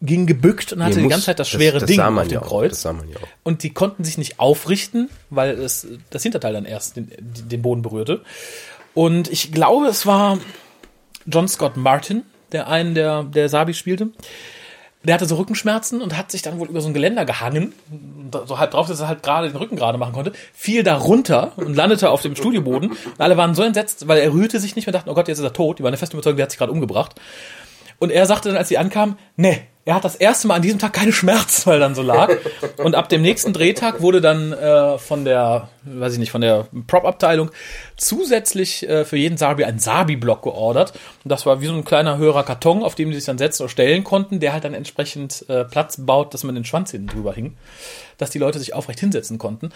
ging 0.03 0.27
gebückt 0.27 0.73
und 0.73 0.83
hatte 0.83 0.97
Nee, 0.97 0.97
die 0.97 1.03
muss- 1.05 1.11
ganze 1.13 1.27
Zeit 1.27 1.39
das 1.39 1.49
das- 1.49 1.57
schwere 1.59 1.79
das 1.79 1.87
Ding 1.87 1.97
sah 1.97 2.11
man 2.11 2.25
auf 2.25 2.29
dem 2.29 2.41
auch, 2.43 2.47
Kreuz. 2.49 2.83
das. 2.83 2.95
Und 3.43 3.63
die 3.63 3.71
konnten 3.73 4.05
sich 4.05 4.19
nicht 4.19 4.39
aufrichten, 4.39 5.09
weil 5.31 5.51
es 5.59 5.87
das 6.11 6.23
Hinterteil 6.23 6.53
dann 6.53 6.65
erst 6.67 6.97
den, 6.97 7.11
den 7.19 7.63
Boden 7.63 7.81
berührte. 7.83 8.21
Und 8.93 9.31
ich 9.33 9.51
glaube, 9.53 9.87
es 9.87 10.05
war 10.05 10.39
John 11.27 11.49
Scott 11.49 11.77
Martin, 11.77 12.23
der 12.53 12.69
einen 12.69 12.95
der, 12.95 13.23
der 13.23 13.49
Sabi 13.49 13.73
spielte. 13.73 14.11
Der 15.05 15.15
hatte 15.15 15.27
so 15.27 15.37
Rückenschmerzen 15.37 16.01
und 16.01 16.17
hat 16.17 16.31
sich 16.31 16.43
dann 16.43 16.59
wohl 16.59 16.69
über 16.69 16.81
so 16.81 16.89
ein 16.89 16.95
Geländer 16.95 17.25
gehangen, 17.25 17.75
so 18.47 18.59
halb 18.59 18.71
drauf, 18.71 18.89
dass 18.89 19.01
er 19.01 19.09
halt 19.09 19.23
gerade 19.23 19.49
den 19.49 19.57
Rücken 19.57 19.77
gerade 19.77 19.99
machen 19.99 20.15
konnte, 20.15 20.33
fiel 20.55 20.83
da 20.83 20.97
runter 20.97 21.53
und 21.57 21.77
landete 21.77 22.11
auf 22.11 22.23
dem 22.23 22.35
Studioboden. 22.35 22.91
Und 22.91 23.21
alle 23.21 23.37
waren 23.37 23.55
so 23.55 23.63
entsetzt, 23.63 24.09
weil 24.09 24.19
er 24.19 24.33
rührte 24.33 24.59
sich 24.59 24.77
nicht 24.77 24.87
mehr, 24.87 24.93
dachten, 24.93 25.11
oh 25.11 25.15
Gott, 25.15 25.29
jetzt 25.29 25.39
ist 25.39 25.45
er 25.45 25.53
tot. 25.53 25.79
Die 25.79 25.83
waren 25.83 25.93
der 25.93 25.99
festen 25.99 26.17
Überzeugung, 26.17 26.39
der 26.39 26.45
hat 26.45 26.51
sich 26.51 26.59
gerade 26.59 26.73
umgebracht. 26.73 27.21
Und 27.99 28.11
er 28.11 28.27
sagte 28.27 28.49
dann, 28.49 28.59
als 28.59 28.69
sie 28.69 28.79
ankamen, 28.79 29.17
nee, 29.37 29.63
er 29.87 29.95
hat 29.97 30.05
das 30.05 30.17
erste 30.17 30.49
Mal 30.49 30.57
an 30.57 30.63
diesem 30.63 30.79
Tag 30.79 30.95
keine 30.95 31.13
Schmerzen, 31.13 31.67
weil 31.67 31.79
dann 31.79 31.95
so 31.95 32.03
lag. 32.03 32.31
Und 32.79 32.95
ab 32.95 33.09
dem 33.11 33.21
nächsten 33.21 33.53
Drehtag 33.53 34.01
wurde 34.01 34.21
dann 34.23 34.53
äh, 34.53 34.99
von 34.99 35.25
der, 35.25 35.69
weiß 35.83 36.15
ich 36.15 36.19
nicht, 36.19 36.31
von 36.31 36.41
der 36.41 36.67
Prop-Abteilung 36.87 37.51
zusätzlich 37.97 38.89
äh, 38.89 39.05
für 39.05 39.19
jeden 39.19 39.37
Sabi 39.37 39.65
ein 39.65 39.79
Sabi-Block 39.79 40.43
geordert. 40.43 40.93
Und 41.23 41.29
das 41.29 41.45
war 41.45 41.61
wie 41.61 41.67
so 41.67 41.75
ein 41.75 41.85
kleiner 41.85 42.17
höherer 42.17 42.45
Karton, 42.45 42.83
auf 42.83 42.95
dem 42.95 43.11
die 43.11 43.17
sich 43.17 43.27
dann 43.27 43.39
setzen 43.39 43.63
oder 43.63 43.71
stellen 43.71 44.05
konnten, 44.05 44.41
der 44.41 44.55
halt 44.55 44.65
dann 44.65 44.75
entsprechend 44.75 45.45
äh, 45.49 45.65
Platz 45.65 45.99
baut, 45.99 46.33
dass 46.33 46.45
man 46.45 46.55
den 46.55 46.65
Schwanz 46.65 46.91
hinten 46.91 47.09
drüber 47.09 47.35
hing, 47.35 47.57
dass 48.17 48.31
die 48.31 48.39
Leute 48.39 48.59
sich 48.59 48.73
aufrecht 48.73 49.01
hinsetzen 49.01 49.37
konnten. 49.37 49.71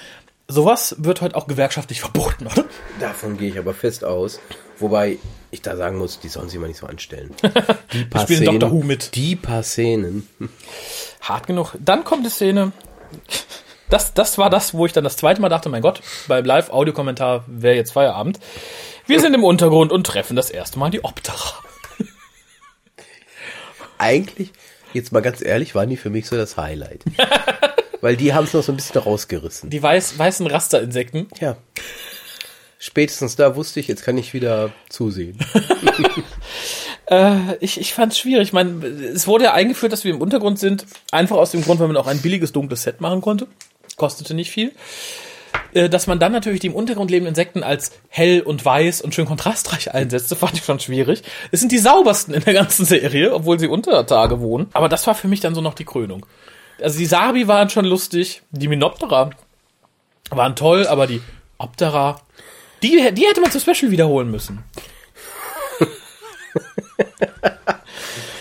Sowas 0.50 0.96
wird 0.98 1.20
heute 1.20 1.36
auch 1.36 1.46
gewerkschaftlich 1.46 2.00
verboten, 2.00 2.46
oder? 2.46 2.64
Davon 3.00 3.36
gehe 3.36 3.50
ich 3.50 3.58
aber 3.58 3.74
fest 3.74 4.02
aus. 4.02 4.40
Wobei 4.78 5.18
ich 5.50 5.60
da 5.60 5.76
sagen 5.76 5.98
muss, 5.98 6.20
die 6.20 6.28
sollen 6.28 6.48
sich 6.48 6.58
mal 6.58 6.68
nicht 6.68 6.78
so 6.78 6.86
anstellen. 6.86 7.34
Die 7.92 8.04
paar 8.04 8.22
spielen 8.22 8.58
Dr. 8.58 8.70
Who 8.70 8.82
mit. 8.82 9.14
Die 9.14 9.36
paar 9.36 9.62
Szenen. 9.62 10.26
hart 11.20 11.46
genug. 11.46 11.74
Dann 11.78 12.02
kommt 12.02 12.24
die 12.24 12.30
Szene. 12.30 12.72
Das, 13.90 14.14
das 14.14 14.38
war 14.38 14.48
das, 14.48 14.72
wo 14.72 14.86
ich 14.86 14.92
dann 14.92 15.04
das 15.04 15.16
zweite 15.16 15.40
Mal 15.42 15.50
dachte, 15.50 15.68
mein 15.68 15.82
Gott, 15.82 16.00
beim 16.28 16.44
Live-Audiokommentar 16.44 17.44
wäre 17.46 17.76
jetzt 17.76 17.92
Feierabend. 17.92 18.38
Wir 19.06 19.20
sind 19.20 19.34
im 19.34 19.44
Untergrund 19.44 19.92
und 19.92 20.06
treffen 20.06 20.34
das 20.36 20.48
erste 20.48 20.78
Mal 20.78 20.90
die 20.90 21.04
Optera. 21.04 21.62
Eigentlich, 23.98 24.52
jetzt 24.94 25.12
mal 25.12 25.20
ganz 25.20 25.42
ehrlich, 25.42 25.74
waren 25.74 25.90
die 25.90 25.96
für 25.96 26.10
mich 26.10 26.26
so 26.26 26.36
das 26.36 26.56
Highlight. 26.56 27.04
Weil 28.00 28.16
die 28.16 28.32
haben 28.32 28.44
es 28.44 28.52
noch 28.52 28.62
so 28.62 28.72
ein 28.72 28.76
bisschen 28.76 29.00
rausgerissen. 29.00 29.70
Die 29.70 29.82
weiß, 29.82 30.18
weißen 30.18 30.46
Rasterinsekten. 30.46 31.28
Ja. 31.40 31.56
Spätestens 32.78 33.34
da 33.34 33.56
wusste 33.56 33.80
ich, 33.80 33.88
jetzt 33.88 34.04
kann 34.04 34.16
ich 34.18 34.34
wieder 34.34 34.72
zusehen. 34.88 35.38
Äh, 37.10 37.56
ich 37.60 37.80
ich 37.80 37.94
fand 37.94 38.12
es 38.12 38.18
schwierig. 38.18 38.48
Ich 38.48 38.52
meine, 38.52 38.84
es 38.86 39.26
wurde 39.26 39.44
ja 39.44 39.54
eingeführt, 39.54 39.94
dass 39.94 40.04
wir 40.04 40.12
im 40.12 40.20
Untergrund 40.20 40.58
sind. 40.58 40.84
Einfach 41.10 41.36
aus 41.36 41.52
dem 41.52 41.62
Grund, 41.62 41.80
weil 41.80 41.86
man 41.86 41.96
auch 41.96 42.06
ein 42.06 42.20
billiges, 42.20 42.52
dunkles 42.52 42.82
Set 42.82 43.00
machen 43.00 43.22
konnte. 43.22 43.46
Kostete 43.96 44.34
nicht 44.34 44.50
viel. 44.50 44.72
Äh, 45.74 45.88
Dass 45.88 46.06
man 46.06 46.18
dann 46.18 46.32
natürlich 46.32 46.60
die 46.60 46.66
im 46.68 46.74
Untergrund 46.74 47.10
lebenden 47.10 47.32
Insekten 47.32 47.62
als 47.62 47.92
hell 48.08 48.40
und 48.42 48.64
weiß 48.64 49.00
und 49.02 49.14
schön 49.14 49.26
kontrastreich 49.26 49.92
einsetzte, 49.94 50.36
fand 50.36 50.54
ich 50.54 50.64
schon 50.64 50.80
schwierig. 50.80 51.22
Es 51.50 51.60
sind 51.60 51.72
die 51.72 51.78
saubersten 51.78 52.34
in 52.34 52.42
der 52.42 52.54
ganzen 52.54 52.84
Serie, 52.84 53.34
obwohl 53.34 53.58
sie 53.58 53.68
unter 53.68 54.06
Tage 54.06 54.40
wohnen. 54.40 54.68
Aber 54.72 54.88
das 54.88 55.06
war 55.06 55.14
für 55.14 55.28
mich 55.28 55.40
dann 55.40 55.54
so 55.54 55.60
noch 55.60 55.74
die 55.74 55.84
Krönung. 55.84 56.26
Also 56.80 56.98
die 56.98 57.06
Sabi 57.06 57.48
waren 57.48 57.70
schon 57.70 57.84
lustig, 57.84 58.42
die 58.50 58.68
Minoptera 58.68 59.30
waren 60.30 60.54
toll, 60.56 60.86
aber 60.86 61.06
die 61.06 61.20
Optera, 61.58 62.20
die, 62.82 62.90
die 63.12 63.26
hätte 63.26 63.40
man 63.40 63.50
zum 63.50 63.60
Special 63.60 63.90
wiederholen 63.90 64.30
müssen. 64.30 64.62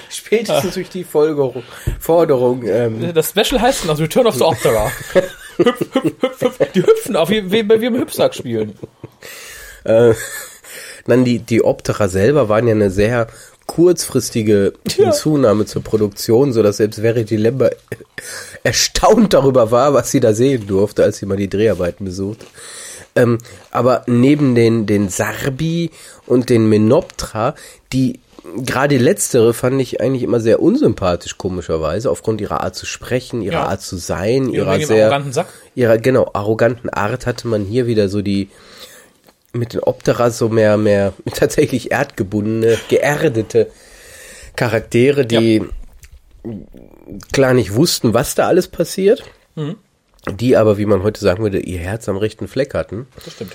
Spätestens 0.09 0.73
durch 0.73 0.89
die 0.89 1.03
Folgerung, 1.03 1.63
Forderung. 1.99 2.63
Ähm, 2.65 3.13
Das 3.13 3.29
Special 3.29 3.61
heißt 3.61 3.83
dann 3.83 3.91
also 3.91 4.03
Return 4.03 4.27
of 4.27 4.35
the 4.35 4.43
Optera. 4.43 4.91
hüpf, 5.13 5.35
hüpf, 5.57 5.93
hüpf, 6.21 6.41
hüpf. 6.41 6.71
Die 6.73 6.81
hüpfen 6.83 7.15
auf, 7.15 7.29
wie, 7.29 7.49
wie, 7.51 7.67
wie 7.69 7.85
im 7.85 7.95
Hüpfsack 7.95 8.33
spielen. 8.35 8.77
äh, 9.83 10.13
dann 11.05 11.23
die, 11.23 11.39
die 11.39 11.63
Optera 11.63 12.07
selber 12.07 12.49
waren 12.49 12.67
ja 12.67 12.73
eine 12.73 12.89
sehr 12.91 13.27
kurzfristige 13.67 14.73
Hinzunahme 14.89 15.65
zur 15.65 15.83
Produktion, 15.83 16.51
so 16.53 16.63
dass 16.63 16.77
selbst 16.77 16.99
Verity 17.01 17.35
Lember 17.35 17.69
erstaunt 18.63 19.33
darüber 19.33 19.71
war, 19.71 19.93
was 19.93 20.09
sie 20.11 20.19
da 20.19 20.33
sehen 20.33 20.65
durfte, 20.67 21.03
als 21.03 21.17
sie 21.17 21.25
mal 21.25 21.37
die 21.37 21.49
Dreharbeiten 21.49 22.05
besucht. 22.05 22.39
Ähm, 23.15 23.37
aber 23.71 24.03
neben 24.07 24.55
den, 24.55 24.85
den 24.85 25.09
Sarbi 25.09 25.91
und 26.25 26.49
den 26.49 26.67
Menoptra, 26.69 27.55
die 27.93 28.19
gerade 28.63 28.97
letztere 28.97 29.53
fand 29.53 29.81
ich 29.81 29.99
eigentlich 30.01 30.23
immer 30.23 30.39
sehr 30.39 30.61
unsympathisch, 30.61 31.37
komischerweise, 31.37 32.09
aufgrund 32.09 32.39
ihrer 32.41 32.61
Art 32.61 32.75
zu 32.75 32.85
sprechen, 32.85 33.41
ihrer 33.41 33.53
Ja. 33.55 33.65
Art 33.67 33.81
zu 33.81 33.97
sein, 33.97 34.49
Ja, 34.49 34.59
ihrer 34.75 34.85
sehr, 34.85 35.05
arroganten 35.05 35.33
Sack. 35.33 35.47
ihrer, 35.75 35.97
genau, 35.97 36.29
arroganten 36.33 36.89
Art 36.89 37.25
hatte 37.25 37.47
man 37.47 37.65
hier 37.65 37.87
wieder 37.87 38.07
so 38.07 38.21
die, 38.21 38.49
mit 39.53 39.73
den 39.73 39.79
Optera 39.81 40.29
so 40.29 40.49
mehr, 40.49 40.77
mehr 40.77 41.13
tatsächlich 41.33 41.91
erdgebundene, 41.91 42.77
geerdete 42.89 43.69
Charaktere, 44.55 45.25
die 45.25 45.63
klar 47.31 47.53
nicht 47.53 47.73
wussten, 47.75 48.13
was 48.13 48.35
da 48.35 48.47
alles 48.47 48.67
passiert, 48.67 49.23
Mhm. 49.55 49.75
die 50.31 50.55
aber, 50.55 50.77
wie 50.77 50.85
man 50.85 51.01
heute 51.03 51.19
sagen 51.19 51.41
würde, 51.43 51.59
ihr 51.59 51.79
Herz 51.79 52.07
am 52.09 52.17
rechten 52.17 52.47
Fleck 52.47 52.73
hatten. 52.75 53.07
Das 53.23 53.33
stimmt. 53.33 53.53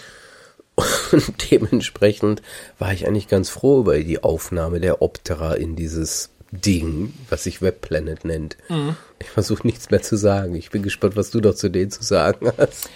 Und 0.75 1.35
dementsprechend 1.51 2.43
war 2.79 2.93
ich 2.93 3.07
eigentlich 3.07 3.29
ganz 3.29 3.51
froh 3.51 3.81
über 3.81 3.99
die 3.99 4.23
Aufnahme 4.23 4.81
der 4.81 5.03
Optera 5.03 5.55
in 5.55 5.77
dieses 5.77 6.31
Ding, 6.51 7.15
was 7.31 7.45
sich 7.45 7.63
Webplanet 7.63 8.25
nennt. 8.25 8.57
Mhm. 8.69 8.97
Ich 9.21 9.29
versuche 9.31 9.67
nichts 9.67 9.91
mehr 9.91 10.03
zu 10.03 10.17
sagen. 10.17 10.55
Ich 10.57 10.71
bin 10.71 10.83
gespannt, 10.83 11.15
was 11.17 11.31
du 11.31 11.41
noch 11.41 11.55
zu 11.55 11.69
denen 11.69 11.91
zu 11.91 12.03
sagen 12.03 12.51
hast. 12.59 12.89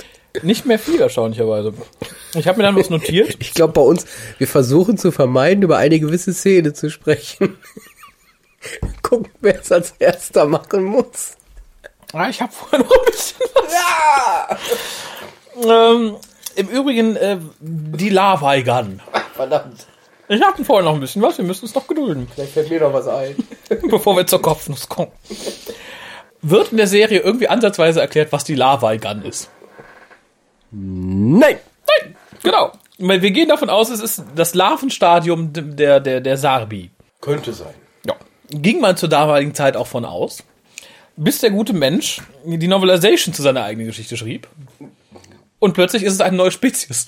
Nicht 0.43 0.67
mehr 0.67 0.79
viel, 0.79 1.01
erstaunlicherweise. 1.01 1.73
Ich 2.35 2.47
habe 2.47 2.59
mir 2.59 2.65
dann 2.65 2.77
was 2.77 2.91
notiert. 2.91 3.37
Ich 3.39 3.55
glaube 3.55 3.73
bei 3.73 3.81
uns, 3.81 4.05
wir 4.39 4.49
versuchen 4.49 4.99
zu 4.99 5.13
vermeiden, 5.13 5.63
über 5.63 5.79
eine 5.79 5.99
gewisse 6.01 6.35
Szene 6.35 6.73
zu 6.73 6.91
sprechen. 6.91 7.57
Gucken, 9.03 9.31
wer 9.41 9.61
es 9.61 9.71
als 9.71 9.95
erster 9.99 10.47
machen 10.47 10.85
muss. 10.85 11.37
Ah, 12.13 12.29
ich 12.29 12.41
habe 12.41 12.53
vorher 12.53 12.81
noch 12.81 12.91
ein 12.91 13.05
bisschen 13.07 13.47
was. 13.55 13.73
Ja! 13.73 14.59
Ähm, 15.93 16.17
Im 16.57 16.69
Übrigen, 16.69 17.17
äh, 17.17 17.39
die 17.61 18.11
Lava 18.11 18.59
Gun. 18.61 19.01
Verdammt, 19.35 19.87
Ich 20.29 20.43
hatte 20.43 20.65
vorher 20.65 20.85
noch 20.85 20.95
ein 20.95 21.01
bisschen 21.01 21.23
was, 21.23 21.39
wir 21.39 21.45
müssen 21.45 21.65
uns 21.65 21.75
noch 21.75 21.87
gedulden, 21.87 22.29
vielleicht 22.35 22.53
fällt 22.53 22.71
mir 22.71 22.81
noch 22.81 22.93
was 22.93 23.07
ein. 23.09 23.37
bevor 23.91 24.17
wir 24.17 24.27
zur 24.27 24.43
Kopfnuss 24.43 24.89
kommen. 24.89 25.13
Wird 26.43 26.71
in 26.71 26.77
der 26.77 26.87
Serie 26.87 27.21
irgendwie 27.21 27.49
ansatzweise 27.49 28.01
erklärt, 28.01 28.33
was 28.33 28.45
die 28.45 28.55
Lava 28.55 28.95
Gun 28.97 29.23
ist? 29.23 29.51
Nein! 30.71 31.57
Nein, 31.87 32.17
genau. 32.43 32.73
Weil 32.99 33.23
Wir 33.23 33.31
gehen 33.31 33.49
davon 33.49 33.71
aus, 33.71 33.91
es 33.91 34.01
ist 34.01 34.23
das 34.35 34.55
Larvenstadium 34.55 35.53
der, 35.53 36.01
der, 36.01 36.21
der 36.21 36.37
Sarbi. 36.37 36.91
Könnte 37.21 37.53
sein. 37.53 37.75
Ja. 38.07 38.15
Ging 38.51 38.81
man 38.81 38.97
zur 38.97 39.09
damaligen 39.09 39.55
Zeit 39.55 39.77
auch 39.77 39.87
von 39.87 40.05
aus. 40.05 40.43
Bis 41.17 41.41
der 41.41 41.51
gute 41.51 41.73
Mensch 41.73 42.21
die 42.45 42.69
Novelization 42.69 43.33
zu 43.33 43.43
seiner 43.43 43.65
eigenen 43.65 43.87
Geschichte 43.87 44.17
schrieb. 44.17 44.49
Und 45.59 45.73
plötzlich 45.73 46.03
ist 46.03 46.13
es 46.13 46.21
eine 46.21 46.37
neue 46.37 46.51
Spezies. 46.51 47.07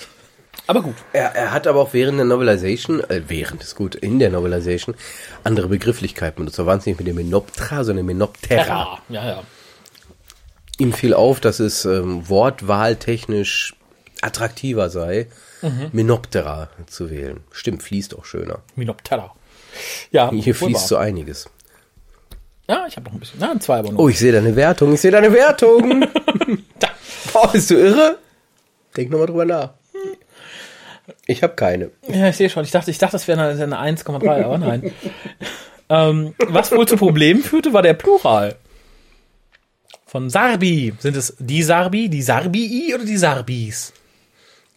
Aber 0.66 0.82
gut. 0.82 0.96
Er, 1.12 1.34
er 1.34 1.52
hat 1.52 1.66
aber 1.66 1.80
auch 1.80 1.92
während 1.92 2.18
der 2.18 2.26
Novelization, 2.26 3.00
äh, 3.08 3.22
während 3.26 3.62
ist 3.62 3.74
gut, 3.74 3.94
in 3.94 4.18
der 4.18 4.30
Novelization, 4.30 4.94
andere 5.44 5.68
Begrifflichkeiten 5.68 6.36
benutzt. 6.36 6.58
Da 6.58 6.66
waren 6.66 6.78
es 6.78 6.86
nicht 6.86 6.98
mit 6.98 7.06
dem 7.06 7.16
Menoptera, 7.16 7.84
sondern 7.84 8.06
Menoptera. 8.06 8.98
Ja, 9.08 9.22
ja, 9.22 9.26
ja. 9.28 9.42
Ihm 10.78 10.92
fiel 10.92 11.14
auf, 11.14 11.40
dass 11.40 11.60
es 11.60 11.84
ähm, 11.84 12.28
wortwahltechnisch 12.28 13.74
attraktiver 14.20 14.90
sei, 14.90 15.26
Menoptera 15.92 16.70
zu 16.86 17.10
wählen. 17.10 17.40
Stimmt, 17.50 17.82
fließt 17.82 18.16
auch 18.16 18.24
schöner. 18.24 18.60
Minoptera. 18.76 19.34
Ja, 20.10 20.30
Hier 20.30 20.54
fließt 20.54 20.80
wahr. 20.80 20.88
so 20.88 20.96
einiges. 20.96 21.50
Ja, 22.68 22.86
ich 22.86 22.96
habe 22.96 23.06
noch 23.06 23.12
ein 23.14 23.20
bisschen. 23.20 23.40
Na, 23.40 23.58
zwei 23.58 23.78
aber 23.78 23.90
nur. 23.92 24.00
Oh, 24.00 24.08
ich 24.08 24.18
sehe 24.18 24.32
deine 24.32 24.54
Wertung, 24.54 24.92
ich 24.92 25.00
sehe 25.00 25.10
deine 25.10 25.32
Wertung. 25.32 26.06
Oh, 27.34 27.46
bist 27.48 27.70
du 27.70 27.74
irre? 27.74 28.16
Denk 28.96 29.10
nochmal 29.10 29.26
drüber 29.26 29.44
nach. 29.44 29.74
Ich 31.26 31.42
habe 31.42 31.54
keine. 31.54 31.90
Ja, 32.08 32.28
ich 32.28 32.36
sehe 32.36 32.48
schon. 32.48 32.64
Ich 32.64 32.70
dachte, 32.70 32.90
ich 32.90 32.98
dachte, 32.98 33.12
das 33.12 33.28
wäre 33.28 33.40
eine, 33.40 33.76
eine 33.76 33.96
1,3, 33.98 34.44
aber 34.44 34.58
nein. 34.58 34.92
ähm, 35.88 36.34
was 36.38 36.72
wohl 36.72 36.88
zu 36.88 36.96
Problemen 36.96 37.42
führte, 37.42 37.72
war 37.72 37.82
der 37.82 37.94
Plural. 37.94 38.56
Von 40.08 40.30
Sarbi. 40.30 40.94
Sind 40.98 41.16
es 41.16 41.36
die 41.38 41.62
Sarbi, 41.62 42.08
die 42.08 42.22
Sarbii 42.22 42.94
oder 42.94 43.04
die 43.04 43.18
Sarbis? 43.18 43.92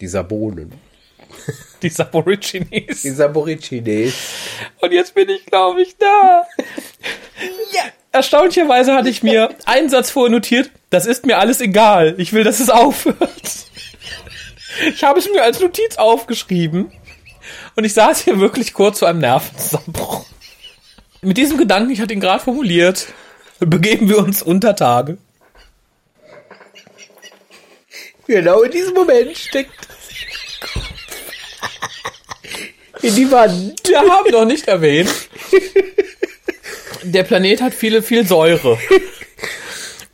Die 0.00 0.06
Sabonen. 0.06 0.72
Die 1.82 1.88
Saborigines. 1.88 3.02
Die 3.02 3.10
Saboricines. 3.10 4.14
Und 4.80 4.92
jetzt 4.92 5.14
bin 5.14 5.28
ich, 5.30 5.46
glaube 5.46 5.82
ich, 5.82 5.96
da. 5.96 6.46
ja. 7.72 7.82
Erstaunlicherweise 8.12 8.94
hatte 8.94 9.08
ich 9.08 9.22
mir 9.22 9.54
einen 9.64 9.88
Satz 9.88 10.10
vorher 10.10 10.30
notiert. 10.30 10.70
Das 10.90 11.06
ist 11.06 11.24
mir 11.24 11.38
alles 11.38 11.60
egal. 11.62 12.14
Ich 12.18 12.34
will, 12.34 12.44
dass 12.44 12.60
es 12.60 12.68
aufhört. 12.68 13.66
Ich 14.86 15.02
habe 15.02 15.18
es 15.18 15.28
mir 15.30 15.42
als 15.42 15.58
Notiz 15.60 15.96
aufgeschrieben. 15.96 16.92
Und 17.74 17.84
ich 17.84 17.94
saß 17.94 18.20
hier 18.20 18.38
wirklich 18.38 18.74
kurz 18.74 18.98
vor 18.98 19.08
einem 19.08 19.20
Nervenzusammenbruch. 19.20 20.26
Mit 21.22 21.38
diesem 21.38 21.56
Gedanken, 21.56 21.90
ich 21.90 22.00
hatte 22.00 22.12
ihn 22.12 22.20
gerade 22.20 22.44
formuliert, 22.44 23.08
begeben 23.60 24.08
wir 24.08 24.18
uns 24.18 24.42
unter 24.42 24.76
Tage. 24.76 25.18
Genau 28.26 28.62
in 28.62 28.70
diesem 28.70 28.94
Moment 28.94 29.36
steckt 29.36 29.88
in 33.02 33.14
die 33.14 33.30
Wand. 33.30 33.80
Wir 33.88 34.00
haben 34.00 34.30
noch 34.30 34.44
nicht 34.44 34.68
erwähnt, 34.68 35.10
der 37.02 37.24
Planet 37.24 37.60
hat 37.60 37.74
viele, 37.74 38.02
viel 38.02 38.26
Säure. 38.26 38.78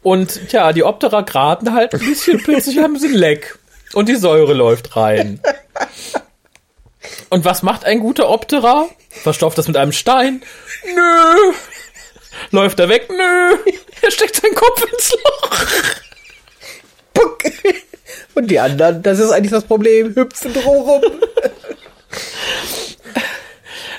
Und 0.02 0.48
tja, 0.48 0.73
die 0.73 0.85
Optera 0.85 1.20
graten 1.20 1.73
halt 1.74 1.93
ein 1.94 2.01
bisschen, 2.01 2.43
plötzlich 2.43 2.78
haben 2.78 2.98
sie 2.98 3.09
ein 3.09 3.15
Leck. 3.15 3.59
Und 3.93 4.09
die 4.09 4.16
Säure 4.16 4.55
läuft 4.55 4.97
rein. 4.97 5.40
Und 7.31 7.44
was 7.44 7.62
macht 7.62 7.85
ein 7.85 8.01
guter 8.01 8.28
Optera? 8.31 8.89
Verstopft 9.10 9.59
das 9.59 9.69
mit 9.69 9.77
einem 9.77 9.93
Stein? 9.93 10.43
Nö. 10.94 11.52
Läuft 12.50 12.80
er 12.80 12.88
weg? 12.88 13.08
Nö. 13.10 13.72
Er 14.00 14.12
steckt 14.12 14.36
seinen 14.36 14.54
Kopf 14.54 14.86
ins 14.92 15.10
Loch. 15.12 15.66
Puck. 17.12 17.42
Und 18.36 18.48
die 18.48 18.60
anderen, 18.60 19.02
das 19.02 19.18
ist 19.18 19.32
eigentlich 19.32 19.50
das 19.50 19.64
Problem, 19.64 20.14
hüpfen 20.14 20.54
rum. 20.54 21.02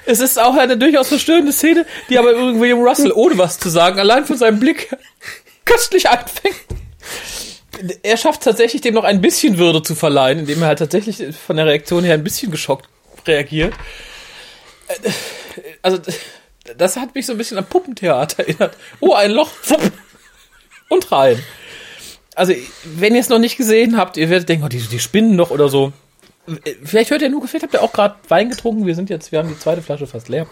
Es 0.05 0.21
ist 0.21 0.39
auch 0.39 0.55
eine 0.55 0.77
durchaus 0.77 1.09
verstörende 1.09 1.51
Szene, 1.51 1.85
die 2.09 2.17
aber 2.17 2.34
William 2.59 2.80
Russell, 2.80 3.11
ohne 3.11 3.38
was 3.38 3.59
zu 3.59 3.69
sagen, 3.69 3.99
allein 3.99 4.26
von 4.26 4.38
seinem 4.38 4.59
Blick 4.59 4.89
köstlich 5.65 6.09
einfängt. 6.09 6.55
Er 8.01 8.17
schafft 8.17 8.41
tatsächlich 8.41 8.81
dem 8.81 8.95
noch 8.95 9.03
ein 9.03 9.21
bisschen 9.21 9.57
Würde 9.57 9.84
zu 9.84 9.95
verleihen, 9.95 10.39
indem 10.39 10.61
er 10.61 10.69
halt 10.69 10.80
tatsächlich 10.80 11.35
von 11.35 11.57
der 11.57 11.65
Reaktion 11.65 12.03
her 12.03 12.13
ein 12.13 12.23
bisschen 12.23 12.51
geschockt 12.51 12.89
reagiert. 13.27 13.73
Also, 15.81 15.99
das 16.77 16.97
hat 16.97 17.15
mich 17.15 17.25
so 17.25 17.33
ein 17.33 17.37
bisschen 17.37 17.57
an 17.57 17.65
Puppentheater 17.65 18.39
erinnert. 18.47 18.75
Oh, 18.99 19.13
ein 19.13 19.31
Loch, 19.31 19.51
und 20.89 21.11
rein. 21.11 21.41
Also, 22.35 22.53
wenn 22.83 23.13
ihr 23.15 23.21
es 23.21 23.29
noch 23.29 23.39
nicht 23.39 23.57
gesehen 23.57 23.97
habt, 23.97 24.17
ihr 24.17 24.29
werdet 24.29 24.49
denken, 24.49 24.65
oh, 24.65 24.69
die, 24.69 24.79
die 24.79 24.99
spinnen 24.99 25.35
noch 25.35 25.51
oder 25.51 25.69
so. 25.69 25.93
Vielleicht 26.83 27.11
hört 27.11 27.21
ihr 27.21 27.29
nur 27.29 27.41
gefehlt, 27.41 27.63
habt 27.63 27.73
ihr 27.73 27.83
auch 27.83 27.93
gerade 27.93 28.15
Wein 28.27 28.49
getrunken. 28.49 28.85
Wir 28.85 28.95
sind 28.95 29.09
jetzt, 29.09 29.31
wir 29.31 29.39
haben 29.39 29.49
die 29.49 29.59
zweite 29.59 29.81
Flasche 29.81 30.07
fast 30.07 30.29
leer. 30.29 30.47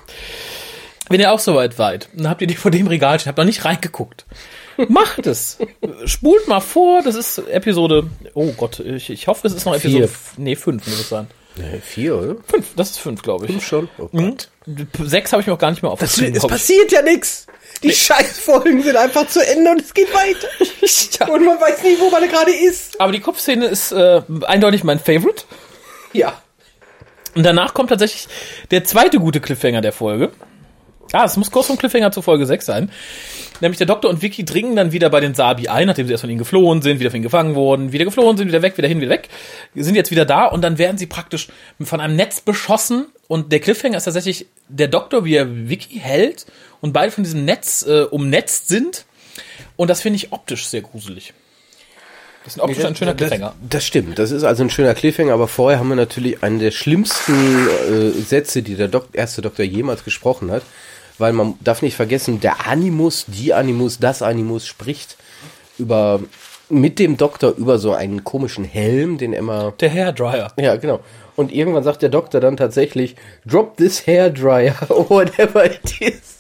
Wenn 1.10 1.20
ihr 1.20 1.32
auch 1.32 1.40
so 1.40 1.56
weit 1.56 1.80
weit, 1.80 2.10
dann 2.14 2.30
habt 2.30 2.42
ihr 2.42 2.48
die 2.48 2.56
vor 2.56 2.70
dem 2.70 2.88
Regal 2.88 3.20
stehen, 3.20 3.30
habt 3.30 3.38
noch 3.38 3.46
nicht 3.46 3.64
reingeguckt. 3.66 4.26
Macht 4.90 5.26
es. 5.26 5.58
Spult 6.06 6.48
mal 6.48 6.60
vor, 6.60 7.02
das 7.02 7.16
ist 7.16 7.40
Episode, 7.50 8.10
oh 8.34 8.52
Gott, 8.58 8.80
ich, 8.80 9.10
ich 9.10 9.28
hoffe, 9.28 9.48
es 9.48 9.54
ist 9.54 9.66
noch 9.66 9.76
Episode, 9.76 10.08
Vier. 10.08 10.44
nee, 10.44 10.56
fünf 10.56 10.86
muss 10.86 11.00
es 11.00 11.10
sein. 11.10 11.28
Nee, 11.58 11.82
vier, 11.84 12.16
oder? 12.18 12.36
Fünf, 12.48 12.68
das 12.76 12.92
ist 12.92 13.00
fünf, 13.00 13.22
glaube 13.22 13.46
ich. 13.46 13.52
Fünf 13.52 13.66
schon. 13.66 13.90
Oh 13.98 14.10
Mhm. 14.12 14.38
Sechs 15.04 15.32
habe 15.32 15.42
ich 15.42 15.48
mir 15.48 15.54
auch 15.54 15.60
gar 15.60 15.72
nicht 15.72 15.82
mehr 15.82 15.92
Das, 15.92 16.04
aufgeschrieben. 16.10 16.36
es 16.36 16.46
passiert 16.46 16.92
ja 16.92 17.02
nichts. 17.02 17.48
Die 17.84 17.92
Scheißfolgen 17.94 18.84
sind 18.84 18.96
einfach 18.98 19.28
zu 19.28 19.46
Ende 19.46 19.72
und 19.72 19.82
es 19.82 19.94
geht 19.94 20.14
weiter. 20.14 20.48
Ja. 21.20 21.28
Und 21.28 21.44
man 21.46 21.60
weiß 21.60 21.84
nicht, 21.84 22.00
wo 22.00 22.10
man 22.10 22.28
gerade 22.30 22.52
ist. 22.52 23.00
Aber 23.02 23.12
die 23.12 23.20
Kopfszene 23.20 23.66
ist 23.66 23.92
äh, 23.92 24.22
eindeutig 24.46 24.84
mein 24.84 25.00
Favorite. 25.00 25.44
Ja. 26.14 26.42
Und 27.36 27.44
danach 27.44 27.74
kommt 27.74 27.90
tatsächlich 27.90 28.28
der 28.72 28.84
zweite 28.84 29.20
gute 29.20 29.42
Cliffhanger 29.42 29.82
der 29.82 29.92
Folge. 29.94 30.32
Ah, 31.12 31.26
es 31.26 31.36
muss 31.38 31.52
kurz 31.52 31.68
vom 31.68 31.78
Cliffhanger 31.78 32.12
zur 32.12 32.24
Folge 32.24 32.46
6 32.46 32.66
sein. 32.66 32.92
Nämlich 33.62 33.78
der 33.78 33.88
Doktor 33.88 34.10
und 34.10 34.22
Vicky 34.22 34.46
dringen 34.46 34.76
dann 34.76 34.92
wieder 34.92 35.10
bei 35.10 35.20
den 35.20 35.34
Sabi 35.34 35.68
ein, 35.68 35.88
nachdem 35.88 36.08
sie 36.08 36.14
erst 36.14 36.22
von 36.22 36.30
ihnen 36.30 36.40
geflohen 36.40 36.82
sind, 36.82 37.00
wieder 37.00 37.10
von 37.10 37.18
ihnen 37.18 37.24
gefangen 37.24 37.56
wurden, 37.56 37.92
wieder 37.92 38.06
geflohen 38.06 38.38
sind, 38.38 38.48
wieder 38.48 38.62
weg, 38.62 38.78
wieder 38.78 38.88
hin, 38.88 39.02
wieder 39.02 39.10
weg. 39.10 39.30
Sind 39.76 39.96
jetzt 39.96 40.12
wieder 40.12 40.26
da 40.26 40.46
und 40.46 40.62
dann 40.62 40.78
werden 40.78 40.98
sie 40.98 41.08
praktisch 41.08 41.48
von 41.82 42.00
einem 42.00 42.16
Netz 42.16 42.42
beschossen. 42.42 43.08
Und 43.28 43.52
der 43.52 43.60
Cliffhanger 43.60 43.98
ist 43.98 44.06
tatsächlich 44.06 44.46
der 44.70 44.88
Doktor, 44.88 45.26
wie 45.26 45.36
er 45.36 45.70
Vicky 45.70 46.00
hält 46.00 46.46
und 46.82 46.94
beide 46.94 47.12
von 47.12 47.24
diesem 47.24 47.46
Netz 47.46 47.86
äh, 47.88 48.04
umnetzt 48.04 48.68
sind. 48.68 49.06
Und 49.76 49.90
das 49.90 50.02
finde 50.02 50.18
ich 50.18 50.32
optisch 50.32 50.68
sehr 50.68 50.82
gruselig. 50.82 51.34
Das 52.44 52.56
ist 52.56 52.62
ein 52.62 52.70
optisch 52.70 52.86
ein 52.86 52.96
schöner 52.96 53.14
Cliffhanger. 53.14 53.56
Das, 53.60 53.70
das 53.70 53.86
stimmt, 53.86 54.18
das 54.20 54.32
ist 54.32 54.44
also 54.44 54.64
ein 54.64 54.70
schöner 54.70 54.94
Cliffhanger, 54.94 55.34
aber 55.34 55.50
vorher 55.50 55.80
haben 55.80 55.90
wir 55.90 55.96
natürlich 55.96 56.44
einen 56.44 56.60
der 56.60 56.72
schlimmsten 56.72 57.68
äh, 57.92 58.22
Sätze, 58.22 58.64
die 58.64 58.76
der 58.76 58.88
Dok 58.88 59.10
erste 59.12 59.42
Doktor 59.42 59.66
jemals 59.66 60.06
gesprochen 60.06 60.50
hat. 60.52 60.64
Weil 61.18 61.34
man 61.34 61.56
darf 61.62 61.82
nicht 61.82 61.96
vergessen, 61.96 62.40
der 62.40 62.68
Animus, 62.68 63.26
die 63.28 63.54
Animus, 63.54 64.00
das 64.00 64.22
Animus 64.22 64.68
spricht 64.68 65.18
über 65.78 66.20
mit 66.70 67.00
dem 67.00 67.18
Doktor 67.18 67.56
über 67.56 67.80
so 67.80 67.94
einen 67.94 68.24
komischen 68.24 68.66
Helm, 68.66 69.18
den 69.18 69.34
er 69.34 69.40
immer. 69.40 69.74
Der 69.80 69.92
Hairdryer. 69.92 70.52
Ja, 70.60 70.76
genau. 70.76 71.00
Und 71.36 71.54
irgendwann 71.54 71.84
sagt 71.84 72.02
der 72.02 72.10
Doktor 72.10 72.42
dann 72.42 72.58
tatsächlich, 72.58 73.16
drop 73.46 73.78
this 73.78 74.06
hairdryer 74.06 74.76
or 74.90 75.10
whatever 75.10 75.66
it 75.66 76.02
is. 76.02 76.37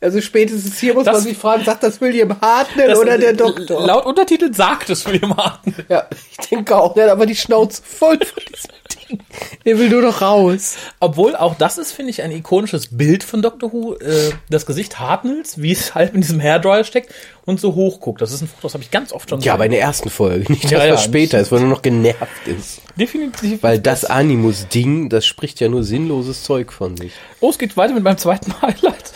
Also 0.00 0.20
spätestens 0.20 0.78
hier 0.78 0.94
muss 0.94 1.04
Das- 1.06 1.14
man 1.14 1.22
sich 1.24 1.36
fragen, 1.36 1.64
sagt 1.64 1.82
das 1.82 2.00
William 2.00 2.40
Hartnell 2.40 2.88
Das- 2.88 2.98
oder 2.98 3.18
der 3.18 3.32
Doktor? 3.32 3.84
Laut 3.84 4.06
Untertitel 4.06 4.54
sagt 4.54 4.90
es 4.90 5.04
William 5.06 5.36
Harten. 5.36 5.74
Ja, 5.88 6.06
ich 6.30 6.48
denke 6.48 6.76
auch, 6.76 6.94
der 6.94 7.04
hat 7.04 7.10
aber 7.10 7.26
die 7.26 7.34
Schnauze 7.34 7.82
voll 7.84 8.18
von 8.24 8.42
diesem 8.52 8.70
Ding. 9.08 9.18
Der 9.64 9.78
will 9.78 9.88
nur 9.88 10.02
noch 10.02 10.20
raus. 10.22 10.76
Obwohl 11.00 11.34
auch 11.34 11.56
das 11.56 11.78
ist, 11.78 11.90
finde 11.92 12.10
ich, 12.10 12.22
ein 12.22 12.30
ikonisches 12.30 12.96
Bild 12.96 13.24
von 13.24 13.42
Doctor 13.42 13.72
Who. 13.72 13.94
Äh, 13.96 14.30
das 14.50 14.66
Gesicht 14.66 15.00
Hartnells, 15.00 15.60
wie 15.60 15.72
es 15.72 15.94
halt 15.96 16.14
in 16.14 16.20
diesem 16.20 16.40
Hairdryer 16.40 16.84
steckt 16.84 17.12
und 17.44 17.58
so 17.60 17.74
hoch 17.74 18.00
guckt. 18.00 18.20
Das 18.22 18.30
ist 18.32 18.40
ein 18.42 18.46
Foto, 18.48 18.62
das 18.62 18.74
habe 18.74 18.84
ich 18.84 18.90
ganz 18.92 19.12
oft 19.12 19.28
schon 19.28 19.40
Ja, 19.40 19.54
aber 19.54 19.64
in 19.64 19.72
der 19.72 19.80
ersten 19.80 20.10
Folge, 20.10 20.52
nicht 20.52 20.64
das, 20.64 20.70
Ja, 20.70 20.84
ja, 20.84 20.92
was 20.94 21.02
später 21.04 21.40
ist, 21.40 21.50
wo 21.50 21.56
er 21.56 21.62
nur 21.62 21.70
noch 21.70 21.82
genervt 21.82 22.46
ist. 22.46 22.82
Definitiv. 22.96 23.62
Weil 23.64 23.80
das 23.80 24.04
Animus-Ding, 24.04 25.08
das 25.08 25.26
spricht 25.26 25.58
ja 25.60 25.68
nur 25.68 25.82
sinnloses 25.82 26.44
Zeug 26.44 26.72
von 26.72 26.96
sich. 26.96 27.12
Oh, 27.40 27.50
es 27.50 27.58
geht 27.58 27.76
weiter 27.76 27.94
mit 27.94 28.04
meinem 28.04 28.18
zweiten 28.18 28.52
Highlight. 28.62 29.12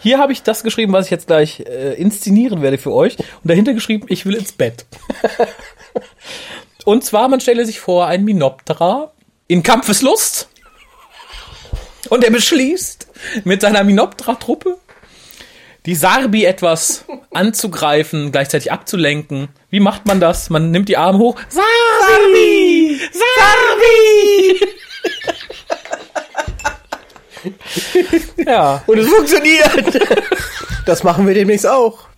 Hier 0.00 0.18
habe 0.18 0.32
ich 0.32 0.42
das 0.42 0.62
geschrieben, 0.62 0.92
was 0.92 1.06
ich 1.06 1.10
jetzt 1.10 1.26
gleich 1.26 1.60
äh, 1.60 1.94
inszenieren 1.94 2.62
werde 2.62 2.78
für 2.78 2.92
euch. 2.92 3.18
Und 3.18 3.50
dahinter 3.50 3.74
geschrieben, 3.74 4.06
ich 4.08 4.26
will 4.26 4.34
ins 4.34 4.52
Bett. 4.52 4.86
und 6.84 7.04
zwar, 7.04 7.28
man 7.28 7.40
stelle 7.40 7.66
sich 7.66 7.80
vor, 7.80 8.06
ein 8.06 8.24
Minoptera 8.24 9.12
in 9.46 9.62
Kampfeslust. 9.62 10.48
Und 12.08 12.24
er 12.24 12.30
beschließt, 12.30 13.08
mit 13.44 13.60
seiner 13.60 13.84
Minoptera-Truppe 13.84 14.78
die 15.86 15.94
Sarbi 15.94 16.44
etwas 16.44 17.04
anzugreifen, 17.32 18.30
gleichzeitig 18.30 18.70
abzulenken. 18.72 19.48
Wie 19.70 19.80
macht 19.80 20.06
man 20.06 20.20
das? 20.20 20.50
Man 20.50 20.70
nimmt 20.70 20.88
die 20.88 20.96
Arme 20.96 21.18
hoch. 21.18 21.36
Sarbi! 21.48 23.00
Sarbi! 23.12 24.66
ja. 28.46 28.82
Und 28.86 28.98
es 28.98 29.08
funktioniert! 29.08 30.00
Das 30.86 31.02
machen 31.04 31.26
wir 31.26 31.34
demnächst 31.34 31.66
auch. 31.66 32.08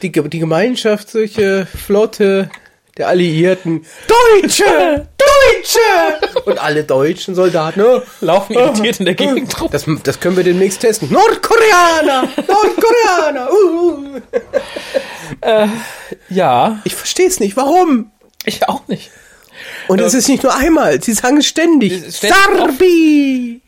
Die, 0.00 0.12
die 0.12 0.38
Gemeinschaft, 0.38 1.10
solche 1.10 1.66
Flotte 1.66 2.48
der 2.96 3.08
Alliierten. 3.08 3.84
Deutsche! 4.06 4.64
Deutsche! 5.18 6.42
Und 6.44 6.58
alle 6.62 6.84
deutschen 6.84 7.34
Soldaten. 7.34 7.80
ne? 7.80 8.02
laufen 8.20 8.52
irritiert 8.52 9.00
in 9.00 9.06
der 9.06 9.16
Gegend 9.16 9.60
rum. 9.60 9.68
Das, 9.72 9.84
das 10.04 10.20
können 10.20 10.36
wir 10.36 10.44
demnächst 10.44 10.80
testen. 10.80 11.10
Nordkoreaner! 11.10 12.28
Nordkoreaner! 12.46 13.50
Uh, 13.50 14.20
uh. 15.44 15.68
Ja, 16.28 16.80
Ich 16.84 16.94
verstehe 16.94 17.26
es 17.26 17.40
nicht. 17.40 17.56
Warum? 17.56 18.12
ich 18.44 18.68
auch 18.68 18.86
nicht. 18.86 19.10
Und 19.88 20.00
es 20.00 20.14
ist 20.14 20.28
nicht 20.28 20.42
nur 20.42 20.54
einmal. 20.54 21.02
Sie 21.02 21.12
sagen 21.12 21.38
es 21.38 21.46
ständig. 21.46 21.92
Ständig 22.14 22.38
Sarbi! 22.56 23.60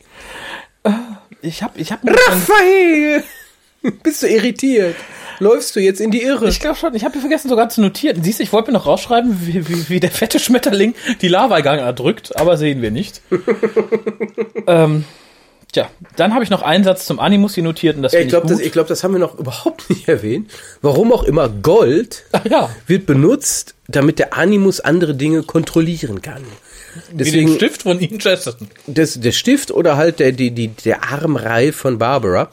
Ich 1.41 1.63
hab, 1.63 1.77
ich 1.77 1.91
hab, 1.91 2.01
Raphael! 2.03 3.23
Bist 4.03 4.23
du 4.23 4.27
irritiert? 4.27 4.95
Läufst 5.39 5.73
du 5.75 5.79
jetzt 5.79 6.01
in 6.01 6.11
die 6.11 6.21
Irre? 6.21 6.49
ich 6.49 6.59
glaube 6.59 6.75
schon, 6.75 6.93
ich 6.95 7.05
habe 7.05 7.17
vergessen 7.17 7.47
sogar 7.47 7.69
zu 7.69 7.79
notieren. 7.79 8.21
Siehst 8.21 8.39
du, 8.39 8.43
ich 8.43 8.51
wollte 8.51 8.71
mir 8.71 8.77
noch 8.77 8.85
rausschreiben, 8.85 9.47
wie, 9.47 9.67
wie, 9.69 9.89
wie 9.89 9.99
der 10.01 10.11
fette 10.11 10.37
Schmetterling 10.37 10.95
die 11.21 11.29
Lavagang 11.29 11.79
erdrückt, 11.79 12.35
aber 12.35 12.57
sehen 12.57 12.81
wir 12.81 12.91
nicht. 12.91 13.21
ähm, 14.67 15.05
tja, 15.71 15.87
dann 16.17 16.33
habe 16.33 16.43
ich 16.43 16.49
noch 16.49 16.61
einen 16.61 16.83
Satz 16.83 17.05
zum 17.05 17.21
Animus 17.21 17.55
hier 17.55 17.63
notiert 17.63 17.95
und 17.95 18.03
das 18.03 18.11
Ja, 18.11 18.19
ich 18.19 18.27
glaube, 18.27 18.47
das, 18.47 18.59
ich 18.59 18.73
glaub, 18.73 18.87
das 18.87 19.05
haben 19.05 19.13
wir 19.13 19.19
noch 19.19 19.39
überhaupt 19.39 19.89
nicht 19.89 20.09
erwähnt. 20.09 20.51
Warum 20.81 21.13
auch 21.13 21.23
immer 21.23 21.47
Gold 21.47 22.25
ja, 22.49 22.69
wird 22.85 23.05
benutzt, 23.05 23.75
damit 23.87 24.19
der 24.19 24.33
Animus 24.33 24.81
andere 24.81 25.15
Dinge 25.15 25.43
kontrollieren 25.43 26.21
kann. 26.21 26.43
Wie 27.09 27.09
den 27.09 27.17
Deswegen 27.17 27.55
Stift 27.55 27.81
von 27.83 27.99
Ian 27.99 28.19
Chesterton. 28.19 28.67
das, 28.87 29.19
der 29.19 29.31
Stift 29.31 29.71
oder 29.71 29.97
halt 29.97 30.19
der, 30.19 30.31
die, 30.31 30.51
die, 30.51 30.69
der 30.69 31.11
Armreif 31.11 31.75
von 31.75 31.97
Barbara. 31.97 32.51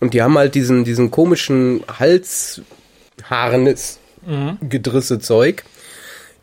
Und 0.00 0.14
die 0.14 0.22
haben 0.22 0.36
halt 0.36 0.54
diesen, 0.54 0.84
diesen 0.84 1.10
komischen 1.10 1.82
Halsharnis 1.98 3.98
gedrisse 4.68 5.20
Zeug. 5.20 5.64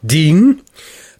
Ding, 0.01 0.61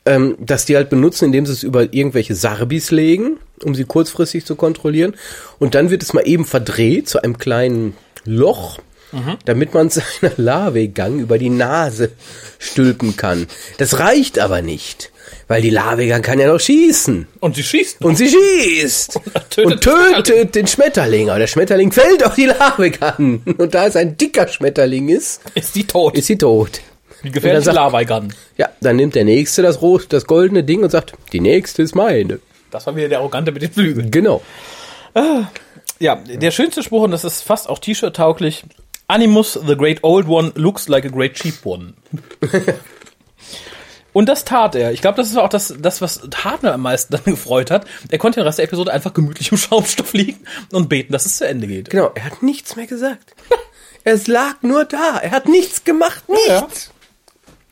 ähm, 0.06 0.38
dass 0.40 0.66
die 0.66 0.76
halt 0.76 0.90
benutzen, 0.90 1.26
indem 1.26 1.46
sie 1.46 1.54
es 1.54 1.64
über 1.64 1.94
irgendwelche 1.94 2.36
Sarbis 2.36 2.92
legen, 2.92 3.38
um 3.64 3.76
sie 3.76 3.84
kurzfristig 3.84 4.46
zu 4.46 4.56
kontrollieren. 4.56 5.16
Und 5.60 5.76
dann 5.76 5.90
wird 5.90 6.04
es 6.04 6.14
mal 6.14 6.28
eben 6.28 6.46
verdreht 6.46 7.10
zu 7.10 7.22
einem 7.22 7.38
kleinen 7.38 7.96
Loch. 8.26 8.80
damit 9.46 9.74
man 9.74 9.90
seiner 9.90 10.34
Lavegang 10.38 11.20
über 11.20 11.40
die 11.40 11.50
Nase 11.50 12.12
stülpen 12.60 13.18
kann. 13.18 13.48
Das 13.80 13.98
reicht 13.98 14.38
aber 14.38 14.62
nicht, 14.62 15.12
weil 15.50 15.62
die 15.62 15.70
Lavegang 15.72 16.22
kann 16.22 16.40
ja 16.40 16.48
noch 16.48 16.60
schießen. 16.60 17.28
Und 17.42 17.56
sie 17.58 17.64
schießt. 17.64 18.02
Und 18.06 18.16
sie 18.16 18.30
schießt 18.30 19.20
tötet 19.50 19.66
und 19.74 19.82
tötet 19.84 20.56
den 20.56 20.68
Schmetterling. 20.68 21.30
Aber 21.30 21.40
der 21.40 21.48
Schmetterling 21.48 21.92
fällt 21.92 22.24
auf 22.26 22.36
die 22.36 22.46
Lavegang. 22.46 23.42
Und 23.58 23.74
da 23.74 23.86
es 23.88 23.98
ein 23.98 24.16
dicker 24.16 24.48
Schmetterling 24.48 25.10
ist, 25.10 25.42
ist 25.56 25.76
die 25.76 25.84
tot. 25.86 26.16
ist 26.18 26.28
sie 26.28 26.38
tot. 26.38 26.80
die 27.24 27.32
gefährliche 27.32 27.66
sagt- 27.66 27.76
Lava-Gun. 27.76 28.34
Ja, 28.58 28.70
dann 28.80 28.96
nimmt 28.96 29.16
der 29.16 29.26
Nächste 29.26 29.62
das 29.62 29.82
rot, 29.82 30.06
das 30.10 30.26
goldene 30.26 30.64
Ding 30.64 30.84
und 30.84 30.92
sagt, 30.92 31.14
die 31.34 31.42
nächste 31.42 31.82
ist 31.82 31.96
meine. 31.96 32.40
Das 32.72 32.86
war 32.86 32.96
wieder 32.96 33.10
der 33.10 33.18
Arrogante 33.20 33.52
mit 33.52 33.62
den 33.64 33.72
Flügeln. 33.74 34.12
Genau. 34.12 34.42
Ja, 36.00 36.16
der 36.16 36.52
schönste 36.52 36.82
Spruch, 36.84 37.02
und 37.02 37.12
das 37.12 37.24
ist 37.26 37.42
fast 37.42 37.68
auch 37.68 37.80
T-Shirt-tauglich. 37.80 38.64
Animus, 39.08 39.60
the 39.68 39.76
great 39.76 40.00
old 40.04 40.28
one, 40.28 40.52
looks 40.56 40.88
like 40.88 41.04
a 41.04 41.10
great 41.10 41.34
cheap 41.34 41.66
one. 41.66 41.96
und 44.14 44.28
das 44.28 44.46
tat 44.46 44.76
er. 44.76 44.92
Ich 44.92 45.02
glaube, 45.02 45.18
das 45.18 45.30
ist 45.30 45.38
auch 45.38 45.50
das, 45.50 45.74
das, 45.80 46.02
was 46.02 46.22
Hartner 46.36 46.74
am 46.74 46.82
meisten 46.82 47.14
dann 47.16 47.24
gefreut 47.26 47.72
hat. 47.72 47.86
Er 48.10 48.18
konnte 48.18 48.40
den 48.40 48.46
Rest 48.46 48.58
der 48.60 48.66
Episode 48.66 48.92
einfach 48.92 49.14
gemütlich 49.14 49.52
im 49.52 49.58
Schaumstoff 49.60 50.14
liegen 50.14 50.40
und 50.72 50.90
beten, 50.90 51.14
dass 51.14 51.26
es 51.26 51.38
zu 51.38 51.48
Ende 51.48 51.68
geht. 51.68 51.90
Genau, 51.90 52.12
er 52.16 52.26
hat 52.26 52.44
nichts 52.44 52.76
mehr 52.76 52.88
gesagt. 52.88 53.36
Es 54.06 54.28
lag 54.28 54.56
nur 54.62 54.86
da. 54.86 55.18
Er 55.18 55.32
hat 55.32 55.50
nichts 55.50 55.84
gemacht. 55.84 56.24
Ja. 56.48 56.66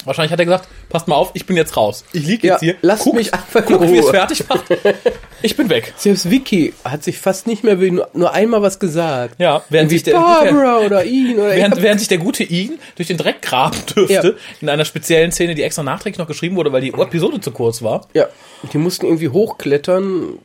Wahrscheinlich 0.05 0.31
hat 0.31 0.39
er 0.39 0.45
gesagt, 0.45 0.69
passt 0.89 1.07
mal 1.09 1.15
auf, 1.15 1.31
ich 1.33 1.45
bin 1.45 1.57
jetzt 1.57 1.75
raus. 1.75 2.05
Ich 2.13 2.25
liege 2.25 2.47
Ja, 2.47 2.53
jetzt 2.53 2.61
hier. 2.61 2.75
lasst 2.81 3.03
guckt, 3.03 3.17
mich 3.17 3.33
einfach 3.33 3.59
in 3.69 3.77
guckt, 3.77 3.91
wie 3.91 3.97
es 3.97 4.09
fertig 4.09 4.47
macht. 4.47 4.63
Ich 5.43 5.55
bin 5.55 5.69
weg. 5.69 5.93
Selbst 5.97 6.31
Vicky 6.31 6.73
hat 6.83 7.03
sich 7.03 7.19
fast 7.19 7.45
nicht 7.45 7.63
mehr 7.63 7.75
nur, 7.75 8.33
einmal 8.33 8.61
was 8.63 8.79
gesagt. 8.79 9.35
Ja, 9.39 9.63
während 9.69 9.91
sich 9.91 10.01
der, 10.01 10.13
Barbara 10.13 10.79
oder 10.85 11.03
ihn 11.03 11.37
oder 11.37 11.51
während, 11.55 11.79
während 11.81 11.99
sich 11.99 12.07
der 12.09 12.17
gute 12.17 12.43
Ian 12.43 12.79
durch 12.95 13.07
den 13.07 13.17
Dreck 13.17 13.41
graben 13.43 13.77
dürfte, 13.95 14.13
Ja. 14.29 14.33
in 14.61 14.69
einer 14.69 14.83
speziellen 14.85 15.31
Szene, 15.31 15.53
die 15.53 15.61
extra 15.61 15.83
nachträglich 15.83 16.17
noch 16.17 16.25
geschrieben 16.27 16.55
wurde, 16.55 16.71
weil 16.71 16.81
die 16.81 16.91
Episode 16.93 17.39
zu 17.39 17.51
kurz 17.51 17.83
war. 17.83 18.07
Ja, 18.13 18.27
die 18.73 18.77
mussten 18.79 19.05
irgendwie 19.05 19.29
hochklettern 19.29 20.39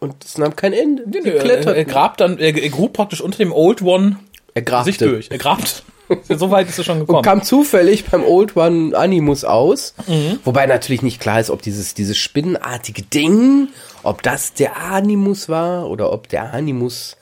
und 0.00 0.24
es 0.24 0.36
nahm 0.36 0.56
kein 0.56 0.72
Ende. 0.74 1.04
Die 1.06 1.18
Er, 1.26 1.36
er, 1.36 1.42
kletterten. 1.42 1.86
grabt 1.86 2.20
dann, 2.20 2.38
er, 2.38 2.54
er 2.54 2.68
grub 2.68 2.92
praktisch 2.92 3.20
unter 3.22 3.38
dem 3.38 3.52
Old 3.52 3.80
One 3.80 4.16
Er 4.52 4.60
grabte. 4.62 4.90
sich 4.90 4.98
durch. 4.98 5.30
Er 5.30 5.38
grabt. 5.38 5.84
so 6.28 6.50
weit 6.50 6.68
ist 6.68 6.78
er 6.78 6.84
schon 6.84 7.00
gekommen. 7.00 7.22
kam 7.22 7.42
zufällig 7.42 8.04
beim 8.04 8.24
Old 8.24 8.56
One 8.56 8.96
Animus 8.96 9.44
aus. 9.44 9.94
Mhm. 10.06 10.38
Wobei 10.44 10.66
natürlich 10.66 11.02
nicht 11.02 11.20
klar 11.20 11.40
ist, 11.40 11.50
ob 11.50 11.62
dieses, 11.62 11.94
dieses 11.94 12.16
spinnenartige 12.18 13.02
Ding, 13.02 13.68
ob 14.02 14.22
das 14.22 14.54
der 14.54 14.76
Animus 14.76 15.48
war 15.48 15.88
oder 15.88 16.12
ob 16.12 16.28
der 16.28 16.52
Animus, 16.52 17.16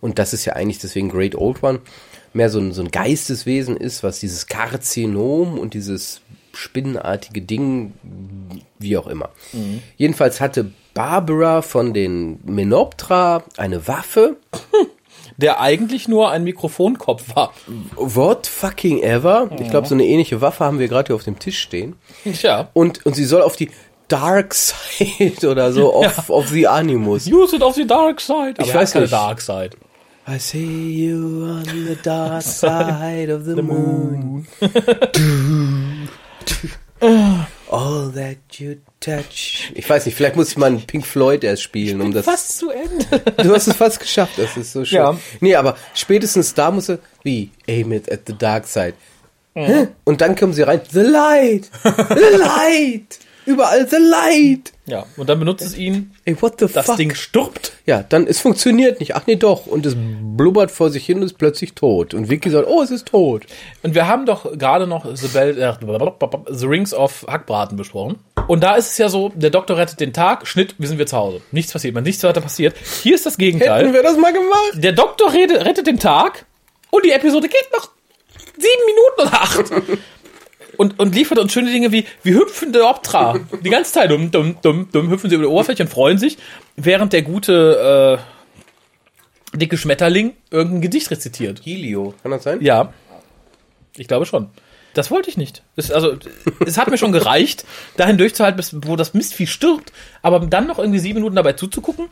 und 0.00 0.18
das 0.18 0.32
ist 0.32 0.44
ja 0.44 0.54
eigentlich 0.54 0.78
deswegen 0.78 1.08
Great 1.08 1.34
Old 1.34 1.62
One, 1.62 1.80
mehr 2.32 2.50
so 2.50 2.58
ein, 2.58 2.72
so 2.72 2.82
ein 2.82 2.90
Geisteswesen 2.90 3.76
ist, 3.76 4.02
was 4.02 4.20
dieses 4.20 4.46
Karzinom 4.46 5.58
und 5.58 5.74
dieses 5.74 6.20
spinnenartige 6.52 7.42
Ding, 7.42 7.94
wie 8.78 8.96
auch 8.96 9.06
immer. 9.06 9.30
Mhm. 9.52 9.82
Jedenfalls 9.96 10.40
hatte 10.40 10.70
Barbara 10.94 11.62
von 11.62 11.92
den 11.92 12.38
Menoptra 12.44 13.42
eine 13.56 13.86
Waffe. 13.88 14.36
Der 15.36 15.60
eigentlich 15.60 16.06
nur 16.08 16.30
ein 16.30 16.44
Mikrofonkopf 16.44 17.34
war. 17.34 17.52
What 17.96 18.46
fucking 18.46 19.02
ever. 19.02 19.50
Ich 19.58 19.70
glaube, 19.70 19.88
so 19.88 19.94
eine 19.94 20.04
ähnliche 20.04 20.40
Waffe 20.40 20.64
haben 20.64 20.78
wir 20.78 20.88
gerade 20.88 21.08
hier 21.08 21.16
auf 21.16 21.24
dem 21.24 21.38
Tisch 21.38 21.58
stehen. 21.60 21.96
Tja. 22.24 22.68
Und, 22.72 23.04
und 23.04 23.14
sie 23.14 23.24
soll 23.24 23.42
auf 23.42 23.56
die 23.56 23.70
Dark 24.08 24.54
Side 24.54 25.48
oder 25.50 25.72
so, 25.72 25.92
auf, 25.92 26.30
auf 26.30 26.48
the 26.48 26.68
Animus. 26.68 27.26
Use 27.26 27.56
it 27.56 27.62
of 27.62 27.74
the 27.74 27.86
dark 27.86 28.20
side. 28.20 28.54
Aber 28.58 28.66
Ich 28.66 28.74
weiß 28.74 28.92
keine 28.92 29.04
nicht. 29.04 29.12
Dark 29.12 29.40
Side. 29.40 29.70
I 30.26 30.38
see 30.38 31.06
you 31.06 31.44
on 31.44 31.64
the 31.64 31.96
dark 32.02 32.42
side 32.42 33.34
of 33.34 33.44
the 33.44 33.60
moon. 33.60 34.46
All 37.70 38.10
that 38.12 38.36
you 38.58 38.76
touch. 39.04 39.72
Ich 39.74 39.88
weiß 39.88 40.06
nicht, 40.06 40.14
vielleicht 40.14 40.36
muss 40.36 40.50
ich 40.50 40.56
mal 40.56 40.66
einen 40.66 40.86
Pink 40.86 41.06
Floyd 41.06 41.44
erst 41.44 41.62
spielen, 41.62 42.00
um 42.00 42.12
das. 42.12 42.24
Fast 42.24 42.58
zu 42.58 42.70
Ende. 42.70 43.32
Du 43.42 43.54
hast 43.54 43.66
es 43.66 43.76
fast 43.76 44.00
geschafft, 44.00 44.38
das 44.38 44.56
ist 44.56 44.72
so 44.72 44.84
schön. 44.84 44.98
Ja. 44.98 45.18
Nee, 45.40 45.54
aber 45.54 45.76
spätestens 45.94 46.54
da 46.54 46.70
muss 46.70 46.88
er, 46.88 46.98
wie, 47.22 47.50
aim 47.68 47.92
it 47.92 48.10
at 48.10 48.20
the 48.26 48.34
dark 48.36 48.66
side. 48.66 48.94
Hä? 49.54 49.88
Und 50.04 50.20
dann 50.20 50.34
kommen 50.34 50.52
sie 50.52 50.62
rein, 50.62 50.80
the 50.90 51.00
light, 51.00 51.70
the 51.82 52.36
light, 52.38 53.18
überall 53.46 53.88
the 53.88 53.96
light. 53.96 54.72
Ja, 54.86 55.06
und 55.16 55.28
dann 55.28 55.38
benutzt 55.38 55.64
es 55.64 55.76
ihn. 55.76 56.14
Ey, 56.24 56.40
what 56.40 56.60
the 56.60 56.66
Das 56.66 56.86
fuck? 56.86 56.96
Ding 56.96 57.14
stirbt. 57.14 57.72
Ja, 57.86 58.02
dann, 58.02 58.26
es 58.26 58.40
funktioniert 58.40 59.00
nicht. 59.00 59.16
Ach 59.16 59.22
nee, 59.26 59.36
doch. 59.36 59.66
Und 59.66 59.86
es 59.86 59.94
blubbert 59.96 60.70
vor 60.70 60.90
sich 60.90 61.06
hin 61.06 61.18
und 61.18 61.24
ist 61.24 61.38
plötzlich 61.38 61.72
tot. 61.74 62.12
Und 62.12 62.28
Vicky 62.28 62.50
sagt, 62.50 62.68
oh, 62.68 62.82
es 62.82 62.90
ist 62.90 63.06
tot. 63.06 63.46
Und 63.82 63.94
wir 63.94 64.06
haben 64.06 64.26
doch 64.26 64.56
gerade 64.58 64.86
noch 64.86 65.06
The, 65.14 65.28
Bell, 65.28 65.58
äh, 65.58 65.72
The 66.50 66.66
Rings 66.66 66.92
of 66.92 67.24
Hackbraten 67.28 67.76
besprochen. 67.76 68.18
Und 68.46 68.62
da 68.62 68.74
ist 68.74 68.90
es 68.90 68.98
ja 68.98 69.08
so, 69.08 69.30
der 69.34 69.50
Doktor 69.50 69.78
rettet 69.78 70.00
den 70.00 70.12
Tag, 70.12 70.46
Schnitt, 70.46 70.74
wir 70.78 70.86
sind 70.88 70.98
wir 70.98 71.06
zu 71.06 71.16
Hause. 71.16 71.40
Nichts 71.50 71.72
passiert, 71.72 71.94
nichts 72.02 72.22
weiter 72.22 72.42
passiert. 72.42 72.76
Hier 73.02 73.14
ist 73.14 73.24
das 73.24 73.38
Gegenteil. 73.38 73.84
Hätten 73.84 73.94
wir 73.94 74.02
das 74.02 74.18
mal 74.18 74.32
gemacht? 74.32 74.72
Der 74.74 74.92
Doktor 74.92 75.32
redet, 75.32 75.64
rettet 75.64 75.86
den 75.86 75.98
Tag 75.98 76.44
und 76.90 77.04
die 77.06 77.10
Episode 77.12 77.48
geht 77.48 77.68
noch 77.72 77.90
sieben 78.58 78.84
Minuten 78.86 79.20
oder 79.22 79.42
acht. 79.42 79.98
Und, 80.76 80.98
und 80.98 81.14
liefert 81.14 81.38
uns 81.38 81.52
schöne 81.52 81.70
Dinge 81.70 81.92
wie, 81.92 82.04
wie 82.22 82.34
hüpfende 82.34 82.84
Optra. 82.84 83.38
Die 83.62 83.70
ganze 83.70 83.92
Zeit 83.92 84.10
dumm, 84.10 84.30
dumm, 84.30 84.56
dumm, 84.62 84.88
dumm, 84.92 85.10
hüpfen 85.10 85.30
sie 85.30 85.36
über 85.36 85.44
die 85.44 85.50
Oberfläche 85.50 85.82
und 85.82 85.88
freuen 85.88 86.18
sich, 86.18 86.38
während 86.76 87.12
der 87.12 87.22
gute 87.22 88.18
äh, 89.52 89.56
dicke 89.56 89.76
Schmetterling 89.76 90.34
irgendein 90.50 90.80
Gedicht 90.80 91.10
rezitiert. 91.10 91.60
Helio. 91.64 92.14
Kann 92.22 92.32
das 92.32 92.42
sein? 92.42 92.60
Ja, 92.60 92.92
ich 93.96 94.08
glaube 94.08 94.26
schon. 94.26 94.50
Das 94.94 95.10
wollte 95.10 95.28
ich 95.28 95.36
nicht. 95.36 95.62
Es, 95.76 95.90
also, 95.90 96.16
es 96.64 96.78
hat 96.78 96.88
mir 96.88 96.98
schon 96.98 97.12
gereicht, 97.12 97.64
dahin 97.96 98.16
durchzuhalten, 98.16 98.56
bis, 98.56 98.74
wo 98.86 98.94
das 98.96 99.12
Mistvieh 99.12 99.46
stirbt, 99.46 99.92
aber 100.22 100.38
dann 100.40 100.66
noch 100.66 100.78
irgendwie 100.78 101.00
sieben 101.00 101.18
Minuten 101.18 101.36
dabei 101.36 101.54
zuzugucken, 101.54 102.08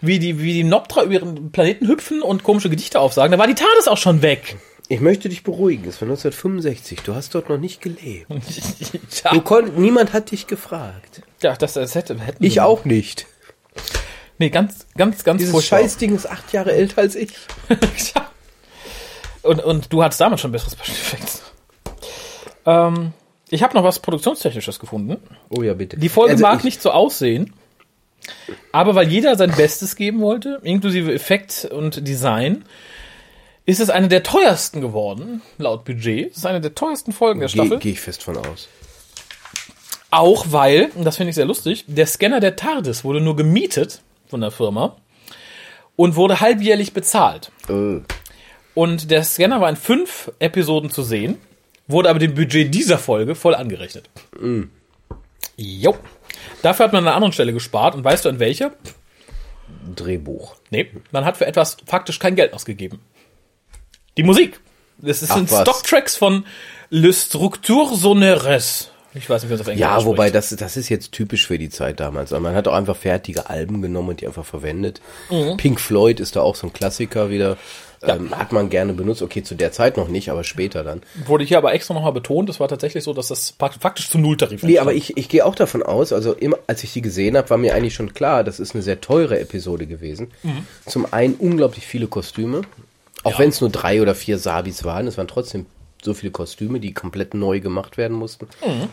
wie 0.00 0.18
die, 0.18 0.40
wie 0.40 0.52
die 0.52 0.64
Noptra 0.64 1.02
über 1.02 1.14
ihren 1.14 1.50
Planeten 1.50 1.88
hüpfen 1.88 2.22
und 2.22 2.44
komische 2.44 2.70
Gedichte 2.70 3.00
aufsagen. 3.00 3.32
Da 3.32 3.38
war 3.38 3.46
die 3.46 3.54
TARDIS 3.54 3.88
auch 3.88 3.96
schon 3.96 4.22
weg. 4.22 4.58
Ich 4.90 5.00
möchte 5.00 5.28
dich 5.28 5.42
beruhigen. 5.42 5.86
Es 5.88 6.00
war 6.00 6.06
1965. 6.08 7.00
Du 7.02 7.14
hast 7.14 7.34
dort 7.34 7.48
noch 7.50 7.58
nicht 7.58 7.82
gelebt. 7.82 8.26
ja, 9.24 9.32
Du 9.32 9.42
konnt, 9.42 9.78
niemand 9.78 10.12
hat 10.14 10.30
dich 10.30 10.46
gefragt. 10.46 11.22
ja, 11.42 11.54
das, 11.56 11.74
das 11.74 11.94
hätte, 11.94 12.18
hätten 12.18 12.42
Ich 12.42 12.54
wir- 12.56 12.64
auch 12.66 12.84
nicht. 12.84 13.26
Nee, 14.38 14.50
ganz, 14.50 14.86
ganz, 14.96 15.24
ganz 15.24 15.40
Dieses 15.40 15.52
furchtbar. 15.52 15.80
Scheißding 15.80 16.14
ist 16.14 16.30
acht 16.30 16.52
Jahre 16.52 16.72
älter 16.72 17.02
als 17.02 17.16
ich. 17.16 17.30
ja. 18.14 18.30
und, 19.42 19.62
und 19.62 19.92
du 19.92 20.02
hattest 20.02 20.20
damals 20.20 20.40
schon 20.40 20.52
besseres 20.52 20.74
Special. 20.80 21.20
Ähm, 22.66 23.12
ich 23.50 23.62
habe 23.62 23.74
noch 23.74 23.84
was 23.84 23.98
Produktionstechnisches 23.98 24.78
gefunden. 24.78 25.16
Oh 25.50 25.62
ja, 25.62 25.74
bitte. 25.74 25.96
Die 25.98 26.08
Folge 26.08 26.32
Also 26.32 26.42
mag 26.44 26.58
ich- 26.58 26.64
nicht 26.64 26.82
so 26.82 26.92
aussehen, 26.92 27.52
aber 28.72 28.94
weil 28.94 29.08
jeder 29.08 29.36
sein 29.36 29.50
Bestes 29.50 29.96
geben 29.96 30.20
wollte, 30.20 30.60
inklusive 30.62 31.12
Effekt 31.12 31.64
und 31.70 32.06
Design, 32.06 32.64
ist 33.68 33.80
es 33.80 33.90
eine 33.90 34.08
der 34.08 34.22
teuersten 34.22 34.80
geworden, 34.80 35.42
laut 35.58 35.84
Budget. 35.84 36.30
Es 36.30 36.38
ist 36.38 36.46
eine 36.46 36.62
der 36.62 36.74
teuersten 36.74 37.12
Folgen 37.12 37.40
der 37.40 37.50
Gehe 37.50 37.60
Staffel. 37.66 37.78
geh 37.78 37.90
ich 37.90 38.00
fest 38.00 38.22
von 38.22 38.38
aus. 38.38 38.66
Auch 40.10 40.46
weil, 40.48 40.90
und 40.94 41.04
das 41.04 41.18
finde 41.18 41.28
ich 41.28 41.34
sehr 41.34 41.44
lustig, 41.44 41.84
der 41.86 42.06
Scanner 42.06 42.40
der 42.40 42.56
TARDIS 42.56 43.04
wurde 43.04 43.20
nur 43.20 43.36
gemietet 43.36 44.00
von 44.26 44.40
der 44.40 44.52
Firma 44.52 44.96
und 45.96 46.16
wurde 46.16 46.40
halbjährlich 46.40 46.94
bezahlt. 46.94 47.52
Äh. 47.68 48.00
Und 48.72 49.10
der 49.10 49.22
Scanner 49.22 49.60
war 49.60 49.68
in 49.68 49.76
fünf 49.76 50.32
Episoden 50.38 50.88
zu 50.88 51.02
sehen, 51.02 51.36
wurde 51.88 52.08
aber 52.08 52.20
dem 52.20 52.34
Budget 52.34 52.74
dieser 52.74 52.96
Folge 52.96 53.34
voll 53.34 53.54
angerechnet. 53.54 54.08
Jo. 55.58 55.94
Dafür 56.62 56.86
hat 56.86 56.94
man 56.94 57.02
an 57.02 57.08
einer 57.08 57.16
anderen 57.16 57.34
Stelle 57.34 57.52
gespart 57.52 57.94
und 57.94 58.02
weißt 58.02 58.24
du 58.24 58.30
an 58.30 58.38
welcher? 58.38 58.72
Drehbuch. 59.94 60.56
Nee, 60.70 60.90
man 61.10 61.26
hat 61.26 61.36
für 61.36 61.44
etwas 61.44 61.76
faktisch 61.84 62.18
kein 62.18 62.34
Geld 62.34 62.54
ausgegeben. 62.54 63.00
Die 64.18 64.22
Musik. 64.24 64.60
Das 64.98 65.22
ist- 65.22 65.32
sind. 65.32 65.48
Stocktracks 65.48 66.16
von 66.16 66.44
Le 66.90 67.12
Structure 67.12 67.96
Soneres. 67.96 68.90
Ich 69.14 69.30
weiß 69.30 69.42
nicht, 69.42 69.48
wie 69.50 69.54
man 69.54 69.58
das 69.58 69.66
auf 69.66 69.68
Englisch 69.72 69.80
Ja, 69.80 70.04
wobei 70.04 70.30
das, 70.30 70.50
das 70.50 70.76
ist 70.76 70.90
jetzt 70.90 71.12
typisch 71.12 71.46
für 71.46 71.58
die 71.58 71.70
Zeit 71.70 71.98
damals. 71.98 72.32
Also 72.32 72.42
Man 72.42 72.54
hat 72.54 72.68
auch 72.68 72.74
einfach 72.74 72.96
fertige 72.96 73.48
Alben 73.48 73.80
genommen 73.80 74.10
und 74.10 74.20
die 74.20 74.26
einfach 74.26 74.44
verwendet. 74.44 75.00
Mhm. 75.30 75.56
Pink 75.56 75.80
Floyd 75.80 76.20
ist 76.20 76.36
da 76.36 76.42
auch 76.42 76.54
so 76.56 76.66
ein 76.66 76.72
Klassiker 76.72 77.30
wieder. 77.30 77.56
Ähm, 78.02 78.36
hat 78.36 78.52
man 78.52 78.70
gerne 78.70 78.92
benutzt. 78.92 79.22
Okay, 79.22 79.42
zu 79.42 79.56
der 79.56 79.72
Zeit 79.72 79.96
noch 79.96 80.06
nicht, 80.08 80.30
aber 80.30 80.44
später 80.44 80.84
dann. 80.84 81.02
Wurde 81.26 81.44
hier 81.44 81.58
aber 81.58 81.72
extra 81.72 81.94
nochmal 81.94 82.12
betont, 82.12 82.48
es 82.48 82.60
war 82.60 82.68
tatsächlich 82.68 83.02
so, 83.02 83.12
dass 83.12 83.26
das 83.28 83.54
faktisch 83.58 84.08
zum 84.08 84.20
Nulltarif 84.22 84.62
Nee, 84.62 84.78
aber 84.78 84.92
ich, 84.94 85.16
ich 85.16 85.28
gehe 85.28 85.44
auch 85.44 85.56
davon 85.56 85.82
aus, 85.82 86.12
also 86.12 86.32
immer, 86.32 86.58
als 86.68 86.84
ich 86.84 86.92
die 86.92 87.02
gesehen 87.02 87.36
habe, 87.36 87.50
war 87.50 87.56
mir 87.58 87.74
eigentlich 87.74 87.94
schon 87.94 88.14
klar, 88.14 88.44
das 88.44 88.60
ist 88.60 88.74
eine 88.74 88.82
sehr 88.82 89.00
teure 89.00 89.40
Episode 89.40 89.86
gewesen. 89.86 90.30
Zum 90.86 91.12
einen 91.12 91.34
unglaublich 91.34 91.86
viele 91.88 92.06
Kostüme, 92.06 92.62
auch 93.24 93.32
Ja. 93.32 93.38
wenn 93.38 93.48
es 93.50 93.60
nur 93.60 93.70
drei 93.70 94.00
oder 94.02 94.14
vier 94.14 94.38
Sabis 94.38 94.84
waren, 94.84 95.06
es 95.06 95.18
waren 95.18 95.28
trotzdem 95.28 95.66
so 96.00 96.14
viele 96.14 96.30
Kostüme, 96.30 96.78
die 96.78 96.94
komplett 96.94 97.34
neu 97.34 97.58
gemacht 97.58 97.96
werden 97.96 98.16
mussten. 98.16 98.46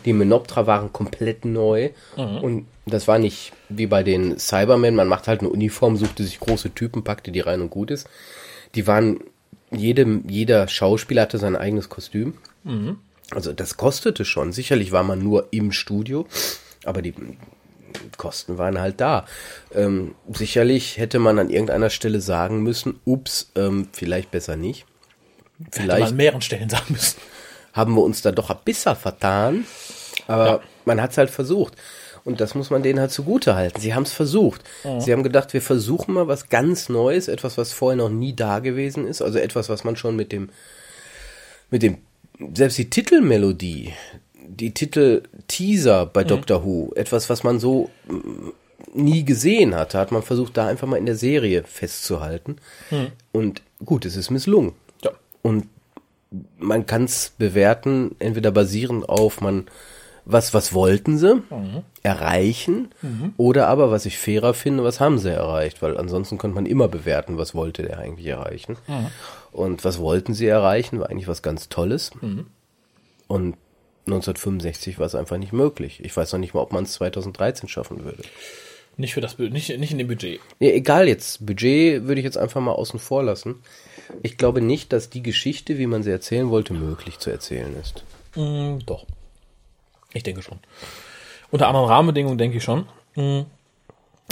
Die 0.04 0.12
Menoptra 0.12 0.66
waren 0.66 0.92
komplett 0.92 1.44
neu 1.44 1.90
und 2.16 2.66
das 2.84 3.06
war 3.06 3.18
nicht 3.20 3.52
wie 3.68 3.86
bei 3.86 4.02
den 4.02 4.38
Cybermen, 4.40 4.96
man 4.96 5.06
macht 5.06 5.28
halt 5.28 5.40
eine 5.40 5.50
Uniform, 5.50 5.96
suchte 5.96 6.24
sich 6.24 6.40
große 6.40 6.74
Typen, 6.74 7.04
packte 7.04 7.30
die 7.30 7.40
rein 7.40 7.60
und 7.60 7.70
gut 7.70 7.92
ist. 7.92 8.08
Die 8.74 8.86
waren 8.88 9.20
jede, 9.70 10.20
jeder 10.26 10.66
Schauspieler 10.68 11.22
hatte 11.22 11.38
sein 11.38 11.54
eigenes 11.56 11.88
Kostüm. 11.88 12.34
Also 13.30 13.52
das 13.52 13.76
kostete 13.76 14.24
schon. 14.24 14.52
Sicherlich 14.52 14.90
war 14.90 15.04
man 15.04 15.20
nur 15.22 15.48
im 15.52 15.70
Studio, 15.70 16.26
aber 16.84 17.02
die 17.02 17.14
Kosten 18.16 18.58
waren 18.58 18.78
halt 18.80 19.00
da. 19.00 19.26
Ähm, 19.74 20.14
sicherlich 20.32 20.98
hätte 20.98 21.18
man 21.18 21.38
an 21.38 21.50
irgendeiner 21.50 21.90
Stelle 21.90 22.20
sagen 22.20 22.62
müssen, 22.62 23.00
ups, 23.04 23.50
ähm, 23.54 23.88
vielleicht 23.92 24.30
besser 24.30 24.56
nicht. 24.56 24.86
Hätte 25.64 25.78
man 25.78 25.86
Vielleicht 25.86 26.10
an 26.12 26.16
mehreren 26.16 26.42
Stellen 26.42 26.68
sagen 26.68 26.86
müssen. 26.92 27.18
haben 27.72 27.94
wir 27.94 28.02
uns 28.02 28.22
da 28.22 28.32
doch 28.32 28.50
ein 28.50 28.58
bisschen 28.64 28.96
vertan. 28.96 29.64
Aber 30.26 30.46
Ja. 30.46 30.60
man 30.84 31.00
hat 31.00 31.10
es 31.12 31.18
halt 31.18 31.30
versucht. 31.30 31.74
Und 32.24 32.40
das 32.40 32.54
muss 32.56 32.70
man 32.70 32.82
denen 32.82 32.98
halt 32.98 33.12
zugute 33.12 33.54
halten. 33.54 33.80
Sie 33.80 33.94
haben 33.94 34.02
es 34.02 34.12
versucht. 34.12 34.60
Sie 34.98 35.12
haben 35.12 35.22
gedacht, 35.22 35.52
wir 35.52 35.62
versuchen 35.62 36.12
mal 36.14 36.26
was 36.26 36.48
ganz 36.48 36.88
Neues, 36.88 37.28
etwas, 37.28 37.56
was 37.56 37.72
vorher 37.72 37.96
noch 37.96 38.08
nie 38.08 38.34
da 38.34 38.58
gewesen 38.58 39.06
ist. 39.06 39.22
Also 39.22 39.38
etwas, 39.38 39.68
was 39.68 39.84
man 39.84 39.94
schon 39.94 40.16
mit 40.16 40.32
dem, 40.32 40.48
mit 41.70 41.82
dem, 41.82 41.98
selbst 42.54 42.78
die 42.78 42.90
Titelmelodie, 42.90 43.92
die 44.48 44.72
Titel-Teaser 45.48 46.06
bei 46.06 46.24
Doctor 46.24 46.64
Who, 46.64 46.92
etwas, 46.94 47.30
was 47.30 47.44
man 47.44 47.58
so 47.58 47.90
mm, 48.08 48.50
nie 48.94 49.24
gesehen 49.24 49.74
hatte, 49.74 49.98
hat 49.98 50.12
man 50.12 50.22
versucht, 50.22 50.56
da 50.56 50.66
einfach 50.66 50.86
mal 50.86 50.96
in 50.96 51.06
der 51.06 51.16
Serie 51.16 51.64
festzuhalten. 51.64 52.56
Und 53.32 53.62
gut, 53.84 54.04
es 54.04 54.16
ist 54.16 54.30
misslungen. 54.30 54.72
Ja. 55.02 55.10
Und 55.42 55.68
man 56.58 56.86
kann 56.86 57.04
es 57.04 57.32
bewerten, 57.38 58.14
entweder 58.18 58.50
basierend 58.50 59.08
auf 59.08 59.40
man, 59.40 59.66
was, 60.24 60.52
was 60.54 60.72
wollten 60.72 61.18
sie 61.18 61.42
erreichen, 62.02 62.88
oder 63.36 63.68
aber, 63.68 63.90
was 63.90 64.06
ich 64.06 64.18
fairer 64.18 64.54
finde, 64.54 64.82
was 64.82 64.98
haben 64.98 65.18
sie 65.18 65.30
erreicht, 65.30 65.82
weil 65.82 65.96
ansonsten 65.96 66.36
könnte 66.36 66.56
man 66.56 66.66
immer 66.66 66.88
bewerten, 66.88 67.38
was 67.38 67.54
wollte 67.54 67.82
der 67.82 67.98
eigentlich 67.98 68.26
erreichen. 68.26 68.76
Und 69.52 69.84
was 69.84 69.98
wollten 69.98 70.34
sie 70.34 70.46
erreichen, 70.46 70.98
war 71.00 71.10
eigentlich 71.10 71.28
was 71.28 71.42
ganz 71.42 71.68
Tolles. 71.68 72.10
Und 73.28 73.56
1965 74.06 74.98
war 74.98 75.06
es 75.06 75.14
einfach 75.14 75.36
nicht 75.36 75.52
möglich. 75.52 76.00
Ich 76.02 76.16
weiß 76.16 76.32
noch 76.32 76.40
nicht 76.40 76.54
mal, 76.54 76.60
ob 76.60 76.72
man 76.72 76.84
es 76.84 76.92
2013 76.94 77.68
schaffen 77.68 78.04
würde. 78.04 78.22
Nicht 78.96 79.14
für 79.14 79.20
das, 79.20 79.38
nicht, 79.38 79.78
nicht 79.78 79.92
in 79.92 79.98
dem 79.98 80.08
Budget. 80.08 80.40
Ja, 80.58 80.70
egal 80.70 81.08
jetzt. 81.08 81.44
Budget 81.44 82.06
würde 82.06 82.20
ich 82.20 82.24
jetzt 82.24 82.38
einfach 82.38 82.60
mal 82.60 82.72
außen 82.72 82.98
vor 82.98 83.22
lassen. 83.22 83.56
Ich 84.22 84.38
glaube 84.38 84.62
nicht, 84.62 84.92
dass 84.92 85.10
die 85.10 85.22
Geschichte, 85.22 85.76
wie 85.78 85.86
man 85.86 86.02
sie 86.02 86.10
erzählen 86.10 86.48
wollte, 86.48 86.72
möglich 86.72 87.18
zu 87.18 87.30
erzählen 87.30 87.74
ist. 87.80 88.04
Mm, 88.36 88.78
doch. 88.86 89.04
Ich 90.14 90.22
denke 90.22 90.40
schon. 90.40 90.58
Unter 91.50 91.68
anderen 91.68 91.88
Rahmenbedingungen 91.88 92.38
denke 92.38 92.56
ich 92.56 92.64
schon. 92.64 92.86
Mm. 93.16 93.42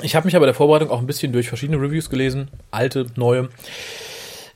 Ich 0.03 0.17
habe 0.17 0.27
mich 0.27 0.35
aber 0.35 0.47
der 0.47 0.55
Vorbereitung 0.55 0.91
auch 0.91 0.99
ein 0.99 1.07
bisschen 1.07 1.33
durch 1.33 1.49
verschiedene 1.49 1.81
Reviews 1.81 2.09
gelesen, 2.11 2.49
alte, 2.71 3.07
neue. 3.17 3.51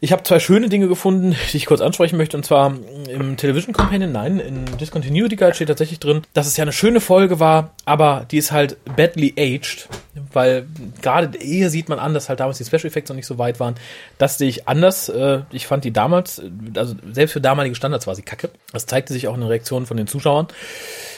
Ich 0.00 0.12
habe 0.12 0.22
zwei 0.22 0.38
schöne 0.38 0.68
Dinge 0.68 0.86
gefunden, 0.86 1.34
die 1.52 1.56
ich 1.56 1.66
kurz 1.66 1.80
ansprechen 1.80 2.16
möchte, 2.16 2.36
und 2.36 2.44
zwar 2.44 2.72
im 3.08 3.36
Television 3.36 3.72
Companion, 3.74 4.12
nein, 4.12 4.38
in 4.38 4.64
Discontinuity 4.78 5.34
Guide 5.34 5.54
steht 5.54 5.68
tatsächlich 5.68 5.98
drin, 5.98 6.22
dass 6.34 6.46
es 6.46 6.56
ja 6.56 6.62
eine 6.62 6.72
schöne 6.72 7.00
Folge 7.00 7.40
war, 7.40 7.74
aber 7.84 8.24
die 8.30 8.38
ist 8.38 8.52
halt 8.52 8.76
badly 8.96 9.34
aged, 9.36 9.88
weil 10.32 10.66
gerade 11.02 11.38
hier 11.40 11.70
sieht 11.70 11.88
man 11.88 11.98
an, 11.98 12.14
dass 12.14 12.28
halt 12.28 12.40
damals 12.40 12.58
die 12.58 12.64
Special 12.64 12.86
Effects 12.86 13.08
noch 13.08 13.16
nicht 13.16 13.26
so 13.26 13.38
weit 13.38 13.60
waren. 13.60 13.74
Das 14.18 14.38
sehe 14.38 14.48
ich 14.48 14.68
anders. 14.68 15.08
Äh, 15.08 15.40
Ich 15.50 15.66
fand 15.66 15.84
die 15.84 15.92
damals, 15.92 16.42
also 16.74 16.94
selbst 17.12 17.32
für 17.32 17.40
damalige 17.40 17.74
Standards 17.74 18.06
war 18.06 18.14
sie 18.14 18.22
kacke. 18.22 18.50
Das 18.72 18.86
zeigte 18.86 19.12
sich 19.12 19.28
auch 19.28 19.34
in 19.34 19.40
den 19.40 19.48
Reaktionen 19.48 19.86
von 19.86 19.96
den 19.96 20.06
Zuschauern. 20.06 20.48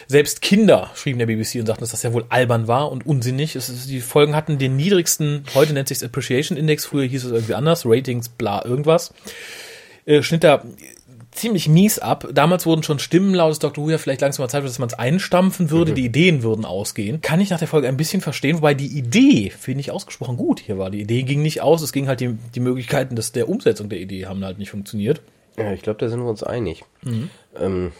Selbst 0.07 0.43
Kinder 0.43 0.91
schrieben 0.95 1.19
der 1.19 1.27
BBC 1.27 1.61
und 1.61 1.67
sagten, 1.67 1.83
dass 1.83 1.93
das 1.93 2.03
ja 2.03 2.13
wohl 2.13 2.25
albern 2.31 2.67
war 2.67 2.91
und 2.91 3.07
unsinnig. 3.07 3.55
Es 3.55 3.87
die 3.87 4.01
Folgen 4.01 4.35
hatten 4.35 4.59
den 4.59 4.77
niedrigsten, 4.77 5.45
heute 5.55 5.73
nennt 5.73 5.89
sich 5.89 6.05
Appreciation 6.05 6.59
Index, 6.59 6.85
früher 6.85 7.07
hieß 7.07 7.25
es 7.25 7.31
irgendwie 7.33 7.55
anders, 7.55 7.87
Ratings, 7.87 8.29
bla, 8.29 8.65
irgendwas. 8.65 9.13
Äh, 10.07 10.23
schnitt 10.23 10.43
da 10.43 10.65
ziemlich 11.33 11.69
mies 11.69 11.99
ab. 11.99 12.29
Damals 12.33 12.67
wurden 12.67 12.83
schon 12.83 12.99
Stimmen 12.99 13.35
laut, 13.35 13.51
dass 13.51 13.59
Dr. 13.59 13.85
Who 13.85 13.91
ja 13.91 13.99
vielleicht 13.99 14.21
langsam 14.21 14.45
mal 14.45 14.49
Zeit 14.49 14.63
wird, 14.63 14.71
dass 14.71 14.79
man 14.79 14.89
es 14.89 14.99
einstampfen 14.99 15.71
würde, 15.71 15.93
die 15.93 16.05
Ideen 16.05 16.43
würden 16.43 16.65
ausgehen. 16.65 17.21
Kann 17.21 17.41
ich 17.41 17.51
nach 17.51 17.59
der 17.59 17.69
Folge 17.69 17.89
ein 17.89 17.97
bisschen 17.97 18.21
verstehen, 18.21 18.57
wobei 18.57 18.75
die 18.75 18.87
Idee, 18.99 19.51
finde 19.51 19.81
ich 19.81 19.91
ausgesprochen 19.91 20.37
gut 20.37 20.61
hier 20.61 20.79
war. 20.79 20.91
Die 20.91 21.01
Idee 21.01 21.23
ging 21.23 21.43
nicht 21.43 21.63
aus, 21.63 21.83
es 21.83 21.93
ging 21.93 22.09
halt 22.09 22.21
die, 22.21 22.37
die 22.55 22.61
Möglichkeiten 22.61 23.17
des, 23.17 23.33
der 23.33 23.49
Umsetzung 23.49 23.89
der 23.89 24.01
Idee 24.01 24.27
haben 24.27 24.45
halt 24.45 24.59
nicht 24.59 24.71
funktioniert. 24.71 25.23
Ja, 25.57 25.73
ich 25.73 25.83
glaube, 25.83 25.99
da 25.99 26.09
sind 26.09 26.21
wir 26.21 26.29
uns 26.31 26.43
einig. 26.43 26.85
Ähm, 27.59 27.93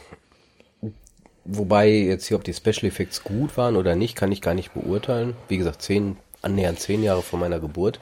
wobei 1.45 1.89
jetzt 1.89 2.27
hier, 2.27 2.37
ob 2.37 2.45
die 2.45 2.55
Special 2.55 2.85
Effects 2.85 3.23
gut 3.23 3.57
waren 3.57 3.77
oder 3.77 3.95
nicht, 3.97 4.17
kann 4.17 4.33
ich 4.33 4.41
gar 4.41 4.55
nicht 4.55 4.73
beurteilen. 4.75 5.35
Wie 5.49 5.57
gesagt, 5.57 5.83
zehn, 5.83 6.17
annähernd 6.43 6.81
zehn 6.81 7.03
Jahre 7.03 7.23
vor 7.23 7.39
meiner 7.39 7.61
Geburt. 7.61 8.01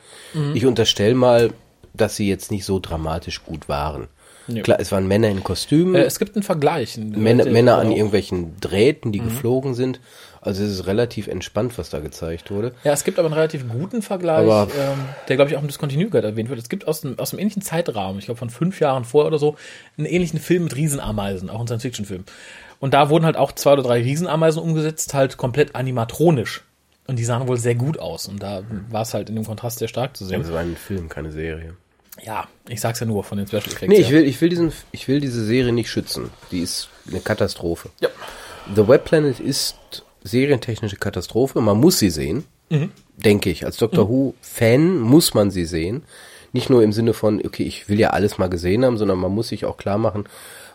Ich 0.54 0.64
unterstelle 0.66 1.14
mal, 1.14 1.52
dass 1.94 2.16
sie 2.16 2.28
jetzt 2.28 2.50
nicht 2.50 2.64
so 2.64 2.78
dramatisch 2.78 3.42
gut 3.42 3.68
waren. 3.68 4.08
Ja. 4.48 4.62
Klar, 4.62 4.80
es 4.80 4.90
waren 4.92 5.06
Männer 5.06 5.28
in 5.28 5.44
Kostümen, 5.44 5.94
Äh, 5.94 6.02
es 6.04 6.18
gibt 6.18 6.34
einen 6.34 6.42
Vergleich. 6.42 6.96
Männer, 6.98 7.44
Männer 7.44 7.78
an 7.78 7.92
irgendwelchen 7.92 8.58
Drähten, 8.60 9.08
Mhm. 9.08 9.12
die 9.12 9.18
geflogen 9.20 9.74
sind. 9.74 10.00
Also 10.40 10.62
es 10.62 10.70
ist 10.70 10.86
relativ 10.86 11.26
entspannt, 11.26 11.76
was 11.78 11.90
da 11.90 11.98
gezeigt 11.98 12.50
wurde. 12.50 12.72
Ja, 12.84 12.92
es 12.92 13.04
gibt 13.04 13.18
aber 13.18 13.26
einen 13.26 13.34
relativ 13.34 13.68
guten 13.68 14.02
Vergleich, 14.02 14.48
Aber- 14.48 14.68
ähm, 14.72 14.98
der, 15.28 15.36
glaube 15.36 15.50
ich, 15.50 15.56
auch 15.56 15.60
im 15.62 15.66
Discontinue 15.68 16.08
Guide 16.10 16.26
erwähnt 16.28 16.48
wird. 16.48 16.58
Es 16.60 16.68
gibt 16.68 16.86
aus 16.88 17.00
dem, 17.02 17.18
aus 17.18 17.30
dem 17.30 17.38
ähnlichen 17.40 17.60
Zeitrahmen, 17.62 18.18
ich 18.20 18.26
glaube 18.26 18.38
von 18.38 18.48
fünf 18.48 18.80
Jahren 18.80 19.04
vorher 19.04 19.26
oder 19.26 19.38
so, 19.38 19.56
einen 19.98 20.06
ähnlichen 20.06 20.38
Film 20.40 20.64
mit 20.64 20.76
Riesenameisen, 20.76 21.50
auch 21.50 21.60
ein 21.60 21.66
Science-Fiction-Film. 21.66 22.24
Und 22.80 22.94
da 22.94 23.10
wurden 23.10 23.24
halt 23.26 23.36
auch 23.36 23.50
zwei 23.52 23.72
oder 23.72 23.82
drei 23.82 24.00
Riesenameisen 24.00 24.62
umgesetzt, 24.62 25.12
halt 25.12 25.36
komplett 25.36 25.74
animatronisch. 25.74 26.62
Und 27.08 27.18
die 27.18 27.24
sahen 27.24 27.48
wohl 27.48 27.56
sehr 27.56 27.74
gut 27.74 27.98
aus. 27.98 28.28
Und 28.28 28.42
da 28.42 28.62
war 28.90 29.02
es 29.02 29.14
halt 29.14 29.28
in 29.30 29.34
dem 29.34 29.44
Kontrast 29.44 29.80
sehr 29.80 29.88
stark 29.88 30.16
zu 30.16 30.24
sehen. 30.24 30.40
Das 30.42 30.52
war 30.52 30.60
ein 30.60 30.76
Film, 30.76 31.08
keine 31.08 31.32
Serie. 31.32 31.74
Ja, 32.24 32.48
ich 32.68 32.80
sag's 32.80 33.00
ja 33.00 33.06
nur 33.06 33.24
von 33.24 33.38
den 33.38 33.46
Special 33.46 33.62
Effects. 33.66 33.88
Nee, 33.88 34.00
ich 34.00 34.10
will, 34.10 34.24
ich 34.24 34.40
will 34.40 34.48
diesen, 34.48 34.72
ich 34.92 35.08
will 35.08 35.20
diese 35.20 35.44
Serie 35.44 35.72
nicht 35.72 35.90
schützen. 35.90 36.30
Die 36.50 36.60
ist 36.60 36.88
eine 37.08 37.20
Katastrophe. 37.20 37.90
Ja. 38.00 38.08
The 38.74 38.86
Web 38.88 39.04
Planet 39.04 39.40
ist 39.40 39.76
serientechnische 40.24 40.96
Katastrophe. 40.96 41.60
Man 41.60 41.78
muss 41.78 41.98
sie 41.98 42.10
sehen, 42.10 42.44
Mhm. 42.70 42.90
denke 43.16 43.48
ich. 43.50 43.64
Als 43.64 43.78
Doctor 43.78 44.08
Who 44.08 44.34
Fan 44.42 44.98
muss 44.98 45.32
man 45.32 45.50
sie 45.50 45.64
sehen. 45.64 46.02
Nicht 46.52 46.68
nur 46.70 46.82
im 46.82 46.92
Sinne 46.92 47.14
von, 47.14 47.40
okay, 47.46 47.62
ich 47.62 47.88
will 47.88 47.98
ja 48.00 48.10
alles 48.10 48.36
mal 48.38 48.48
gesehen 48.48 48.84
haben, 48.84 48.98
sondern 48.98 49.18
man 49.18 49.32
muss 49.32 49.48
sich 49.48 49.64
auch 49.64 49.76
klar 49.76 49.96
machen, 49.98 50.24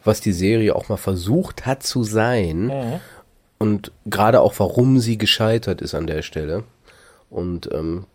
was 0.03 0.22
die 0.22 0.32
Serie 0.34 0.76
auch 0.76 0.90
mal 0.90 0.98
versucht 0.98 1.65
hat 1.65 1.84
zu 1.84 2.03
sein. 2.03 2.65
Mhm. 2.68 2.99
Und 3.60 3.91
gerade 4.06 4.41
auch, 4.41 4.53
warum 4.57 4.99
sie 4.99 5.18
gescheitert 5.18 5.82
ist 5.82 5.94
an 5.95 6.07
der 6.07 6.22
Stelle. 6.22 6.64
Und 7.30 7.70
ähm, 7.72 8.06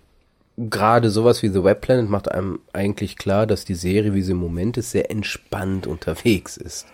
gerade 0.70 1.10
sowas 1.10 1.42
wie 1.42 1.48
The 1.48 1.62
Web 1.64 1.80
Planet 1.82 2.08
macht 2.10 2.30
einem 2.30 2.58
eigentlich 2.72 3.16
klar, 3.16 3.46
dass 3.46 3.64
die 3.64 3.74
Serie, 3.74 4.14
wie 4.14 4.22
sie 4.22 4.32
im 4.32 4.38
Moment 4.38 4.76
ist, 4.76 4.90
sehr 4.90 5.10
entspannt 5.10 5.86
unterwegs 5.86 6.56
ist. 6.56 6.86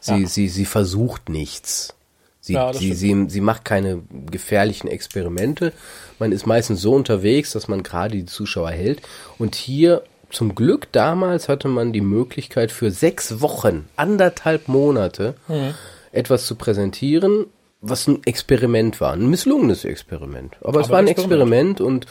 Sie, 0.00 0.20
Ja. 0.22 0.26
sie, 0.26 0.48
sie 0.48 0.64
versucht 0.64 1.28
nichts. 1.28 1.94
Sie, 2.40 2.54
Ja, 2.54 2.72
sie, 2.74 2.92
sie, 2.92 3.26
sie 3.28 3.40
macht 3.40 3.64
keine 3.64 4.02
gefährlichen 4.30 4.88
Experimente. 4.88 5.72
Man 6.18 6.30
ist 6.32 6.46
meistens 6.46 6.80
so 6.82 6.92
unterwegs, 6.94 7.52
dass 7.52 7.68
man 7.68 7.82
gerade 7.82 8.14
die 8.16 8.26
Zuschauer 8.26 8.70
hält. 8.70 9.00
Und 9.38 9.54
hier, 9.54 10.02
zum 10.30 10.54
Glück 10.54 10.88
damals, 10.92 11.48
hatte 11.48 11.68
man 11.68 11.92
die 11.92 12.00
Möglichkeit 12.02 12.70
für 12.72 12.90
sechs 12.90 13.40
Wochen, 13.40 13.88
anderthalb 13.96 14.68
Monate, 14.68 15.34
Mhm. 15.48 15.74
etwas 16.12 16.46
zu 16.46 16.54
präsentieren, 16.56 17.46
was 17.80 18.06
ein 18.08 18.22
Experiment 18.24 19.00
war. 19.00 19.12
Ein 19.14 19.28
misslungenes 19.28 19.84
Experiment. 19.84 20.56
Aber, 20.62 20.80
es 20.80 20.86
Aber 20.86 20.92
war 20.94 20.98
ein 21.00 21.06
ein 21.06 21.12
Experiment 21.12 21.80
und 21.80 22.06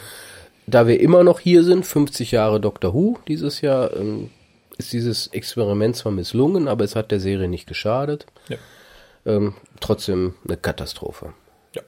da 0.68 0.88
wir 0.88 1.00
immer 1.00 1.24
noch 1.24 1.40
hier 1.40 1.64
sind, 1.64 1.86
50 1.86 2.32
Jahre 2.32 2.60
Doctor 2.60 2.94
Who 2.94 3.18
dieses 3.28 3.62
Jahr, 3.62 3.96
ähm, 3.96 4.30
ist 4.78 4.94
dieses 4.94 5.28
Experiment 5.28 5.96
zwar 5.96 6.12
misslungen, 6.12 6.68
aber 6.68 6.84
es 6.84 6.96
hat 6.96 7.12
der 7.12 7.20
Serie 7.20 7.48
nicht 7.48 7.68
geschadet. 7.68 8.26
Ja. 8.50 8.58
Ähm, 9.26 9.54
trotzdem 9.80 10.36
eine 10.46 10.58
Katastrophe. 10.58 11.34
Ja. 11.74 11.82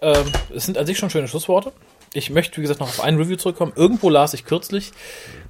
Ähm, 0.00 0.26
es 0.54 0.66
sind 0.66 0.78
an 0.78 0.86
sich 0.86 0.98
schon 0.98 1.10
schöne 1.10 1.28
Schlussworte. 1.28 1.72
Ich 2.14 2.30
möchte, 2.30 2.56
wie 2.56 2.62
gesagt, 2.62 2.80
noch 2.80 2.88
auf 2.88 3.02
ein 3.02 3.16
Review 3.16 3.36
zurückkommen. 3.36 3.72
Irgendwo 3.76 4.08
las 4.08 4.34
ich 4.34 4.44
kürzlich, 4.44 4.92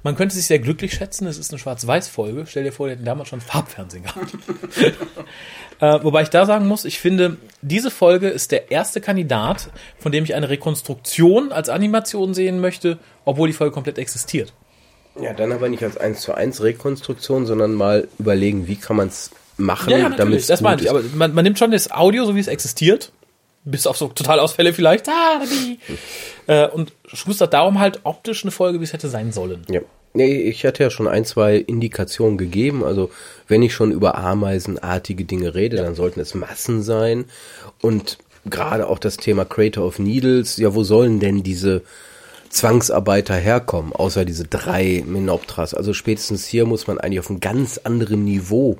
man 0.03 0.15
könnte 0.15 0.35
sich 0.35 0.45
sehr 0.45 0.59
glücklich 0.59 0.93
schätzen, 0.93 1.27
es 1.27 1.37
ist 1.37 1.51
eine 1.51 1.59
Schwarz-Weiß-Folge. 1.59 2.45
Stell 2.47 2.63
dir 2.63 2.71
vor, 2.71 2.87
die 2.87 2.93
hätten 2.93 3.05
damals 3.05 3.29
schon 3.29 3.41
Farbfernsehen 3.41 4.03
gehabt. 4.03 4.33
äh, 5.79 6.03
wobei 6.03 6.23
ich 6.23 6.29
da 6.29 6.45
sagen 6.45 6.67
muss, 6.67 6.85
ich 6.85 6.99
finde, 6.99 7.37
diese 7.61 7.91
Folge 7.91 8.29
ist 8.29 8.51
der 8.51 8.71
erste 8.71 9.01
Kandidat, 9.01 9.69
von 9.97 10.11
dem 10.11 10.23
ich 10.23 10.35
eine 10.35 10.49
Rekonstruktion 10.49 11.51
als 11.51 11.69
Animation 11.69 12.33
sehen 12.33 12.59
möchte, 12.59 12.97
obwohl 13.25 13.47
die 13.47 13.53
Folge 13.53 13.73
komplett 13.73 13.97
existiert. 13.97 14.53
Ja, 15.21 15.33
dann 15.33 15.51
aber 15.51 15.69
nicht 15.69 15.83
als 15.83 15.97
1 15.97 16.21
zu 16.21 16.33
1 16.33 16.61
Rekonstruktion, 16.61 17.45
sondern 17.45 17.73
mal 17.73 18.07
überlegen, 18.19 18.67
wie 18.67 18.75
kann 18.75 18.95
man 18.95 19.07
es 19.07 19.31
machen, 19.57 20.13
damit 20.17 20.39
es 20.39 20.47
das 20.47 20.61
meine 20.61 20.81
ich. 20.81 20.89
Aber 20.89 21.01
man, 21.15 21.33
man 21.33 21.43
nimmt 21.43 21.59
schon 21.59 21.71
das 21.71 21.91
Audio, 21.91 22.25
so 22.25 22.35
wie 22.35 22.39
es 22.39 22.47
existiert, 22.47 23.11
bis 23.63 23.87
auf 23.87 23.97
so 23.97 24.07
Totalausfälle 24.07 24.73
vielleicht, 24.73 25.07
ah, 25.09 25.41
die, 25.45 25.79
äh, 26.47 26.67
und 26.67 26.93
schustert 27.05 27.53
darum 27.53 27.79
halt 27.79 28.01
optisch 28.03 28.43
eine 28.43 28.51
Folge, 28.51 28.79
wie 28.79 28.83
es 28.83 28.93
hätte 28.93 29.09
sein 29.09 29.31
sollen. 29.31 29.63
Ja. 29.69 29.81
Nee, 30.13 30.41
ich 30.41 30.65
hatte 30.65 30.81
ja 30.81 30.89
schon 30.89 31.07
ein, 31.07 31.23
zwei 31.23 31.57
Indikationen 31.57 32.39
gegeben. 32.39 32.83
Also, 32.83 33.11
wenn 33.47 33.61
ich 33.61 33.75
schon 33.75 33.91
über 33.91 34.17
ameisenartige 34.17 35.23
Dinge 35.23 35.53
rede, 35.53 35.77
dann 35.77 35.93
sollten 35.93 36.19
es 36.19 36.33
Massen 36.33 36.81
sein. 36.81 37.25
Und 37.79 38.17
gerade 38.49 38.87
auch 38.87 38.97
das 38.97 39.17
Thema 39.17 39.45
Creator 39.45 39.85
of 39.85 39.99
Needles, 39.99 40.57
ja, 40.57 40.73
wo 40.73 40.83
sollen 40.83 41.19
denn 41.19 41.43
diese 41.43 41.83
Zwangsarbeiter 42.49 43.35
herkommen, 43.35 43.93
außer 43.93 44.25
diese 44.25 44.45
drei 44.45 45.03
Menoptras. 45.05 45.75
Also 45.75 45.93
spätestens 45.93 46.47
hier 46.47 46.65
muss 46.65 46.87
man 46.87 46.97
eigentlich 46.99 47.19
auf 47.19 47.29
einem 47.29 47.39
ganz 47.39 47.77
anderen 47.77 48.25
Niveau 48.25 48.77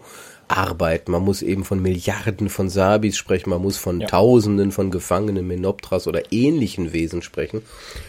arbeiten. 0.50 1.12
Man 1.12 1.24
muss 1.24 1.42
eben 1.42 1.64
von 1.64 1.82
Milliarden 1.82 2.50
von 2.50 2.70
Sabis 2.70 3.18
sprechen, 3.18 3.50
man 3.50 3.62
muss 3.62 3.78
von 3.78 4.02
Ja. 4.02 4.08
Tausenden 4.08 4.72
von 4.72 4.92
gefangenen 4.92 5.48
Menoptras 5.48 6.08
oder 6.08 6.32
ähnlichen 6.32 6.92
Wesen 6.94 7.22
sprechen. 7.22 7.62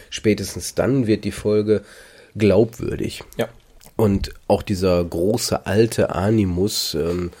Spätestens 0.09 0.75
dann 0.75 1.07
wird 1.07 1.23
die 1.23 1.31
Folge 1.31 1.83
glaubwürdig. 2.35 3.23
Ja. 3.37 3.47
Und 3.95 4.33
auch 4.47 4.63
dieser 4.63 5.03
große 5.03 5.65
alte 5.65 6.15
Animus 6.15 6.95
ähm, 6.95 7.31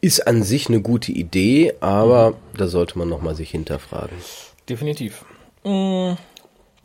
ist 0.00 0.26
an 0.26 0.42
sich 0.42 0.68
eine 0.68 0.80
gute 0.80 1.12
Idee, 1.12 1.74
aber 1.80 2.34
da 2.56 2.68
sollte 2.68 2.98
man 2.98 3.08
noch 3.08 3.20
mal 3.20 3.34
sich 3.34 3.50
hinterfragen. 3.50 4.16
Definitiv. 4.68 5.24
Mm, 5.64 6.12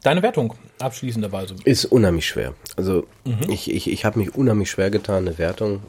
Deine 0.02 0.22
Wertung 0.22 0.54
abschließenderweise. 0.80 1.56
Ist 1.64 1.86
unheimlich 1.86 2.28
schwer. 2.28 2.54
Also 2.76 3.08
ich, 3.48 3.72
ich, 3.72 3.90
ich 3.90 4.04
habe 4.04 4.20
mich 4.20 4.36
unheimlich 4.36 4.70
schwer 4.70 4.90
getan, 4.90 5.26
eine 5.28 5.38
Wertung 5.38 5.82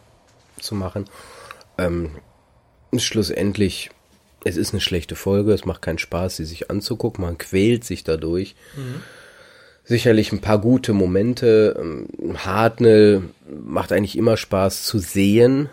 zu 0.60 0.76
machen. 0.76 1.06
Ähm, 1.78 2.10
schlussendlich, 2.96 3.90
es 4.44 4.56
ist 4.56 4.72
eine 4.72 4.80
schlechte 4.80 5.16
Folge, 5.16 5.52
es 5.52 5.64
macht 5.64 5.82
keinen 5.82 5.98
Spaß, 5.98 6.36
sie 6.36 6.44
sich 6.44 6.70
anzugucken, 6.70 7.24
man 7.24 7.38
quält 7.38 7.84
sich 7.84 8.04
dadurch. 8.04 8.54
Sicherlich 9.84 10.32
ein 10.32 10.40
paar 10.40 10.58
gute 10.58 10.94
Momente. 10.94 11.76
Ähm, 11.78 12.08
Hartnell 12.38 13.22
macht 13.46 13.92
eigentlich 13.92 14.16
immer 14.16 14.36
Spaß 14.36 14.84
zu 14.84 14.98
sehen, 14.98 15.68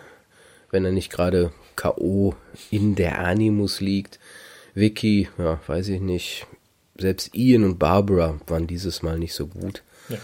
wenn 0.70 0.84
er 0.84 0.92
nicht 0.92 1.12
gerade 1.12 1.54
K.O. 1.78 2.36
in 2.70 2.96
der 2.96 3.20
Animus 3.20 3.80
liegt. 3.80 4.20
Vicky, 4.74 5.30
ja, 5.38 5.60
weiß 5.66 5.88
ich 5.90 6.02
nicht. 6.02 6.46
Selbst 6.98 7.36
Ian 7.36 7.64
und 7.64 7.80
Barbara 7.80 8.40
waren 8.48 8.68
dieses 8.68 9.02
Mal 9.02 9.18
nicht 9.18 9.34
so 9.34 9.48
gut. 9.48 9.82
Ja. 10.10 10.18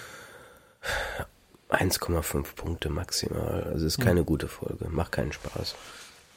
1,5 1.70 2.56
Punkte 2.56 2.90
maximal. 2.90 3.70
Also 3.72 3.86
ist 3.86 4.00
keine 4.00 4.24
gute 4.24 4.48
Folge. 4.48 4.88
Macht 4.90 5.12
keinen 5.12 5.34
Spaß. 5.34 5.76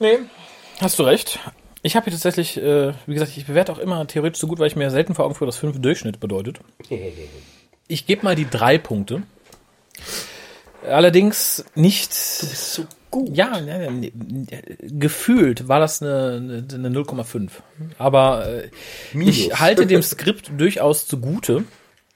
Nee, 0.00 0.18
hast 0.80 0.98
du 0.98 1.04
recht. 1.04 1.38
Ich 1.82 1.96
habe 1.96 2.04
hier 2.04 2.12
tatsächlich, 2.12 2.56
äh, 2.56 2.92
wie 3.06 3.14
gesagt, 3.14 3.36
ich 3.36 3.46
bewerte 3.46 3.72
auch 3.72 3.78
immer 3.78 4.06
theoretisch 4.06 4.40
so 4.40 4.46
gut, 4.46 4.58
weil 4.58 4.66
ich 4.66 4.76
mir 4.76 4.90
selten 4.90 5.14
vor 5.14 5.24
Augen 5.24 5.34
führe, 5.34 5.48
was 5.48 5.56
5 5.56 5.80
Durchschnitt 5.80 6.20
bedeutet. 6.20 6.60
Ich 7.92 8.06
gebe 8.06 8.22
mal 8.22 8.36
die 8.36 8.48
drei 8.48 8.78
Punkte. 8.78 9.22
Allerdings 10.88 11.64
nicht. 11.74 12.14
so 12.14 12.84
gut. 13.10 13.36
Ja, 13.36 13.60
ne, 13.60 13.90
ne, 13.90 14.12
gefühlt 14.80 15.68
war 15.68 15.80
das 15.80 16.00
eine, 16.00 16.64
eine, 16.70 16.86
eine 16.86 16.96
0,5. 16.96 17.50
Aber 17.98 18.46
äh, 18.46 18.70
ich 19.18 19.58
halte 19.58 19.86
dem 19.86 20.02
Skript 20.04 20.52
durchaus 20.56 21.08
zugute, 21.08 21.64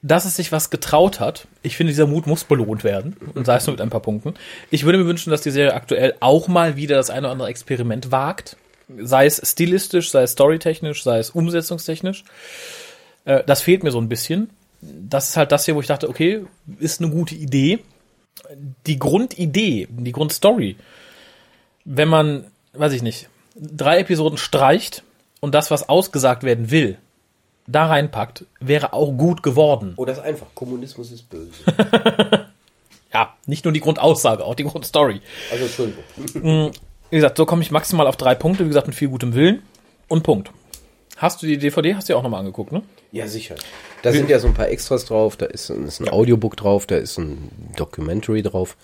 dass 0.05 0.27
es 0.27 0.37
sich 0.37 0.53
was 0.53 0.69
getraut 0.69 1.19
hat. 1.19 1.49
Ich 1.63 1.79
finde, 1.79 1.91
dieser 1.91 2.07
Mut 2.07 2.27
muss 2.27 2.45
belohnt 2.45 2.85
werden. 2.85 3.17
Und 3.35 3.47
sei 3.47 3.57
es 3.57 3.67
nur 3.67 3.73
mit 3.73 3.81
ein 3.81 3.89
paar 3.89 4.03
Punkten. 4.03 4.35
Ich 4.71 4.85
würde 4.85 4.99
mir 4.99 5.07
wünschen, 5.07 5.31
dass 5.31 5.41
die 5.41 5.51
Serie 5.51 5.73
aktuell 5.73 6.15
auch 6.21 6.47
mal 6.47 6.77
wieder 6.77 6.97
das 6.97 7.09
eine 7.09 7.21
oder 7.21 7.33
andere 7.33 7.49
Experiment 7.49 8.13
wagt. 8.13 8.59
Sei 8.99 9.25
es 9.25 9.41
stilistisch, 9.43 10.11
sei 10.11 10.25
es 10.25 10.33
storytechnisch, 10.33 11.03
sei 11.03 11.19
es 11.19 11.31
umsetzungstechnisch. 11.31 12.23
Äh, 13.25 13.45
das 13.47 13.63
fehlt 13.63 13.83
mir 13.83 13.93
so 13.93 13.99
ein 13.99 14.11
bisschen. 14.11 14.51
Das 14.83 15.31
ist 15.31 15.39
halt 15.39 15.53
das 15.53 15.65
hier, 15.65 15.75
wo 15.75 15.81
ich 15.81 15.87
dachte, 15.87 16.11
okay, 16.11 16.45
ist 16.79 17.01
eine 17.01 17.11
gute 17.11 17.35
Idee. 17.35 17.79
Die 18.87 18.99
Grundidee, 18.99 19.89
die 19.89 20.13
Grundstory, 20.13 20.77
wenn 21.87 22.09
man, 22.09 22.45
weiß 22.75 22.93
ich 22.93 23.01
nicht, 23.01 23.31
drei 23.57 24.01
Episoden 24.01 24.37
streicht 24.37 25.03
und 25.41 25.55
das, 25.55 25.71
was 25.71 25.89
ausgesagt 25.89 26.43
werden 26.43 26.71
will, 26.71 26.99
da 27.67 27.87
reinpackt, 27.87 28.45
wäre 28.61 28.93
auch 28.93 29.13
gut 29.13 29.43
geworden. 29.43 29.95
Oder 29.97 30.13
ist 30.13 30.19
einfach, 30.21 30.47
Kommunismus 30.55 31.11
ist 31.13 31.29
böse. 31.29 31.51
Ja, 33.13 33.33
nicht 33.47 33.65
nur 33.65 33.71
die 33.73 33.79
Grundaussage, 33.81 34.45
auch 34.45 34.57
die 34.57 34.65
Grundstory. 34.65 35.21
Also 35.53 35.65
Entschuldigung. 35.67 36.03
Wie 37.11 37.17
gesagt, 37.17 37.37
so 37.37 37.47
komme 37.47 37.63
ich 37.63 37.71
maximal 37.71 38.09
auf 38.09 38.17
drei 38.17 38.35
Punkte, 38.35 38.65
wie 38.65 38.69
gesagt, 38.69 38.89
mit 38.89 38.97
viel 38.97 39.07
gutem 39.09 39.35
Willen 39.35 39.63
und 40.09 40.25
Punkt. 40.25 40.51
Hast 41.17 41.41
du 41.41 41.47
die 41.47 41.57
DVD, 41.59 41.95
hast 41.95 42.09
du 42.09 42.15
ja 42.15 42.19
auch 42.19 42.25
nochmal 42.25 42.41
angeguckt, 42.41 42.73
ne? 42.73 42.83
Ja, 43.13 43.29
sicher. 43.29 43.55
Da 44.03 44.11
sind 44.11 44.29
ja 44.29 44.41
so 44.41 44.49
ein 44.49 44.55
paar 44.55 44.69
Extras 44.69 45.05
drauf, 45.05 45.37
da 45.37 45.47
ist, 45.47 45.71
ein- 45.71 45.87
ist 45.87 46.01
ein 46.01 46.09
Audiobook 46.09 46.57
drauf, 46.57 46.87
da 46.89 46.97
ist 46.97 47.17
ein 47.19 47.51
Documentary 47.77 48.43
drauf. 48.43 48.77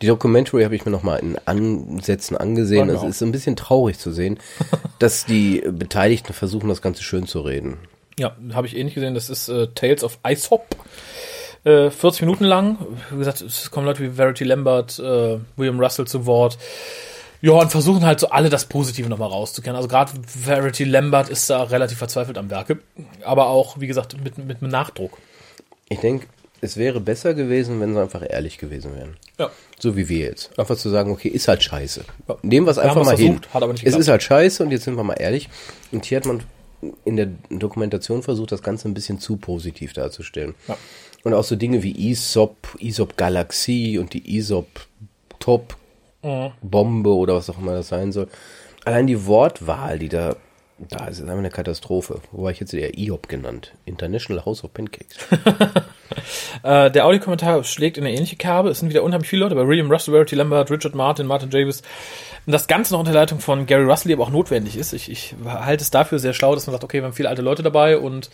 Die 0.00 0.06
Documentary 0.06 0.62
habe 0.62 0.76
ich 0.76 0.84
mir 0.84 0.92
nochmal 0.92 1.18
in 1.18 1.36
Ansätzen 1.44 2.36
angesehen. 2.36 2.86
Ja, 2.88 2.94
Es 2.94 3.00
genau. 3.00 3.10
ist 3.10 3.22
ein 3.24 3.32
bisschen 3.32 3.56
traurig 3.56 3.98
zu 3.98 4.12
sehen, 4.12 4.38
dass 5.00 5.26
die 5.26 5.64
Beteiligten 5.68 6.32
versuchen, 6.32 6.68
das 6.68 6.80
Ganze 6.80 7.02
schön 7.02 7.26
zu 7.26 7.40
reden. 7.40 7.78
Ja, 8.18 8.36
habe 8.52 8.66
ich 8.66 8.76
ähnlich 8.76 8.94
gesehen. 8.94 9.14
Das 9.14 9.30
ist 9.30 9.48
äh, 9.48 9.68
Tales 9.74 10.04
of 10.04 10.18
Aesop. 10.22 10.66
Äh, 11.64 11.90
40 11.90 12.22
Minuten 12.22 12.44
lang. 12.44 12.78
Wie 13.10 13.18
gesagt, 13.18 13.40
es 13.40 13.70
kommen 13.70 13.86
Leute 13.86 14.02
wie 14.02 14.10
Verity 14.10 14.44
Lambert, 14.44 14.98
äh, 14.98 15.38
William 15.56 15.80
Russell 15.80 16.06
zu 16.06 16.26
Wort. 16.26 16.58
Ja, 17.40 17.52
und 17.52 17.70
versuchen 17.70 18.06
halt 18.06 18.20
so 18.20 18.28
alle 18.28 18.48
das 18.48 18.66
Positive 18.66 19.08
nochmal 19.08 19.28
rauszukehren. 19.28 19.76
Also 19.76 19.88
gerade 19.88 20.12
Verity 20.26 20.84
Lambert 20.84 21.28
ist 21.28 21.50
da 21.50 21.62
relativ 21.64 21.98
verzweifelt 21.98 22.38
am 22.38 22.50
Werke. 22.50 22.78
Aber 23.22 23.48
auch, 23.48 23.80
wie 23.80 23.86
gesagt, 23.86 24.16
mit, 24.22 24.38
mit 24.38 24.62
einem 24.62 24.70
Nachdruck. 24.70 25.18
Ich 25.88 25.98
denke, 25.98 26.26
es 26.60 26.78
wäre 26.78 27.00
besser 27.00 27.34
gewesen, 27.34 27.80
wenn 27.80 27.92
sie 27.92 28.00
einfach 28.00 28.22
ehrlich 28.26 28.56
gewesen 28.56 28.96
wären. 28.96 29.16
Ja. 29.38 29.50
So 29.78 29.96
wie 29.96 30.08
wir 30.08 30.20
jetzt. 30.20 30.58
Einfach 30.58 30.76
zu 30.76 30.88
sagen, 30.88 31.12
okay, 31.12 31.28
ist 31.28 31.46
halt 31.46 31.62
scheiße. 31.62 32.04
Ja. 32.28 32.36
Nehmen 32.40 32.66
wir 32.66 32.70
es 32.70 32.78
einfach 32.78 33.04
mal 33.04 33.16
hin. 33.16 33.34
versucht, 33.34 33.52
hat 33.52 33.62
aber 33.62 33.72
nicht 33.72 33.84
es 33.84 33.94
ist 33.94 34.08
halt 34.08 34.22
scheiße 34.22 34.62
und 34.62 34.70
jetzt 34.70 34.84
sind 34.84 34.96
wir 34.96 35.04
mal 35.04 35.14
ehrlich. 35.14 35.50
Und 35.92 36.06
hier 36.06 36.16
hat 36.16 36.24
man 36.24 36.42
in 37.04 37.16
der 37.16 37.28
Dokumentation 37.50 38.22
versucht, 38.22 38.52
das 38.52 38.62
Ganze 38.62 38.88
ein 38.88 38.94
bisschen 38.94 39.18
zu 39.18 39.36
positiv 39.36 39.92
darzustellen. 39.92 40.54
Ja. 40.68 40.76
Und 41.22 41.34
auch 41.34 41.44
so 41.44 41.56
Dinge 41.56 41.82
wie 41.82 42.10
ISOP, 42.10 42.76
ISOP 42.78 43.16
Galaxie 43.16 43.98
und 43.98 44.12
die 44.12 44.36
ISOP 44.36 44.68
Top 45.38 45.76
Mhm. 46.24 46.52
Bombe 46.62 47.14
oder 47.14 47.34
was 47.34 47.50
auch 47.50 47.58
immer 47.58 47.74
das 47.74 47.88
sein 47.88 48.10
soll. 48.10 48.28
Allein 48.84 49.06
die 49.06 49.26
Wortwahl, 49.26 49.98
die 49.98 50.08
da 50.08 50.36
da 50.78 51.06
ist, 51.06 51.18
ist 51.18 51.22
einfach 51.22 51.38
eine 51.38 51.50
Katastrophe. 51.50 52.20
Wobei 52.32 52.50
ich 52.50 52.58
jetzt 52.60 52.74
eher 52.74 52.98
IOP 52.98 53.28
genannt. 53.28 53.72
International 53.84 54.44
House 54.44 54.64
of 54.64 54.74
Pancakes. 54.74 55.16
Äh, 56.62 56.90
der 56.90 57.04
Audiokommentar 57.04 57.62
schlägt 57.64 57.98
in 57.98 58.04
eine 58.04 58.14
ähnliche 58.14 58.36
Kerbe. 58.36 58.70
Es 58.70 58.78
sind 58.78 58.88
wieder 58.88 59.02
unheimlich 59.02 59.28
viele 59.28 59.42
Leute 59.42 59.54
bei 59.54 59.66
William 59.66 59.90
Russell, 59.90 60.14
Verity 60.14 60.34
Lambert, 60.34 60.70
Richard 60.70 60.94
Martin, 60.94 61.26
Martin 61.26 61.50
Davis. 61.50 61.82
Und 62.46 62.52
das 62.52 62.68
Ganze 62.68 62.94
noch 62.94 63.00
unter 63.00 63.12
Leitung 63.12 63.40
von 63.40 63.66
Gary 63.66 63.84
Russell, 63.84 64.08
die 64.08 64.14
aber 64.14 64.24
auch 64.24 64.30
notwendig 64.30 64.76
ist. 64.76 64.94
Ich, 64.94 65.10
ich 65.10 65.34
halte 65.46 65.82
es 65.82 65.90
dafür 65.90 66.18
sehr 66.18 66.32
schlau, 66.32 66.54
dass 66.54 66.66
man 66.66 66.72
sagt, 66.72 66.84
okay, 66.84 66.98
wir 66.98 67.04
haben 67.04 67.12
viele 67.12 67.28
alte 67.28 67.42
Leute 67.42 67.62
dabei 67.62 67.98
und 67.98 68.30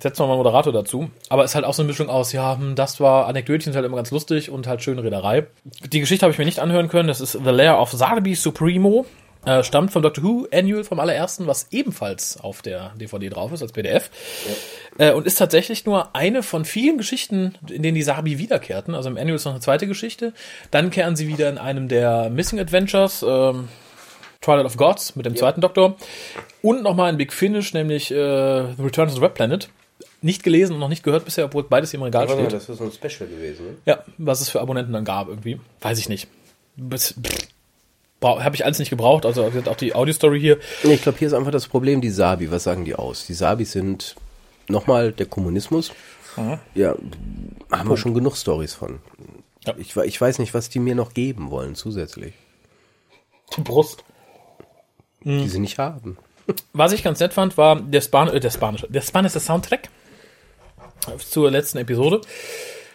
setzen 0.00 0.20
wir 0.20 0.26
mal 0.26 0.34
einen 0.34 0.42
Moderator 0.42 0.72
dazu. 0.72 1.10
Aber 1.28 1.44
es 1.44 1.52
ist 1.52 1.54
halt 1.54 1.64
auch 1.64 1.74
so 1.74 1.82
eine 1.82 1.88
Mischung 1.88 2.08
aus, 2.08 2.32
ja, 2.32 2.56
hm, 2.56 2.74
das 2.74 3.00
war 3.00 3.26
Anekdötchen, 3.26 3.74
halt 3.74 3.84
immer 3.84 3.96
ganz 3.96 4.10
lustig 4.10 4.50
und 4.50 4.66
halt 4.66 4.82
schöne 4.82 5.02
Rederei. 5.02 5.46
Die 5.64 6.00
Geschichte 6.00 6.24
habe 6.24 6.32
ich 6.32 6.38
mir 6.38 6.44
nicht 6.44 6.60
anhören 6.60 6.88
können. 6.88 7.08
Das 7.08 7.20
ist 7.20 7.32
The 7.32 7.50
Lair 7.50 7.80
of 7.80 7.90
Sarbi 7.92 8.34
Supremo. 8.34 9.06
Äh, 9.44 9.64
stammt 9.64 9.90
vom 9.90 10.02
Doctor 10.02 10.22
Who 10.22 10.46
Annual 10.52 10.84
vom 10.84 11.00
allerersten, 11.00 11.46
was 11.46 11.66
ebenfalls 11.72 12.38
auf 12.38 12.62
der 12.62 12.92
DVD 13.00 13.28
drauf 13.28 13.52
ist 13.52 13.62
als 13.62 13.72
PDF. 13.72 14.10
Äh, 14.98 15.12
und 15.12 15.26
ist 15.26 15.36
tatsächlich 15.36 15.84
nur 15.84 16.14
eine 16.14 16.42
von 16.42 16.64
vielen 16.64 16.96
Geschichten, 16.96 17.56
in 17.68 17.82
denen 17.82 17.96
die 17.96 18.02
Sabi 18.02 18.38
wiederkehrten. 18.38 18.94
Also 18.94 19.08
im 19.08 19.16
Annual 19.16 19.36
ist 19.36 19.44
noch 19.44 19.52
eine 19.52 19.60
zweite 19.60 19.86
Geschichte. 19.86 20.32
Dann 20.70 20.90
kehren 20.90 21.16
sie 21.16 21.26
wieder 21.26 21.48
in 21.48 21.58
einem 21.58 21.88
der 21.88 22.30
Missing 22.30 22.60
Adventures, 22.60 23.24
ähm, 23.26 23.68
Twilight 24.42 24.66
of 24.66 24.76
Gods 24.76 25.16
mit 25.16 25.26
dem 25.26 25.36
zweiten 25.36 25.60
Doktor. 25.60 25.96
Und 26.62 26.82
nochmal 26.82 27.08
ein 27.08 27.16
Big 27.16 27.32
Finish, 27.32 27.74
nämlich 27.74 28.10
äh, 28.10 28.14
The 28.14 28.82
Return 28.82 29.08
to 29.08 29.14
the 29.14 29.20
Red 29.20 29.34
Planet. 29.34 29.68
Nicht 30.20 30.44
gelesen 30.44 30.74
und 30.74 30.80
noch 30.80 30.88
nicht 30.88 31.02
gehört 31.02 31.24
bisher, 31.24 31.46
obwohl 31.46 31.64
beides 31.64 31.90
hier 31.90 31.98
im 31.98 32.04
Regal 32.04 32.28
steht. 32.28 32.52
das 32.52 32.68
ist 32.68 32.78
so 32.78 32.84
ein 32.84 32.92
Special 32.92 33.28
gewesen. 33.28 33.66
Ne? 33.66 33.76
Ja, 33.86 34.04
was 34.18 34.40
es 34.40 34.48
für 34.48 34.60
Abonnenten 34.60 34.92
dann 34.92 35.04
gab 35.04 35.28
irgendwie. 35.28 35.58
Weiß 35.80 35.98
ich 35.98 36.08
nicht. 36.08 36.28
Habe 38.22 38.54
ich 38.54 38.64
alles 38.64 38.78
nicht 38.78 38.90
gebraucht, 38.90 39.26
also 39.26 39.44
auch 39.66 39.76
die 39.76 39.94
Audio-Story 39.94 40.40
hier. 40.40 40.58
Nee, 40.82 40.94
Ich 40.94 41.02
glaube, 41.02 41.18
hier 41.18 41.28
ist 41.28 41.34
einfach 41.34 41.50
das 41.50 41.66
Problem, 41.66 42.00
die 42.00 42.10
Sabi. 42.10 42.50
Was 42.50 42.64
sagen 42.64 42.84
die 42.84 42.94
aus? 42.94 43.26
Die 43.26 43.34
Sabis 43.34 43.72
sind 43.72 44.16
nochmal 44.68 45.12
der 45.12 45.26
Kommunismus. 45.26 45.92
Ja, 46.74 46.94
haben 47.70 47.90
wir 47.90 47.96
schon 47.96 48.14
genug 48.14 48.36
Stories 48.36 48.74
von. 48.74 49.00
Ja. 49.66 49.74
Ich, 49.76 49.94
ich 49.96 50.20
weiß 50.20 50.38
nicht, 50.38 50.54
was 50.54 50.70
die 50.70 50.78
mir 50.78 50.94
noch 50.94 51.14
geben 51.14 51.50
wollen 51.50 51.74
zusätzlich. 51.74 52.34
Die 53.56 53.60
Brust. 53.60 54.02
Die 55.24 55.48
sie 55.48 55.60
nicht 55.60 55.78
haben. 55.78 56.16
Was 56.72 56.90
ich 56.90 57.04
ganz 57.04 57.20
nett 57.20 57.32
fand, 57.32 57.56
war 57.56 57.80
der, 57.80 58.00
Span 58.00 58.26
äh, 58.26 58.40
der 58.40 58.50
spanische, 58.50 58.88
der 58.90 59.02
spanische 59.02 59.38
Soundtrack 59.38 59.88
zur 61.18 61.48
letzten 61.50 61.78
Episode. 61.78 62.20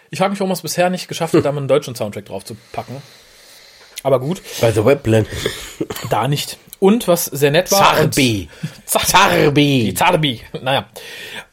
Ich 0.09 0.19
frage 0.19 0.31
mich, 0.31 0.39
warum 0.41 0.51
es 0.51 0.61
bisher 0.61 0.89
nicht 0.89 1.07
geschafft 1.07 1.33
hat, 1.33 1.45
da 1.45 1.51
mal 1.53 1.59
einen 1.59 1.69
deutschen 1.69 1.95
Soundtrack 1.95 2.25
drauf 2.25 2.43
zu 2.43 2.57
packen. 2.73 3.01
Aber 4.07 4.21
gut, 4.21 4.41
Bei 4.61 4.71
The 4.71 4.85
Webland. 4.85 5.27
da 6.09 6.29
nicht. 6.29 6.57
Und 6.79 7.09
was 7.09 7.25
sehr 7.25 7.51
nett 7.51 7.69
war. 7.73 7.79
Zarbi. 7.95 8.47
Zar- 8.85 9.03
Zarbi. 9.05 9.83
Die 9.85 9.93
Zarbi. 9.93 10.41
Naja. 10.61 10.85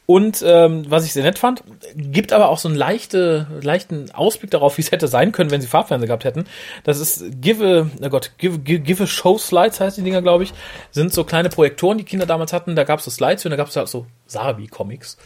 Und 0.05 0.41
ähm, 0.47 0.85
was 0.87 1.03
ich 1.03 1.11
sehr 1.11 1.23
nett 1.23 1.37
fand, 1.37 1.63
gibt 1.95 2.31
aber 2.31 2.47
auch 2.49 2.59
so 2.59 2.69
einen 2.69 2.77
leichte, 2.77 3.47
leichten 3.61 4.09
Ausblick 4.11 4.51
darauf, 4.51 4.77
wie 4.77 4.83
es 4.83 4.91
hätte 4.91 5.09
sein 5.09 5.33
können, 5.33 5.51
wenn 5.51 5.59
sie 5.59 5.67
Farbfernsehen 5.67 6.07
gehabt 6.07 6.23
hätten. 6.23 6.45
Das 6.85 6.99
ist 6.99 7.23
Give 7.41 7.65
a, 8.01 8.05
oh 8.05 8.09
Gott, 8.09 8.31
Give, 8.37 8.59
give, 8.59 8.79
give 8.83 9.03
a 9.03 9.07
Show 9.07 9.37
Slides 9.37 9.81
heißt 9.81 9.97
die 9.97 10.03
Dinger, 10.03 10.21
glaube 10.21 10.43
ich. 10.45 10.53
Sind 10.91 11.11
so 11.11 11.23
kleine 11.25 11.49
Projektoren, 11.49 11.97
die 11.97 12.03
Kinder 12.05 12.25
damals 12.25 12.53
hatten. 12.53 12.77
Da 12.77 12.85
gab 12.85 12.99
es 12.99 13.05
so 13.05 13.11
Slides 13.11 13.43
und 13.45 13.51
da 13.51 13.57
gab 13.57 13.67
es 13.67 13.75
halt 13.75 13.89
so 13.89 14.05
Sarbi-Comics. 14.27 15.17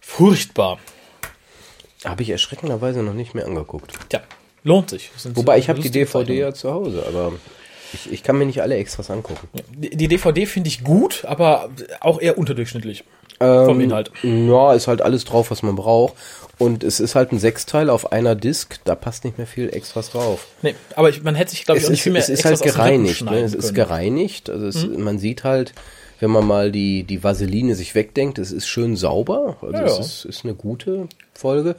Furchtbar. 0.00 0.78
Habe 2.04 2.22
ich 2.22 2.30
erschreckenderweise 2.30 3.02
noch 3.02 3.14
nicht 3.14 3.34
mehr 3.34 3.46
angeguckt. 3.46 3.92
Tja, 4.08 4.20
lohnt 4.66 4.90
sich. 4.90 5.10
Wobei 5.34 5.58
ich 5.58 5.68
habe 5.68 5.80
die 5.80 5.90
DVD 5.90 6.34
ja 6.34 6.52
zu 6.52 6.72
Hause, 6.72 7.04
aber 7.06 7.32
ich, 7.92 8.12
ich 8.12 8.22
kann 8.22 8.36
mir 8.36 8.46
nicht 8.46 8.60
alle 8.60 8.76
Extras 8.76 9.10
angucken. 9.10 9.48
Die 9.74 9.90
die 9.90 10.08
DVD 10.08 10.44
finde 10.44 10.68
ich 10.68 10.84
gut, 10.84 11.24
aber 11.24 11.70
auch 12.00 12.20
eher 12.20 12.36
unterdurchschnittlich. 12.36 13.04
Vom 13.38 13.48
Ähm, 13.48 13.80
Inhalt. 13.80 14.10
Ja, 14.22 14.72
ist 14.72 14.88
halt 14.88 15.02
alles 15.02 15.24
drauf, 15.24 15.50
was 15.50 15.62
man 15.62 15.76
braucht. 15.76 16.14
Und 16.58 16.82
es 16.82 17.00
ist 17.00 17.14
halt 17.14 17.32
ein 17.32 17.38
Sechsteil 17.38 17.90
auf 17.90 18.10
einer 18.10 18.34
Disc, 18.34 18.76
da 18.84 18.94
passt 18.94 19.24
nicht 19.24 19.36
mehr 19.36 19.46
viel 19.46 19.68
Extras 19.68 20.10
drauf. 20.10 20.46
Nee, 20.62 20.74
aber 20.94 21.10
ich, 21.10 21.22
man 21.22 21.34
hätte 21.34 21.50
sich, 21.50 21.66
glaube 21.66 21.78
ich, 21.78 21.84
auch 21.84 21.90
nicht 21.90 21.98
ist, 21.98 22.02
viel 22.04 22.12
mehr 22.12 22.22
es 22.22 22.30
ist 22.30 22.46
Extras 22.46 22.76
halt 22.78 22.94
den 22.94 23.04
Rippen 23.04 23.16
gereinigt, 23.16 23.22
ne? 23.30 23.40
Es 23.40 23.52
ist 23.52 23.60
können. 23.60 23.70
Mhm. 23.72 23.74
gereinigt. 23.74 24.50
Also 24.50 24.66
es, 24.66 24.86
man 24.86 25.18
sieht 25.18 25.44
halt, 25.44 25.74
wenn 26.18 26.30
man 26.30 26.46
mal 26.46 26.72
die, 26.72 27.04
die 27.04 27.22
Vaseline 27.22 27.74
sich 27.74 27.94
wegdenkt, 27.94 28.38
es 28.38 28.52
ist 28.52 28.66
schön 28.68 28.96
sauber. 28.96 29.58
Also 29.60 29.74
Ja, 29.74 29.84
es 29.84 29.94
ja. 29.96 30.00
ist, 30.00 30.24
ist 30.24 30.44
eine 30.44 30.54
gute 30.54 31.08
Folge. 31.34 31.76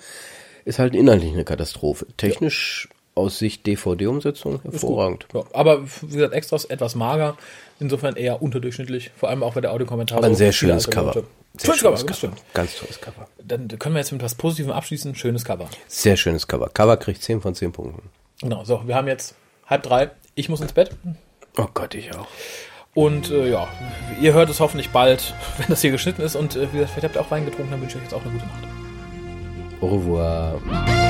Ist 0.67 0.79
halt 0.79 0.95
inhaltlich 0.95 1.31
eine 1.31 1.45
Katastrophe. 1.45 2.05
Technisch 2.17 2.89
aus 3.15 3.39
Sicht 3.39 3.65
DVD-Umsetzung 3.65 4.59
hervorragend. 4.63 5.25
Ja, 5.33 5.45
aber 5.53 5.85
wie 6.01 6.15
gesagt, 6.15 6.33
Extras 6.33 6.65
etwas 6.65 6.93
mager, 6.93 7.37
insofern 7.79 8.17
eher 8.17 8.41
unterdurchschnittlich, 8.41 9.11
vor 9.15 9.29
allem 9.29 9.43
auch 9.43 9.53
bei 9.53 9.61
der 9.61 9.71
Audiokommentar. 9.71 10.17
Aber 10.17 10.27
ein 10.27 10.33
so 10.33 10.39
sehr 10.39 10.51
schönes 10.51 10.89
Cover. 10.89 11.13
Leute. 11.13 11.23
Sehr 11.55 11.73
Schönes 11.73 11.79
schönes 11.79 11.81
Cover, 11.81 12.05
Cover. 12.05 12.13
stimmt. 12.17 12.53
Ganz 12.53 12.75
tolles 12.75 12.99
Cover. 12.99 13.27
Dann 13.41 13.69
können 13.79 13.95
wir 13.95 13.99
jetzt 13.99 14.11
mit 14.11 14.21
was 14.21 14.35
Positivem 14.35 14.71
abschließen. 14.73 15.15
Schönes 15.15 15.45
Cover. 15.45 15.69
Sehr 15.87 16.17
schönes 16.17 16.47
Cover. 16.49 16.67
Cover 16.67 16.97
kriegt 16.97 17.23
10 17.23 17.39
von 17.39 17.55
10 17.55 17.71
Punkten. 17.71 18.09
Genau, 18.41 18.65
so, 18.65 18.85
wir 18.85 18.95
haben 18.95 19.07
jetzt 19.07 19.35
halb 19.67 19.83
drei. 19.83 20.11
Ich 20.35 20.49
muss 20.49 20.59
ins 20.59 20.73
Bett. 20.73 20.91
Oh 21.57 21.67
Gott, 21.73 21.95
ich 21.95 22.13
auch. 22.13 22.27
Und 22.93 23.31
äh, 23.31 23.49
ja, 23.49 23.69
ihr 24.19 24.33
hört 24.33 24.49
es 24.49 24.59
hoffentlich 24.59 24.89
bald, 24.89 25.33
wenn 25.59 25.67
das 25.69 25.79
hier 25.79 25.91
geschnitten 25.91 26.23
ist. 26.23 26.35
Und 26.35 26.57
äh, 26.57 26.67
wie 26.73 26.79
gesagt, 26.79 26.91
vielleicht 26.91 27.05
habt 27.05 27.15
ihr 27.15 27.21
auch 27.21 27.31
Wein 27.31 27.45
getrunken, 27.45 27.71
dann 27.71 27.81
wünsche 27.81 27.97
ich 27.97 28.03
euch 28.03 28.11
jetzt 28.11 28.13
auch 28.13 28.21
eine 28.21 28.33
gute 28.33 28.45
Nacht. 28.45 28.86
Au 29.81 29.87
revoir. 29.87 31.06